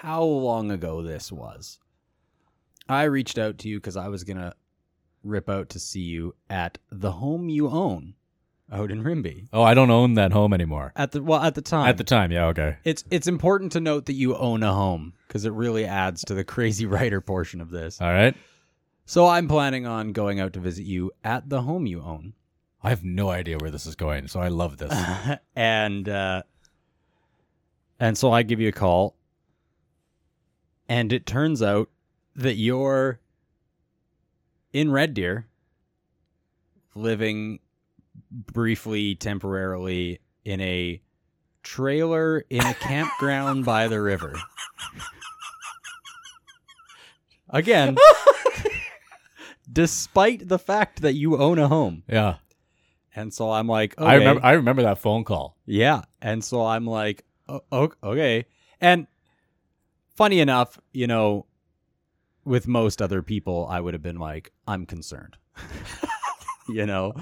how 0.01 0.23
long 0.23 0.71
ago 0.71 1.01
this 1.01 1.31
was. 1.31 1.79
I 2.87 3.03
reached 3.03 3.37
out 3.37 3.57
to 3.59 3.69
you 3.69 3.77
because 3.77 3.95
I 3.95 4.09
was 4.09 4.23
going 4.23 4.37
to 4.37 4.53
rip 5.23 5.49
out 5.49 5.69
to 5.69 5.79
see 5.79 6.01
you 6.01 6.35
at 6.49 6.77
the 6.91 7.13
home 7.13 7.47
you 7.47 7.69
own 7.69 8.15
out 8.73 8.91
in 8.91 9.03
Rimbey. 9.03 9.47
oh, 9.53 9.61
I 9.63 9.73
don't 9.73 9.91
own 9.91 10.15
that 10.15 10.31
home 10.31 10.53
anymore. 10.53 10.91
At 10.95 11.11
the 11.11 11.21
well, 11.21 11.41
at 11.41 11.55
the 11.55 11.61
time, 11.61 11.87
At 11.87 11.97
the 11.97 12.03
time, 12.03 12.31
yeah, 12.31 12.47
okay. 12.47 12.77
it's 12.83 13.03
it's 13.11 13.27
important 13.27 13.71
to 13.73 13.79
note 13.79 14.07
that 14.07 14.13
you 14.13 14.35
own 14.35 14.63
a 14.63 14.73
home 14.73 15.13
because 15.27 15.45
it 15.45 15.53
really 15.53 15.85
adds 15.85 16.23
to 16.25 16.33
the 16.33 16.43
crazy 16.43 16.85
writer 16.93 17.21
portion 17.21 17.61
of 17.61 17.69
this. 17.69 18.01
All 18.01 18.11
right. 18.11 18.35
So 19.05 19.27
I'm 19.27 19.47
planning 19.47 19.85
on 19.85 20.13
going 20.13 20.39
out 20.39 20.53
to 20.53 20.59
visit 20.59 20.85
you 20.85 21.11
at 21.23 21.49
the 21.49 21.61
home 21.61 21.85
you 21.85 22.01
own, 22.01 22.33
I 22.81 22.89
have 22.89 23.03
no 23.03 23.29
idea 23.29 23.57
where 23.59 23.71
this 23.71 23.85
is 23.85 23.95
going, 23.95 24.27
so 24.27 24.39
I 24.41 24.49
love 24.49 24.77
this. 24.77 24.93
and 25.55 26.09
uh, 26.09 26.43
and 27.99 28.17
so 28.17 28.31
I 28.31 28.43
give 28.43 28.59
you 28.59 28.69
a 28.69 28.73
call, 28.73 29.15
and 30.89 31.13
it 31.13 31.25
turns 31.25 31.61
out 31.61 31.89
that 32.35 32.55
you're 32.55 33.19
in 34.73 34.91
Red 34.91 35.13
Deer, 35.13 35.47
living 36.95 37.59
briefly, 38.33 39.15
temporarily 39.15 40.19
in 40.43 40.59
a 40.61 41.01
trailer 41.61 42.43
in 42.49 42.65
a 42.65 42.73
campground 42.73 43.63
by 43.65 43.87
the 43.87 44.01
river. 44.01 44.33
Again, 47.49 47.95
despite 49.71 50.47
the 50.47 50.59
fact 50.59 51.01
that 51.01 51.13
you 51.13 51.37
own 51.37 51.59
a 51.59 51.67
home. 51.67 52.03
yeah, 52.07 52.37
And 53.15 53.33
so 53.33 53.51
I'm 53.51 53.67
like, 53.67 53.97
okay. 53.97 54.07
I 54.09 54.15
remember. 54.15 54.43
I 54.45 54.51
remember 54.53 54.81
that 54.83 54.97
phone 54.97 55.23
call. 55.23 55.55
Yeah. 55.65 56.01
And 56.21 56.43
so 56.43 56.65
I'm 56.65 56.85
like, 56.85 57.23
"O- 57.47 57.61
o- 57.71 57.93
okay. 58.03 58.45
And 58.81 59.07
funny 60.15 60.39
enough, 60.39 60.79
you 60.93 61.05
know, 61.07 61.45
with 62.43 62.67
most 62.67 63.01
other 63.01 63.21
people, 63.21 63.67
I 63.69 63.79
would 63.79 63.93
have 63.93 64.01
been 64.03 64.17
like, 64.19 64.51
I'm 64.67 64.85
concerned. 64.85 65.37
you 66.67 66.85
know, 66.85 67.13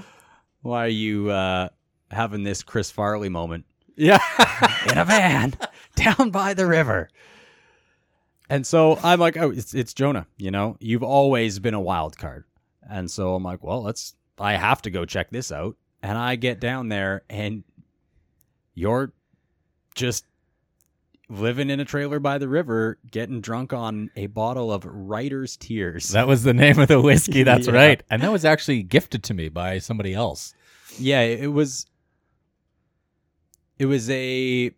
why 0.62 0.84
are 0.84 0.88
you 0.88 1.30
uh, 1.30 1.68
having 2.10 2.44
this 2.44 2.62
Chris 2.62 2.90
Farley 2.90 3.28
moment 3.28 3.64
Yeah. 3.96 4.18
in 4.90 4.98
a 4.98 5.04
van 5.04 5.54
down 5.94 6.30
by 6.30 6.54
the 6.54 6.66
river? 6.66 7.08
And 8.48 8.66
so 8.66 8.98
I'm 9.02 9.18
like, 9.20 9.36
oh, 9.36 9.50
it's, 9.50 9.74
it's 9.74 9.94
Jonah. 9.94 10.26
You 10.36 10.50
know, 10.50 10.76
you've 10.80 11.02
always 11.02 11.58
been 11.58 11.74
a 11.74 11.80
wild 11.80 12.18
card. 12.18 12.44
And 12.88 13.10
so 13.10 13.34
I'm 13.34 13.42
like, 13.42 13.62
well, 13.62 13.82
let's, 13.82 14.14
I 14.38 14.54
have 14.54 14.82
to 14.82 14.90
go 14.90 15.04
check 15.04 15.30
this 15.30 15.50
out. 15.52 15.76
And 16.02 16.18
I 16.18 16.36
get 16.36 16.60
down 16.60 16.88
there 16.88 17.22
and 17.30 17.62
you're 18.74 19.12
just 19.94 20.24
living 21.32 21.70
in 21.70 21.80
a 21.80 21.84
trailer 21.84 22.20
by 22.20 22.38
the 22.38 22.48
river, 22.48 22.98
getting 23.10 23.40
drunk 23.40 23.72
on 23.72 24.10
a 24.16 24.26
bottle 24.26 24.72
of 24.72 24.84
writer's 24.84 25.56
tears. 25.56 26.10
That 26.10 26.26
was 26.28 26.42
the 26.42 26.52
name 26.54 26.78
of 26.78 26.88
the 26.88 27.00
whiskey. 27.00 27.42
That's 27.44 27.66
Yeah. 27.66 27.74
right. 27.74 28.02
And 28.10 28.22
that 28.22 28.30
was 28.30 28.44
actually 28.44 28.82
gifted 28.82 29.22
to 29.24 29.34
me 29.34 29.48
by 29.48 29.78
somebody 29.78 30.12
else. 30.14 30.54
yeah, 30.98 31.20
it 31.22 31.52
was, 31.52 31.86
it 33.78 33.86
was 33.86 34.10
a 34.10 34.72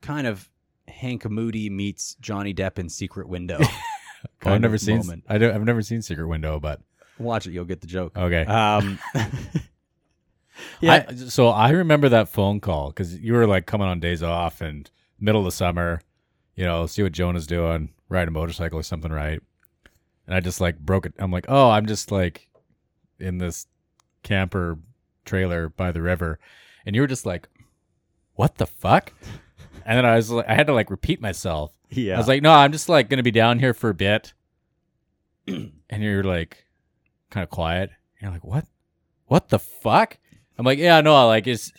kind 0.00 0.26
of 0.26 0.48
Hank 0.88 1.28
Moody 1.28 1.68
meets 1.70 2.14
Johnny 2.20 2.54
Depp 2.54 2.78
in 2.78 2.88
Secret 2.88 3.28
Window. 3.28 3.58
I've 4.44 4.60
never 4.60 4.78
seen. 4.78 4.98
moment. 4.98 5.24
I 5.28 5.38
don't, 5.38 5.54
I've 5.54 5.64
never 5.64 5.82
seen 5.82 6.00
Secret 6.02 6.26
Window, 6.26 6.58
but 6.60 6.80
Watch 7.18 7.46
it, 7.46 7.52
you'll 7.52 7.64
get 7.66 7.80
the 7.82 7.86
joke. 7.86 8.16
okay. 8.16 8.44
Um, 8.46 8.98
yeah, 10.80 11.04
I, 11.08 11.14
so 11.14 11.48
I 11.48 11.70
remember 11.70 12.08
that 12.08 12.28
phone 12.28 12.60
call 12.60 12.88
because 12.88 13.16
you 13.18 13.32
were 13.34 13.46
like 13.46 13.66
coming 13.66 13.86
on 13.86 14.00
days 14.00 14.22
off 14.22 14.60
and 14.60 14.90
middle 15.22 15.40
of 15.40 15.44
the 15.46 15.52
summer, 15.52 16.00
you 16.56 16.64
know, 16.64 16.86
see 16.86 17.02
what 17.02 17.12
Jonah's 17.12 17.46
doing, 17.46 17.90
ride 18.08 18.28
a 18.28 18.30
motorcycle 18.30 18.78
or 18.78 18.82
something, 18.82 19.12
right? 19.12 19.40
And 20.26 20.34
I 20.34 20.40
just 20.40 20.60
like 20.60 20.78
broke 20.78 21.06
it. 21.06 21.14
I'm 21.18 21.30
like, 21.30 21.46
oh, 21.48 21.70
I'm 21.70 21.86
just 21.86 22.10
like 22.10 22.48
in 23.18 23.38
this 23.38 23.66
camper 24.22 24.78
trailer 25.24 25.68
by 25.68 25.92
the 25.92 26.02
river, 26.02 26.38
and 26.84 26.94
you 26.94 27.02
were 27.02 27.08
just 27.08 27.26
like, 27.26 27.48
what 28.34 28.56
the 28.56 28.66
fuck? 28.66 29.12
And 29.84 29.98
then 29.98 30.06
I 30.06 30.14
was 30.14 30.30
like, 30.30 30.46
I 30.48 30.54
had 30.54 30.68
to 30.68 30.72
like 30.74 30.90
repeat 30.90 31.20
myself. 31.20 31.72
yeah. 31.90 32.14
I 32.14 32.18
was 32.18 32.28
like, 32.28 32.40
no, 32.40 32.52
I'm 32.52 32.70
just 32.70 32.88
like 32.88 33.08
gonna 33.08 33.24
be 33.24 33.32
down 33.32 33.58
here 33.58 33.74
for 33.74 33.90
a 33.90 33.94
bit. 33.94 34.32
and 35.48 35.72
you're 35.90 36.22
like 36.22 36.66
kind 37.30 37.42
of 37.42 37.50
quiet. 37.50 37.90
You're 38.20 38.30
like, 38.30 38.44
what? 38.44 38.64
What 39.26 39.48
the 39.48 39.58
fuck? 39.58 40.18
I'm 40.56 40.64
like, 40.64 40.78
yeah, 40.78 41.00
no, 41.00 41.26
like 41.26 41.48
it's 41.48 41.72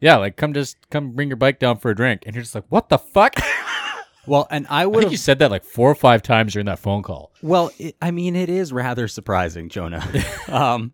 yeah, 0.00 0.16
like 0.16 0.36
come 0.36 0.54
just 0.54 0.76
come 0.90 1.12
bring 1.12 1.28
your 1.28 1.36
bike 1.36 1.58
down 1.58 1.78
for 1.78 1.90
a 1.90 1.94
drink. 1.94 2.22
And 2.26 2.34
you're 2.34 2.42
just 2.42 2.54
like, 2.54 2.66
what 2.68 2.88
the 2.88 2.98
fuck? 2.98 3.34
well, 4.26 4.46
and 4.50 4.66
I 4.68 4.82
I 4.82 4.86
would 4.86 4.94
think 4.94 5.04
have 5.04 5.12
you 5.12 5.18
said 5.18 5.38
that 5.40 5.50
like 5.50 5.64
four 5.64 5.90
or 5.90 5.94
five 5.94 6.22
times 6.22 6.54
during 6.54 6.66
that 6.66 6.78
phone 6.78 7.02
call. 7.02 7.32
Well, 7.42 7.70
it, 7.78 7.96
I 8.00 8.10
mean, 8.10 8.34
it 8.34 8.48
is 8.48 8.72
rather 8.72 9.08
surprising, 9.08 9.68
Jonah. 9.68 10.06
um, 10.48 10.92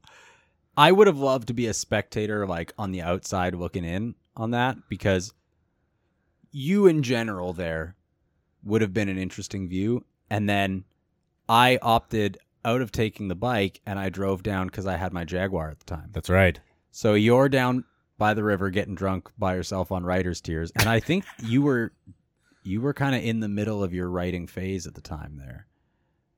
I 0.77 0.93
would 0.93 1.07
have 1.07 1.19
loved 1.19 1.49
to 1.49 1.55
be 1.55 1.67
a 1.67 1.75
spectator, 1.75 2.47
like 2.47 2.73
on 2.77 2.91
the 2.91 3.03
outside 3.03 3.55
looking 3.55 3.85
in 3.85 4.15
on 4.37 4.51
that, 4.51 4.77
because 4.89 5.33
you 6.51 6.87
in 6.87 7.03
general 7.03 7.53
there 7.53 7.97
would 8.65 8.83
have 8.83 8.93
been 8.93 9.09
an 9.09 9.19
interesting 9.19 9.69
view. 9.69 10.05
And 10.29 10.49
then 10.49 10.85
I 11.49 11.79
opted 11.81 12.39
out 12.65 12.81
of 12.81 12.91
taking 12.91 13.29
the 13.29 13.37
bike 13.37 13.81
and 13.87 13.99
I 13.99 14.09
drove 14.09 14.43
down 14.43 14.67
because 14.67 14.87
I 14.87 14.97
had 14.97 15.13
my 15.13 15.25
Jaguar 15.25 15.71
at 15.71 15.79
the 15.79 15.85
time. 15.85 16.11
That's 16.13 16.29
right. 16.29 16.59
So 16.91 17.15
you're 17.15 17.49
down 17.49 17.85
by 18.19 18.35
the 18.35 18.43
river 18.45 18.71
getting 18.71 18.95
drunk 18.95 19.29
by 19.39 19.55
yourself 19.55 19.93
on 19.93 20.05
writer's 20.05 20.41
tears. 20.41 20.73
And 20.79 20.89
I 20.89 21.01
think 21.01 21.25
you 21.43 21.63
were. 21.63 21.93
You 22.63 22.81
were 22.81 22.93
kind 22.95 23.15
of 23.15 23.23
in 23.23 23.39
the 23.39 23.47
middle 23.49 23.85
of 23.85 23.95
your 23.95 24.11
writing 24.11 24.49
phase 24.49 24.89
at 24.89 24.95
the 24.97 25.01
time 25.01 25.37
there. 25.39 25.69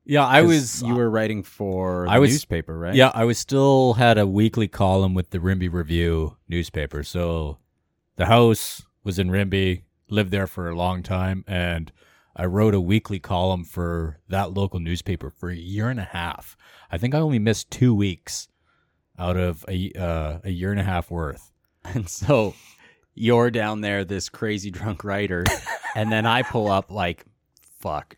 Yeah, 0.04 0.26
I 0.26 0.42
was 0.42 0.82
You 0.82 0.94
were 0.94 1.08
writing 1.08 1.42
for 1.42 2.04
the 2.04 2.10
I 2.12 2.18
was- 2.18 2.32
newspaper, 2.32 2.78
right? 2.78 2.94
Yeah, 2.94 3.10
I 3.14 3.24
was 3.24 3.38
still 3.38 3.94
had 3.94 4.18
a 4.18 4.26
weekly 4.26 4.68
column 4.68 5.14
with 5.14 5.30
the 5.30 5.38
Rimbey 5.40 5.70
Review 5.72 6.36
newspaper. 6.46 7.02
So 7.02 7.56
the 8.16 8.26
house 8.26 8.82
was 9.04 9.18
in 9.18 9.30
Rimbey, 9.30 9.84
lived 10.10 10.30
there 10.30 10.46
for 10.46 10.68
a 10.68 10.76
long 10.76 11.02
time, 11.02 11.44
and 11.48 11.90
I 12.36 12.44
wrote 12.44 12.74
a 12.74 12.80
weekly 12.80 13.18
column 13.20 13.64
for 13.64 14.18
that 14.28 14.52
local 14.52 14.80
newspaper 14.80 15.30
for 15.30 15.48
a 15.48 15.56
year 15.56 15.88
and 15.88 15.98
a 15.98 16.04
half. 16.04 16.58
I 16.92 16.98
think 16.98 17.14
I 17.14 17.20
only 17.20 17.38
missed 17.38 17.70
two 17.70 17.94
weeks 17.94 18.48
out 19.18 19.38
of 19.38 19.64
a 19.66 19.92
uh, 19.98 20.40
a 20.44 20.50
year 20.50 20.72
and 20.72 20.80
a 20.80 20.84
half 20.84 21.10
worth. 21.10 21.52
And 21.94 22.08
so 22.08 22.54
you're 23.14 23.50
down 23.50 23.80
there, 23.80 24.04
this 24.04 24.28
crazy 24.28 24.70
drunk 24.70 25.04
writer, 25.04 25.44
and 25.96 26.12
then 26.12 26.26
I 26.26 26.42
pull 26.42 26.70
up 26.70 26.90
like, 26.90 27.24
fuck, 27.80 28.16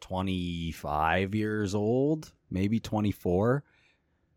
25 0.00 1.34
years 1.34 1.74
old, 1.74 2.32
maybe 2.50 2.80
24. 2.80 3.62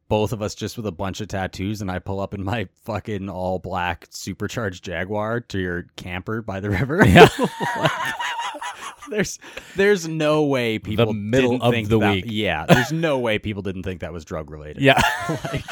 Both 0.09 0.33
of 0.33 0.41
us 0.41 0.53
just 0.55 0.75
with 0.75 0.85
a 0.85 0.91
bunch 0.91 1.21
of 1.21 1.29
tattoos, 1.29 1.81
and 1.81 1.89
I 1.89 1.99
pull 1.99 2.19
up 2.19 2.33
in 2.33 2.43
my 2.43 2.67
fucking 2.83 3.29
all 3.29 3.59
black 3.59 4.07
supercharged 4.09 4.83
Jaguar 4.83 5.39
to 5.39 5.57
your 5.59 5.85
camper 5.95 6.41
by 6.41 6.59
the 6.59 6.69
river. 6.69 7.03
Yeah. 7.05 7.29
Like, 7.77 7.91
there's 9.09 9.39
there's 9.75 10.07
no 10.07 10.43
way 10.43 10.77
people 10.77 11.11
middle 11.13 11.51
didn't 11.51 11.63
of 11.63 11.73
think 11.73 11.89
the 11.89 11.99
that- 11.99 12.13
week. 12.15 12.25
Yeah, 12.27 12.65
there's 12.67 12.91
no 12.91 13.17
way 13.19 13.39
people 13.39 13.61
didn't 13.61 13.83
think 13.83 14.01
that 14.01 14.13
was 14.13 14.23
drug 14.25 14.51
related. 14.51 14.81
Yeah. 14.83 15.01
like, 15.51 15.65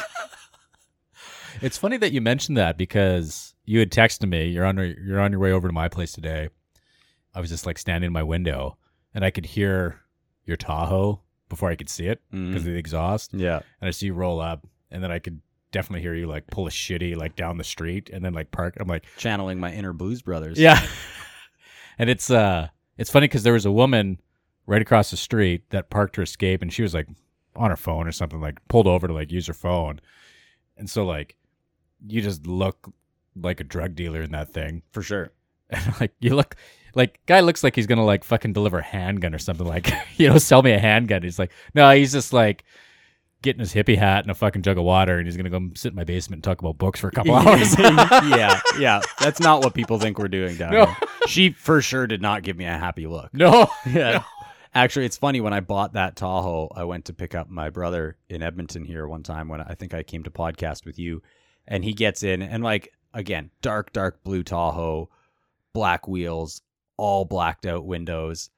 It's 1.62 1.78
funny 1.78 1.96
that 1.98 2.12
you 2.12 2.20
mentioned 2.20 2.56
that 2.56 2.76
because 2.78 3.54
you 3.64 3.78
had 3.80 3.90
texted 3.90 4.28
me. 4.28 4.46
You're 4.48 4.64
on 4.64 4.76
your- 4.76 4.98
you're 5.00 5.20
on 5.20 5.30
your 5.30 5.40
way 5.40 5.52
over 5.52 5.68
to 5.68 5.72
my 5.74 5.88
place 5.88 6.12
today, 6.12 6.48
I 7.34 7.40
was 7.40 7.50
just 7.50 7.66
like 7.66 7.78
standing 7.78 8.08
in 8.08 8.12
my 8.12 8.22
window 8.22 8.76
and 9.14 9.24
I 9.24 9.30
could 9.30 9.46
hear 9.46 10.00
your 10.44 10.56
Tahoe 10.56 11.20
before 11.48 11.70
I 11.70 11.76
could 11.76 11.88
see 11.88 12.06
it 12.06 12.20
because 12.30 12.46
Mhm. 12.54 12.56
of 12.56 12.64
the 12.64 12.76
exhaust. 12.76 13.32
Yeah. 13.34 13.60
And 13.80 13.88
I 13.88 13.90
see 13.90 14.06
you 14.06 14.14
roll 14.14 14.40
up 14.40 14.66
and 14.90 15.02
then 15.02 15.10
I 15.12 15.18
could 15.18 15.40
definitely 15.72 16.00
hear 16.02 16.14
you 16.14 16.26
like 16.26 16.46
pull 16.48 16.66
a 16.66 16.70
shitty 16.70 17.14
like 17.16 17.36
down 17.36 17.56
the 17.58 17.64
street 17.64 18.10
and 18.12 18.24
then 18.24 18.32
like 18.32 18.50
park. 18.50 18.76
I'm 18.80 18.88
like, 18.88 19.04
Channeling 19.16 19.60
my 19.60 19.72
inner 19.72 19.92
Blues 19.92 20.22
Brothers. 20.22 20.58
yeah. 20.58 20.84
and 21.98 22.10
it's 22.10 22.30
uh 22.30 22.68
it's 22.98 23.10
funny 23.10 23.26
because 23.28 23.42
there 23.44 23.52
was 23.52 23.66
a 23.66 23.72
woman 23.72 24.20
right 24.66 24.82
across 24.82 25.10
the 25.10 25.16
street 25.16 25.70
that 25.70 25.90
parked 25.90 26.16
her 26.16 26.22
escape 26.22 26.62
and 26.62 26.72
she 26.72 26.82
was 26.82 26.94
like 26.94 27.06
on 27.56 27.70
her 27.70 27.76
phone 27.76 28.06
or 28.06 28.12
something, 28.12 28.40
like 28.40 28.58
pulled 28.68 28.86
over 28.86 29.06
to 29.06 29.12
like 29.12 29.30
use 29.32 29.46
her 29.46 29.54
phone. 29.54 30.00
And 30.76 30.88
so 30.90 31.04
like 31.04 31.36
you 32.06 32.20
just 32.22 32.46
look 32.46 32.92
like 33.36 33.60
a 33.60 33.64
drug 33.64 33.94
dealer 33.94 34.22
in 34.22 34.32
that 34.32 34.52
thing. 34.52 34.82
For 34.92 35.02
sure. 35.02 35.32
And 35.72 36.00
like 36.00 36.12
you 36.18 36.34
look 36.34 36.56
like 36.96 37.20
guy 37.26 37.38
looks 37.40 37.62
like 37.62 37.76
he's 37.76 37.86
gonna 37.86 38.04
like 38.04 38.24
fucking 38.24 38.52
deliver 38.52 38.80
a 38.80 38.84
handgun 38.84 39.32
or 39.34 39.38
something 39.38 39.66
like 39.66 39.88
you 40.16 40.28
know, 40.28 40.38
sell 40.38 40.62
me 40.62 40.72
a 40.72 40.80
handgun. 40.80 41.22
He's 41.22 41.38
like, 41.38 41.52
no, 41.74 41.88
he's 41.92 42.10
just 42.12 42.32
like 42.32 42.64
getting 43.42 43.60
his 43.60 43.72
hippie 43.72 43.96
hat 43.96 44.24
and 44.24 44.30
a 44.32 44.34
fucking 44.34 44.62
jug 44.62 44.78
of 44.78 44.84
water 44.84 45.16
and 45.18 45.26
he's 45.28 45.36
gonna 45.36 45.48
go 45.48 45.70
sit 45.76 45.90
in 45.92 45.96
my 45.96 46.02
basement 46.02 46.38
and 46.38 46.44
talk 46.44 46.60
about 46.60 46.76
books 46.76 46.98
for 46.98 47.06
a 47.06 47.12
couple 47.12 47.34
hours. 47.36 47.78
yeah, 47.78 48.60
yeah. 48.80 49.00
That's 49.20 49.38
not 49.38 49.62
what 49.62 49.74
people 49.74 50.00
think 50.00 50.18
we're 50.18 50.26
doing 50.28 50.56
down 50.56 50.72
No. 50.72 50.86
here. 50.86 50.96
She 51.28 51.50
for 51.52 51.80
sure 51.80 52.08
did 52.08 52.20
not 52.20 52.42
give 52.42 52.56
me 52.56 52.64
a 52.64 52.76
happy 52.76 53.06
look. 53.06 53.32
no. 53.32 53.68
Yeah. 53.86 54.24
Actually, 54.74 55.06
it's 55.06 55.16
funny 55.16 55.40
when 55.40 55.52
I 55.52 55.60
bought 55.60 55.92
that 55.92 56.16
Tahoe, 56.16 56.68
I 56.74 56.82
went 56.84 57.04
to 57.06 57.12
pick 57.12 57.34
up 57.36 57.48
my 57.48 57.70
brother 57.70 58.16
in 58.28 58.42
Edmonton 58.42 58.84
here 58.84 59.06
one 59.06 59.22
time 59.22 59.48
when 59.48 59.60
I 59.60 59.74
think 59.74 59.94
I 59.94 60.02
came 60.02 60.22
to 60.24 60.30
podcast 60.30 60.84
with 60.84 60.98
you, 60.98 61.22
and 61.66 61.84
he 61.84 61.92
gets 61.92 62.22
in 62.22 62.42
and 62.42 62.62
like 62.62 62.92
again, 63.12 63.50
dark, 63.62 63.92
dark 63.92 64.22
blue 64.22 64.42
Tahoe, 64.42 65.08
black 65.72 66.06
wheels, 66.06 66.62
all 66.96 67.24
blacked 67.24 67.66
out 67.66 67.86
windows, 67.86 68.50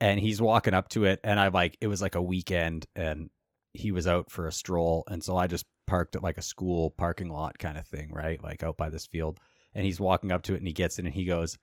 and 0.00 0.20
he's 0.20 0.40
walking 0.40 0.74
up 0.74 0.88
to 0.90 1.04
it, 1.04 1.20
and 1.24 1.38
I 1.38 1.48
like 1.48 1.76
it 1.80 1.86
was 1.86 2.02
like 2.02 2.14
a 2.14 2.22
weekend, 2.22 2.86
and 2.94 3.30
he 3.72 3.92
was 3.92 4.06
out 4.06 4.30
for 4.30 4.46
a 4.46 4.52
stroll, 4.52 5.04
and 5.08 5.22
so 5.22 5.36
I 5.36 5.46
just 5.46 5.66
parked 5.86 6.16
at 6.16 6.22
like 6.22 6.38
a 6.38 6.42
school 6.42 6.90
parking 6.90 7.28
lot 7.28 7.58
kind 7.58 7.78
of 7.78 7.86
thing, 7.86 8.10
right, 8.12 8.42
like 8.42 8.62
out 8.62 8.76
by 8.76 8.90
this 8.90 9.06
field, 9.06 9.38
and 9.74 9.84
he's 9.84 10.00
walking 10.00 10.32
up 10.32 10.42
to 10.42 10.54
it, 10.54 10.58
and 10.58 10.66
he 10.66 10.72
gets 10.72 10.98
in, 10.98 11.06
and 11.06 11.14
he 11.14 11.24
goes, 11.24 11.58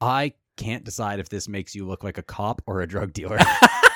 I 0.00 0.34
can't 0.56 0.84
decide 0.84 1.20
if 1.20 1.28
this 1.28 1.48
makes 1.48 1.74
you 1.74 1.86
look 1.86 2.04
like 2.04 2.18
a 2.18 2.22
cop 2.22 2.62
or 2.66 2.80
a 2.80 2.86
drug 2.86 3.12
dealer. 3.12 3.38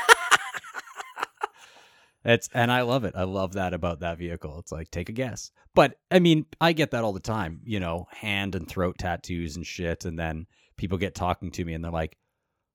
It's 2.24 2.48
and 2.54 2.70
I 2.70 2.82
love 2.82 3.04
it. 3.04 3.14
I 3.16 3.24
love 3.24 3.54
that 3.54 3.74
about 3.74 4.00
that 4.00 4.18
vehicle. 4.18 4.58
It's 4.58 4.72
like 4.72 4.90
take 4.90 5.08
a 5.08 5.12
guess. 5.12 5.50
But 5.74 5.98
I 6.10 6.18
mean, 6.18 6.46
I 6.60 6.72
get 6.72 6.92
that 6.92 7.04
all 7.04 7.12
the 7.12 7.20
time, 7.20 7.60
you 7.64 7.80
know, 7.80 8.06
hand 8.10 8.54
and 8.54 8.68
throat 8.68 8.98
tattoos 8.98 9.56
and 9.56 9.66
shit 9.66 10.04
and 10.04 10.18
then 10.18 10.46
people 10.76 10.98
get 10.98 11.14
talking 11.14 11.50
to 11.52 11.64
me 11.64 11.74
and 11.74 11.84
they're 11.84 11.90
like, 11.90 12.16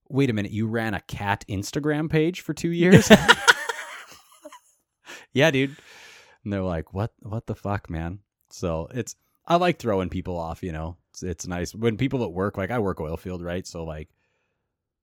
"Wait 0.09 0.29
a 0.29 0.33
minute, 0.33 0.51
you 0.51 0.67
ran 0.67 0.93
a 0.93 1.01
cat 1.01 1.45
Instagram 1.49 2.09
page 2.09 2.41
for 2.41 2.53
2 2.53 2.69
years?" 2.69 3.09
yeah, 5.33 5.51
dude. 5.51 5.75
And 6.43 6.51
they're 6.53 6.61
like, 6.61 6.93
"What 6.93 7.13
what 7.19 7.47
the 7.47 7.55
fuck, 7.55 7.89
man?" 7.89 8.19
So, 8.49 8.87
it's 8.91 9.15
I 9.45 9.55
like 9.55 9.79
throwing 9.79 10.09
people 10.09 10.37
off, 10.37 10.61
you 10.63 10.71
know. 10.71 10.97
It's, 11.11 11.23
it's 11.23 11.47
nice 11.47 11.73
when 11.73 11.97
people 11.97 12.23
at 12.23 12.33
work, 12.33 12.57
like 12.57 12.71
I 12.71 12.79
work 12.79 12.99
oil 12.99 13.17
field, 13.17 13.41
right? 13.41 13.65
So 13.65 13.83
like 13.83 14.09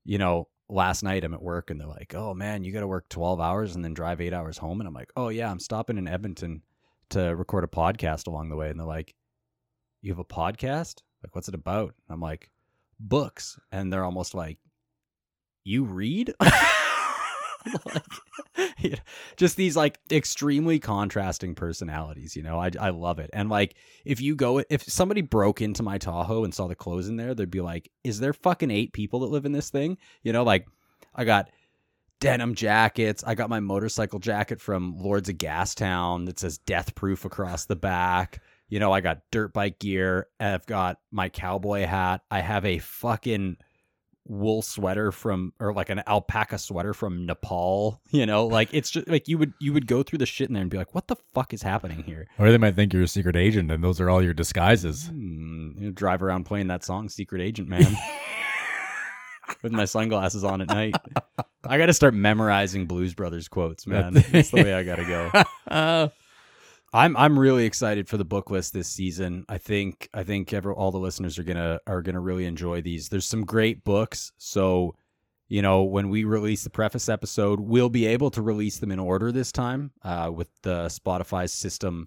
you 0.04 0.18
know, 0.18 0.48
last 0.68 1.02
night 1.02 1.24
I'm 1.24 1.34
at 1.34 1.42
work 1.42 1.70
and 1.70 1.80
they're 1.80 1.86
like, 1.86 2.14
"Oh 2.14 2.34
man, 2.34 2.64
you 2.64 2.72
got 2.72 2.80
to 2.80 2.86
work 2.86 3.08
12 3.08 3.40
hours 3.40 3.74
and 3.74 3.84
then 3.84 3.94
drive 3.94 4.20
8 4.20 4.32
hours 4.32 4.58
home." 4.58 4.80
And 4.80 4.88
I'm 4.88 4.94
like, 4.94 5.12
"Oh 5.16 5.28
yeah, 5.28 5.50
I'm 5.50 5.60
stopping 5.60 5.98
in 5.98 6.08
Edmonton 6.08 6.62
to 7.10 7.34
record 7.36 7.64
a 7.64 7.68
podcast 7.68 8.26
along 8.26 8.48
the 8.48 8.56
way." 8.56 8.70
And 8.70 8.78
they're 8.78 8.86
like, 8.86 9.14
"You 10.02 10.12
have 10.12 10.18
a 10.18 10.24
podcast? 10.24 11.02
Like 11.22 11.34
what's 11.34 11.48
it 11.48 11.54
about?" 11.54 11.94
And 12.06 12.14
I'm 12.14 12.20
like, 12.20 12.50
"Books." 12.98 13.58
And 13.72 13.92
they're 13.92 14.04
almost 14.04 14.34
like, 14.34 14.58
"You 15.64 15.84
read?" 15.84 16.34
like, 17.86 18.02
you 18.78 18.90
know, 18.90 18.96
just 19.36 19.56
these 19.56 19.76
like 19.76 19.98
extremely 20.10 20.78
contrasting 20.78 21.54
personalities, 21.54 22.36
you 22.36 22.42
know. 22.42 22.58
I 22.58 22.70
I 22.78 22.90
love 22.90 23.18
it. 23.18 23.30
And 23.32 23.48
like 23.48 23.74
if 24.04 24.20
you 24.20 24.36
go 24.36 24.62
if 24.68 24.82
somebody 24.84 25.22
broke 25.22 25.60
into 25.60 25.82
my 25.82 25.98
Tahoe 25.98 26.44
and 26.44 26.54
saw 26.54 26.66
the 26.66 26.74
clothes 26.74 27.08
in 27.08 27.16
there, 27.16 27.34
they'd 27.34 27.50
be 27.50 27.60
like, 27.60 27.90
"Is 28.02 28.20
there 28.20 28.32
fucking 28.32 28.70
eight 28.70 28.92
people 28.92 29.20
that 29.20 29.30
live 29.30 29.46
in 29.46 29.52
this 29.52 29.70
thing?" 29.70 29.98
You 30.22 30.32
know, 30.32 30.44
like 30.44 30.66
I 31.14 31.24
got 31.24 31.50
denim 32.20 32.54
jackets. 32.54 33.24
I 33.26 33.34
got 33.34 33.50
my 33.50 33.60
motorcycle 33.60 34.18
jacket 34.18 34.60
from 34.60 34.96
Lords 34.98 35.28
of 35.28 35.36
Gastown 35.36 36.26
that 36.26 36.38
says 36.38 36.58
death 36.58 36.94
proof 36.94 37.24
across 37.24 37.66
the 37.66 37.76
back. 37.76 38.42
You 38.68 38.80
know, 38.80 38.92
I 38.92 39.00
got 39.00 39.20
dirt 39.30 39.52
bike 39.52 39.78
gear. 39.78 40.28
I've 40.40 40.66
got 40.66 40.98
my 41.10 41.28
cowboy 41.28 41.86
hat. 41.86 42.22
I 42.30 42.40
have 42.40 42.64
a 42.64 42.78
fucking 42.78 43.58
wool 44.26 44.62
sweater 44.62 45.12
from 45.12 45.52
or 45.60 45.72
like 45.72 45.90
an 45.90 46.02
alpaca 46.06 46.58
sweater 46.58 46.94
from 46.94 47.26
Nepal, 47.26 48.00
you 48.10 48.26
know? 48.26 48.46
Like 48.46 48.72
it's 48.72 48.90
just 48.90 49.08
like 49.08 49.28
you 49.28 49.38
would 49.38 49.52
you 49.60 49.72
would 49.72 49.86
go 49.86 50.02
through 50.02 50.18
the 50.18 50.26
shit 50.26 50.48
in 50.48 50.54
there 50.54 50.62
and 50.62 50.70
be 50.70 50.78
like, 50.78 50.94
"What 50.94 51.08
the 51.08 51.16
fuck 51.34 51.52
is 51.52 51.62
happening 51.62 52.02
here?" 52.02 52.26
Or 52.38 52.50
they 52.50 52.58
might 52.58 52.76
think 52.76 52.92
you're 52.92 53.02
a 53.02 53.08
secret 53.08 53.36
agent 53.36 53.70
and 53.70 53.82
those 53.82 54.00
are 54.00 54.10
all 54.10 54.22
your 54.22 54.34
disguises. 54.34 55.08
Hmm, 55.08 55.72
you 55.76 55.86
know, 55.86 55.90
drive 55.90 56.22
around 56.22 56.44
playing 56.44 56.68
that 56.68 56.84
song 56.84 57.08
Secret 57.08 57.42
Agent 57.42 57.68
Man. 57.68 57.96
With 59.62 59.72
my 59.72 59.84
sunglasses 59.84 60.42
on 60.42 60.62
at 60.62 60.68
night. 60.68 60.94
I 61.66 61.78
got 61.78 61.86
to 61.86 61.92
start 61.92 62.14
memorizing 62.14 62.86
Blues 62.86 63.14
Brothers 63.14 63.48
quotes, 63.48 63.86
man. 63.86 64.14
That's 64.14 64.50
the 64.50 64.62
way 64.62 64.74
I 64.74 64.82
got 64.82 64.96
to 64.96 65.04
go. 65.68 66.10
I'm 66.94 67.16
I'm 67.16 67.36
really 67.36 67.66
excited 67.66 68.08
for 68.08 68.16
the 68.16 68.24
book 68.24 68.50
list 68.50 68.72
this 68.72 68.86
season. 68.86 69.44
I 69.48 69.58
think 69.58 70.08
I 70.14 70.22
think 70.22 70.52
every, 70.52 70.72
all 70.72 70.92
the 70.92 70.98
listeners 70.98 71.40
are 71.40 71.42
gonna 71.42 71.80
are 71.88 72.02
gonna 72.02 72.20
really 72.20 72.46
enjoy 72.46 72.82
these. 72.82 73.08
There's 73.08 73.26
some 73.26 73.44
great 73.44 73.82
books, 73.82 74.30
so 74.38 74.94
you 75.48 75.60
know 75.60 75.82
when 75.82 76.08
we 76.08 76.22
release 76.22 76.62
the 76.62 76.70
preface 76.70 77.08
episode, 77.08 77.58
we'll 77.58 77.88
be 77.88 78.06
able 78.06 78.30
to 78.30 78.42
release 78.42 78.78
them 78.78 78.92
in 78.92 79.00
order 79.00 79.32
this 79.32 79.50
time. 79.50 79.90
Uh, 80.04 80.30
with 80.32 80.48
the 80.62 80.86
Spotify 80.86 81.50
system, 81.50 82.06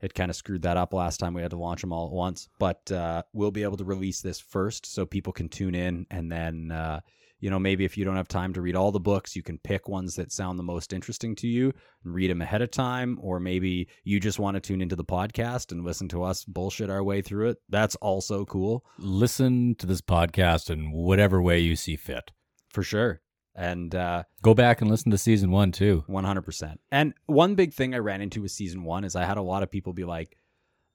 it 0.00 0.14
kind 0.14 0.30
of 0.30 0.36
screwed 0.36 0.62
that 0.62 0.76
up 0.76 0.94
last 0.94 1.18
time. 1.18 1.34
We 1.34 1.42
had 1.42 1.50
to 1.50 1.58
launch 1.58 1.80
them 1.80 1.92
all 1.92 2.06
at 2.06 2.12
once, 2.12 2.48
but 2.60 2.92
uh, 2.92 3.24
we'll 3.32 3.50
be 3.50 3.64
able 3.64 3.78
to 3.78 3.84
release 3.84 4.20
this 4.20 4.38
first, 4.38 4.86
so 4.86 5.04
people 5.04 5.32
can 5.32 5.48
tune 5.48 5.74
in, 5.74 6.06
and 6.12 6.30
then 6.30 6.70
uh, 6.70 7.00
you 7.40 7.50
know 7.50 7.58
maybe 7.58 7.84
if 7.84 7.96
you 7.96 8.04
don't 8.04 8.16
have 8.16 8.28
time 8.28 8.52
to 8.54 8.60
read 8.60 8.76
all 8.76 8.92
the 8.92 9.00
books, 9.00 9.36
you 9.36 9.42
can 9.42 9.58
pick 9.58 9.88
ones 9.88 10.14
that 10.16 10.32
sound 10.32 10.58
the 10.58 10.62
most 10.64 10.92
interesting 10.92 11.34
to 11.36 11.46
you 11.46 11.72
and 12.04 12.14
read 12.14 12.30
them 12.30 12.42
ahead 12.42 12.62
of 12.62 12.70
time, 12.70 13.18
or 13.20 13.38
maybe 13.40 13.88
you 14.04 14.20
just 14.20 14.38
want 14.38 14.54
to 14.56 14.60
tune 14.60 14.80
into 14.80 14.96
the 14.96 15.04
podcast 15.04 15.72
and 15.72 15.84
listen 15.84 16.08
to 16.08 16.22
us 16.22 16.44
bullshit 16.44 16.90
our 16.90 17.02
way 17.02 17.22
through 17.22 17.50
it. 17.50 17.58
That's 17.68 17.96
also 17.96 18.44
cool 18.44 18.84
listen 18.98 19.74
to 19.76 19.86
this 19.86 20.00
podcast 20.00 20.70
in 20.70 20.90
whatever 20.92 21.40
way 21.42 21.58
you 21.58 21.76
see 21.76 21.96
fit. 21.96 22.32
for 22.68 22.82
sure. 22.82 23.20
And 23.54 23.92
uh, 23.94 24.22
Go 24.42 24.54
back 24.54 24.80
and 24.80 24.88
listen 24.90 25.10
to 25.10 25.18
season 25.18 25.50
one 25.50 25.72
too. 25.72 26.04
100%. 26.08 26.76
And 26.92 27.12
one 27.26 27.56
big 27.56 27.72
thing 27.74 27.92
I 27.92 27.98
ran 27.98 28.20
into 28.20 28.42
with 28.42 28.52
season 28.52 28.84
one 28.84 29.02
is 29.02 29.16
I 29.16 29.24
had 29.24 29.36
a 29.36 29.42
lot 29.42 29.64
of 29.64 29.70
people 29.70 29.92
be 29.92 30.04
like, 30.04 30.36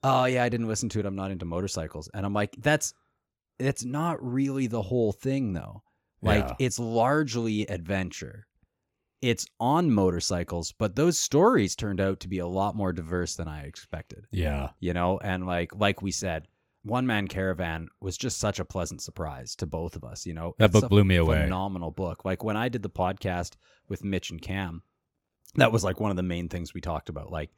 oh, 0.02 0.24
yeah, 0.26 0.44
I 0.44 0.50
didn't 0.50 0.70
listen 0.70 0.88
to 0.90 1.00
it. 1.00 1.06
I'm 1.06 1.16
not 1.16 1.32
into 1.32 1.44
motorcycles. 1.46 2.10
And 2.14 2.26
I'm 2.26 2.34
like, 2.34 2.56
that's. 2.58 2.94
It's 3.60 3.84
not 3.86 4.24
really 4.24 4.68
the 4.68 4.82
whole 4.82 5.12
thing, 5.12 5.54
though. 5.54 5.84
Like, 6.24 6.46
Yeah. 6.48 6.56
it's 6.60 6.80
largely 6.80 7.68
adventure. 7.68 8.48
It's 9.22 9.46
on 9.60 9.92
motorcycles, 9.92 10.74
but 10.78 10.96
those 10.96 11.18
stories 11.18 11.76
turned 11.76 12.02
out 12.02 12.20
to 12.22 12.28
be 12.28 12.40
a 12.40 12.48
lot 12.48 12.76
more 12.76 12.92
diverse 12.92 13.36
than 13.36 13.48
I 13.48 13.64
expected. 13.64 14.26
Yeah. 14.32 14.72
you 14.80 14.94
know 14.94 15.20
and 15.24 15.46
like 15.46 15.76
like 15.76 16.02
we 16.02 16.12
said 16.12 16.48
one 16.86 17.08
man 17.08 17.30
caravan 17.30 17.88
was 18.02 18.18
just 18.18 18.38
such 18.40 18.60
a 18.60 18.66
pleasant 18.66 19.02
surprise 19.02 19.56
to 19.56 19.66
both 19.66 19.96
of 19.96 20.04
us 20.04 20.26
you 20.26 20.34
know 20.34 20.54
That 20.60 20.72
It's 20.72 20.82
book 20.82 20.90
blew 20.90 21.06
me 21.06 21.16
away. 21.16 21.42
phenomenal 21.44 21.92
book 21.92 22.26
like 22.26 22.44
when 22.44 22.58
i 22.58 22.68
did 22.68 22.82
the 22.84 22.90
podcast 22.90 23.52
with 23.88 24.04
mitch 24.04 24.32
and 24.32 24.42
cam 24.42 24.84
that 25.56 25.72
was 25.72 25.84
like 25.86 26.02
one 26.02 26.12
of 26.12 26.18
the 26.18 26.24
main 26.24 26.50
things 26.50 26.74
we 26.74 26.82
talked 26.82 27.08
about 27.08 27.32
like 27.32 27.52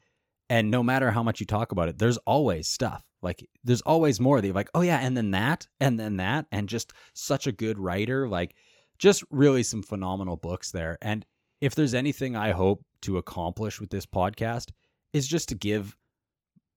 and 0.48 0.70
no 0.70 0.84
matter 0.84 1.10
how 1.10 1.24
much 1.24 1.40
you 1.40 1.48
talk 1.48 1.72
about 1.72 1.90
it 1.90 1.98
there's 1.98 2.18
always 2.28 2.68
stuff 2.68 3.04
like 3.26 3.46
there's 3.66 3.82
always 3.82 4.22
more 4.22 4.40
that 4.40 4.48
you're 4.48 4.56
like 4.56 4.70
oh 4.74 4.82
yeah 4.82 5.00
and 5.00 5.18
then 5.18 5.32
that 5.32 5.68
and 5.82 6.00
then 6.00 6.16
that 6.18 6.46
and 6.52 6.70
just 6.70 6.94
such 7.14 7.48
a 7.48 7.52
good 7.52 7.78
writer 7.78 8.30
like 8.30 8.56
just 8.98 9.24
really 9.30 9.62
some 9.62 9.84
phenomenal 9.84 10.38
books 10.38 10.72
there. 10.72 10.98
And 11.02 11.26
if 11.62 11.76
there's 11.76 11.94
anything 11.94 12.36
i 12.36 12.52
hope 12.52 12.84
to 13.02 13.18
accomplish 13.18 13.80
with 13.80 13.90
this 13.90 14.06
podcast 14.06 14.72
is 15.14 15.28
just 15.28 15.50
to 15.50 15.56
give 15.56 15.96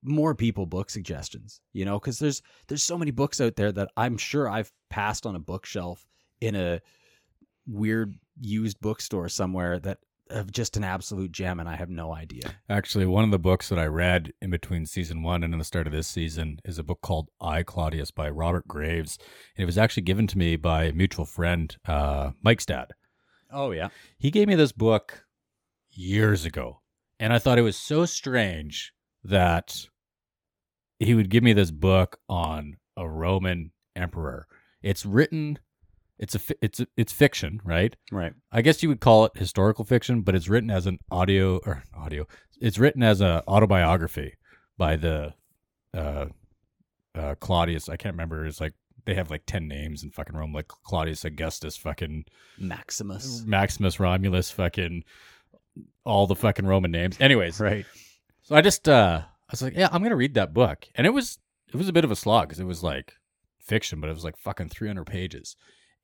more 0.02 0.34
people 0.34 0.64
book 0.64 0.90
suggestions 0.90 1.60
you 1.72 1.84
know 1.84 1.98
because 1.98 2.18
there's 2.18 2.40
there's 2.68 2.82
so 2.82 2.96
many 2.96 3.10
books 3.10 3.40
out 3.40 3.56
there 3.56 3.72
that 3.72 3.90
i'm 3.96 4.16
sure 4.16 4.48
i've 4.48 4.72
passed 4.90 5.26
on 5.26 5.34
a 5.34 5.40
bookshelf 5.40 6.06
in 6.40 6.54
a 6.54 6.80
weird 7.66 8.14
used 8.40 8.80
bookstore 8.80 9.28
somewhere 9.28 9.78
that 9.80 9.98
have 10.30 10.50
just 10.50 10.76
an 10.76 10.84
absolute 10.84 11.32
gem 11.32 11.58
and 11.60 11.68
i 11.68 11.76
have 11.76 11.90
no 11.90 12.14
idea 12.14 12.42
Actually, 12.70 13.06
one 13.06 13.24
of 13.24 13.30
the 13.30 13.38
books 13.38 13.70
that 13.70 13.78
I 13.78 13.86
read 13.86 14.32
in 14.42 14.50
between 14.50 14.84
season 14.84 15.22
one 15.22 15.42
and 15.42 15.54
in 15.54 15.58
the 15.58 15.64
start 15.64 15.86
of 15.86 15.92
this 15.92 16.06
season 16.06 16.60
is 16.66 16.78
a 16.78 16.82
book 16.82 17.00
called 17.00 17.30
I, 17.40 17.62
Claudius 17.62 18.10
by 18.10 18.28
Robert 18.28 18.68
Graves. 18.68 19.18
And 19.56 19.62
it 19.62 19.66
was 19.66 19.78
actually 19.78 20.02
given 20.02 20.26
to 20.26 20.36
me 20.38 20.56
by 20.56 20.84
a 20.84 20.92
mutual 20.92 21.24
friend, 21.24 21.74
uh, 21.86 22.32
Mike's 22.42 22.66
dad. 22.66 22.88
oh 23.50 23.70
yeah 23.70 23.88
He 24.18 24.30
gave 24.30 24.48
me 24.48 24.54
this 24.54 24.72
book 24.72 25.24
years 25.90 26.44
ago. 26.44 26.82
And 27.18 27.32
I 27.32 27.38
thought 27.38 27.58
it 27.58 27.62
was 27.62 27.76
so 27.76 28.04
strange 28.04 28.92
that 29.24 29.86
he 30.98 31.14
would 31.14 31.30
give 31.30 31.42
me 31.42 31.54
this 31.54 31.70
book 31.70 32.18
on 32.28 32.76
a 32.96 33.08
Roman 33.08 33.72
emperor. 33.96 34.46
It's 34.82 35.06
written 35.06 35.58
It's 36.18 36.34
a 36.34 36.40
it's 36.60 36.80
a, 36.80 36.86
it's 36.96 37.12
fiction, 37.12 37.60
right? 37.64 37.94
Right. 38.10 38.32
I 38.50 38.62
guess 38.62 38.82
you 38.82 38.88
would 38.88 39.00
call 39.00 39.24
it 39.26 39.32
historical 39.36 39.84
fiction, 39.84 40.22
but 40.22 40.34
it's 40.34 40.48
written 40.48 40.70
as 40.70 40.86
an 40.86 40.98
audio 41.10 41.58
or 41.58 41.84
audio. 41.96 42.26
It's 42.60 42.78
written 42.78 43.02
as 43.02 43.20
a 43.20 43.42
autobiography 43.46 44.34
by 44.76 44.96
the 44.96 45.34
uh, 45.94 46.26
uh, 47.14 47.34
Claudius. 47.36 47.88
I 47.88 47.96
can't 47.96 48.14
remember. 48.14 48.44
It's 48.46 48.60
like 48.60 48.74
they 49.04 49.14
have 49.14 49.30
like 49.30 49.42
ten 49.46 49.68
names 49.68 50.02
in 50.02 50.10
fucking 50.10 50.34
Rome, 50.36 50.52
like 50.52 50.66
Claudius 50.68 51.24
Augustus, 51.24 51.76
fucking 51.76 52.24
Maximus. 52.58 53.44
Maximus 53.46 54.00
Romulus, 54.00 54.50
fucking 54.50 55.04
all 56.04 56.26
the 56.26 56.34
fucking 56.34 56.66
Roman 56.66 56.90
names. 56.90 57.16
Anyways, 57.20 57.60
Right. 57.60 57.86
so 58.42 58.56
I 58.56 58.60
just 58.60 58.88
uh 58.88 59.22
I 59.24 59.52
was 59.52 59.62
like, 59.62 59.76
yeah, 59.76 59.88
I'm 59.92 60.02
gonna 60.02 60.16
read 60.16 60.34
that 60.34 60.52
book, 60.52 60.86
and 60.96 61.06
it 61.06 61.10
was 61.10 61.38
it 61.68 61.76
was 61.76 61.88
a 61.88 61.92
bit 61.92 62.04
of 62.04 62.10
a 62.10 62.16
slog 62.16 62.48
because 62.48 62.60
it 62.60 62.64
was 62.64 62.82
like 62.82 63.14
fiction, 63.60 64.00
but 64.00 64.10
it 64.10 64.14
was 64.14 64.24
like 64.24 64.36
fucking 64.36 64.68
300 64.70 65.04
pages, 65.04 65.54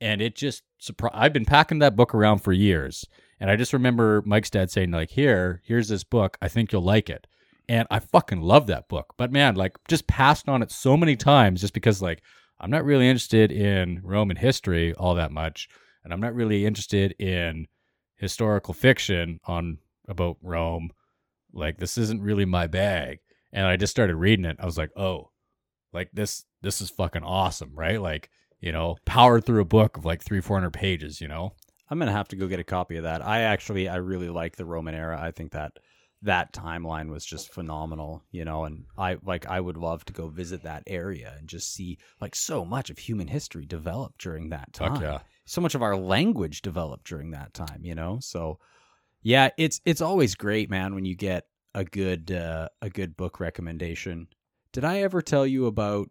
and 0.01 0.21
it 0.21 0.35
just 0.35 0.63
surprised. 0.79 1.15
I've 1.17 1.33
been 1.33 1.45
packing 1.45 1.79
that 1.81 1.97
book 1.97 2.15
around 2.15 2.39
for 2.39 2.53
years, 2.53 3.05
and 3.41 3.51
I 3.51 3.57
just 3.57 3.73
remember 3.73 4.23
Mike's 4.25 4.51
dad 4.51 4.71
saying 4.71 4.91
like, 4.91 5.11
here, 5.11 5.63
here's 5.65 5.89
this 5.89 6.05
book, 6.05 6.37
I 6.41 6.49
think 6.49 6.73
you'll 6.73 6.83
like 6.83 7.11
it, 7.11 7.27
and 7.69 7.87
I 7.91 7.99
fucking 7.99 8.41
love 8.41 8.67
that 8.69 8.89
book. 8.89 9.15
But 9.17 9.33
man, 9.33 9.55
like 9.55 9.77
just 9.89 10.07
passed 10.07 10.49
on 10.49 10.63
it 10.63 10.71
so 10.71 10.97
many 10.97 11.17
times 11.17 11.61
just 11.61 11.75
because 11.75 12.03
like 12.03 12.23
I'm 12.61 12.71
not 12.71 12.85
really 12.85 13.09
interested 13.09 13.51
in 13.53 14.01
Roman 14.03 14.37
history 14.37 14.95
all 14.95 15.15
that 15.15 15.33
much, 15.33 15.69
and 16.03 16.13
I'm 16.13 16.21
not 16.21 16.35
really 16.35 16.67
interested 16.67 17.13
in 17.19 17.67
historical 18.17 18.75
fiction 18.75 19.41
on 19.45 19.79
about 20.09 20.37
Rome. 20.43 20.91
Like 21.53 21.79
this 21.79 21.99
isn't 21.99 22.23
really 22.23 22.45
my 22.45 22.67
bag. 22.67 23.21
And 23.53 23.67
I 23.67 23.77
just 23.77 23.93
started 23.93 24.17
reading 24.17 24.45
it. 24.45 24.57
I 24.59 24.67
was 24.67 24.77
like, 24.77 24.91
oh, 24.97 25.31
like 25.93 26.11
this 26.13 26.45
this 26.61 26.81
is 26.81 26.91
fucking 26.91 27.23
awesome, 27.23 27.73
right? 27.75 28.01
Like, 28.01 28.31
you 28.65 28.73
know, 28.73 28.97
powered 29.05 29.45
through 29.45 29.61
a 29.61 29.67
book 29.67 29.99
of 29.99 30.07
like 30.07 30.23
three, 30.23 30.41
four 30.41 30.57
hundred 30.57 30.73
pages, 30.73 31.21
you 31.21 31.29
know? 31.29 31.53
I'm 31.91 31.99
gonna 31.99 32.13
have 32.13 32.29
to 32.29 32.37
go 32.37 32.49
get 32.49 32.61
a 32.61 32.65
copy 32.65 32.97
of 32.97 33.03
that. 33.03 33.25
I 33.25 33.43
actually 33.43 33.91
I 33.91 33.97
really 33.97 34.31
like 34.31 34.57
the 34.57 34.65
Roman 34.65 34.95
era. 34.95 35.21
I 35.21 35.33
think 35.33 35.53
that 35.53 35.73
that 36.23 36.55
timeline 36.55 37.11
was 37.11 37.27
just 37.27 37.53
phenomenal, 37.53 38.23
you 38.31 38.47
know, 38.47 38.65
and 38.65 38.87
I 38.97 39.19
like 39.23 39.47
I 39.47 39.61
would 39.61 39.77
love 39.77 40.07
to 40.07 40.15
go 40.15 40.29
visit 40.29 40.63
that 40.63 40.83
area 40.87 41.35
and 41.39 41.47
just 41.47 41.75
see 41.75 41.99
like 42.23 42.35
so 42.35 42.65
much 42.65 42.89
of 42.89 42.97
human 42.97 43.29
history 43.29 43.67
developed 43.67 44.23
during 44.23 44.49
that 44.49 44.73
time. 44.73 45.03
Yeah. 45.03 45.19
So 45.45 45.61
much 45.61 45.75
of 45.75 45.83
our 45.83 45.95
language 45.95 46.63
developed 46.63 47.07
during 47.07 47.33
that 47.33 47.53
time, 47.53 47.85
you 47.85 47.95
know? 47.95 48.19
So 48.23 48.59
yeah, 49.23 49.51
it's 49.59 49.83
it's 49.85 50.01
always 50.01 50.35
great, 50.35 50.71
man, 50.71 50.95
when 50.95 51.05
you 51.05 51.17
get 51.17 51.45
a 51.75 51.85
good 51.85 52.33
uh, 52.33 52.71
a 52.81 52.89
good 52.89 53.15
book 53.15 53.41
recommendation. 53.41 54.29
Did 54.73 54.87
I 54.87 55.03
ever 55.03 55.21
tell 55.21 55.47
you 55.47 55.67
about 55.67 56.09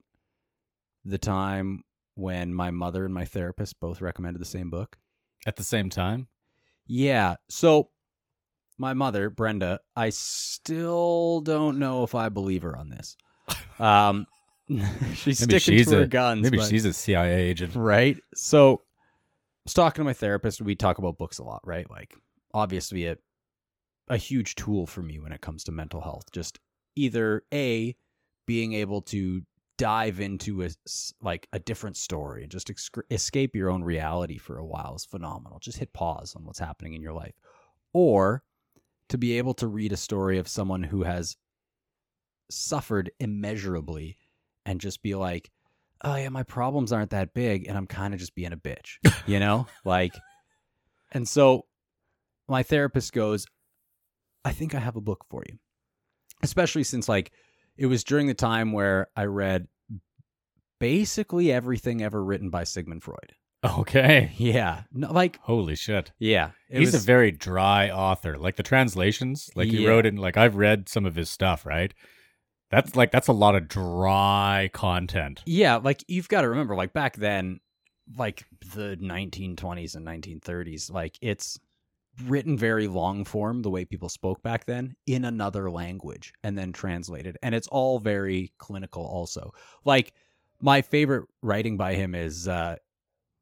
the 1.04 1.18
time 1.18 1.84
when 2.16 2.54
my 2.54 2.72
mother 2.72 3.06
and 3.06 3.14
my 3.14 3.26
therapist 3.26 3.80
both 3.80 4.02
recommended 4.02 4.40
the 4.42 4.46
same 4.46 4.70
book? 4.70 4.98
At 5.46 5.56
the 5.58 5.64
same 5.64 5.90
time. 5.90 6.28
Yeah. 6.88 7.36
So 7.50 7.90
my 8.78 8.94
mother, 8.94 9.30
Brenda, 9.30 9.80
I 9.96 10.10
still 10.10 11.42
don't 11.42 11.80
know 11.80 12.04
if 12.04 12.16
I 12.16 12.30
believe 12.30 12.64
her 12.64 12.76
on 12.78 12.90
this. 12.90 13.18
Um 13.80 14.28
she's 15.16 15.42
Maybe 15.42 15.60
sticking 15.60 15.60
she's 15.60 15.88
to 15.90 15.96
her 15.98 16.02
a 16.04 16.08
guns. 16.08 16.44
maybe 16.44 16.58
but- 16.58 16.70
she's 16.70 16.86
a 16.86 16.94
CIA 16.94 17.42
agent. 17.50 17.76
right. 17.76 18.18
So 18.36 18.76
I 18.76 18.80
was 19.66 19.74
talking 19.74 20.02
to 20.02 20.06
my 20.06 20.14
therapist. 20.14 20.62
We 20.62 20.76
talk 20.76 21.00
about 21.00 21.18
books 21.18 21.40
a 21.40 21.44
lot, 21.44 21.62
right? 21.66 21.90
Like 21.90 22.14
obviously 22.54 23.08
a 23.08 23.18
a 24.10 24.18
huge 24.18 24.56
tool 24.56 24.86
for 24.86 25.02
me 25.02 25.20
when 25.20 25.32
it 25.32 25.42
comes 25.42 25.64
to 25.66 25.72
mental 25.72 26.02
health. 26.02 26.32
Just 26.32 26.60
either 26.96 27.44
a 27.54 27.96
being 28.46 28.74
able 28.74 29.02
to 29.04 29.42
dive 29.84 30.22
into 30.22 30.64
a 30.64 30.70
like 31.22 31.46
a 31.52 31.60
different 31.60 31.98
story 31.98 32.44
and 32.44 32.50
just 32.50 32.70
ex- 32.70 32.90
escape 33.12 33.54
your 33.54 33.70
own 33.70 33.84
reality 33.84 34.38
for 34.38 34.58
a 34.58 34.66
while 34.66 34.96
is 34.96 35.04
phenomenal. 35.04 35.60
Just 35.60 35.78
hit 35.78 35.92
pause 35.92 36.38
on 36.38 36.46
what's 36.46 36.60
happening 36.60 36.94
in 36.94 37.02
your 37.02 37.12
life, 37.12 37.34
or 37.94 38.44
to 39.10 39.18
be 39.18 39.38
able 39.38 39.54
to 39.56 39.68
read 39.68 39.92
a 39.92 39.98
story 39.98 40.38
of 40.38 40.48
someone 40.48 40.84
who 40.84 41.04
has 41.04 41.36
suffered 42.50 43.12
immeasurably 43.20 44.18
and 44.66 44.80
just 44.80 45.04
be 45.04 45.16
like, 45.16 45.52
oh 46.02 46.16
yeah, 46.16 46.30
my 46.30 46.44
problems 46.44 46.94
aren't 46.94 47.10
that 47.10 47.34
big, 47.34 47.68
and 47.68 47.78
I'm 47.78 47.86
kind 47.88 48.14
of 48.14 48.22
just 48.22 48.36
being 48.36 48.54
a 48.54 48.58
bitch, 48.58 49.00
you 49.28 49.42
know, 49.42 49.68
like. 49.84 50.14
And 51.12 51.28
so, 51.28 51.66
my 52.48 52.64
therapist 52.64 53.12
goes, 53.12 53.46
I 54.46 54.54
think 54.54 54.76
I 54.76 54.80
have 54.80 54.96
a 54.96 55.02
book 55.02 55.26
for 55.30 55.44
you, 55.46 55.58
especially 56.42 56.86
since 56.86 57.10
like 57.10 57.34
it 57.76 57.88
was 57.88 58.06
during 58.06 58.28
the 58.28 58.34
time 58.34 58.72
where 58.72 59.10
I 59.18 59.26
read 59.26 59.68
basically 60.84 61.52
everything 61.52 62.02
ever 62.04 62.24
written 62.24 62.50
by 62.50 62.64
Sigmund 62.66 63.04
Freud. 63.04 63.34
Okay. 63.64 64.32
Yeah, 64.38 64.84
no, 64.92 65.12
like 65.14 65.40
Holy 65.44 65.76
shit. 65.76 66.12
yeah, 66.20 66.52
He's 66.70 66.92
was- 66.92 67.04
a 67.04 67.06
very 67.06 67.32
dry 67.32 67.90
author. 67.90 68.38
Like 68.38 68.58
the 68.58 68.64
translations, 68.64 69.50
like 69.56 69.70
he 69.70 69.88
wrote 69.88 70.06
in 70.06 70.18
like 70.18 70.36
I've 70.36 70.56
read 70.58 70.90
some 70.90 71.06
of 71.06 71.16
his 71.16 71.30
stuff, 71.30 71.66
right? 71.66 71.94
That's 72.70 72.96
like 72.96 73.12
that's 73.12 73.30
a 73.30 73.34
lot 73.34 73.56
of 73.56 73.70
dry 73.70 74.70
content. 74.74 75.44
Yeah, 75.46 75.78
like 75.78 76.04
you've 76.10 76.28
got 76.28 76.42
to 76.42 76.50
remember, 76.50 76.76
like 76.76 76.92
back 76.92 77.16
then, 77.16 77.62
like 78.18 78.44
the 78.74 78.98
1920s 79.02 79.96
and 79.96 80.06
1930s, 80.06 80.92
like 80.92 81.18
it's 81.22 81.58
written 82.26 82.58
very 82.58 82.88
long 82.88 83.24
form, 83.26 83.62
the 83.62 83.70
way 83.70 83.86
people 83.86 84.10
spoke 84.10 84.44
back 84.44 84.66
then, 84.66 84.96
in 85.08 85.24
another 85.26 85.72
language 85.72 86.34
and 86.44 86.58
then 86.58 86.72
translated. 86.74 87.38
And 87.42 87.56
it's 87.56 87.68
all 87.68 87.98
very 88.00 88.52
clinical, 88.58 89.04
also. 89.06 89.52
Like 89.86 90.14
my 90.64 90.82
favorite 90.82 91.26
writing 91.42 91.76
by 91.76 91.94
him 91.94 92.16
is 92.16 92.48
uh, 92.48 92.78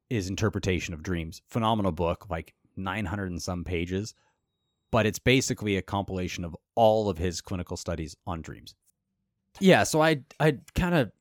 is 0.10 0.28
Interpretation 0.28 0.94
of 0.94 1.04
Dreams. 1.04 1.42
Phenomenal 1.48 1.92
book, 1.92 2.26
like 2.30 2.54
900 2.76 3.32
and 3.32 3.42
some 3.42 3.64
pages, 3.64 4.16
but 4.92 5.06
it's 5.06 5.20
basically 5.20 5.78
a 5.78 5.84
compilation 5.84 6.44
of 6.44 6.58
all 6.76 7.10
of 7.10 7.20
his 7.20 7.40
clinical 7.40 7.78
studies 7.78 8.16
on 8.26 8.42
dreams. 8.42 8.74
Yeah, 9.60 9.84
so 9.84 10.02
I 10.02 10.24
I 10.40 10.58
kind 10.74 10.96
of 10.96 11.12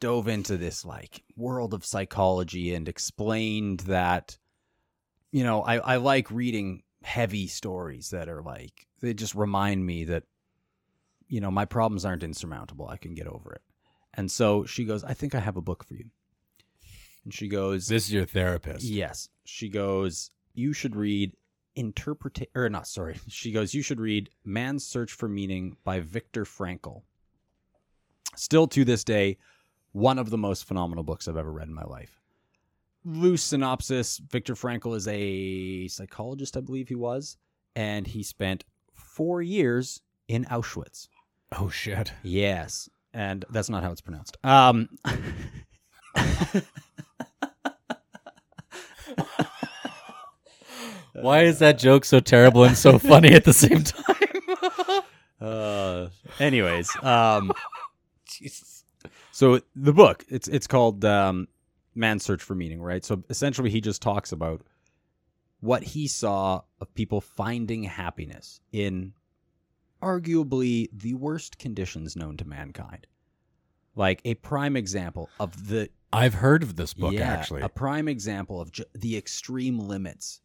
dove 0.00 0.28
into 0.28 0.58
this 0.58 0.84
like 0.84 1.24
world 1.34 1.72
of 1.72 1.84
psychology 1.84 2.74
and 2.74 2.86
explained 2.86 3.80
that 3.80 4.36
you 5.32 5.42
know 5.44 5.62
I, 5.62 5.78
I 5.78 5.96
like 5.96 6.30
reading 6.30 6.82
heavy 7.02 7.46
stories 7.46 8.10
that 8.10 8.28
are 8.28 8.42
like 8.42 8.86
they 9.00 9.14
just 9.14 9.34
remind 9.34 9.84
me 9.84 10.04
that 10.04 10.24
you 11.26 11.40
know 11.40 11.50
my 11.50 11.64
problems 11.64 12.04
aren't 12.04 12.22
insurmountable 12.22 12.88
i 12.88 12.96
can 12.96 13.14
get 13.14 13.26
over 13.26 13.52
it 13.52 13.62
and 14.18 14.30
so 14.30 14.64
she 14.66 14.84
goes 14.84 15.02
i 15.04 15.14
think 15.14 15.34
i 15.34 15.40
have 15.40 15.56
a 15.56 15.62
book 15.62 15.82
for 15.84 15.94
you 15.94 16.04
and 17.28 17.34
she 17.34 17.48
goes 17.48 17.88
This 17.88 18.04
is 18.04 18.12
your 18.14 18.24
therapist. 18.24 18.84
Yes. 18.86 19.28
She 19.44 19.68
goes, 19.68 20.30
you 20.54 20.72
should 20.72 20.96
read 20.96 21.36
interpret 21.76 22.48
or 22.54 22.70
not, 22.70 22.86
sorry. 22.86 23.18
She 23.28 23.52
goes, 23.52 23.74
you 23.74 23.82
should 23.82 24.00
read 24.00 24.30
Man's 24.46 24.86
Search 24.86 25.12
for 25.12 25.28
Meaning 25.28 25.76
by 25.84 26.00
Viktor 26.00 26.46
Frankl. 26.46 27.02
Still 28.34 28.66
to 28.68 28.82
this 28.82 29.04
day, 29.04 29.36
one 29.92 30.18
of 30.18 30.30
the 30.30 30.38
most 30.38 30.64
phenomenal 30.64 31.04
books 31.04 31.28
I've 31.28 31.36
ever 31.36 31.52
read 31.52 31.68
in 31.68 31.74
my 31.74 31.84
life. 31.84 32.18
Loose 33.04 33.42
synopsis 33.42 34.16
Viktor 34.18 34.54
Frankl 34.54 34.96
is 34.96 35.06
a 35.06 35.86
psychologist, 35.88 36.56
I 36.56 36.60
believe 36.60 36.88
he 36.88 36.94
was, 36.94 37.36
and 37.76 38.06
he 38.06 38.22
spent 38.22 38.64
four 38.94 39.42
years 39.42 40.00
in 40.28 40.46
Auschwitz. 40.46 41.08
Oh 41.52 41.68
shit. 41.68 42.12
Yes. 42.22 42.88
And 43.18 43.44
that's 43.50 43.68
not 43.68 43.82
how 43.82 43.90
it's 43.90 44.00
pronounced. 44.00 44.36
Um, 44.44 44.88
Why 51.14 51.42
is 51.42 51.58
that 51.58 51.78
joke 51.78 52.04
so 52.04 52.20
terrible 52.20 52.62
and 52.62 52.78
so 52.78 52.96
funny 53.00 53.32
at 53.32 53.42
the 53.42 53.52
same 53.52 53.82
time? 53.82 54.04
Uh, 55.40 56.08
anyways, 56.40 56.90
um, 57.00 57.52
so 59.30 59.60
the 59.76 59.92
book 59.92 60.24
it's 60.28 60.48
it's 60.48 60.66
called 60.66 61.04
um, 61.04 61.46
Man's 61.94 62.24
Search 62.24 62.42
for 62.42 62.56
Meaning, 62.56 62.82
right? 62.82 63.04
So 63.04 63.22
essentially, 63.30 63.70
he 63.70 63.80
just 63.80 64.02
talks 64.02 64.32
about 64.32 64.62
what 65.60 65.84
he 65.84 66.08
saw 66.08 66.62
of 66.80 66.92
people 66.92 67.20
finding 67.20 67.84
happiness 67.84 68.60
in 68.72 69.12
arguably 70.02 70.88
the 70.92 71.14
worst 71.14 71.58
conditions 71.58 72.16
known 72.16 72.36
to 72.36 72.46
mankind. 72.46 73.06
Like 73.94 74.20
a 74.24 74.34
prime 74.34 74.76
example 74.76 75.28
of 75.40 75.68
the 75.68 75.90
I've 76.12 76.34
heard 76.34 76.62
of 76.62 76.76
this 76.76 76.94
book 76.94 77.12
yeah, 77.12 77.32
actually. 77.32 77.62
a 77.62 77.68
prime 77.68 78.08
example 78.08 78.60
of 78.60 78.72
ju- 78.72 78.84
the 78.94 79.16
extreme 79.16 79.78
limits 79.78 80.40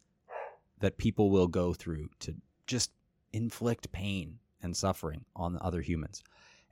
that 0.80 0.98
people 0.98 1.30
will 1.30 1.46
go 1.46 1.72
through 1.72 2.08
to 2.20 2.34
just 2.66 2.90
inflict 3.32 3.90
pain 3.92 4.38
and 4.62 4.76
suffering 4.76 5.24
on 5.34 5.58
other 5.60 5.80
humans. 5.80 6.22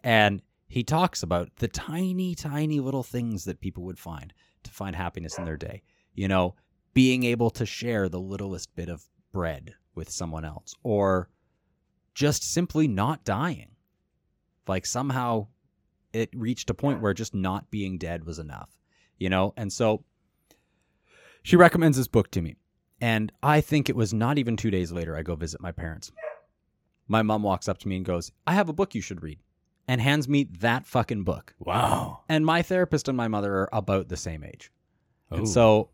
And 0.04 0.42
he 0.68 0.82
talks 0.82 1.22
about 1.22 1.56
the 1.56 1.68
tiny, 1.68 2.34
tiny 2.34 2.80
little 2.80 3.02
things 3.02 3.44
that 3.44 3.60
people 3.60 3.84
would 3.84 3.98
find 3.98 4.32
to 4.64 4.70
find 4.70 4.96
happiness 4.96 5.38
in 5.38 5.44
their 5.44 5.56
day. 5.56 5.82
You 6.14 6.28
know, 6.28 6.54
being 6.94 7.24
able 7.24 7.50
to 7.50 7.64
share 7.64 8.08
the 8.08 8.20
littlest 8.20 8.74
bit 8.74 8.88
of 8.88 9.04
bread 9.32 9.74
with 9.94 10.10
someone 10.10 10.44
else, 10.44 10.74
or 10.82 11.28
just 12.14 12.42
simply 12.42 12.88
not 12.88 13.24
dying. 13.24 13.70
Like 14.66 14.86
somehow 14.86 15.48
it 16.12 16.30
reached 16.34 16.70
a 16.70 16.74
point 16.74 17.00
where 17.00 17.14
just 17.14 17.34
not 17.34 17.70
being 17.70 17.98
dead 17.98 18.24
was 18.24 18.38
enough, 18.38 18.70
you 19.18 19.30
know? 19.30 19.54
And 19.56 19.72
so 19.72 20.04
she 21.42 21.56
recommends 21.56 21.96
this 21.96 22.08
book 22.08 22.30
to 22.32 22.42
me. 22.42 22.56
And 23.00 23.32
I 23.42 23.60
think 23.60 23.88
it 23.88 23.96
was 23.96 24.14
not 24.14 24.38
even 24.38 24.56
two 24.56 24.70
days 24.70 24.92
later, 24.92 25.16
I 25.16 25.22
go 25.22 25.34
visit 25.34 25.60
my 25.60 25.72
parents. 25.72 26.12
My 27.08 27.22
mom 27.22 27.42
walks 27.42 27.68
up 27.68 27.78
to 27.78 27.88
me 27.88 27.96
and 27.96 28.04
goes, 28.04 28.30
I 28.46 28.54
have 28.54 28.68
a 28.68 28.72
book 28.72 28.94
you 28.94 29.00
should 29.00 29.22
read, 29.22 29.40
and 29.88 30.00
hands 30.00 30.28
me 30.28 30.44
that 30.60 30.86
fucking 30.86 31.24
book. 31.24 31.54
Wow. 31.58 32.20
And 32.28 32.46
my 32.46 32.62
therapist 32.62 33.08
and 33.08 33.16
my 33.16 33.26
mother 33.26 33.52
are 33.52 33.68
about 33.72 34.08
the 34.08 34.16
same 34.16 34.44
age. 34.44 34.70
Ooh. 35.32 35.38
And 35.38 35.48
so 35.48 35.90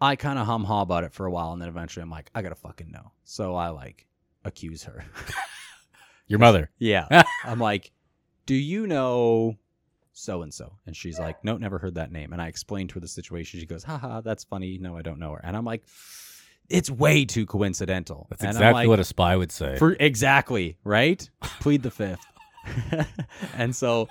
I 0.00 0.16
kind 0.16 0.38
of 0.38 0.46
hum 0.46 0.64
ha 0.64 0.82
about 0.82 1.04
it 1.04 1.12
for 1.12 1.24
a 1.24 1.30
while. 1.30 1.52
And 1.52 1.62
then 1.62 1.68
eventually 1.68 2.02
I'm 2.02 2.10
like, 2.10 2.30
I 2.34 2.42
got 2.42 2.50
to 2.50 2.54
fucking 2.54 2.90
know. 2.90 3.12
So 3.24 3.54
I 3.54 3.70
like 3.70 4.06
accuse 4.44 4.84
her. 4.84 5.04
Your 6.26 6.38
mother. 6.38 6.70
yeah. 6.78 7.22
I'm 7.44 7.58
like, 7.60 7.90
do 8.46 8.54
you 8.54 8.86
know 8.86 9.56
so 10.12 10.42
and 10.42 10.52
so? 10.52 10.74
And 10.86 10.94
she's 10.96 11.18
like, 11.18 11.42
no, 11.44 11.56
never 11.56 11.78
heard 11.78 11.94
that 11.94 12.12
name. 12.12 12.32
And 12.32 12.42
I 12.42 12.48
explained 12.48 12.90
to 12.90 12.94
her 12.94 13.00
the 13.00 13.08
situation. 13.08 13.60
She 13.60 13.66
goes, 13.66 13.82
haha, 13.84 14.20
that's 14.20 14.44
funny. 14.44 14.78
No, 14.78 14.96
I 14.96 15.02
don't 15.02 15.18
know 15.18 15.32
her. 15.32 15.40
And 15.42 15.56
I'm 15.56 15.64
like, 15.64 15.84
it's 16.68 16.90
way 16.90 17.24
too 17.24 17.46
coincidental. 17.46 18.26
That's 18.28 18.42
And 18.42 18.50
exactly 18.50 18.82
like, 18.82 18.88
what 18.88 19.00
a 19.00 19.04
spy 19.04 19.36
would 19.36 19.50
say. 19.52 19.76
for 19.78 19.96
exactly 19.98 20.76
right. 20.84 21.28
Plead 21.60 21.82
the 21.82 21.90
fifth. 21.90 22.26
and 23.56 23.74
so 23.74 24.08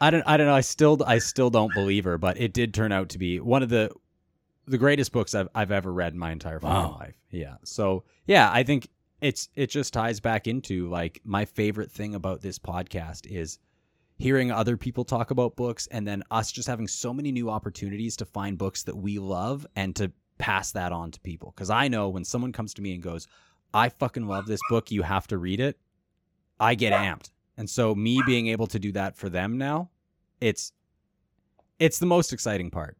I 0.00 0.10
don't. 0.10 0.24
I 0.26 0.36
don't 0.36 0.46
know. 0.46 0.54
I 0.54 0.60
still. 0.60 1.00
I 1.06 1.18
still 1.18 1.48
don't 1.50 1.72
believe 1.72 2.04
her, 2.04 2.18
but 2.18 2.38
it 2.40 2.52
did 2.52 2.74
turn 2.74 2.90
out 2.92 3.10
to 3.10 3.18
be 3.18 3.38
one 3.40 3.62
of 3.62 3.68
the 3.68 3.90
the 4.66 4.76
greatest 4.76 5.12
books 5.12 5.34
I've 5.34 5.48
I've 5.54 5.70
ever 5.70 5.92
read 5.92 6.12
in 6.12 6.18
my 6.18 6.32
entire 6.32 6.58
Wow. 6.58 6.96
life. 7.00 7.14
Yeah. 7.30 7.54
So 7.62 8.02
yeah, 8.26 8.50
I 8.52 8.62
think 8.64 8.88
it's 9.20 9.48
it 9.54 9.70
just 9.70 9.92
ties 9.92 10.20
back 10.20 10.46
into 10.46 10.88
like 10.88 11.20
my 11.24 11.44
favorite 11.44 11.90
thing 11.90 12.14
about 12.14 12.42
this 12.42 12.58
podcast 12.58 13.26
is 13.26 13.58
hearing 14.18 14.50
other 14.50 14.76
people 14.76 15.04
talk 15.04 15.30
about 15.30 15.56
books 15.56 15.86
and 15.90 16.06
then 16.06 16.22
us 16.30 16.52
just 16.52 16.68
having 16.68 16.88
so 16.88 17.12
many 17.12 17.32
new 17.32 17.50
opportunities 17.50 18.16
to 18.16 18.24
find 18.24 18.58
books 18.58 18.82
that 18.82 18.96
we 18.96 19.18
love 19.18 19.66
and 19.76 19.94
to 19.96 20.10
pass 20.38 20.72
that 20.72 20.92
on 20.92 21.10
to 21.10 21.20
people. 21.20 21.52
Because 21.54 21.70
i 21.70 21.88
know 21.88 22.08
when 22.08 22.24
someone 22.24 22.52
comes 22.52 22.74
to 22.74 22.82
me 22.82 22.94
and 22.94 23.02
goes 23.02 23.26
i 23.72 23.88
fucking 23.88 24.26
love 24.26 24.46
this 24.46 24.60
book 24.68 24.90
you 24.90 25.02
have 25.02 25.26
to 25.26 25.38
read 25.38 25.60
it 25.60 25.78
i 26.60 26.74
get 26.74 26.92
amped. 26.92 27.30
And 27.58 27.70
so 27.70 27.94
me 27.94 28.20
being 28.26 28.48
able 28.48 28.66
to 28.66 28.78
do 28.78 28.92
that 28.92 29.16
for 29.16 29.28
them 29.28 29.56
now 29.56 29.90
it's 30.40 30.72
it's 31.78 31.98
the 31.98 32.06
most 32.06 32.32
exciting 32.32 32.70
part. 32.70 32.98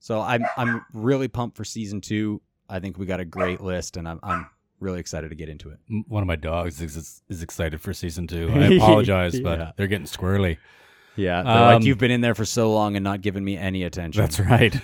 So 0.00 0.20
i'm 0.20 0.44
i'm 0.56 0.84
really 0.92 1.28
pumped 1.28 1.56
for 1.56 1.64
season 1.64 2.00
two. 2.00 2.42
I 2.68 2.78
think 2.80 2.98
we 2.98 3.06
got 3.06 3.18
a 3.18 3.24
great 3.24 3.60
list 3.60 3.96
and 3.96 4.08
i'm, 4.08 4.20
I'm 4.22 4.48
really 4.80 4.98
excited 5.00 5.28
to 5.28 5.34
get 5.36 5.48
into 5.48 5.70
it 5.70 5.78
One 6.08 6.22
of 6.22 6.26
my 6.26 6.36
dogs 6.36 6.80
is, 6.80 7.22
is 7.28 7.42
excited 7.42 7.80
for 7.80 7.92
season 7.92 8.26
two. 8.26 8.50
I 8.54 8.74
apologize, 8.74 9.38
but 9.40 9.58
Yeah. 9.58 9.72
they're 9.76 9.86
getting 9.86 10.06
squirrely. 10.06 10.56
yeah 11.16 11.42
they're 11.42 11.54
like 11.60 11.76
Um, 11.76 11.82
you've 11.82 11.98
been 11.98 12.10
in 12.10 12.20
there 12.22 12.34
for 12.34 12.44
so 12.44 12.72
long 12.72 12.96
and 12.96 13.04
not 13.04 13.20
given 13.20 13.44
me 13.44 13.56
any 13.56 13.82
attention 13.84 14.20
That's 14.22 14.40
right. 14.40 14.74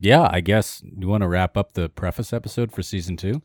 Yeah, 0.00 0.28
I 0.30 0.40
guess 0.40 0.82
you 0.98 1.08
want 1.08 1.22
to 1.22 1.28
wrap 1.28 1.56
up 1.56 1.72
the 1.74 1.88
preface 1.88 2.32
episode 2.32 2.72
for 2.72 2.82
season 2.82 3.16
two? 3.16 3.40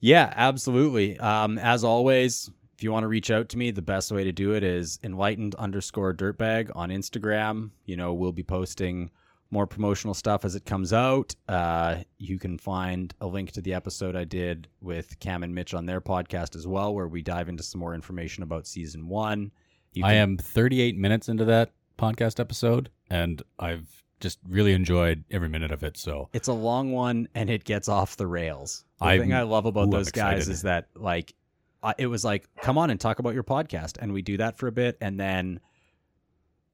Yeah, 0.00 0.32
absolutely. 0.36 1.18
Um, 1.18 1.58
as 1.58 1.82
always, 1.84 2.48
if 2.76 2.82
you 2.82 2.92
want 2.92 3.02
to 3.04 3.08
reach 3.08 3.30
out 3.30 3.48
to 3.50 3.58
me, 3.58 3.70
the 3.70 3.82
best 3.82 4.12
way 4.12 4.22
to 4.24 4.32
do 4.32 4.52
it 4.54 4.62
is 4.62 4.98
enlightened 5.02 5.54
underscore 5.56 6.14
dirtbag 6.14 6.70
on 6.74 6.90
Instagram. 6.90 7.70
You 7.86 7.96
know, 7.96 8.14
we'll 8.14 8.32
be 8.32 8.42
posting 8.44 9.10
more 9.50 9.66
promotional 9.66 10.14
stuff 10.14 10.44
as 10.44 10.54
it 10.54 10.64
comes 10.64 10.92
out. 10.92 11.34
Uh, 11.48 11.96
you 12.18 12.38
can 12.38 12.58
find 12.58 13.14
a 13.20 13.26
link 13.26 13.52
to 13.52 13.60
the 13.60 13.74
episode 13.74 14.16
I 14.16 14.24
did 14.24 14.68
with 14.80 15.18
Cam 15.20 15.42
and 15.42 15.54
Mitch 15.54 15.74
on 15.74 15.86
their 15.86 16.00
podcast 16.00 16.56
as 16.56 16.66
well, 16.66 16.94
where 16.94 17.06
we 17.08 17.22
dive 17.22 17.48
into 17.48 17.62
some 17.62 17.80
more 17.80 17.94
information 17.94 18.42
about 18.42 18.66
season 18.66 19.08
one. 19.08 19.52
You 19.92 20.04
I 20.04 20.14
am 20.14 20.36
38 20.36 20.96
minutes 20.96 21.28
into 21.28 21.44
that 21.44 21.70
podcast 21.98 22.40
episode, 22.40 22.90
and 23.10 23.40
I've 23.58 24.02
just 24.20 24.38
really 24.48 24.72
enjoyed 24.72 25.22
every 25.30 25.48
minute 25.48 25.70
of 25.70 25.84
it. 25.84 25.96
So 25.96 26.28
It's 26.32 26.48
a 26.48 26.52
long 26.52 26.92
one 26.92 27.28
and 27.34 27.50
it 27.50 27.64
gets 27.64 27.88
off 27.88 28.16
the 28.16 28.26
rails. 28.26 28.84
The 28.98 29.04
I'm- 29.06 29.20
thing 29.20 29.32
I 29.34 29.42
love 29.42 29.66
about 29.66 29.88
ooh, 29.88 29.90
those 29.92 30.10
guys 30.10 30.48
is 30.48 30.62
that 30.62 30.88
like 30.94 31.34
I, 31.82 31.94
it 31.98 32.06
was 32.06 32.24
like 32.24 32.48
come 32.62 32.78
on 32.78 32.90
and 32.90 32.98
talk 32.98 33.18
about 33.18 33.34
your 33.34 33.42
podcast 33.44 33.98
and 34.00 34.12
we 34.12 34.22
do 34.22 34.38
that 34.38 34.56
for 34.56 34.66
a 34.66 34.72
bit 34.72 34.96
and 35.02 35.20
then 35.20 35.60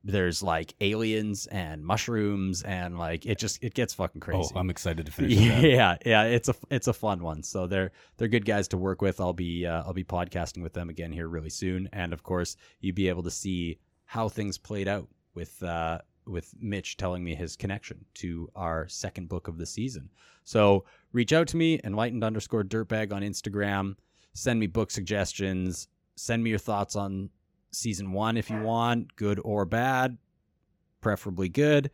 there's 0.02 0.42
like 0.42 0.74
aliens 0.80 1.46
and 1.48 1.84
mushrooms 1.84 2.62
and 2.62 2.98
like 2.98 3.26
it 3.26 3.38
just 3.38 3.62
it 3.62 3.74
gets 3.74 3.92
fucking 3.94 4.20
crazy. 4.20 4.50
oh, 4.54 4.58
I'm 4.58 4.70
excited 4.70 5.06
to 5.06 5.12
finish 5.18 5.36
that. 5.36 5.62
yeah, 5.62 5.96
yeah, 6.06 6.22
it's 6.24 6.48
a 6.48 6.54
it's 6.70 6.86
a 6.88 6.92
fun 6.92 7.22
one. 7.22 7.42
So 7.42 7.66
they're 7.66 7.92
they're 8.16 8.28
good 8.28 8.44
guys 8.46 8.68
to 8.68 8.76
work 8.78 9.02
with. 9.02 9.20
I'll 9.20 9.32
be 9.32 9.66
uh, 9.66 9.82
I'll 9.84 9.92
be 9.92 10.04
podcasting 10.04 10.62
with 10.62 10.72
them 10.72 10.88
again 10.88 11.12
here 11.12 11.28
really 11.28 11.50
soon, 11.50 11.88
and 11.92 12.12
of 12.12 12.22
course 12.22 12.56
you'll 12.80 12.94
be 12.94 13.08
able 13.08 13.22
to 13.24 13.30
see 13.30 13.78
how 14.06 14.28
things 14.28 14.58
played 14.58 14.88
out 14.88 15.08
with 15.34 15.62
uh, 15.62 15.98
with 16.26 16.54
Mitch 16.60 16.96
telling 16.96 17.22
me 17.22 17.34
his 17.34 17.56
connection 17.56 18.04
to 18.14 18.50
our 18.56 18.88
second 18.88 19.28
book 19.28 19.48
of 19.48 19.58
the 19.58 19.66
season. 19.66 20.08
So 20.44 20.84
reach 21.12 21.32
out 21.32 21.46
to 21.48 21.56
me, 21.56 21.80
enlightened 21.84 22.24
underscore 22.24 22.64
dirtbag 22.64 23.12
on 23.12 23.22
Instagram. 23.22 23.96
Send 24.32 24.58
me 24.60 24.66
book 24.66 24.90
suggestions. 24.90 25.88
Send 26.16 26.42
me 26.42 26.50
your 26.50 26.58
thoughts 26.58 26.96
on 26.96 27.30
season 27.70 28.12
one 28.12 28.36
if 28.36 28.50
you 28.50 28.60
want, 28.60 29.16
good 29.16 29.40
or 29.44 29.64
bad, 29.64 30.18
preferably 31.00 31.48
good. 31.48 31.90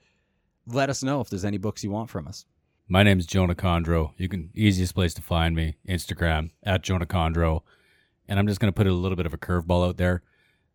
Let 0.67 0.91
us 0.91 1.03
know 1.03 1.21
if 1.21 1.29
there's 1.31 1.45
any 1.45 1.59
books 1.59 1.85
you 1.85 1.91
want 1.91 2.11
from 2.11 2.27
us. 2.27 2.47
My 2.89 3.03
name 3.03 3.19
is 3.19 3.27
Jonah 3.27 3.55
Kondro. 3.55 4.13
You 4.17 4.29
can 4.29 4.51
easiest 4.55 4.95
place 4.95 5.15
to 5.15 5.23
find 5.23 5.57
me, 5.57 5.77
Instagram 5.89 6.51
at 6.63 6.83
Jonah 6.83 7.07
Kondro. 7.07 7.63
And 8.29 8.39
I'm 8.39 8.47
just 8.47 8.61
gonna 8.61 8.73
put 8.73 8.87
a 8.87 8.93
little 8.93 9.17
bit 9.17 9.27
of 9.27 9.35
a 9.35 9.39
curveball 9.39 9.87
out 9.89 9.97
there. 9.97 10.23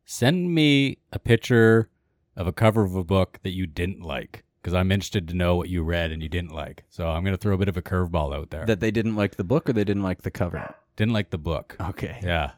Send 0.06 0.54
me 0.54 0.98
a 1.12 1.20
picture 1.20 1.90
of 2.36 2.48
a 2.48 2.54
cover 2.54 2.84
of 2.84 2.96
a 2.96 3.04
book 3.04 3.40
that 3.44 3.52
you 3.52 3.68
didn't 3.68 4.02
like. 4.02 4.44
Because 4.62 4.74
I'm 4.76 4.92
interested 4.92 5.28
to 5.30 5.34
know 5.34 5.56
what 5.56 5.70
you 5.70 5.84
read 5.84 6.12
and 6.12 6.22
you 6.22 6.30
didn't 6.30 6.52
like. 6.52 6.84
So 6.90 7.08
I'm 7.08 7.24
gonna 7.24 7.38
throw 7.38 7.56
a 7.56 7.58
bit 7.58 7.70
of 7.70 7.78
a 7.78 7.82
curveball 7.82 8.36
out 8.36 8.52
there. 8.52 8.66
That 8.66 8.80
they 8.80 8.92
didn't 8.92 9.16
like 9.16 9.36
the 9.38 9.44
book 9.44 9.70
or 9.70 9.74
they 9.74 9.84
didn't 9.84 10.04
like 10.04 10.22
the 10.22 10.32
cover. 10.32 10.76
didn't 10.96 11.14
like 11.14 11.32
the 11.32 11.38
book. 11.38 11.76
Okay. 11.82 12.20
Yeah. 12.22 12.52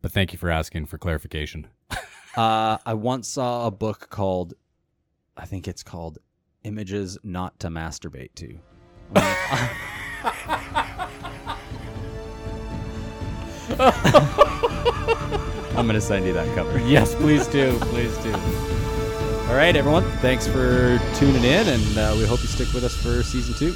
But 0.00 0.12
thank 0.12 0.32
you 0.32 0.38
for 0.38 0.50
asking 0.50 0.86
for 0.86 0.98
clarification. 0.98 1.68
Uh, 2.36 2.78
I 2.86 2.94
once 2.94 3.26
saw 3.26 3.66
a 3.66 3.70
book 3.72 4.10
called, 4.10 4.54
I 5.36 5.44
think 5.44 5.66
it's 5.66 5.82
called 5.82 6.18
Images 6.62 7.18
Not 7.24 7.58
to 7.58 7.68
Masturbate 7.68 8.32
To. 8.36 8.60
I'm 15.76 15.86
going 15.86 15.94
to 15.94 16.00
send 16.00 16.26
you 16.26 16.32
that 16.32 16.54
cover. 16.54 16.78
Yes, 16.80 17.14
please 17.16 17.48
do. 17.48 17.76
Please 17.80 18.16
do. 18.18 18.32
All 18.32 19.54
right, 19.54 19.74
everyone. 19.74 20.04
Thanks 20.18 20.46
for 20.46 21.00
tuning 21.14 21.42
in, 21.42 21.66
and 21.66 21.98
uh, 21.98 22.14
we 22.16 22.24
hope 22.26 22.40
you 22.42 22.48
stick 22.48 22.72
with 22.72 22.84
us 22.84 22.94
for 22.94 23.22
season 23.24 23.54
two. 23.54 23.74